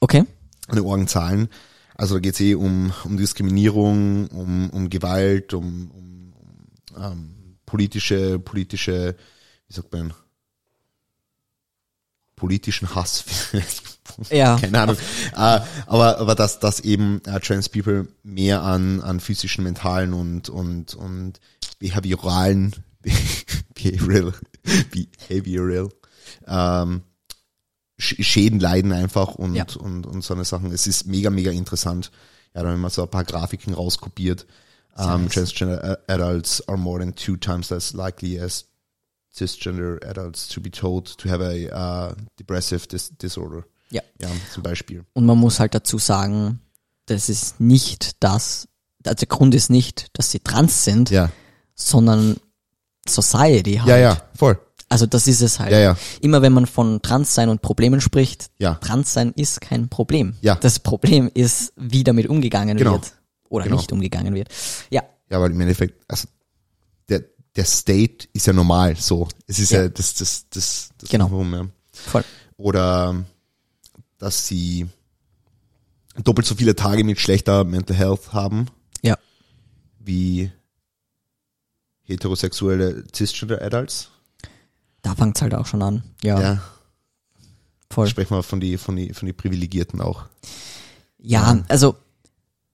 Okay. 0.00 0.26
eine 0.68 0.84
Orgenzahlen. 0.84 1.48
Also 1.94 2.16
da 2.16 2.20
geht's 2.20 2.40
eh 2.40 2.54
um, 2.54 2.92
um 3.04 3.16
Diskriminierung, 3.16 4.26
um, 4.26 4.68
um 4.68 4.90
Gewalt, 4.90 5.54
um, 5.54 5.90
um, 5.90 6.34
um 6.94 7.02
ähm, 7.02 7.56
politische, 7.64 8.38
politische, 8.38 9.16
wie 9.68 9.72
sagt 9.72 9.90
man, 9.90 10.12
politischen 12.42 12.92
Hass. 12.94 13.24
Ja. 14.30 14.58
Keine 14.58 14.78
Ahnung. 14.80 14.96
Äh, 15.32 15.60
aber, 15.86 16.18
aber 16.18 16.34
dass, 16.34 16.58
dass 16.58 16.80
eben 16.80 17.22
äh, 17.24 17.38
Trans 17.40 17.68
People 17.70 18.08
mehr 18.24 18.60
an, 18.62 19.00
an 19.00 19.20
physischen, 19.20 19.64
mentalen 19.64 20.12
und, 20.12 20.48
und, 20.50 20.94
und 20.94 21.40
behavioralen, 21.78 22.74
behavioral, 23.74 24.34
behavioral, 24.90 25.88
ähm, 26.46 27.02
Sch- 27.98 28.22
Schäden 28.22 28.60
leiden 28.60 28.92
einfach 28.92 29.36
und, 29.36 29.54
Ja. 29.54 29.64
und, 29.78 30.04
und 30.06 30.22
so 30.22 30.34
eine 30.34 30.44
Sachen. 30.44 30.72
Es 30.72 30.86
ist 30.86 31.06
mega, 31.06 31.30
mega 31.30 31.50
interessant. 31.52 32.10
Ja, 32.54 32.64
da 32.64 32.68
haben 32.70 32.80
wir 32.82 32.90
so 32.90 33.02
ein 33.02 33.10
paar 33.10 33.24
Grafiken 33.24 33.72
rauskopiert. 33.72 34.46
Um, 34.94 35.22
nice. 35.24 35.32
transgender 35.32 35.82
a- 36.06 36.12
adults 36.12 36.68
are 36.68 36.76
more 36.76 36.98
than 37.00 37.14
two 37.14 37.36
times 37.38 37.72
as 37.72 37.94
likely 37.94 38.38
as 38.38 38.66
cisgender 39.34 39.98
adults 40.08 40.48
to 40.48 40.60
be 40.60 40.70
told 40.70 41.16
to 41.18 41.28
have 41.28 41.42
a 41.42 42.10
uh, 42.10 42.14
depressive 42.38 42.86
dis 42.86 43.10
disorder. 43.16 43.64
Ja. 43.90 44.02
Ja, 44.20 44.28
zum 44.52 44.62
Beispiel. 44.62 45.04
Und 45.14 45.26
man 45.26 45.38
muss 45.38 45.60
halt 45.60 45.74
dazu 45.74 45.98
sagen, 45.98 46.60
das 47.06 47.28
ist 47.28 47.60
nicht 47.60 48.16
das, 48.20 48.68
also 49.04 49.14
der 49.16 49.28
Grund 49.28 49.54
ist 49.54 49.68
nicht, 49.70 50.08
dass 50.14 50.30
sie 50.30 50.40
trans 50.40 50.84
sind, 50.84 51.10
Ja. 51.10 51.30
sondern 51.74 52.36
Society 53.08 53.74
halt. 53.76 53.88
Ja, 53.88 53.98
ja, 53.98 54.22
voll. 54.36 54.58
Also 54.88 55.06
das 55.06 55.26
ist 55.26 55.40
es 55.40 55.58
halt. 55.58 55.72
Ja, 55.72 55.78
ja. 55.78 55.96
Immer 56.20 56.42
wenn 56.42 56.52
man 56.52 56.66
von 56.66 57.00
Transsein 57.02 57.48
und 57.48 57.62
Problemen 57.62 58.00
spricht, 58.00 58.50
Ja. 58.58 58.74
Transsein 58.74 59.32
ist 59.36 59.60
kein 59.60 59.88
Problem. 59.88 60.34
Ja. 60.42 60.54
Das 60.56 60.78
Problem 60.78 61.30
ist, 61.32 61.72
wie 61.76 62.04
damit 62.04 62.26
umgegangen 62.28 62.76
Genau. 62.76 62.92
wird. 62.92 63.12
Oder 63.48 63.64
Genau. 63.64 63.76
nicht 63.76 63.90
umgegangen 63.92 64.34
wird. 64.34 64.48
Ja, 64.90 65.02
Ja, 65.30 65.40
weil 65.40 65.50
im 65.50 65.60
Endeffekt, 65.62 66.04
also 66.08 66.28
der, 67.08 67.24
der 67.56 67.64
State 67.64 68.28
ist 68.32 68.46
ja 68.46 68.52
normal 68.52 68.96
so. 68.96 69.28
Es 69.46 69.58
ist 69.58 69.70
ja, 69.72 69.82
Ja. 69.82 69.88
das, 69.88 70.14
das, 70.14 70.46
das, 70.50 70.88
das 70.98 71.10
Genau. 71.10 71.30
Warum, 71.30 71.52
ja. 71.54 71.66
voll. 71.92 72.24
Oder 72.56 73.24
dass 74.18 74.46
sie 74.46 74.86
doppelt 76.24 76.46
so 76.46 76.54
viele 76.54 76.74
Tage 76.76 77.04
mit 77.04 77.18
schlechter 77.20 77.64
Mental 77.64 77.96
Health 77.96 78.32
haben 78.32 78.66
Ja. 79.02 79.18
wie 79.98 80.50
heterosexuelle 82.04 83.04
Cisgender 83.14 83.60
Adults. 83.62 84.10
Da 85.02 85.14
fängt's 85.14 85.42
halt 85.42 85.54
auch 85.54 85.66
schon 85.66 85.82
an. 85.82 86.02
Ja, 86.22 86.40
Ja, 86.40 86.62
voll. 87.90 88.06
sprechen 88.06 88.34
wir 88.36 88.42
von 88.42 88.60
die, 88.60 88.78
von 88.78 88.96
die, 88.96 89.12
von 89.12 89.26
die 89.26 89.32
Privilegierten 89.32 90.00
auch. 90.00 90.26
Ja, 91.18 91.62
also 91.68 91.96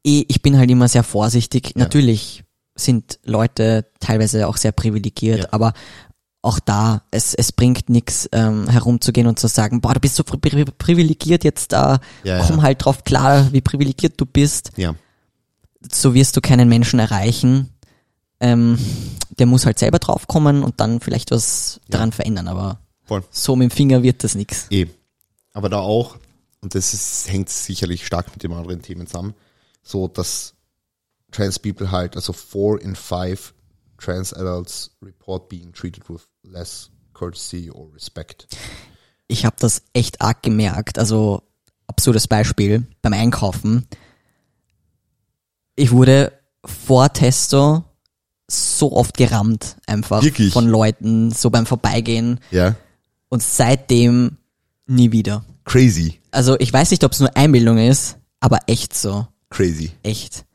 eh, 0.04 0.24
ich 0.28 0.42
bin 0.42 0.56
halt 0.58 0.70
immer 0.70 0.88
sehr 0.88 1.02
vorsichtig. 1.04 1.74
Natürlich 1.76 2.44
sind 2.78 3.18
Leute 3.24 3.86
teilweise 4.00 4.48
auch 4.48 4.56
sehr 4.56 4.72
privilegiert, 4.72 5.40
Ja. 5.40 5.48
aber 5.52 5.72
auch 6.40 6.60
da, 6.60 7.02
es, 7.10 7.34
es 7.34 7.50
bringt 7.52 7.90
nichts 7.90 8.28
ähm, 8.32 8.68
herumzugehen 8.70 9.26
und 9.26 9.38
zu 9.38 9.48
sagen, 9.48 9.80
boah, 9.80 9.94
du 9.94 10.00
bist 10.00 10.14
so 10.16 10.22
pri 10.24 10.36
pri 10.38 10.64
privilegiert, 10.64 11.42
jetzt 11.44 11.72
da 11.72 11.98
Ja, 12.24 12.44
komm 12.46 12.58
ja. 12.58 12.62
halt 12.62 12.84
drauf 12.84 13.04
klar, 13.04 13.52
wie 13.52 13.60
privilegiert 13.60 14.14
du 14.20 14.24
bist. 14.24 14.70
Ja, 14.76 14.94
So 15.92 16.14
wirst 16.14 16.36
du 16.36 16.40
keinen 16.40 16.68
Menschen 16.68 17.00
erreichen. 17.00 17.70
Ähm, 18.40 18.78
der 19.38 19.46
muss 19.46 19.66
halt 19.66 19.80
selber 19.80 19.98
draufkommen 19.98 20.62
und 20.62 20.80
dann 20.80 21.00
vielleicht 21.00 21.32
was 21.32 21.80
daran 21.88 22.12
verändern, 22.12 22.46
aber 22.46 22.78
voll. 23.04 23.24
so 23.30 23.56
mit 23.56 23.70
dem 23.72 23.74
Finger 23.74 24.02
wird 24.04 24.22
das 24.22 24.36
nix. 24.36 24.66
Eh. 24.70 24.86
Aber 25.52 25.68
da 25.68 25.80
auch, 25.80 26.16
und 26.60 26.76
das 26.76 26.94
ist, 26.94 27.28
hängt 27.28 27.48
sicherlich 27.48 28.06
stark 28.06 28.30
mit 28.32 28.44
den 28.44 28.52
anderen 28.52 28.80
Themen 28.80 29.08
zusammen, 29.08 29.34
so 29.82 30.06
dass 30.06 30.54
Trans 31.30 31.58
People 31.58 31.90
halt, 31.90 32.16
also 32.16 32.32
four 32.32 32.80
in 32.80 32.94
five 32.96 33.52
Trans 33.98 34.32
Adults 34.32 34.90
report 35.02 35.48
being 35.48 35.72
treated 35.72 36.08
with 36.08 36.22
less 36.42 36.90
courtesy 37.12 37.70
or 37.70 37.92
respect. 37.94 38.46
ich 39.26 39.44
habe 39.44 39.56
das 39.58 39.82
echt 39.92 40.20
arg 40.20 40.42
gemerkt. 40.42 40.98
Also 40.98 41.42
absurdes 41.86 42.26
Beispiel 42.28 42.86
beim 43.02 43.12
Einkaufen. 43.12 43.86
Ich 45.76 45.90
wurde 45.92 46.32
vor 46.64 47.12
Testo 47.12 47.84
so 48.50 48.92
oft 48.92 49.16
gerammt 49.16 49.76
einfach 49.86 50.22
Wirklich? 50.22 50.52
von 50.52 50.66
Leuten, 50.68 51.30
so 51.30 51.50
beim 51.50 51.66
Vorbeigehen 51.66 52.40
Ja, 52.50 52.74
und 53.28 53.42
seitdem 53.42 54.38
nie 54.86 55.12
wieder. 55.12 55.44
crazy, 55.64 56.18
Also 56.30 56.58
ich 56.58 56.72
weiß 56.72 56.90
nicht, 56.90 57.04
ob 57.04 57.12
es 57.12 57.20
nur 57.20 57.36
Einbildung 57.36 57.76
ist, 57.78 58.16
aber 58.40 58.58
echt 58.66 58.94
so, 58.96 59.26
crazy. 59.50 59.92
echt. 60.02 60.46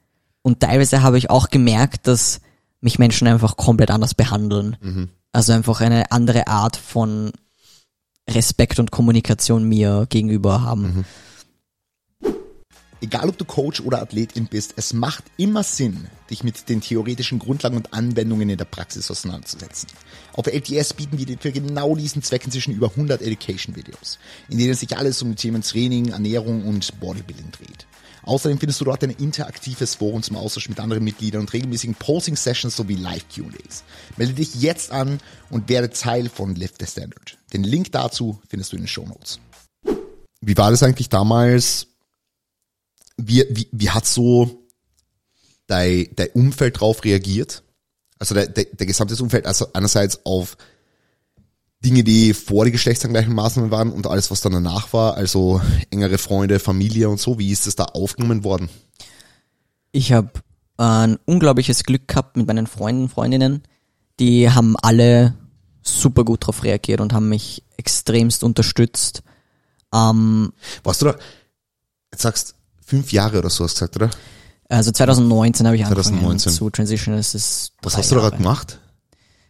Und 0.44 0.60
teilweise 0.60 1.02
habe 1.02 1.18
ich 1.18 1.30
auch 1.30 1.50
gemerkt, 1.50 2.08
dass 2.08 2.42
mich 2.82 3.00
Menschen 3.00 3.28
einfach 3.28 3.58
komplett 3.58 3.90
anders 3.90 4.14
behandeln. 4.14 4.78
Also 5.32 5.54
einfach 5.54 5.82
eine 5.82 6.12
andere 6.12 6.48
Art 6.48 6.76
von 6.78 7.32
Respekt 8.30 8.78
und 8.80 8.92
Kommunikation 8.92 9.68
mir 9.68 10.06
gegenüber 10.10 10.62
haben. 10.62 11.06
Egal 13.02 13.28
ob 13.28 13.38
du 13.38 13.44
Coach 13.44 13.82
oder 13.82 14.02
Athletin 14.02 14.48
bist, 14.48 14.76
es 14.78 14.94
macht 14.94 15.26
immer 15.36 15.64
Sinn, 15.64 16.08
dich 16.30 16.46
mit 16.46 16.70
den 16.70 16.80
theoretischen 16.80 17.38
Grundlagen 17.38 17.76
und 17.76 17.94
Anwendungen 17.94 18.50
in 18.50 18.58
der 18.58 18.64
Praxis 18.64 19.12
auseinanderzusetzen. 19.12 19.90
Auf 20.32 20.48
LTS 20.48 20.94
bieten 20.94 21.18
wir 21.18 21.26
dir 21.26 21.38
für 21.38 21.52
genau 21.52 21.98
diesen 21.98 22.24
Zweck 22.24 22.46
inzwischen 22.46 22.74
über 22.74 22.92
100 22.92 23.22
Education-Videos, 23.22 24.20
in 24.48 24.58
denen 24.58 24.74
sich 24.74 24.98
alles 24.98 25.22
um 25.22 25.32
die 25.32 25.36
Themen 25.36 25.64
Training, 25.64 26.10
Ernährung 26.10 26.66
und 26.66 26.98
Bodybuilding 27.02 27.52
dreht. 27.52 27.88
Außerdem 28.24 28.60
findest 28.60 28.80
du 28.82 28.86
dort 28.86 29.04
ein 29.04 29.10
interaktives 29.10 29.96
Forum 29.96 30.24
zum 30.24 30.38
Austausch 30.38 30.70
mit 30.70 30.80
anderen 30.80 31.04
Mitgliedern 31.04 31.42
und 31.42 31.54
regelmäßigen 31.54 31.96
Posting-Sessions 31.96 32.76
sowie 32.76 32.96
Live-Q&As. 32.96 33.84
Melde 34.18 34.34
dich 34.34 34.56
jetzt 34.56 34.92
an 34.92 35.20
und 35.50 35.68
werde 35.70 35.90
Teil 35.90 36.30
von 36.30 36.56
Lift 36.56 36.80
the 36.80 36.88
Standard. 36.88 37.38
Den 37.52 37.64
Link 37.64 37.92
dazu 37.92 38.42
findest 38.48 38.72
du 38.72 38.78
in 38.78 38.84
den 38.84 38.88
Show 38.88 39.06
Notes. 39.06 39.40
Wie 40.42 40.58
war 40.58 40.72
das 40.72 40.84
eigentlich 40.84 41.10
damals? 41.10 41.88
Wie, 43.18 43.46
wie, 43.50 43.68
wie 43.72 43.90
hat 43.90 44.06
so 44.06 44.68
dein, 45.68 46.08
dein 46.16 46.30
Umfeld 46.30 46.80
drauf 46.80 47.04
reagiert? 47.04 47.64
Also 48.20 48.36
der, 48.36 48.48
der, 48.48 48.66
der 48.66 48.88
gesamte 48.88 49.22
Umfeld, 49.22 49.46
also 49.46 49.68
einerseits 49.74 50.26
auf 50.26 50.58
Dinge, 51.84 52.04
die 52.04 52.34
vor 52.34 52.66
die 52.66 52.72
geschlechtsangleichen 52.72 53.34
Maßnahmen 53.34 53.72
waren 53.72 53.92
und 53.92 54.08
alles, 54.08 54.32
was 54.32 54.42
dann 54.42 54.54
danach 54.54 54.94
war, 54.94 55.16
also 55.16 55.62
engere 55.90 56.18
Freunde, 56.18 56.60
Familie 56.60 57.10
und 57.10 57.20
so, 57.20 57.40
wie 57.40 57.52
ist 57.52 57.68
das 57.68 57.76
da 57.76 57.84
aufgenommen 57.86 58.44
worden? 58.44 58.70
Ich 59.92 60.12
habe 60.14 60.32
ein 60.78 61.18
unglaubliches 61.26 61.84
Glück 61.84 62.08
gehabt 62.08 62.38
mit 62.38 62.48
meinen 62.48 62.68
Freunden, 62.68 63.10
Freundinnen. 63.10 63.64
Die 64.20 64.50
haben 64.50 64.76
alle 64.82 65.36
super 65.82 66.24
gut 66.24 66.44
darauf 66.44 66.64
reagiert 66.64 67.02
und 67.02 67.14
haben 67.14 67.30
mich 67.30 67.64
extremst 67.78 68.44
unterstützt. 68.44 69.24
Ähm, 69.94 70.54
Warst 70.84 71.02
du 71.02 71.06
da, 71.06 71.16
jetzt 72.12 72.24
sagst 72.24 72.56
fünf 72.86 73.12
Jahre 73.12 73.40
oder 73.40 73.50
so, 73.50 73.66
hast 73.66 73.76
du 73.76 73.86
gesagt, 73.86 73.96
oder? 73.98 74.10
Also 74.70 74.92
2019 74.92 75.68
habe 75.68 75.76
ich 75.76 75.86
angefangen 75.86 76.40
2019. 76.40 76.52
zu 76.54 76.70
transition. 76.70 77.16
Das 77.16 77.36
ist 77.36 77.74
Was 77.82 77.98
hast 77.98 78.10
du 78.10 78.16
da 78.16 78.22
gerade 78.22 78.38
gemacht? 78.38 78.80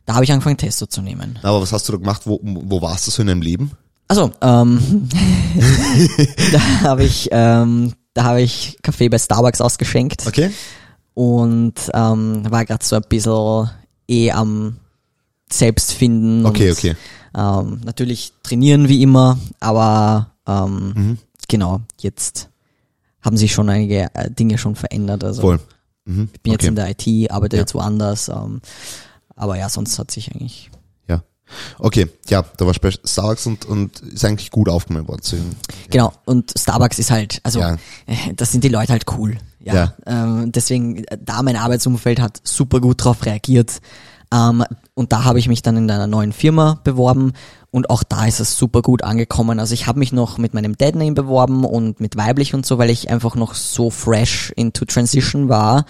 Da 0.05 0.15
habe 0.15 0.25
ich 0.25 0.31
angefangen, 0.31 0.57
Testo 0.57 0.85
zu 0.85 1.01
nehmen. 1.01 1.39
Aber 1.43 1.61
was 1.61 1.71
hast 1.71 1.87
du 1.87 1.93
da 1.93 1.97
gemacht? 1.97 2.23
Wo, 2.25 2.39
wo 2.43 2.81
warst 2.81 3.07
du 3.07 3.11
so 3.11 3.21
in 3.21 3.27
deinem 3.29 3.41
Leben? 3.41 3.71
Also, 4.09 4.31
ähm, 4.41 5.07
da 6.51 6.59
habe 6.81 7.03
ich, 7.05 7.29
ähm, 7.31 7.93
da 8.13 8.25
habe 8.25 8.41
ich 8.41 8.77
Kaffee 8.81 9.09
bei 9.09 9.17
Starbucks 9.17 9.61
ausgeschenkt 9.61 10.27
Okay. 10.27 10.51
und 11.13 11.73
ähm, 11.93 12.43
war 12.49 12.65
gerade 12.65 12.83
so 12.85 12.95
ein 12.97 13.03
bisschen 13.07 13.69
eh 14.09 14.31
am 14.31 14.77
Selbstfinden. 15.51 16.45
Okay, 16.45 16.69
und, 16.71 16.77
okay. 16.77 16.95
Ähm, 17.35 17.81
natürlich 17.85 18.33
trainieren 18.43 18.89
wie 18.89 19.01
immer, 19.01 19.37
aber 19.59 20.31
ähm, 20.47 20.93
Mhm. 20.95 21.17
genau, 21.47 21.81
jetzt 21.99 22.49
haben 23.21 23.37
sich 23.37 23.53
schon 23.53 23.69
einige 23.69 24.09
äh, 24.13 24.29
Dinge 24.29 24.57
schon 24.57 24.75
verändert. 24.75 25.23
Also 25.23 25.41
Voll. 25.41 25.59
Mhm. 26.05 26.29
ich 26.33 26.41
bin 26.41 26.51
jetzt 26.51 26.61
okay. 26.61 26.67
in 26.67 26.75
der 26.75 26.89
IT, 26.89 27.31
arbeite 27.31 27.55
Ja. 27.55 27.61
jetzt 27.61 27.73
woanders. 27.73 28.27
Ähm, 28.29 28.61
aber 29.35 29.57
ja, 29.57 29.69
sonst 29.69 29.97
hat 29.99 30.11
sich 30.11 30.31
eigentlich 30.33 30.69
Ja. 31.07 31.23
Okay, 31.79 32.07
ja, 32.29 32.43
da 32.57 32.65
war 32.65 32.73
Starbucks 32.73 33.45
und, 33.47 33.65
und 33.65 33.99
ist 33.99 34.25
eigentlich 34.25 34.51
gut 34.51 34.69
aufgenommen 34.69 35.07
worden. 35.07 35.55
Genau, 35.89 36.13
und 36.25 36.53
Starbucks 36.57 36.99
ist 36.99 37.11
halt, 37.11 37.39
also 37.43 37.59
Ja. 37.59 37.75
äh, 38.07 38.33
das 38.35 38.51
sind 38.51 38.63
die 38.63 38.69
Leute 38.69 38.91
halt 38.93 39.05
cool. 39.17 39.37
Ja. 39.59 39.73
Ja. 39.73 39.93
Ähm, 40.05 40.51
deswegen, 40.51 41.03
äh, 41.05 41.17
da 41.23 41.41
mein 41.41 41.55
Arbeitsumfeld 41.55 42.19
hat 42.19 42.41
super 42.43 42.79
gut 42.81 43.03
drauf 43.03 43.25
reagiert. 43.25 43.81
Ähm, 44.33 44.63
und 44.95 45.11
da 45.13 45.23
habe 45.25 45.39
ich 45.39 45.47
mich 45.47 45.61
dann 45.61 45.77
in 45.77 45.89
einer 45.91 46.07
neuen 46.07 46.33
Firma 46.33 46.79
beworben 46.83 47.33
und 47.71 47.89
auch 47.89 48.03
da 48.03 48.25
ist 48.25 48.39
es 48.39 48.57
super 48.57 48.81
gut 48.81 49.03
angekommen. 49.03 49.59
Also 49.59 49.73
ich 49.73 49.85
habe 49.87 49.99
mich 49.99 50.11
noch 50.11 50.37
mit 50.37 50.53
meinem 50.53 50.77
Deadname 50.77 51.13
beworben 51.13 51.65
und 51.65 51.99
mit 51.99 52.17
weiblich 52.17 52.53
und 52.53 52.65
so, 52.65 52.77
weil 52.77 52.89
ich 52.89 53.09
einfach 53.09 53.35
noch 53.35 53.53
so 53.53 53.89
fresh 53.89 54.51
into 54.55 54.85
Transition 54.85 55.49
war 55.49 55.85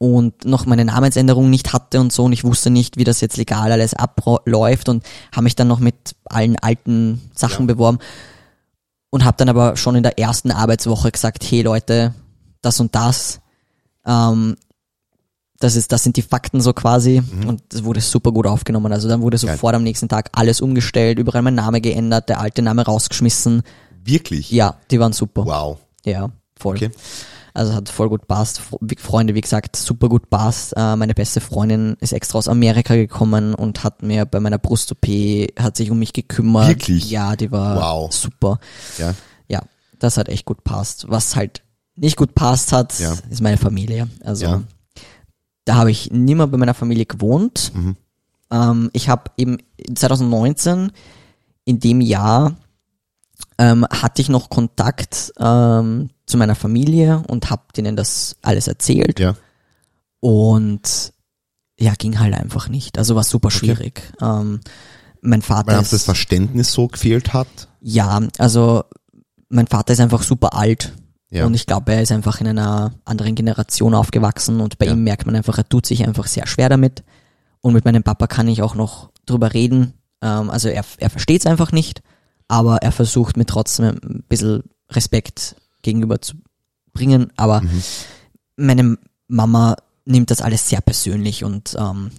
und 0.00 0.46
noch 0.46 0.64
meine 0.64 0.86
Namensänderung 0.86 1.50
nicht 1.50 1.74
hatte 1.74 2.00
und 2.00 2.10
so 2.10 2.24
und 2.24 2.32
ich 2.32 2.42
wusste 2.42 2.70
nicht, 2.70 2.96
wie 2.96 3.04
das 3.04 3.20
jetzt 3.20 3.36
legal 3.36 3.70
alles 3.70 3.92
abläuft 3.92 4.88
und 4.88 5.04
habe 5.30 5.44
mich 5.44 5.56
dann 5.56 5.68
noch 5.68 5.78
mit 5.78 6.16
allen 6.24 6.56
alten 6.56 7.30
Sachen 7.34 7.66
beworben 7.66 7.98
und 9.10 9.26
habe 9.26 9.36
dann 9.36 9.50
aber 9.50 9.76
schon 9.76 9.96
in 9.96 10.02
der 10.02 10.18
ersten 10.18 10.52
Arbeitswoche 10.52 11.10
gesagt, 11.10 11.44
hey 11.44 11.60
Leute, 11.60 12.14
das 12.62 12.80
und 12.80 12.94
das, 12.94 13.42
ähm, 14.06 14.56
das 15.58 15.76
ist, 15.76 15.92
das 15.92 16.02
sind 16.02 16.16
die 16.16 16.22
Fakten 16.22 16.62
so 16.62 16.72
quasi 16.72 17.22
und 17.46 17.62
das 17.68 17.84
wurde 17.84 18.00
super 18.00 18.32
gut 18.32 18.46
aufgenommen. 18.46 18.94
Also 18.94 19.06
dann 19.06 19.20
wurde 19.20 19.36
sofort 19.36 19.74
am 19.74 19.82
nächsten 19.82 20.08
Tag 20.08 20.30
alles 20.32 20.62
umgestellt, 20.62 21.18
überall 21.18 21.42
mein 21.42 21.56
Name 21.56 21.82
geändert, 21.82 22.30
der 22.30 22.40
alte 22.40 22.62
Name 22.62 22.86
rausgeschmissen. 22.86 23.64
Wirklich? 24.02 24.50
Ja, 24.50 24.76
die 24.90 24.98
waren 24.98 25.12
super. 25.12 25.44
Wow. 25.44 25.78
Ja, 26.06 26.30
voll. 26.58 26.76
Okay. 26.76 26.90
Also 27.54 27.74
hat 27.74 27.88
voll 27.88 28.08
gut 28.08 28.26
passt. 28.28 28.60
Freunde, 28.98 29.34
wie 29.34 29.40
gesagt, 29.40 29.76
super 29.76 30.08
gut 30.08 30.30
passt. 30.30 30.72
Äh, 30.76 30.96
meine 30.96 31.14
beste 31.14 31.40
Freundin 31.40 31.96
ist 32.00 32.12
extra 32.12 32.38
aus 32.38 32.48
Amerika 32.48 32.94
gekommen 32.94 33.54
und 33.54 33.82
hat 33.84 34.02
mir 34.02 34.24
bei 34.24 34.40
meiner 34.40 34.58
Brust-OP, 34.58 35.06
hat 35.58 35.76
sich 35.76 35.90
um 35.90 35.98
mich 35.98 36.12
gekümmert. 36.12 36.68
Wirklich? 36.68 37.10
Ja, 37.10 37.34
die 37.36 37.50
war 37.50 37.76
Wow. 37.76 38.12
super. 38.12 38.58
Ja. 38.98 39.14
Ja, 39.48 39.62
das 39.98 40.16
hat 40.16 40.28
echt 40.28 40.44
gut 40.44 40.62
passt. 40.64 41.06
Was 41.08 41.34
halt 41.36 41.62
nicht 41.96 42.16
gut 42.16 42.34
passt 42.34 42.72
hat, 42.72 42.98
Ja. 42.98 43.14
ist 43.28 43.42
meine 43.42 43.56
Familie. 43.58 44.08
Also 44.24 44.44
Ja. 44.46 44.62
da 45.64 45.74
habe 45.74 45.90
ich 45.90 46.10
nimmer 46.12 46.46
bei 46.46 46.56
meiner 46.56 46.74
Familie 46.74 47.06
gewohnt. 47.06 47.72
Mhm. 47.74 47.96
Ähm, 48.52 48.90
ich 48.92 49.08
habe 49.08 49.30
eben 49.36 49.58
2019 49.94 50.92
in 51.64 51.78
dem 51.80 52.00
Jahr 52.00 52.56
ähm, 53.58 53.86
hatte 53.90 54.22
ich 54.22 54.28
noch 54.28 54.48
Kontakt 54.50 55.32
ähm, 55.38 56.10
zu 56.30 56.38
meiner 56.38 56.54
Familie 56.54 57.22
und 57.28 57.50
habe 57.50 57.62
denen 57.76 57.96
das 57.96 58.36
alles 58.42 58.68
erzählt 58.68 59.20
Ja. 59.20 59.34
und 60.20 61.12
ja, 61.78 61.94
ging 61.94 62.18
halt 62.20 62.34
einfach 62.34 62.68
nicht. 62.68 62.98
Also 62.98 63.14
war 63.14 63.24
super 63.24 63.50
schwierig. 63.50 64.02
Ähm, 64.20 64.60
mein 65.22 65.42
Vater 65.42 65.72
Weil 65.72 65.82
ist, 65.82 65.92
das 65.92 66.04
Verständnis 66.04 66.72
so 66.72 66.88
gefehlt 66.88 67.32
hat. 67.32 67.48
ja, 67.80 68.20
also 68.38 68.84
mein 69.48 69.66
Vater 69.66 69.92
ist 69.92 70.00
einfach 70.00 70.22
super 70.22 70.54
alt 70.54 70.92
Ja. 71.30 71.44
und 71.46 71.54
ich 71.54 71.66
glaube, 71.66 71.92
er 71.92 72.02
ist 72.02 72.12
einfach 72.12 72.40
in 72.40 72.46
einer 72.48 72.92
anderen 73.04 73.34
Generation 73.34 73.94
aufgewachsen 73.94 74.60
und 74.60 74.78
bei 74.78 74.86
Ja. 74.86 74.92
ihm 74.92 75.02
merkt 75.04 75.26
man 75.26 75.36
einfach, 75.36 75.58
er 75.58 75.68
tut 75.68 75.86
sich 75.86 76.06
einfach 76.06 76.26
sehr 76.26 76.46
schwer 76.46 76.68
damit. 76.68 77.02
Und 77.62 77.74
mit 77.74 77.84
meinem 77.84 78.02
Papa 78.02 78.26
kann 78.26 78.48
ich 78.48 78.62
auch 78.62 78.74
noch 78.74 79.10
drüber 79.26 79.52
reden. 79.52 79.92
Ähm, 80.22 80.48
also 80.50 80.68
er, 80.68 80.84
er 80.98 81.10
versteht 81.10 81.40
es 81.40 81.46
einfach 81.46 81.72
nicht, 81.72 82.02
aber 82.48 82.78
er 82.78 82.92
versucht 82.92 83.36
mir 83.36 83.44
trotzdem 83.46 83.86
ein 84.02 84.24
bisschen 84.28 84.62
Respekt 84.90 85.56
gegenüber 85.82 86.20
zu 86.20 86.34
bringen. 86.92 87.32
Aber 87.36 87.60
Mhm. 87.62 87.82
meine 88.56 88.98
Mama 89.28 89.76
nimmt 90.04 90.30
das 90.30 90.40
alles 90.42 90.68
sehr 90.68 90.80
persönlich 90.80 91.44
und 91.44 91.76
ähm, 91.78 92.10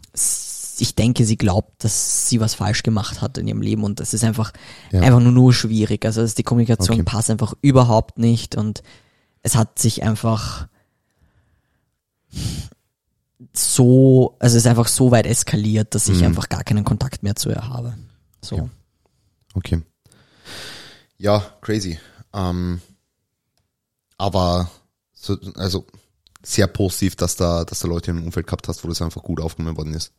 ich 0.79 0.95
denke, 0.95 1.25
sie 1.25 1.37
glaubt, 1.37 1.83
dass 1.83 2.27
sie 2.29 2.39
was 2.39 2.53
falsch 2.55 2.81
gemacht 2.83 3.21
hat 3.21 3.37
in 3.37 3.47
ihrem 3.47 3.61
Leben 3.61 3.83
und 3.83 3.99
das 3.99 4.13
ist 4.13 4.23
einfach 4.23 4.51
Ja. 4.91 5.01
einfach 5.01 5.19
nur, 5.19 5.31
nur 5.31 5.53
schwierig. 5.53 6.05
Also 6.05 6.25
die 6.25 6.43
Kommunikation 6.43 6.95
Okay. 7.01 7.03
passt 7.03 7.29
einfach 7.29 7.53
überhaupt 7.61 8.17
nicht 8.17 8.55
und 8.55 8.81
es 9.43 9.55
hat 9.55 9.77
sich 9.77 10.03
einfach 10.03 10.67
so, 13.53 14.35
also 14.39 14.55
es 14.57 14.63
ist 14.63 14.67
einfach 14.69 14.87
so 14.87 15.11
weit 15.11 15.25
eskaliert, 15.25 15.93
dass 15.95 16.07
ich 16.07 16.19
Mhm. 16.19 16.27
einfach 16.27 16.49
gar 16.49 16.63
keinen 16.63 16.83
Kontakt 16.83 17.23
mehr 17.23 17.35
zu 17.35 17.49
ihr 17.49 17.67
habe. 17.67 17.95
So. 18.41 18.57
Ja. 18.57 18.69
Okay. 19.53 19.81
Ja, 21.17 21.43
crazy. 21.61 21.99
Ähm, 22.33 22.81
aber 24.21 24.69
so, 25.13 25.35
also 25.55 25.85
sehr 26.43 26.67
positiv, 26.67 27.15
dass 27.15 27.35
da, 27.35 27.65
dass 27.65 27.79
da 27.79 27.87
Leute 27.87 28.11
im 28.11 28.23
Umfeld 28.23 28.45
gehabt 28.47 28.67
hast, 28.67 28.83
wo 28.83 28.87
das 28.87 29.01
einfach 29.01 29.23
gut 29.23 29.41
aufgenommen 29.41 29.77
worden 29.77 29.93
ist. 29.93 30.11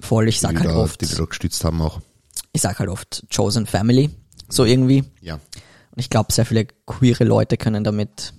Voll, 0.00 0.28
ich 0.28 0.36
Die, 0.36 0.40
sag 0.42 0.56
halt 0.56 0.66
da, 0.66 0.76
oft, 0.76 1.00
die 1.00 1.06
die 1.06 1.14
da 1.14 1.24
gestützt 1.24 1.64
haben 1.64 1.80
auch. 1.82 2.00
ich 2.52 2.60
sag 2.60 2.78
halt 2.78 2.88
oft 2.88 3.24
Chosen 3.34 3.66
Family, 3.66 4.10
so 4.48 4.64
irgendwie. 4.64 5.04
Ja. 5.20 5.34
Und 5.34 5.98
ich 5.98 6.10
glaube, 6.10 6.32
sehr 6.32 6.46
viele 6.46 6.66
queere 6.86 7.24
Leute 7.24 7.56
können 7.56 7.84
damit 7.84 8.32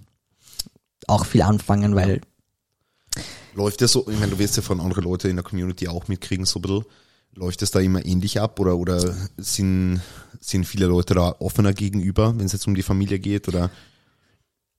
auch 1.08 1.26
viel 1.26 1.42
anfangen, 1.42 1.96
weil 1.96 2.22
Läuft 3.56 3.82
das 3.82 3.92
so, 3.92 4.08
ich 4.08 4.20
meine, 4.20 4.32
du 4.32 4.40
wirst 4.40 4.56
ja 4.58 4.62
von 4.62 4.80
anderen 4.80 5.04
Leuten 5.04 5.28
in 5.28 5.36
der 5.36 5.44
Community 5.44 5.88
auch 5.88 6.08
mitkriegen, 6.08 6.46
so 6.46 6.60
ein 6.60 6.62
bisschen. 6.62 6.86
Läuft 7.34 7.62
es 7.62 7.72
da 7.72 7.80
immer 7.80 8.06
ähnlich 8.06 8.40
ab 8.40 8.60
oder, 8.60 8.78
oder 8.78 9.16
sind, 9.38 10.02
sind 10.40 10.66
viele 10.66 10.86
Leute 10.86 11.14
da 11.16 11.36
offener 11.40 11.74
gegenüber, 11.74 12.38
wenn 12.38 12.46
es 12.46 12.54
jetzt 12.54 12.68
um 12.68 12.76
die 12.76 12.84
Familie 12.84 13.20
geht 13.20 13.48
oder? 13.48 13.70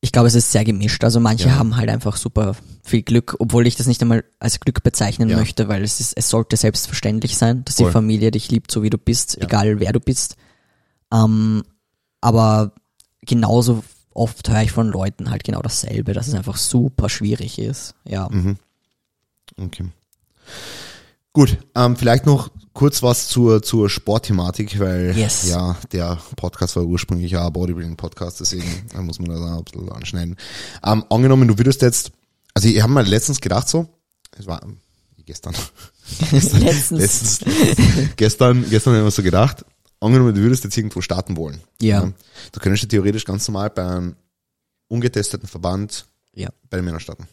Ich 0.01 0.13
glaube, 0.13 0.29
es 0.29 0.35
ist 0.35 0.51
sehr 0.53 0.65
gemischt. 0.65 1.05
Also 1.05 1.21
manche 1.21 1.49
Ja. 1.49 1.57
haben 1.57 1.77
halt 1.77 1.91
einfach 1.91 2.17
super 2.17 2.57
viel 2.83 3.03
Glück, 3.03 3.37
obwohl 3.39 3.67
ich 3.67 3.77
das 3.77 3.87
nicht 3.87 4.01
einmal 4.03 4.25
als 4.39 4.59
Glück 4.61 4.83
bezeichnen 4.83 5.29
Ja. 5.29 5.37
möchte, 5.37 5.69
weil 5.69 5.83
es 5.83 6.01
ist, 6.01 6.15
es 6.17 6.29
sollte 6.31 6.57
selbstverständlich 6.57 7.37
sein, 7.37 7.65
dass 7.65 7.77
Voll. 7.77 7.87
die 7.87 7.93
Familie 7.93 8.31
dich 8.31 8.51
liebt, 8.51 8.71
so 8.71 8.83
wie 8.83 8.91
du 8.91 8.99
bist, 8.99 9.37
Ja. 9.37 9.45
egal 9.45 9.79
wer 9.81 9.93
du 9.93 10.01
bist. 10.01 10.37
Ähm, 11.13 11.63
aber 12.21 12.73
genauso 13.23 13.85
oft 14.15 14.49
höre 14.49 14.63
ich 14.63 14.73
von 14.73 14.89
Leuten 14.89 15.31
halt 15.31 15.45
genau 15.45 15.61
dasselbe, 15.61 16.13
dass 16.15 16.29
es 16.29 16.35
einfach 16.35 16.57
super 16.57 17.09
schwierig 17.09 17.59
ist. 17.59 17.95
Ja. 18.05 18.29
Mhm. 18.31 18.57
Okay. 19.59 19.85
Gut, 21.33 21.59
ähm, 21.77 21.97
vielleicht 21.97 22.27
noch 22.27 22.51
kurz 22.73 23.03
was 23.03 23.29
zur, 23.29 23.63
zur 23.63 23.89
Sportthematik, 23.89 24.79
weil 24.81 25.17
Yes. 25.17 25.49
ja, 25.49 25.77
der 25.93 26.19
Podcast 26.37 26.75
war 26.77 26.83
ursprünglich 26.85 27.31
ja 27.33 27.49
Bodybuilding-Podcast, 27.49 28.41
deswegen 28.41 28.65
äh, 28.95 29.01
muss 29.01 29.19
man 29.21 29.29
das 29.31 29.41
auch 29.41 29.59
ein 29.59 29.65
bisschen 29.65 29.93
anschneiden. 29.93 30.37
Ähm, 30.85 31.05
angenommen, 31.09 31.47
du 31.47 31.57
würdest 31.59 31.83
jetzt, 31.83 32.11
also 32.55 32.69
ich 32.69 32.83
habe 32.83 32.93
mal 32.93 33.07
letztens 33.07 33.41
gedacht 33.41 33.69
so, 33.69 33.89
es 34.37 34.47
war 34.47 34.63
ähm, 34.65 34.79
gestern, 35.25 35.55
Letztens. 36.33 36.91
letztens, 36.91 37.41
gestern, 38.17 38.69
gestern 38.69 38.93
habe 38.95 38.99
ich 39.03 39.05
mir 39.05 39.11
so 39.13 39.23
gedacht, 39.23 39.65
angenommen, 40.01 40.35
du 40.35 40.41
würdest 40.41 40.65
jetzt 40.65 40.77
irgendwo 40.77 41.01
starten 41.01 41.37
wollen. 41.37 41.61
Ja. 41.81 42.13
Du 42.51 42.59
könntest 42.61 42.83
ja 42.85 42.89
theoretisch 42.89 43.25
ganz 43.25 43.47
normal 43.47 43.71
bei 43.71 43.87
einem 43.87 44.17
ungetesteten 44.89 45.47
Verband 45.49 46.07
Ja. 46.35 46.49
bei 46.71 46.79
den 46.79 46.85
Männern 46.87 46.99
starten. 47.01 47.29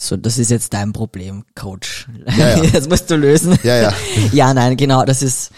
So, 0.00 0.16
das 0.16 0.38
ist 0.38 0.50
jetzt 0.50 0.72
dein 0.74 0.92
Problem, 0.92 1.44
Coach. 1.54 2.08
Ja, 2.36 2.62
ja. 2.62 2.70
Das 2.72 2.88
musst 2.88 3.10
du 3.10 3.16
lösen. 3.16 3.58
Ja, 3.64 3.76
ja. 3.76 3.92
ja, 4.32 4.54
nein, 4.54 4.76
genau, 4.76 5.04
das 5.04 5.22
ist, 5.22 5.50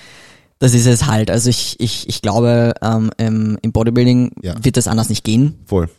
das 0.59 0.73
ist 0.75 0.87
es 0.87 1.07
halt. 1.07 1.31
Also 1.31 1.51
ich, 1.51 1.79
ich, 1.79 2.09
ich 2.09 2.23
glaube, 2.23 2.73
ähm, 2.81 3.11
im, 3.19 3.73
Bodybuilding 3.73 4.33
Ja. 4.43 4.55
wird 4.63 4.77
das 4.79 4.89
anders 4.89 5.11
nicht 5.11 5.25
gehen. 5.25 5.59
Voll. 5.67 5.91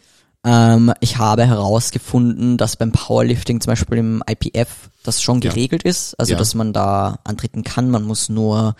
Ähm, 0.43 0.91
ich 1.01 1.17
habe 1.17 1.45
herausgefunden, 1.45 2.57
dass 2.57 2.77
beim 2.77 2.91
Powerlifting 2.91 3.61
zum 3.61 3.71
Beispiel 3.71 3.99
im 3.99 4.23
IPF 4.27 4.89
das 5.03 5.21
schon 5.21 5.39
geregelt 5.39 5.83
ist. 5.83 6.19
Also 6.19 6.35
dass 6.35 6.55
man 6.55 6.73
da 6.73 7.19
antreten 7.23 7.63
kann. 7.63 7.91
Man 7.91 8.03
muss 8.03 8.27
nur 8.27 8.75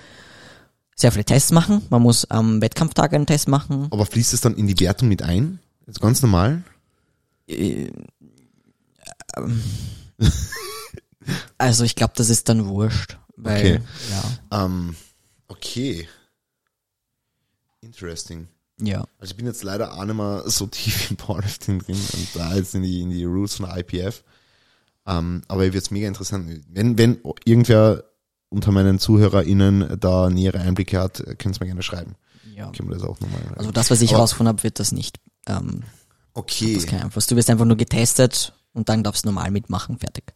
sehr 0.96 1.12
viele 1.12 1.26
Tests 1.26 1.52
machen. 1.52 1.84
Man 1.90 2.02
muss 2.02 2.30
am 2.30 2.62
Wettkampftag 2.62 3.14
einen 3.14 3.28
Test 3.28 3.48
machen. 3.48 3.88
Aber 3.92 4.08
fließt 4.08 4.34
es 4.34 4.42
dann 4.42 4.56
in 4.56 4.66
die 4.66 4.80
Wertung 4.80 5.08
mit 5.08 5.22
ein? 5.22 5.60
Jetzt 5.86 6.02
ganz 6.02 6.22
normal? 6.24 6.64
Also 11.58 11.84
ich 11.84 11.96
glaube, 11.96 12.14
das 12.16 12.30
ist 12.30 12.50
dann 12.50 12.68
wurscht. 12.68 13.18
Weil, 13.38 13.58
Okay. 13.58 13.80
ja. 14.50 14.66
Ähm, 14.66 14.96
okay. 15.48 16.08
Interesting. 17.82 18.48
Ja. 18.82 19.06
Also 19.20 19.32
ich 19.32 19.38
bin 19.38 19.46
jetzt 19.46 19.64
leider 19.64 19.94
auch 19.94 20.06
nicht 20.06 20.16
mehr 20.16 20.44
so 20.48 20.66
tief 20.68 21.12
im 21.12 21.18
Powerlifting 21.18 21.80
drin 21.80 21.98
und 22.14 22.28
da 22.34 22.56
jetzt 22.56 22.74
in 22.76 22.82
die, 22.84 23.02
in 23.02 23.12
die 23.12 23.24
Rules 23.26 23.56
von 23.56 23.70
IPF. 23.70 24.24
Ähm, 25.06 25.44
aber 25.48 25.66
ich 25.66 25.76
es 25.76 25.92
mega 25.92 26.08
interessant. 26.08 26.64
Wenn, 26.70 26.98
wenn 26.98 27.20
irgendwer 27.46 28.04
unter 28.50 28.72
meinen 28.72 29.00
ZuhörerInnen 29.00 30.00
da 30.00 30.30
nähere 30.30 30.60
Einblicke 30.60 31.00
hat, 31.00 31.24
könnt 31.38 31.58
ihr 31.58 31.60
mir 31.62 31.68
gerne 31.68 31.84
schreiben. 31.84 32.16
ja. 32.56 32.72
Können 32.72 32.90
wir 32.90 32.96
das 32.98 33.04
auch 33.08 33.20
nochmal. 33.20 33.42
Also 33.56 33.72
das, 33.72 33.90
was 33.92 34.02
ich 34.02 34.14
rausgefunden 34.14 34.50
habe, 34.50 34.64
wird 34.64 34.80
das 34.80 34.92
nicht. 34.92 35.20
Ähm, 35.48 35.84
Okay, 36.34 36.76
das 36.76 36.86
kein 36.86 37.02
Einfluss. 37.02 37.28
Du 37.28 37.36
wirst 37.36 37.50
einfach 37.50 37.66
nur 37.66 37.76
getestet 37.76 38.54
und 38.74 38.90
dann 38.90 39.04
darfst 39.04 39.26
du 39.26 39.30
normal 39.30 39.52
mitmachen. 39.52 39.98
Fertig. 39.98 40.34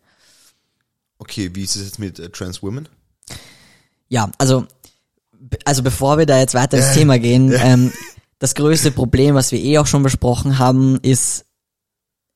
okay, 1.17 1.51
wie 1.53 1.63
ist 1.63 1.75
es 1.75 1.85
jetzt 1.85 1.99
mit 1.99 2.19
äh, 2.19 2.29
Trans 2.29 2.61
Women? 2.61 2.89
Ja, 4.07 4.29
also, 4.37 4.65
also 5.65 5.83
bevor 5.83 6.17
wir 6.17 6.25
da 6.25 6.39
jetzt 6.39 6.53
weiter 6.53 6.77
ins 6.77 6.93
Thema 6.93 7.19
gehen, 7.19 7.53
ähm, 7.57 7.91
das 8.39 8.55
größte 8.55 8.91
Problem, 8.91 9.35
was 9.35 9.51
wir 9.51 9.59
eh 9.59 9.77
auch 9.79 9.87
schon 9.87 10.03
besprochen 10.03 10.59
haben, 10.59 10.99
ist, 11.01 11.45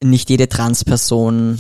nicht 0.02 0.30
jede 0.30 0.48
Transperson 0.48 1.60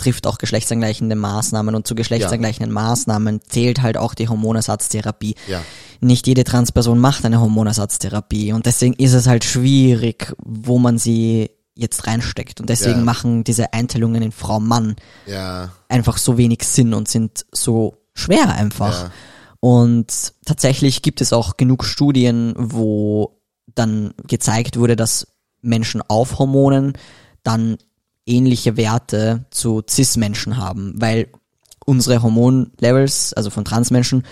trifft 0.00 0.26
auch 0.26 0.38
geschlechtsangleichende 0.38 1.14
Maßnahmen 1.14 1.74
und 1.74 1.86
zu 1.86 1.94
geschlechtsangleichenden 1.94 2.72
Maßnahmen 2.72 3.42
zählt 3.46 3.82
halt 3.82 3.96
auch 3.96 4.14
die 4.14 4.28
Hormonersatztherapie. 4.28 5.34
Ja. 5.46 5.62
Nicht 6.00 6.26
jede 6.26 6.44
Transperson 6.44 6.98
macht 6.98 7.24
eine 7.24 7.40
Hormonersatztherapie 7.40 8.52
und 8.52 8.66
deswegen 8.66 8.94
ist 8.94 9.12
es 9.12 9.26
halt 9.26 9.44
schwierig, 9.44 10.32
wo 10.38 10.78
man 10.78 10.98
sie 10.98 11.50
jetzt 11.80 12.06
reinsteckt 12.06 12.60
und 12.60 12.68
deswegen 12.68 13.00
Ja. 13.00 13.04
machen 13.04 13.44
diese 13.44 13.72
Einteilungen 13.72 14.22
in 14.22 14.32
Frau-Mann 14.32 14.96
Ja, 15.26 15.70
einfach 15.88 16.18
so 16.18 16.36
wenig 16.38 16.62
Sinn 16.64 16.94
und 16.94 17.08
sind 17.08 17.46
so 17.52 17.96
schwer 18.14 18.52
einfach. 18.54 19.04
Ja. 19.04 19.10
Und 19.60 20.32
tatsächlich 20.44 21.02
gibt 21.02 21.20
es 21.20 21.32
auch 21.32 21.56
genug 21.56 21.84
Studien, 21.84 22.54
wo 22.56 23.40
dann 23.74 24.14
gezeigt 24.26 24.78
wurde, 24.78 24.96
dass 24.96 25.26
Menschen 25.62 26.02
auf 26.08 26.38
Hormonen 26.38 26.94
dann 27.42 27.76
ähnliche 28.26 28.76
Werte 28.76 29.44
zu 29.50 29.82
Cis-Menschen 29.88 30.56
haben, 30.56 30.94
weil 30.96 31.28
unsere 31.84 32.22
Hormonlevels, 32.22 33.32
also 33.34 33.50
von 33.50 33.64
Transmenschen, 33.64 34.24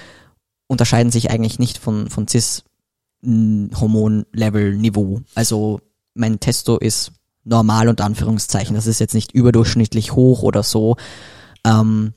unterscheiden 0.66 1.10
sich 1.10 1.30
eigentlich 1.30 1.58
nicht 1.58 1.78
von, 1.78 2.08
von 2.10 2.26
Cis-Hormonlevel-Niveau. 2.28 5.22
Also 5.34 5.80
mein 6.14 6.40
Testo 6.40 6.78
ist 6.78 7.12
normal 7.48 7.88
unter 7.88 8.04
Anführungszeichen. 8.04 8.74
Das 8.74 8.86
ist 8.86 9.00
jetzt 9.00 9.14
nicht 9.14 9.32
überdurchschnittlich 9.32 10.12
hoch 10.12 10.42
oder 10.42 10.62
so. 10.62 10.96
Ähm, 11.64 12.12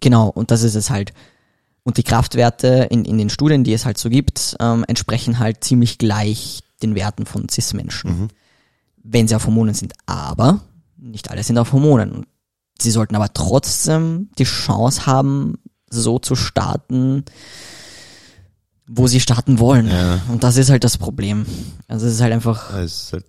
genau, 0.00 0.28
und 0.28 0.50
das 0.50 0.62
ist 0.62 0.74
es 0.74 0.90
halt. 0.90 1.12
Und 1.82 1.98
die 1.98 2.02
Kraftwerte 2.02 2.88
in, 2.90 3.04
in 3.04 3.16
den 3.16 3.30
Studien, 3.30 3.62
die 3.62 3.72
es 3.72 3.86
halt 3.86 3.96
so 3.96 4.10
gibt, 4.10 4.56
ähm, 4.58 4.84
entsprechen 4.88 5.38
halt 5.38 5.62
ziemlich 5.62 5.98
gleich 5.98 6.64
den 6.82 6.94
Werten 6.96 7.26
von 7.26 7.48
Cis-Menschen, 7.48 8.28
wenn 9.02 9.28
sie 9.28 9.36
auf 9.36 9.46
Hormonen 9.46 9.74
sind. 9.74 9.94
Aber 10.04 10.60
nicht 10.96 11.30
alle 11.30 11.44
sind 11.44 11.58
auf 11.58 11.72
Hormonen. 11.72 12.10
Und 12.10 12.26
sie 12.80 12.90
sollten 12.90 13.14
aber 13.14 13.32
trotzdem 13.32 14.30
die 14.36 14.44
Chance 14.44 15.06
haben, 15.06 15.54
so 15.88 16.18
zu 16.18 16.34
starten, 16.34 17.24
wo 18.88 19.06
sie 19.06 19.20
starten 19.20 19.60
wollen. 19.60 19.88
Ja. 19.88 20.20
Und 20.28 20.42
das 20.42 20.56
ist 20.56 20.70
halt 20.70 20.82
das 20.82 20.98
Problem. 20.98 21.46
Also 21.86 22.06
es 22.06 22.14
ist 22.14 22.20
halt 22.20 22.32
einfach 22.32 22.74
es 22.74 23.04
ist 23.04 23.12
halt 23.12 23.24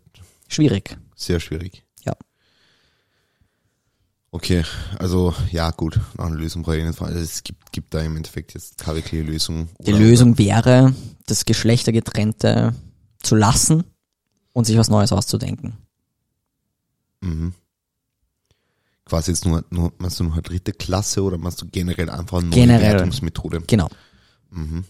schwierig. 0.47 0.97
sehr 1.15 1.39
schwierig. 1.39 1.83
Ja. 2.05 2.13
Okay, 4.31 4.63
also 4.99 5.33
ja 5.51 5.71
gut, 5.71 5.99
nach 6.17 6.25
einer 6.25 6.35
Lösung 6.35 6.63
brauche 6.63 6.77
ich 6.77 6.85
nicht 6.85 6.97
fragen. 6.97 7.13
Also, 7.13 7.23
es 7.23 7.43
gibt, 7.43 7.71
gibt 7.71 7.93
da 7.93 8.01
im 8.01 8.17
Endeffekt 8.17 8.53
jetzt 8.53 8.77
keine 8.77 8.97
wirkliche 8.97 9.23
Lösung. 9.23 9.69
Die 9.79 9.91
Lösung 9.91 10.37
wäre, 10.37 10.93
das 11.25 11.45
Geschlechtergetrennte 11.45 12.75
zu 13.21 13.35
lassen 13.35 13.83
und 14.53 14.65
sich 14.65 14.77
was 14.77 14.89
Neues 14.89 15.11
auszudenken. 15.11 15.77
Mhm. 17.21 17.53
Quasi 19.05 19.31
jetzt 19.31 19.45
nur, 19.45 19.63
nur, 19.69 19.93
machst 19.99 20.19
du 20.19 20.25
nur 20.25 20.33
eine 20.33 20.41
dritte 20.41 20.73
Klasse 20.73 21.23
oder 21.23 21.37
machst 21.37 21.61
du 21.61 21.67
generell 21.67 22.09
einfach 22.09 22.39
eine 22.39 22.47
neue 22.47 22.59
Generell. 22.59 22.93
Wertungsmethode? 22.93 23.61
Genau. 23.61 23.89
Mhm. 24.49 24.83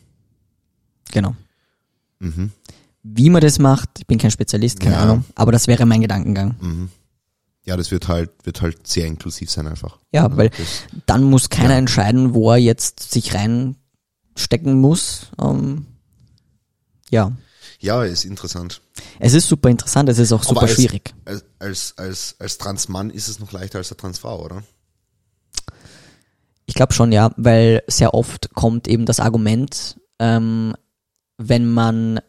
Genau. 1.12 1.36
Mhm. 2.20 2.52
Wie 3.10 3.30
man 3.30 3.42
das 3.42 3.58
macht, 3.60 3.90
ich 4.00 4.08
bin 4.08 4.18
kein 4.18 4.32
Spezialist, 4.32 4.80
keine 4.80 4.96
Ja. 4.96 5.02
Ahnung, 5.04 5.26
aber 5.36 5.52
das 5.52 5.68
wäre 5.68 5.86
mein 5.86 6.02
Gedankengang. 6.02 6.56
Mhm. 6.60 6.90
Ja, 7.64 7.76
das 7.78 7.92
wird 7.92 8.08
halt, 8.08 8.32
wird 8.44 8.62
halt 8.62 8.86
sehr 8.88 9.06
inklusiv 9.08 9.50
sein 9.52 9.68
einfach. 9.68 9.98
Ja, 10.12 10.36
weil 10.38 10.50
Das, 10.50 10.84
dann 11.06 11.24
muss 11.24 11.50
keiner 11.50 11.72
Ja. 11.74 11.78
entscheiden, 11.80 12.34
wo 12.34 12.52
er 12.52 12.58
jetzt 12.58 13.12
sich 13.12 13.34
reinstecken 13.34 14.80
muss. 14.80 15.32
Ähm, 15.42 15.86
ja, 17.10 17.32
ja, 17.80 18.04
ist 18.04 18.26
interessant. 18.26 18.82
es 19.20 19.34
ist 19.34 19.48
super 19.48 19.70
interessant, 19.70 20.10
es 20.10 20.18
ist 20.18 20.32
auch 20.32 20.44
super 20.44 20.62
als, 20.64 20.72
schwierig. 20.74 21.14
Als, 21.26 21.44
als, 21.60 21.94
als, 21.98 22.36
als 22.40 22.58
Transmann 22.58 23.10
ist 23.10 23.28
es 23.28 23.40
noch 23.40 23.52
leichter 23.52 23.78
als 23.80 23.92
eine 23.92 23.98
Transfrau, 23.98 24.44
oder? 24.44 24.64
Ich 26.66 26.74
glaube 26.74 26.94
schon, 26.94 27.12
ja, 27.12 27.32
weil 27.38 27.84
sehr 27.88 28.14
oft 28.14 28.54
kommt 28.54 28.88
eben 28.88 29.06
das 29.06 29.20
Argument, 29.20 29.98
ähm, 30.20 30.74
wenn 31.38 31.70
man 31.72 32.20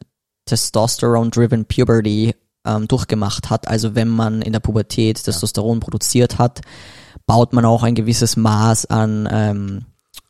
Testosterone-driven 0.48 1.64
Puberty 1.66 2.34
ähm, 2.66 2.88
durchgemacht 2.88 3.50
hat, 3.50 3.68
also 3.68 3.94
wenn 3.94 4.08
man 4.08 4.42
in 4.42 4.52
der 4.52 4.60
Pubertät 4.60 5.22
Testosteron 5.22 5.80
produziert 5.80 6.38
hat, 6.38 6.60
baut 7.26 7.52
man 7.52 7.64
auch 7.64 7.82
ein 7.82 7.94
gewisses 7.94 8.36
Maß 8.36 8.86
an 8.86 9.28
ähm, 9.30 9.84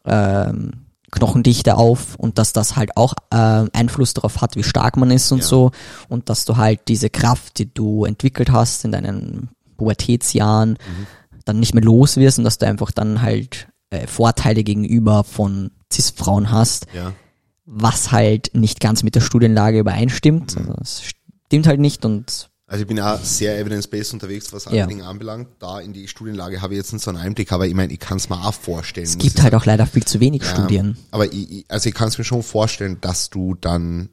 ähm, 0.05 0.73
Knochendichte 1.11 1.77
auf 1.77 2.17
und 2.17 2.37
dass 2.37 2.53
das 2.53 2.77
halt 2.77 2.97
auch 2.97 3.15
äh, 3.31 3.65
Einfluss 3.73 4.13
darauf 4.13 4.43
hat, 4.43 4.57
wie 4.57 4.63
stark 4.63 4.97
man 4.99 5.11
ist 5.11 5.33
und 5.33 5.39
Ja. 5.39 5.45
so. 5.47 5.71
Und 6.09 6.29
dass 6.29 6.45
du 6.45 6.57
halt 6.59 6.81
diese 6.89 7.09
Kraft, 7.09 7.59
die 7.59 7.73
du 7.73 8.05
entwickelt 8.05 8.51
hast 8.53 8.85
in 8.85 8.93
deinen 8.93 9.49
Pubertätsjahren, 9.79 10.77
dann 11.47 11.61
nicht 11.61 11.73
mehr 11.75 11.85
los 11.85 12.17
wirst 12.19 12.39
und 12.39 12.45
dass 12.45 12.59
du 12.59 12.67
einfach 12.67 12.91
dann 12.91 13.23
halt 13.23 13.69
äh, 13.91 14.07
Vorteile 14.07 14.65
gegenüber 14.65 15.25
von 15.25 15.71
Cis-Frauen 15.91 16.51
hast, 16.51 16.87
Ja. 16.93 17.13
Was 17.71 18.11
halt 18.13 18.51
nicht 18.55 18.81
ganz 18.81 19.03
mit 19.03 19.15
der 19.15 19.21
Studienlage 19.21 19.79
übereinstimmt. 19.79 20.57
Also 20.57 20.75
es 20.81 21.03
stimmt 21.47 21.67
halt 21.67 21.81
nicht 21.81 22.05
und 22.07 22.49
Also 22.67 22.83
ich 22.83 22.89
bin 22.89 22.99
auch 23.01 23.21
sehr 23.23 23.59
evidence-based 23.59 24.15
unterwegs, 24.15 24.53
was 24.53 24.65
Ja. 24.67 24.87
Dinge 24.87 25.05
anbelangt. 25.07 25.49
Da 25.59 25.79
in 25.81 25.93
die 25.93 26.09
Studienlage 26.09 26.63
habe 26.63 26.75
ich 26.75 26.79
jetzt 26.79 26.93
nicht 26.93 27.03
so 27.03 27.11
einen 27.11 27.19
Einblick, 27.19 27.53
aber 27.53 27.67
ich 27.67 27.75
meine, 27.75 27.93
ich 27.93 27.99
kann 27.99 28.17
es 28.17 28.29
mir 28.31 28.43
auch 28.43 28.55
vorstellen. 28.55 29.07
es 29.07 29.19
gibt 29.19 29.43
halt 29.43 29.55
auch 29.55 29.67
leider 29.67 29.87
viel 29.87 30.05
zu 30.05 30.19
wenig 30.21 30.43
Ja, 30.43 30.49
Studien. 30.55 30.97
Aber 31.11 31.27
ich, 31.33 31.51
ich- 31.51 31.65
also 31.69 31.89
ich 31.89 31.95
kann 31.95 32.09
es 32.09 32.17
mir 32.19 32.25
schon 32.25 32.43
vorstellen, 32.43 32.99
dass 33.03 33.29
du 33.31 33.55
dann 33.55 34.09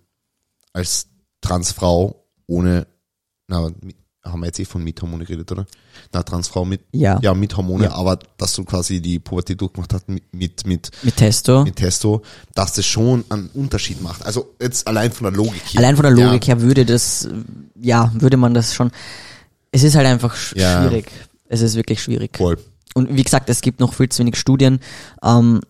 als 0.73 1.07
Transfrau 1.41 2.26
ohne, 2.48 2.88
na, 3.48 3.72
mit, 3.82 3.95
haben 4.26 4.39
wir 4.41 4.47
jetzt 4.47 4.60
eh 4.60 4.65
von 4.65 4.84
mit 4.84 5.02
Hormone 5.02 5.23
geredet, 5.26 5.52
oder? 5.52 5.65
Na, 6.11 6.23
Transfrau 6.23 6.65
mit, 6.65 6.81
Ja. 6.91 7.19
ja, 7.22 7.34
mit 7.34 7.56
Hormone, 7.56 7.85
Ja. 7.85 7.93
aber 7.93 8.19
dass 8.38 8.53
du 8.56 8.64
quasi 8.65 9.02
die 9.02 9.19
Pubertät 9.19 9.61
durchgemacht 9.61 9.93
hast 9.93 10.10
mit, 10.10 10.23
mit, 10.34 10.65
mit, 10.65 10.91
Mit 11.03 11.15
Testo. 11.18 11.64
mit 11.64 11.76
Testo, 11.76 12.22
dass 12.53 12.73
das 12.73 12.85
schon 12.85 13.23
einen 13.30 13.49
Unterschied 13.53 14.02
macht. 14.02 14.26
Also 14.26 14.53
jetzt 14.61 14.88
allein 14.88 15.11
von 15.11 15.26
der 15.26 15.34
Logik 15.34 15.61
hier. 15.65 15.80
Allein 15.80 15.95
von 15.95 16.03
der 16.03 16.11
Logik 16.14 16.47
ja. 16.47 16.56
her 16.56 16.61
würde 16.61 16.85
das, 16.85 17.30
ja, 17.80 18.11
würde 18.15 18.38
man 18.38 18.53
das 18.53 18.73
schon. 18.73 18.91
Es 19.72 19.84
ist 19.84 19.95
halt 19.95 20.07
einfach 20.07 20.35
schwierig. 20.35 21.11
Es 21.47 21.61
ist 21.61 21.76
wirklich 21.76 22.02
schwierig. 22.02 22.38
Voll. 22.38 22.57
Und 22.95 23.15
wie 23.15 23.23
gesagt, 23.23 23.49
es 23.49 23.61
gibt 23.61 23.80
noch 23.80 23.93
viel 23.93 24.10
zu 24.10 24.19
wenig 24.19 24.38
Studien. 24.38 24.80
Ähm, 25.23 25.61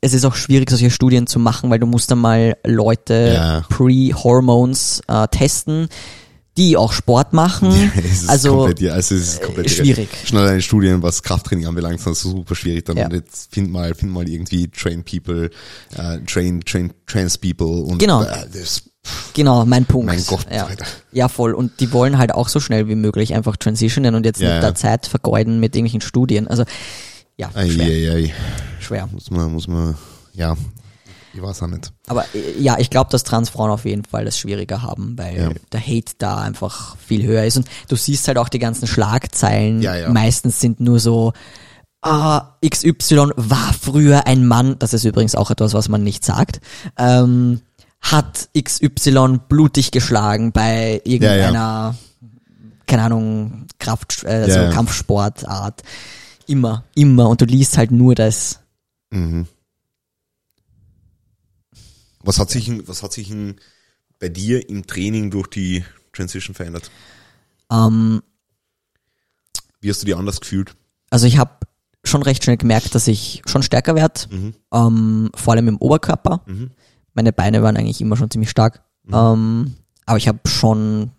es 0.00 0.12
ist 0.14 0.24
auch 0.24 0.34
schwierig, 0.36 0.70
solche 0.70 0.90
Studien 0.90 1.26
zu 1.26 1.38
machen, 1.38 1.70
weil 1.70 1.78
du 1.80 1.86
musst 1.86 2.10
dann 2.10 2.18
mal 2.18 2.56
Leute 2.64 3.64
pre-Hormones 3.68 5.02
äh, 5.08 5.26
testen, 5.28 5.88
die 6.58 6.76
auch 6.76 6.92
Sport 6.92 7.32
machen. 7.32 7.72
Es 7.96 8.22
ist 8.22 8.28
also 8.28 8.56
komplett, 8.56 8.80
ja, 8.80 8.92
also 8.92 9.14
es 9.14 9.34
ist 9.34 9.42
komplett 9.42 9.66
äh, 9.66 9.70
schwierig. 9.70 10.08
Schon 10.26 10.38
allein 10.38 10.60
Studien, 10.60 11.02
was 11.02 11.22
Krafttraining 11.22 11.66
anbelangt, 11.66 12.00
sind 12.00 12.16
super 12.16 12.54
schwierig. 12.54 12.84
Dann 12.84 12.96
Ja. 12.98 13.08
jetzt 13.10 13.54
find 13.54 13.70
mal, 13.70 13.94
find 13.94 14.12
mal 14.12 14.28
irgendwie 14.28 14.68
train 14.68 15.04
people, 15.04 15.50
äh, 15.96 16.18
train, 16.26 16.60
train, 16.62 16.92
trans 17.06 17.38
people 17.38 17.66
und 17.84 17.98
Genau. 17.98 18.22
äh, 18.22 18.46
das, 18.52 18.82
Genau, 19.32 19.64
mein 19.64 19.86
Punkt. 19.86 20.06
Mein 20.06 20.22
Gott, 20.26 20.46
ja. 20.52 20.66
Alter. 20.66 20.84
ja, 21.12 21.28
voll. 21.28 21.54
Und 21.54 21.80
die 21.80 21.92
wollen 21.92 22.18
halt 22.18 22.34
auch 22.34 22.48
so 22.48 22.60
schnell 22.60 22.88
wie 22.88 22.94
möglich 22.94 23.32
einfach 23.34 23.56
transitionen 23.56 24.14
und 24.14 24.26
jetzt 24.26 24.40
Ja, 24.40 24.48
mit 24.48 24.54
ja. 24.56 24.60
der 24.60 24.74
Zeit 24.74 25.06
vergeuden 25.06 25.60
mit 25.60 25.74
irgendwelchen 25.74 26.02
Studien. 26.02 26.46
Also 26.46 26.64
ja, 27.38 27.48
ei, 27.54 27.70
schwer. 27.70 27.86
ei, 27.86 28.10
ei. 28.26 28.34
schwer. 28.80 29.08
muss 29.10 29.30
man, 29.30 29.50
muss 29.52 29.66
man, 29.68 29.94
ja, 30.34 30.56
ich 31.38 31.42
weiß 31.44 31.62
auch 31.62 31.66
nicht. 31.68 31.92
Aber 32.08 32.24
äh, 32.34 32.60
ja, 32.60 32.78
ich 32.78 32.90
glaube, 32.90 33.10
dass 33.10 33.22
Transfrauen 33.24 33.70
auf 33.70 33.84
jeden 33.84 34.04
Fall 34.04 34.24
das 34.24 34.38
schwieriger 34.38 34.82
haben, 34.82 35.16
weil 35.16 35.36
Ja. 35.38 35.50
der 35.72 35.80
Hate 35.80 36.12
da 36.18 36.38
einfach 36.38 36.96
viel 36.96 37.24
höher 37.24 37.44
ist. 37.44 37.56
Und 37.56 37.68
du 37.88 37.96
siehst 37.96 38.26
halt 38.28 38.38
auch 38.38 38.48
die 38.48 38.58
ganzen 38.58 38.86
Schlagzeilen. 38.86 39.80
Ja, 39.82 39.94
ja. 39.96 40.10
Meistens 40.10 40.60
sind 40.60 40.80
nur 40.80 40.98
so, 41.00 41.32
ah, 42.02 42.56
XY 42.66 43.32
war 43.36 43.72
früher 43.80 44.26
ein 44.26 44.46
Mann, 44.46 44.76
das 44.78 44.94
ist 44.94 45.04
übrigens 45.04 45.34
auch 45.34 45.50
etwas, 45.50 45.74
was 45.74 45.88
man 45.88 46.02
nicht 46.02 46.24
sagt, 46.24 46.60
ähm, 46.98 47.60
hat 48.00 48.48
XY 48.56 49.40
blutig 49.48 49.90
geschlagen 49.90 50.52
bei 50.52 51.00
irgendeiner, 51.04 51.96
keine 52.86 53.02
Ahnung, 53.02 53.66
Kraft, 53.78 54.24
äh, 54.24 54.28
also. 54.28 54.74
Kampfsportart. 54.74 55.82
Immer, 56.46 56.84
immer. 56.94 57.28
Und 57.28 57.40
du 57.40 57.44
liest 57.44 57.76
halt 57.76 57.90
nur 57.90 58.14
das. 58.14 58.60
Mhm. 59.10 59.46
Was 62.22 62.38
hat 62.38 62.50
sich, 62.50 62.70
was 62.88 63.02
hat 63.02 63.12
sich 63.12 63.30
in, 63.30 63.56
bei 64.18 64.28
dir 64.28 64.68
im 64.68 64.86
Training 64.86 65.30
durch 65.30 65.48
die 65.48 65.84
Transition 66.12 66.54
verändert? 66.54 66.90
Ähm, 67.70 68.22
Wie 69.80 69.90
hast 69.90 70.02
du 70.02 70.06
dich 70.06 70.16
anders 70.16 70.40
gefühlt? 70.40 70.74
also 71.10 71.26
ich 71.26 71.38
habe 71.38 71.52
schon 72.04 72.22
recht 72.22 72.44
schnell 72.44 72.56
gemerkt, 72.58 72.94
dass 72.94 73.08
ich 73.08 73.42
schon 73.46 73.62
stärker 73.62 73.94
werde, 73.94 74.20
ähm, 74.72 75.30
vor 75.34 75.52
allem 75.54 75.68
im 75.68 75.76
Oberkörper. 75.78 76.42
Meine 77.14 77.32
Beine 77.32 77.62
waren 77.62 77.76
eigentlich 77.76 78.00
immer 78.00 78.16
schon 78.16 78.30
ziemlich 78.30 78.50
stark, 78.50 78.82
ähm, 79.12 79.74
aber 80.06 80.18
ich 80.18 80.28
habe 80.28 80.40
schon 80.46 81.10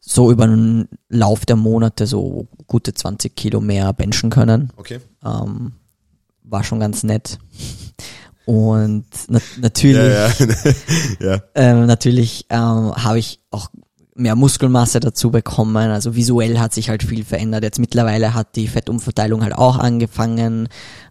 so 0.00 0.30
über 0.30 0.46
den 0.46 0.88
Lauf 1.08 1.44
der 1.46 1.56
Monate 1.56 2.06
so 2.06 2.48
gute 2.66 2.94
20 2.94 3.34
Kilo 3.34 3.60
mehr 3.60 3.92
benchen 3.92 4.30
können. 4.30 4.70
Okay. 4.76 5.00
Ähm, 5.24 5.72
war 6.42 6.62
schon 6.64 6.80
ganz 6.80 7.02
nett. 7.02 7.38
Und 8.46 9.04
na 9.28 9.40
natürlich, 9.60 9.96
Ja, 9.96 10.28
ja. 10.28 10.50
ja. 11.34 11.42
ähm, 11.54 11.86
natürlich 11.86 12.46
ähm, 12.48 12.94
habe 12.94 13.18
ich 13.18 13.40
auch 13.50 13.68
mehr 14.14 14.34
Muskelmasse 14.36 14.98
dazu 15.00 15.30
bekommen. 15.30 15.76
Also 15.90 16.14
visuell 16.14 16.58
hat 16.58 16.72
sich 16.72 16.88
halt 16.88 17.02
viel 17.02 17.24
verändert. 17.24 17.64
Jetzt 17.64 17.78
mittlerweile 17.78 18.32
hat 18.32 18.56
die 18.56 18.68
Fettumverteilung 18.68 19.42
halt 19.42 19.54
auch 19.54 19.78
angefangen. 19.78 20.68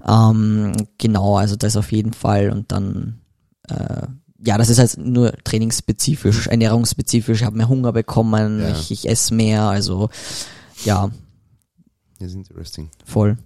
Ähm, 0.08 0.72
genau, 0.98 1.36
also 1.38 1.56
das 1.56 1.76
auf 1.78 1.92
jeden 1.92 2.14
Fall. 2.14 2.50
Und 2.50 2.72
dann, 2.72 3.20
äh, 3.70 4.08
ja, 4.44 4.58
das 4.58 4.70
ist 4.70 4.80
halt 4.80 4.98
nur 4.98 5.34
trainingsspezifisch, 5.44 6.48
ernährungsspezifisch. 6.48 7.42
Ich 7.42 7.46
habe 7.46 7.58
mehr 7.58 7.70
Hunger 7.70 7.92
bekommen, 7.92 8.62
Ja. 8.62 8.70
ich, 8.72 8.92
ich 8.92 9.08
esse 9.10 9.34
mehr. 9.36 9.64
Also 9.64 10.10
ja, 10.86 11.10
Das 12.20 12.30
ist 12.30 12.36
interesting. 12.36 12.90
voll. 13.06 13.38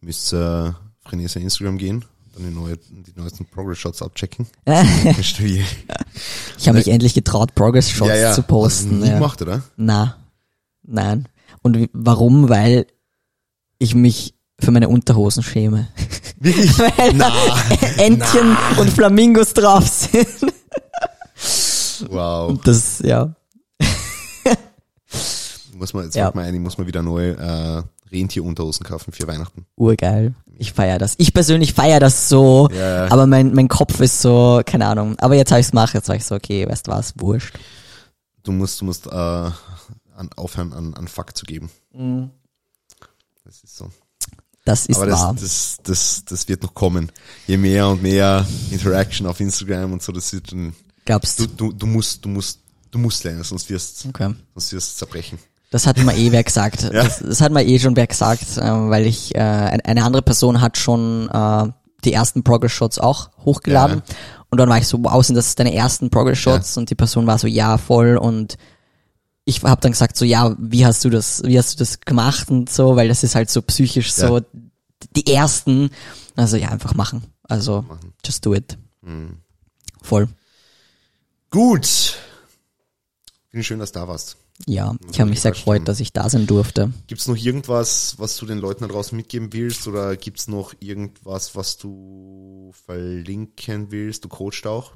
Müsst 0.00 0.32
äh, 0.32 0.36
auf 0.36 1.12
sein 1.12 1.42
Instagram 1.42 1.76
gehen, 1.78 2.04
dann 2.34 2.44
die, 2.44 2.54
neue, 2.54 2.76
die 2.76 3.12
neuesten 3.16 3.46
Progress-Shots 3.46 4.02
abchecken. 4.02 4.46
Ich 6.58 6.68
habe 6.68 6.76
mich 6.76 6.88
endlich 6.88 7.14
getraut, 7.14 7.54
Progress-Shots 7.54 8.08
ja, 8.10 8.16
ja. 8.16 8.32
zu 8.34 8.42
posten. 8.42 8.96
Hast 8.96 9.02
du 9.02 9.06
ja. 9.06 9.14
gemacht, 9.14 9.42
oder? 9.42 9.62
Na, 9.76 10.16
nein. 10.82 11.26
Und 11.62 11.88
warum? 11.94 12.48
Weil 12.50 12.86
ich 13.78 13.94
mich 13.94 14.34
für 14.60 14.70
meine 14.70 14.88
Unterhosen 14.90 15.42
schäme. 15.42 15.88
Wirklich? 16.38 16.78
Weil 16.78 17.14
Na, 17.14 17.30
da 17.30 17.86
Entchen 18.02 18.56
und 18.78 18.90
Flamingos 18.90 19.54
drauf 19.54 19.88
sind. 19.88 20.52
wow. 22.10 22.58
Das, 22.62 22.98
ja. 23.00 23.34
Muss 25.74 25.94
man, 25.94 26.04
jetzt 26.04 26.14
Ja. 26.14 26.30
mir 26.34 26.42
ein, 26.42 26.62
muss 26.62 26.76
mal 26.76 26.86
wieder 26.86 27.02
neue 27.02 27.36
äh, 27.38 27.82
Rentierunterhosen 28.14 28.84
kaufen 28.84 29.12
für 29.12 29.26
Weihnachten. 29.26 29.64
Urgeil. 29.76 30.34
Ich 30.60 30.72
feier 30.74 30.98
das. 30.98 31.14
Ich 31.16 31.32
persönlich 31.32 31.72
feier 31.72 32.00
das 32.00 32.28
so, 32.28 32.68
Ja. 32.70 33.10
aber 33.10 33.26
mein, 33.26 33.54
mein 33.54 33.68
Kopf 33.68 33.98
ist 34.00 34.20
so, 34.20 34.60
keine 34.66 34.86
Ahnung. 34.86 35.18
Aber 35.18 35.34
jetzt 35.34 35.50
habe 35.50 35.60
ich's 35.62 35.70
gemacht, 35.70 35.94
jetzt 35.94 36.08
war 36.10 36.16
ich 36.16 36.24
so, 36.26 36.34
okay, 36.34 36.68
weißt 36.68 36.86
du 36.86 36.90
was, 36.90 37.14
wurscht. 37.16 37.58
Du 38.42 38.52
musst, 38.52 38.78
du 38.80 38.84
musst 38.84 39.06
äh, 39.06 39.10
an, 39.10 39.52
aufhören, 40.36 40.74
an, 40.74 40.92
an 40.94 41.08
Fuck 41.08 41.34
zu 41.34 41.46
geben. 41.46 41.70
Das 43.44 43.62
ist 43.64 43.74
so. 43.76 43.90
Das 44.66 44.84
ist 44.84 44.96
Aber 44.96 45.06
das, 45.06 45.20
wahr. 45.20 45.34
das, 45.40 45.78
das, 45.82 46.24
das 46.26 46.46
wird 46.46 46.62
noch 46.62 46.74
kommen. 46.74 47.10
Je 47.46 47.56
mehr 47.56 47.88
und 47.88 48.02
mehr 48.02 48.46
Interaction 48.70 49.26
auf 49.26 49.40
Instagram 49.40 49.94
und 49.94 50.02
so, 50.02 50.12
das 50.12 50.30
wird 50.34 50.52
dann, 50.52 50.74
Glaubst 51.06 51.38
du, 51.40 51.46
du? 51.46 51.72
du, 51.72 51.86
musst, 51.86 52.22
du 52.24 52.28
musst, 52.28 52.60
du 52.90 52.98
musst 52.98 53.24
lernen, 53.24 53.42
sonst 53.44 53.70
wirst, 53.70 54.04
Okay. 54.06 54.34
sonst 54.54 54.72
wirst 54.74 54.98
zerbrechen. 54.98 55.38
Das 55.70 55.86
hat 55.86 55.96
mir 55.98 56.16
eh 56.16 56.32
wer 56.32 56.42
gesagt. 56.42 56.90
Das, 56.92 57.20
das 57.20 57.40
hat 57.40 57.52
mir 57.52 57.64
eh 57.64 57.78
schon 57.78 57.94
wer 57.96 58.06
gesagt, 58.08 58.44
ähm, 58.60 58.90
weil 58.90 59.06
ich, 59.06 59.34
äh, 59.34 59.38
ein- 59.38 59.80
eine 59.82 60.04
andere 60.04 60.22
Person 60.22 60.60
hat 60.60 60.76
schon 60.76 61.28
äh, 61.28 61.68
die 62.04 62.12
ersten 62.12 62.42
Progress-Shots 62.42 62.98
auch 62.98 63.30
hochgeladen. 63.44 64.02
Und 64.50 64.58
dann 64.58 64.68
war 64.68 64.78
ich 64.78 64.88
so, 64.88 64.98
wow, 65.04 65.24
sind 65.24 65.36
das 65.36 65.54
deine 65.54 65.72
ersten 65.74 66.10
Progress-Shots? 66.10 66.76
Und 66.76 66.90
die 66.90 66.96
Person 66.96 67.26
war 67.28 67.38
so, 67.38 67.46
ja, 67.46 67.78
voll. 67.78 68.16
Und 68.16 68.56
ich 69.44 69.62
habe 69.62 69.80
dann 69.80 69.92
gesagt 69.92 70.16
so, 70.16 70.24
ja, 70.24 70.56
wie 70.58 70.84
hast 70.84 71.04
du 71.04 71.10
das, 71.10 71.42
wie 71.44 71.56
hast 71.56 71.74
du 71.74 71.78
das 71.78 72.00
gemacht 72.00 72.50
und 72.50 72.68
so, 72.68 72.96
weil 72.96 73.06
das 73.08 73.22
ist 73.22 73.36
halt 73.36 73.48
so 73.48 73.62
psychisch 73.62 74.12
so, 74.12 74.38
Ja. 74.38 74.44
die 75.14 75.32
ersten. 75.32 75.90
Also 76.36 76.56
ja, 76.56 76.68
einfach 76.70 76.94
machen. 76.94 77.22
Also, 77.44 77.84
just 78.26 78.44
do 78.44 78.54
it. 78.54 78.76
Voll. 80.02 80.28
Gut. 81.50 82.16
Finde 83.50 83.64
schön, 83.64 83.78
dass 83.78 83.92
du 83.92 83.98
da 84.00 84.08
warst. 84.08 84.36
Ja, 84.66 84.94
ich 85.10 85.20
habe 85.20 85.30
mich 85.30 85.40
sehr 85.40 85.52
gefreut, 85.52 85.88
dass 85.88 86.00
ich 86.00 86.12
da 86.12 86.28
sein 86.28 86.46
durfte. 86.46 86.92
Gibt's 87.06 87.26
noch 87.26 87.36
irgendwas, 87.36 88.14
was 88.18 88.36
du 88.36 88.46
den 88.46 88.58
Leuten 88.58 88.82
da 88.82 88.88
draußen 88.88 89.16
mitgeben 89.16 89.52
willst? 89.52 89.86
Oder 89.88 90.16
gibt's 90.16 90.48
noch 90.48 90.74
irgendwas, 90.80 91.56
was 91.56 91.78
du 91.78 92.72
verlinken 92.86 93.90
willst? 93.90 94.24
Du 94.24 94.28
coachst 94.28 94.66
auch? 94.66 94.92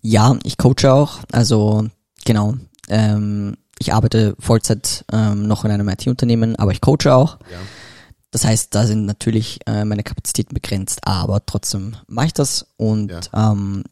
Ja, 0.00 0.38
ich 0.44 0.58
coache 0.58 0.92
auch. 0.92 1.18
Also 1.32 1.88
genau. 2.24 2.54
Ähm, 2.88 3.56
ich 3.78 3.92
arbeite 3.92 4.36
Vollzeit 4.38 5.04
ähm, 5.12 5.46
noch 5.46 5.64
in 5.64 5.70
einem 5.70 5.88
IT-Unternehmen, 5.88 6.56
aber 6.56 6.72
ich 6.72 6.80
coache 6.80 7.12
auch. 7.12 7.38
Ja. 7.50 7.58
Das 8.30 8.44
heißt, 8.44 8.74
da 8.74 8.84
sind 8.84 9.06
natürlich 9.06 9.60
äh, 9.66 9.84
meine 9.84 10.02
Kapazitäten 10.02 10.54
begrenzt, 10.54 11.06
aber 11.06 11.46
trotzdem 11.46 11.96
mache 12.08 12.26
ich 12.26 12.32
das. 12.32 12.66
Und 12.76 13.30
ähm, 13.32 13.84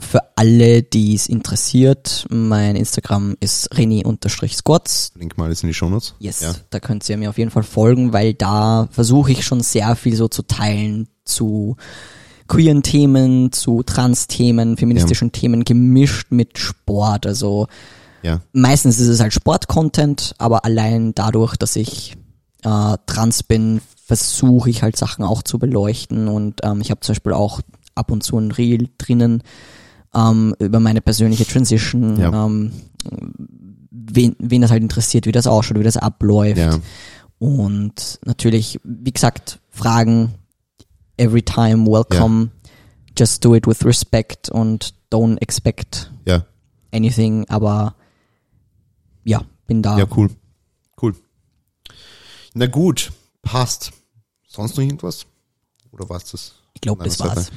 für 0.00 0.20
alle, 0.36 0.82
die 0.82 1.14
es 1.14 1.28
interessiert, 1.28 2.26
mein 2.30 2.74
Instagram 2.76 3.36
ist 3.40 3.68
reni-squats. 3.76 5.12
Link 5.16 5.38
mal 5.38 5.48
jetzt 5.50 5.62
in 5.62 5.68
die 5.68 5.74
Shownotes. 5.74 6.14
Yes, 6.18 6.40
Ja. 6.40 6.54
da 6.70 6.80
könnt 6.80 7.08
ihr 7.08 7.16
mir 7.16 7.30
auf 7.30 7.38
jeden 7.38 7.50
Fall 7.50 7.62
folgen, 7.62 8.12
weil 8.12 8.34
da 8.34 8.88
versuche 8.90 9.32
ich 9.32 9.44
schon 9.44 9.60
sehr 9.60 9.94
viel 9.96 10.16
so 10.16 10.28
zu 10.28 10.42
teilen 10.42 11.08
zu 11.24 11.76
queeren 12.48 12.82
Themen, 12.82 13.52
zu 13.52 13.82
Trans-Themen, 13.84 14.76
feministischen 14.76 15.30
Themen 15.30 15.64
gemischt 15.64 16.32
mit 16.32 16.58
Sport. 16.58 17.26
Also 17.26 17.68
Ja. 18.22 18.40
meistens 18.52 18.98
ist 18.98 19.06
es 19.08 19.20
halt 19.20 19.32
Sport-Content, 19.32 20.34
aber 20.38 20.64
allein 20.64 21.14
dadurch, 21.14 21.56
dass 21.56 21.76
ich 21.76 22.16
äh, 22.64 22.96
trans 23.06 23.42
bin, 23.44 23.80
versuche 24.04 24.68
ich 24.70 24.82
halt 24.82 24.96
Sachen 24.96 25.24
auch 25.24 25.42
zu 25.42 25.58
beleuchten 25.58 26.26
und 26.28 26.60
ähm, 26.64 26.80
ich 26.80 26.90
habe 26.90 27.00
zum 27.00 27.12
Beispiel 27.14 27.32
auch 27.32 27.60
ab 27.94 28.10
und 28.10 28.22
zu 28.22 28.36
ein 28.38 28.50
Reel 28.50 28.88
drinnen 28.98 29.42
ähm, 30.14 30.54
über 30.58 30.80
meine 30.80 31.00
persönliche 31.00 31.46
Transition, 31.46 32.18
Ja. 32.18 32.46
ähm, 32.46 32.72
wen, 33.90 34.36
wen 34.38 34.62
das 34.62 34.70
halt 34.70 34.82
interessiert, 34.82 35.26
wie 35.26 35.32
das 35.32 35.46
ausschaut, 35.46 35.78
wie 35.78 35.82
das 35.84 35.96
abläuft. 35.96 36.58
Ja. 36.58 36.78
Und 37.38 38.18
natürlich, 38.24 38.78
wie 38.84 39.12
gesagt, 39.12 39.60
Fragen 39.70 40.34
every 41.16 41.42
time 41.42 41.86
welcome. 41.86 42.50
Just 43.18 43.44
do 43.44 43.54
it 43.54 43.66
with 43.66 43.84
respect 43.84 44.48
und 44.50 44.94
don't 45.12 45.38
expect 45.40 46.10
Ja. 46.26 46.44
anything, 46.92 47.44
aber 47.48 47.94
ja, 49.24 49.42
bin 49.66 49.82
da. 49.82 49.98
Ja, 49.98 50.06
cool. 50.16 50.30
Cool. 51.00 51.14
Na 52.54 52.66
gut, 52.66 53.12
passt. 53.42 53.92
Sonst 54.46 54.76
noch 54.76 54.82
irgendwas? 54.84 55.26
Oder 55.92 56.08
war's 56.08 56.30
das? 56.30 56.54
Ich 56.74 56.80
glaube, 56.80 57.04
das 57.04 57.18
war's. 57.20 57.34
Seite? 57.46 57.50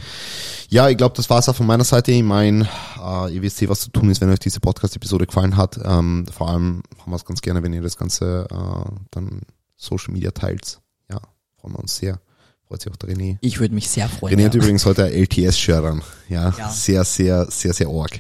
Ja, 0.69 0.90
ich 0.90 0.98
glaube, 0.98 1.15
das 1.15 1.30
war's 1.30 1.48
auch 1.49 1.56
von 1.56 1.68
meiner 1.68 1.84
Seite. 1.84 2.11
Ich 2.11 2.23
meine, 2.23 2.68
äh, 2.99 3.34
ihr 3.34 3.41
wisst 3.41 3.61
eh, 3.61 3.69
was 3.69 3.81
zu 3.81 3.90
tun 3.91 4.10
ist, 4.10 4.22
wenn 4.22 4.30
euch 4.30 4.40
diese 4.40 4.60
Podcast-Episode 4.60 5.27
gefallen 5.27 5.56
hat. 5.56 5.80
Ähm, 5.84 6.26
vor 6.35 6.49
allem 6.49 6.81
haben 6.99 7.11
wir 7.11 7.15
es 7.15 7.26
ganz 7.26 7.41
gerne, 7.41 7.61
wenn 7.61 7.73
ihr 7.73 7.81
das 7.81 7.98
Ganze 7.98 8.48
äh, 8.49 8.91
dann 9.11 9.41
Social 9.77 10.14
Media 10.14 10.31
teilt. 10.31 10.80
Ja, 11.11 11.19
freuen 11.60 11.76
wir 11.76 11.80
uns 11.80 11.95
sehr. 11.98 12.19
Freut 12.68 12.81
sich 12.81 12.91
auch 12.91 12.95
der 12.95 13.10
René. 13.10 13.38
Ich 13.41 13.60
würde 13.60 13.76
mich 13.76 13.90
sehr 13.90 14.10
freuen. 14.10 14.35
René 14.40 14.45
hat 14.45 14.56
ja. 14.56 14.61
übrigens 14.61 14.85
heute 14.85 15.03
ein 15.06 15.11
LTS-Shirt 15.14 15.84
an. 15.84 16.02
Ja, 16.30 16.53
Ja. 16.57 16.69
sehr, 16.72 17.03
sehr, 17.03 17.45
sehr, 17.52 17.73
sehr 17.73 17.88
arg. 17.90 18.19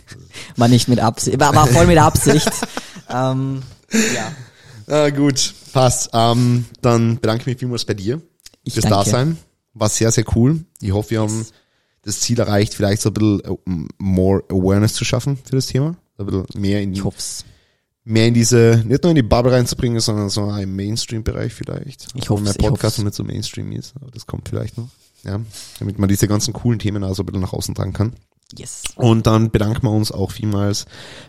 War 0.56 0.66
nicht 0.68 0.88
mit 0.88 0.98
Absicht, 0.98 1.38
war, 1.38 1.54
war 1.54 1.66
voll 1.68 1.86
mit 1.86 1.98
Absicht. 1.98 2.50
ähm, 3.10 3.62
ja. 4.14 4.32
Ah, 4.92 5.10
gut, 5.10 5.54
passt. 5.72 6.10
Ähm, 6.12 6.64
dann 6.80 7.20
bedanke 7.20 7.42
ich 7.42 7.46
mich 7.46 7.58
vielmals 7.58 7.84
bei 7.84 7.94
dir 7.94 8.20
Ich 8.64 8.72
fürs 8.74 8.84
danke. 8.84 9.04
Dasein. 9.04 9.38
War 9.74 9.88
sehr, 9.88 10.10
sehr 10.12 10.24
cool. 10.36 10.64
Ich 10.80 10.92
hoffe, 10.92 11.10
wir 11.10 11.20
haben 11.20 11.46
das 12.02 12.20
Ziel 12.20 12.38
erreicht, 12.40 12.74
vielleicht 12.74 13.00
so 13.02 13.10
ein 13.10 13.14
bisschen 13.14 13.40
äh, 13.44 13.88
more 13.98 14.42
Awareness 14.50 14.94
zu 14.94 15.04
schaffen 15.04 15.36
für 15.36 15.56
das 15.56 15.66
Thema. 15.66 15.96
Ein 16.18 16.26
bisschen 16.26 16.46
mehr 16.60 16.82
in, 16.82 16.92
Ich 16.92 17.04
hoff's. 17.04 17.44
mehr 18.04 18.26
in 18.26 18.34
diese, 18.34 18.82
nicht 18.86 19.02
nur 19.02 19.10
in 19.10 19.16
die 19.16 19.22
Bubble 19.22 19.52
reinzubringen, 19.52 20.00
sondern 20.00 20.28
so 20.28 20.50
im 20.50 20.76
Mainstream-Bereich 20.76 21.54
vielleicht. 21.54 22.08
Ich 22.14 22.28
hoff's, 22.28 22.42
mein 22.42 22.54
Podcast 22.54 22.98
noch 22.98 23.04
nicht 23.06 23.14
so 23.14 23.24
Mainstream 23.24 23.72
ist, 23.72 23.94
aber 23.96 24.10
das 24.10 24.26
kommt 24.26 24.48
vielleicht 24.48 24.76
noch. 24.76 24.88
Ja, 25.24 25.40
damit 25.78 25.98
man 26.00 26.08
diese 26.08 26.26
ganzen 26.26 26.52
coolen 26.52 26.80
Themen 26.80 27.04
auch 27.04 27.14
so 27.14 27.22
ein 27.22 27.26
bisschen 27.26 27.42
nach 27.42 27.52
außen 27.52 27.76
tragen 27.76 27.92
kann. 27.92 28.12
Yes. 28.58 28.82
Und 28.96 29.26
dann 29.28 29.50
bedanken 29.52 29.84
wir 29.86 29.92
uns 29.92 30.10
auch 30.12 30.32
vielmals 30.32 30.84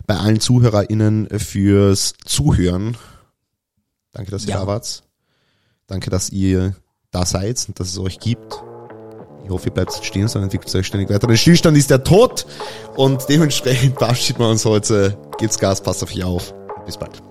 bei 0.07 0.17
allen 0.17 0.39
ZuhörerInnen 0.39 1.29
fürs 1.39 2.15
Zuhören. 2.25 2.97
Danke, 4.11 4.31
dass 4.31 4.43
ihr 4.45 4.49
Ja. 4.49 4.61
da 4.61 4.67
wart. 4.67 5.03
Danke, 5.87 6.09
dass 6.09 6.31
ihr 6.31 6.75
da 7.13 7.25
seid 7.25 7.63
und 7.67 7.79
dass 7.79 7.87
es 7.87 7.99
euch 7.99 8.19
gibt. 8.19 8.61
Ich 9.45 9.49
hoffe, 9.49 9.67
ihr 9.67 9.73
bleibt 9.73 9.93
stehen, 10.03 10.27
sondern 10.27 10.47
entwickelt 10.47 10.73
euch 10.73 10.87
ständig 10.87 11.09
weiter. 11.09 11.27
Der 11.27 11.35
Stillstand 11.35 11.77
ist 11.77 11.89
der 11.89 12.03
Tod 12.03 12.45
und 12.95 13.27
dementsprechend 13.29 13.97
verabschieden 13.97 14.39
wir 14.39 14.49
uns 14.49 14.65
heute. 14.65 15.17
Gebt's 15.37 15.59
Gas, 15.59 15.81
passt 15.81 16.03
auf 16.03 16.11
euch 16.11 16.23
auf. 16.23 16.53
Bis 16.85 16.97
bald. 16.97 17.21